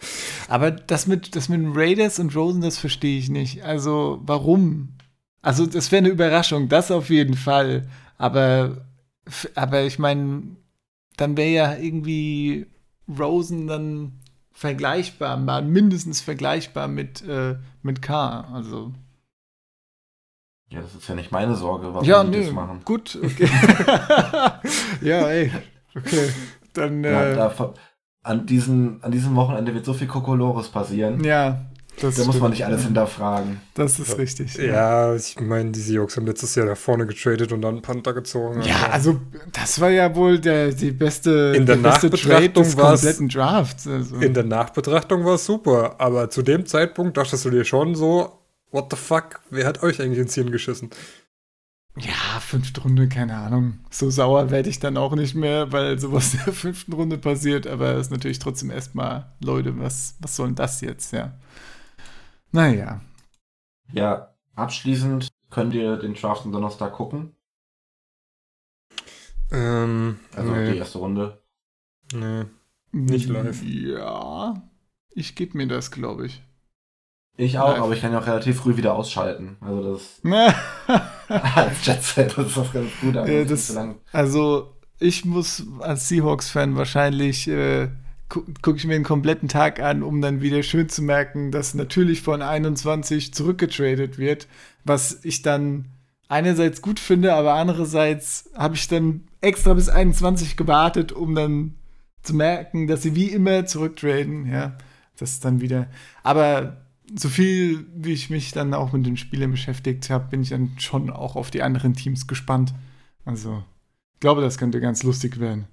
Aber 0.49 0.71
das 0.71 1.07
mit, 1.07 1.37
das 1.37 1.49
mit 1.49 1.61
den 1.61 1.73
Raiders 1.75 2.19
und 2.19 2.35
Rosen, 2.35 2.63
das 2.63 2.79
verstehe 2.79 3.19
ich 3.19 3.31
nicht. 3.31 3.63
Also, 3.63 4.21
warum? 4.25 4.95
Also, 5.41 5.67
das 5.67 5.93
wäre 5.93 6.01
eine 6.01 6.09
Überraschung, 6.13 6.69
das 6.69 6.91
auf 6.91 7.11
jeden 7.11 7.37
Fall. 7.37 7.89
Aber, 8.19 8.87
aber 9.55 9.83
ich 9.83 9.99
meine, 9.99 10.43
dann 11.17 11.37
wäre 11.37 11.51
ja 11.51 11.77
irgendwie 11.77 12.67
Rosen 13.19 13.67
dann 13.67 14.21
vergleichbar, 14.53 15.37
mindestens 15.63 16.21
vergleichbar 16.21 16.89
mit, 16.89 17.23
äh, 17.27 17.57
mit 17.83 18.03
K. 18.03 18.41
Also. 18.53 18.93
Ja, 20.73 20.81
das 20.81 20.95
ist 20.95 21.09
ja 21.09 21.15
nicht 21.15 21.31
meine 21.33 21.55
Sorge, 21.55 21.93
warum 21.93 22.05
ja, 22.07 22.25
die 22.25 22.31
nö, 22.31 22.45
das 22.45 22.53
machen. 22.53 22.81
gut, 22.85 23.19
okay. 23.23 23.49
ja, 25.03 25.29
ey, 25.29 25.51
okay. 25.97 26.29
Dann, 26.73 27.05
Ja, 27.05 27.25
äh, 27.31 27.35
da, 27.37 27.75
an, 28.23 28.47
diesen, 28.47 29.03
an 29.03 29.11
diesem 29.13 29.35
Wochenende 29.37 29.75
wird 29.75 29.85
so 29.85 29.93
viel 29.93 30.07
Kokolores 30.07 30.69
passieren. 30.69 31.23
ja, 31.25 31.67
das, 32.01 32.15
da 32.15 32.25
muss 32.25 32.41
man 32.41 32.51
nicht 32.53 32.65
alles 32.65 32.85
hinterfragen. 32.85 33.61
Das 33.75 33.99
ist 33.99 34.17
richtig. 34.17 34.55
Ja, 34.57 35.15
ich 35.15 35.39
meine, 35.39 35.73
die 35.73 35.81
Seahawks 35.81 36.17
haben 36.17 36.25
letztes 36.27 36.55
Jahr 36.55 36.65
da 36.65 36.75
vorne 36.75 37.07
getradet 37.07 37.53
und 37.53 37.61
dann 37.61 37.75
einen 37.75 37.83
Panther 37.83 38.15
gezogen. 38.15 38.63
Ja, 38.63 38.89
also 38.91 39.21
das 39.53 39.79
war 39.79 39.91
ja 39.91 40.15
wohl 40.17 40.39
der, 40.39 40.73
die 40.73 40.91
beste, 40.91 41.53
In 41.55 41.67
der 41.67 41.77
beste 41.77 42.07
Nachbetrachtung 42.07 42.63
des 42.65 42.77
war's- 42.79 43.01
kompletten 43.03 43.29
Drafts. 43.29 43.87
Also. 43.87 44.17
In 44.17 44.33
der 44.33 44.45
Nachbetrachtung 44.45 45.23
war 45.27 45.35
es 45.35 45.45
super, 45.45 45.97
aber 45.99 46.31
zu 46.31 46.41
dem 46.41 46.65
Zeitpunkt 46.65 47.19
dachtest 47.19 47.45
du 47.45 47.51
dir 47.51 47.65
schon 47.67 47.95
so, 47.95 48.39
what 48.73 48.89
the 48.91 48.97
fuck, 48.97 49.41
wer 49.51 49.67
hat 49.67 49.83
euch 49.83 50.01
eigentlich 50.01 50.19
ins 50.19 50.35
Hirn 50.35 50.51
geschissen? 50.51 50.91
ja, 51.99 52.41
fünfte 52.41 52.81
Runde, 52.81 53.07
keine 53.09 53.37
Ahnung. 53.37 53.81
So 53.91 54.09
sauer 54.09 54.51
werde 54.51 54.71
ich 54.71 54.79
dann 54.81 54.97
auch 54.97 55.15
nicht 55.15 55.35
mehr, 55.35 55.73
weil 55.73 55.99
sowas 55.99 56.33
in 56.35 56.41
der 56.47 56.55
fünften 56.55 56.95
Runde 56.95 57.19
passiert. 57.19 57.67
Aber 57.67 57.93
es 57.97 58.07
ist 58.07 58.11
natürlich 58.11 58.39
trotzdem 58.39 58.71
erstmal, 58.71 59.31
Leute, 59.41 59.79
was, 59.79 60.17
was 60.21 60.35
soll 60.37 60.47
denn 60.49 60.55
das 60.57 60.81
jetzt, 60.81 61.13
ja? 61.13 61.39
Naja. 62.51 63.03
Ja, 63.93 64.35
abschließend 64.55 65.29
könnt 65.51 65.75
ihr 65.75 65.99
den 65.99 66.15
Draft 66.15 66.47
am 66.47 66.53
Donnerstag 66.53 66.95
gucken. 66.95 67.37
Ähm, 69.51 70.19
Also 70.35 70.53
Nee. 70.53 70.73
die 70.73 70.79
erste 70.79 70.99
Runde. 70.99 71.43
nee. 72.15 72.45
Nicht 72.95 73.29
live. 73.29 73.63
Ja, 73.63 74.63
ich 75.11 75.35
gebe 75.35 75.57
mir 75.57 75.67
das, 75.67 75.91
glaube 75.91 76.27
ich. 76.27 76.43
Ich 77.37 77.59
auch, 77.59 77.73
Live. 77.75 77.83
aber 77.83 77.93
ich 77.95 78.01
kann 78.03 78.13
ja 78.13 78.19
auch 78.21 78.27
relativ 78.27 78.59
früh 78.61 78.77
wieder 78.77 78.95
ausschalten. 78.95 79.57
Also 79.61 79.95
das 79.95 80.21
als 81.29 81.87
Jetset, 81.87 82.37
das 82.37 82.47
ist 82.49 82.57
doch 82.57 82.73
ganz 82.73 82.91
gut. 83.01 83.17
aber 83.17 83.31
Ja, 83.31 83.45
das- 83.45 83.69
so 83.69 83.75
lang. 83.75 83.97
Also, 84.13 84.73
ich 84.99 85.25
muss 85.25 85.65
als 85.81 86.09
Seahawks-Fan 86.09 86.77
wahrscheinlich, 86.77 87.49
äh, 87.49 87.89
gu 88.29 88.43
gucke 88.63 88.77
ich 88.79 88.85
mir 88.87 88.95
den 88.95 89.03
kompletten 89.03 89.49
Tag 89.49 89.81
an, 89.81 90.03
um 90.03 90.21
dann 90.21 90.41
wieder 90.43 90.63
schön 90.63 90.89
zu 90.89 91.03
merken, 91.03 91.51
dass 91.51 91.75
natürlich 91.75 92.23
von 92.23 92.43
21 92.43 93.33
zurückgetradet 93.35 94.19
wird, 94.19 94.47
was 94.85 95.21
ich 95.25 95.43
dann 95.43 95.87
einerseits 96.29 96.81
gut 96.83 97.01
finde, 97.01 97.35
aber 97.35 97.55
andererseits 97.55 98.51
habe 98.57 98.75
ich 98.75 98.89
dann 98.89 99.25
extra 99.41 99.75
bis 99.75 99.89
21 99.89 100.57
gewartet, 100.57 101.13
um 101.13 101.35
dann 101.35 101.75
zu 102.23 102.35
merken, 102.35 102.87
dass 102.87 103.03
sie 103.03 103.15
wie 103.17 103.27
immer 103.29 103.67
zurücktraden, 103.67 104.47
ja. 104.51 104.77
Das 105.19 105.33
ist 105.33 105.45
dann 105.45 105.61
wieder. 105.61 105.89
Aber 106.23 106.79
so 107.15 107.29
viel, 107.29 107.87
wie 107.95 108.13
ich 108.13 108.31
mich 108.31 108.53
dann 108.53 108.75
auch 108.75 108.93
mit 108.93 109.07
den 109.07 109.17
Spielern 109.17 109.51
beschäftigt 109.51 110.11
habe, 110.11 110.29
bin 110.29 110.43
ich 110.43 110.51
dann 110.51 110.73
schon 110.79 111.11
auch 111.11 111.37
auf 111.37 111.51
die 111.51 111.63
anderen 111.63 111.95
Teams 111.95 112.27
gespannt. 112.27 112.75
Also, 113.25 113.63
ich 114.15 114.21
glaube, 114.21 114.41
das 114.41 114.59
könnte 114.59 114.81
ganz 114.81 115.03
lustig 115.03 115.39
werden. 115.39 115.67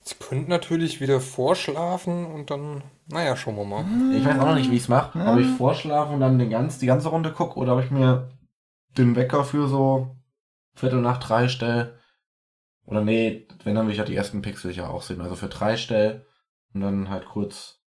Sie 0.00 0.16
könnten 0.16 0.50
natürlich 0.50 1.00
wieder 1.00 1.18
vorschlafen 1.20 2.26
und 2.26 2.50
dann, 2.50 2.82
naja, 3.08 3.36
schauen 3.36 3.56
wir 3.56 3.64
mal. 3.64 3.84
Ich 4.14 4.24
weiß 4.24 4.38
auch 4.38 4.46
noch 4.46 4.54
nicht, 4.54 4.70
wie 4.70 4.76
ich 4.76 4.82
es 4.82 4.88
mache. 4.88 5.18
Ob 5.18 5.38
ich 5.38 5.48
vorschlafe 5.48 6.12
und 6.12 6.20
dann 6.20 6.38
den 6.38 6.50
ganz, 6.50 6.78
die 6.78 6.86
ganze 6.86 7.08
Runde 7.08 7.32
gucke 7.32 7.58
oder 7.58 7.76
ob 7.76 7.82
ich 7.82 7.90
mir 7.90 8.28
den 8.98 9.16
Wecker 9.16 9.44
für 9.44 9.66
so 9.66 10.16
Viertel 10.74 11.00
nach 11.00 11.18
drei 11.18 11.48
stelle. 11.48 11.98
Oder 12.84 13.02
nee, 13.02 13.48
wenn 13.64 13.74
dann 13.74 13.86
will 13.86 13.92
ich 13.92 13.98
ja 13.98 14.04
die 14.04 14.14
ersten 14.14 14.42
Pixel 14.42 14.72
ja 14.72 14.88
auch 14.88 15.00
sehen. 15.00 15.22
Also 15.22 15.36
für 15.36 15.48
drei 15.48 15.78
stelle 15.78 16.26
und 16.74 16.82
dann 16.82 17.08
halt 17.08 17.24
kurz 17.24 17.80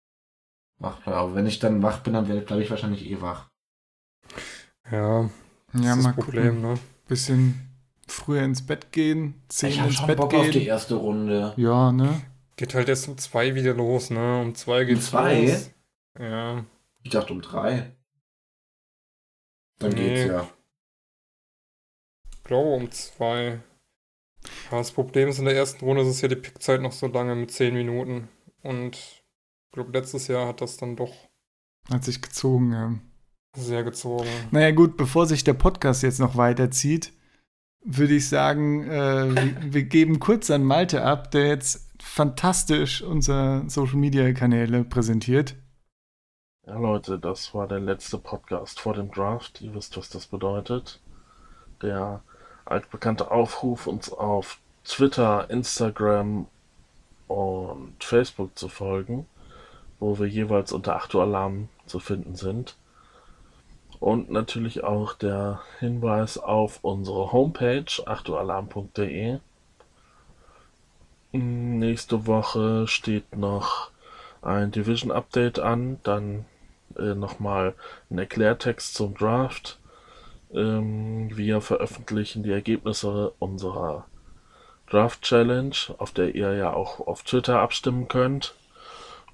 wach 0.79 1.01
bleibe. 1.03 1.19
Aber 1.19 1.35
wenn 1.35 1.47
ich 1.47 1.59
dann 1.59 1.83
wach 1.83 2.01
bin, 2.03 2.13
dann 2.15 2.27
bleibe 2.27 2.63
ich 2.63 2.71
wahrscheinlich 2.71 3.07
eh 3.11 3.21
wach. 3.21 3.49
Ja, 4.91 5.29
das 5.73 5.85
Ja, 5.85 5.95
ist 5.95 6.03
mal 6.03 6.13
das 6.15 6.25
Problem, 6.25 6.57
gucken. 6.57 6.63
ne? 6.75 6.79
Bisschen 7.09 7.77
früher 8.09 8.43
ins 8.43 8.65
Bett 8.65 8.93
gehen, 8.93 9.43
zehn 9.49 9.71
ich 9.71 9.79
habe 9.79 9.89
ins 9.89 9.97
schon 9.99 10.07
Bett 10.07 10.17
Bock 10.19 10.31
gehen. 10.31 10.41
auf 10.41 10.51
die 10.51 10.67
erste 10.67 10.95
Runde. 10.97 11.55
ja, 11.57 11.93
ne? 11.93 12.23
Geht 12.57 12.75
halt 12.75 12.89
erst 12.89 13.07
um 13.09 13.19
zwei 13.19 13.55
wieder 13.55 13.75
los, 13.75 14.11
ne? 14.11 14.41
Um 14.41 14.55
zwei 14.55 14.85
geht's 14.85 15.07
zwei? 15.09 15.43
los. 15.45 15.71
Ja. 16.19 16.65
Ich 17.03 17.11
dachte 17.11 17.33
um 17.35 17.43
drei. 17.43 17.93
Dann 19.79 19.91
Nee. 19.93 20.15
geht's 20.15 20.27
ja. 20.29 20.49
glaube 22.45 22.71
um 22.71 22.91
zwei. 22.91 23.61
Ja, 24.71 24.79
das 24.79 24.93
Problem 24.93 25.29
ist, 25.29 25.39
in 25.39 25.45
der 25.45 25.57
ersten 25.57 25.85
Runde 25.85 26.03
ist 26.03 26.21
ja 26.23 26.29
die 26.29 26.37
Pickzeit 26.37 26.81
noch 26.81 26.93
so 26.93 27.09
lange 27.09 27.35
mit 27.35 27.51
zehn 27.51 27.75
Minuten. 27.75 28.29
Und 28.63 28.97
ich 28.97 29.23
glaube, 29.77 29.93
letztes 29.93 30.27
Jahr 30.27 30.49
hat 30.49 30.61
das 30.61 30.79
dann 30.79 30.97
doch 30.97 31.13
Hat 31.91 32.03
sich 32.03 32.21
gezogen, 32.21 32.73
ja. 32.73 32.95
sehr 33.57 33.85
gezogen. 33.85 34.29
Naja, 34.51 34.73
gut, 34.73 34.97
bevor 34.97 35.27
sich 35.27 35.45
der 35.45 35.53
Podcast 35.53 36.03
jetzt 36.03 36.19
noch 36.19 36.37
weiterzieht, 36.37 37.13
würde 37.85 38.15
ich 38.15 38.29
sagen, 38.29 38.89
äh, 38.89 39.35
wir, 39.35 39.57
wir 39.75 39.83
geben 39.85 40.19
kurz 40.19 40.51
an 40.51 40.65
Malte 40.65 41.05
ab, 41.05 41.31
der 41.31 41.47
jetzt 41.47 41.89
fantastisch 42.03 43.03
unsere 43.03 43.69
Social 43.69 43.97
Media 43.97 44.33
Kanäle 44.33 44.83
präsentiert. 44.83 45.55
Ja, 46.67 46.79
Leute, 46.79 47.19
das 47.19 47.55
war 47.55 47.69
der 47.69 47.81
letzte 47.81 48.19
Podcast 48.19 48.81
vor 48.81 48.95
dem 48.95 49.11
Draft. 49.11 49.61
Ihr 49.61 49.75
wisst, 49.75 49.97
was 49.97 50.09
das 50.09 50.27
bedeutet. 50.27 51.01
Der 51.83 52.23
altbekannte 52.65 53.31
Aufruf, 53.31 53.87
uns 53.87 54.11
auf 54.11 54.59
Twitter, 54.85 55.49
Instagram 55.51 56.47
und 57.29 58.03
Facebook 58.03 58.59
zu 58.59 58.69
folgen, 58.69 59.27
wo 59.99 60.19
wir 60.19 60.27
jeweils 60.27 60.73
unter 60.73 60.97
8 60.97 61.15
Uhr 61.15 61.23
Alarm 61.23 61.69
zu 61.87 61.99
finden 61.99 62.35
sind. 62.35 62.77
Und 63.99 64.31
natürlich 64.31 64.85
auch 64.85 65.15
der 65.15 65.61
Hinweis 65.79 66.39
auf 66.39 66.81
unsere 66.83 67.33
Homepage 67.33 67.87
achtualarm.de. 68.05 69.39
Nächste 71.33 72.27
Woche 72.27 72.87
steht 72.87 73.37
noch 73.37 73.91
ein 74.43 74.71
Division 74.71 75.11
Update 75.11 75.59
an, 75.59 75.99
dann 76.03 76.45
äh, 76.97 77.15
nochmal 77.15 77.75
ein 78.11 78.19
Erklärtext 78.19 78.95
zum 78.95 79.15
Draft. 79.15 79.79
Ähm, 80.53 81.37
wir 81.37 81.61
veröffentlichen 81.61 82.43
die 82.43 82.53
Ergebnisse 82.53 83.33
unserer 83.39 84.07
Draft 84.89 85.23
Challenge, 85.23 85.75
auf 85.99 86.13
der 86.13 86.35
ihr 86.35 86.55
ja 86.55 86.73
auch 86.73 87.01
auf 87.07 87.23
Twitter 87.23 87.61
abstimmen 87.61 88.09
könnt. 88.09 88.55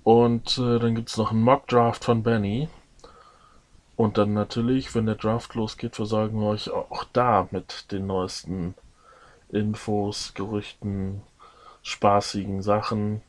Und 0.05 0.59
äh, 0.59 0.79
dann 0.79 0.95
gibt 0.95 1.11
es 1.11 1.17
noch 1.17 1.31
einen 1.31 1.43
Mock 1.43 1.67
Draft 1.69 2.05
von 2.05 2.23
Benny. 2.23 2.69
Und 3.97 4.19
dann 4.19 4.35
natürlich, 4.35 4.95
wenn 4.95 5.07
der 5.07 5.15
Draft 5.15 5.55
losgeht, 5.55 5.97
versorgen 5.97 6.41
wir 6.41 6.49
euch 6.49 6.71
auch 6.71 7.05
da 7.13 7.47
mit 7.51 7.93
den 7.93 8.07
neuesten 8.07 8.75
Infos, 9.51 10.33
Gerüchten, 10.35 11.23
spaßigen 11.83 12.63
Sachen, 12.63 13.23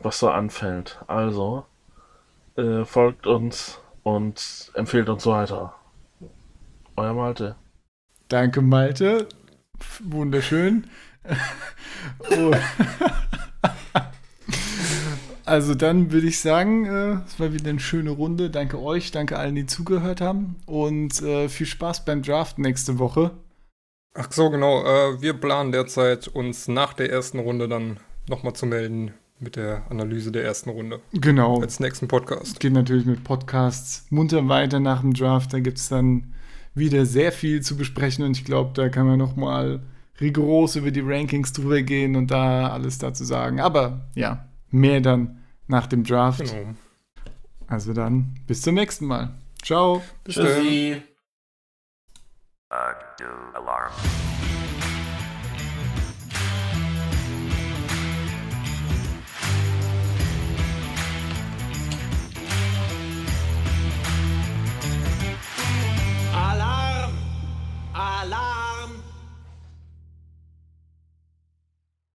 was 0.00 0.18
so 0.18 0.30
anfällt. 0.30 1.00
Also, 1.06 1.64
äh, 2.56 2.84
folgt 2.84 3.26
uns 3.26 3.80
und 4.02 4.70
empfehlt 4.74 5.08
uns 5.08 5.26
weiter. 5.26 5.74
Euer 6.96 7.14
Malte. 7.14 7.56
Danke, 8.28 8.60
Malte. 8.60 9.28
Wunderschön. 10.04 10.88
oh. 12.30 12.54
Also 15.46 15.74
dann 15.74 16.10
würde 16.10 16.26
ich 16.26 16.40
sagen, 16.40 16.86
äh, 16.86 17.18
es 17.26 17.38
war 17.38 17.52
wieder 17.52 17.68
eine 17.68 17.80
schöne 17.80 18.10
Runde. 18.10 18.50
Danke 18.50 18.80
euch, 18.80 19.10
danke 19.10 19.38
allen, 19.38 19.54
die 19.54 19.66
zugehört 19.66 20.20
haben 20.20 20.56
und 20.66 21.20
äh, 21.22 21.48
viel 21.48 21.66
Spaß 21.66 22.04
beim 22.04 22.22
Draft 22.22 22.58
nächste 22.58 22.98
Woche. 22.98 23.32
Ach 24.14 24.30
so, 24.30 24.48
genau. 24.48 24.84
Äh, 24.84 25.20
wir 25.20 25.34
planen 25.34 25.72
derzeit, 25.72 26.28
uns 26.28 26.68
nach 26.68 26.94
der 26.94 27.10
ersten 27.10 27.40
Runde 27.40 27.68
dann 27.68 27.98
nochmal 28.28 28.54
zu 28.54 28.64
melden 28.64 29.12
mit 29.40 29.56
der 29.56 29.82
Analyse 29.90 30.32
der 30.32 30.44
ersten 30.44 30.70
Runde. 30.70 31.00
Genau. 31.12 31.60
Als 31.60 31.80
nächsten 31.80 32.08
Podcast. 32.08 32.60
Geht 32.60 32.72
natürlich 32.72 33.04
mit 33.04 33.24
Podcasts 33.24 34.06
munter 34.10 34.48
weiter 34.48 34.80
nach 34.80 35.00
dem 35.00 35.12
Draft. 35.12 35.52
Da 35.52 35.60
gibt 35.60 35.78
es 35.78 35.88
dann 35.88 36.32
wieder 36.74 37.04
sehr 37.04 37.32
viel 37.32 37.60
zu 37.60 37.76
besprechen 37.76 38.24
und 38.24 38.36
ich 38.36 38.44
glaube, 38.44 38.70
da 38.74 38.88
kann 38.88 39.06
man 39.06 39.18
nochmal 39.18 39.80
rigoros 40.20 40.76
über 40.76 40.90
die 40.90 41.00
Rankings 41.00 41.52
drüber 41.52 41.82
gehen 41.82 42.16
und 42.16 42.30
da 42.30 42.68
alles 42.68 42.98
dazu 42.98 43.24
sagen. 43.24 43.60
Aber 43.60 44.08
ja, 44.14 44.46
mehr 44.74 45.00
dann 45.00 45.44
nach 45.66 45.86
dem 45.86 46.04
Draft. 46.04 46.40
Genau. 46.40 46.74
Also 47.66 47.92
dann 47.92 48.34
bis 48.46 48.62
zum 48.62 48.74
nächsten 48.74 49.06
Mal. 49.06 49.34
Ciao. 49.62 50.02
Bis 50.24 50.34
dann. 50.34 50.46
Tschüssi. 50.46 51.02
Alarm! 66.32 67.12
Alarm! 67.92 68.53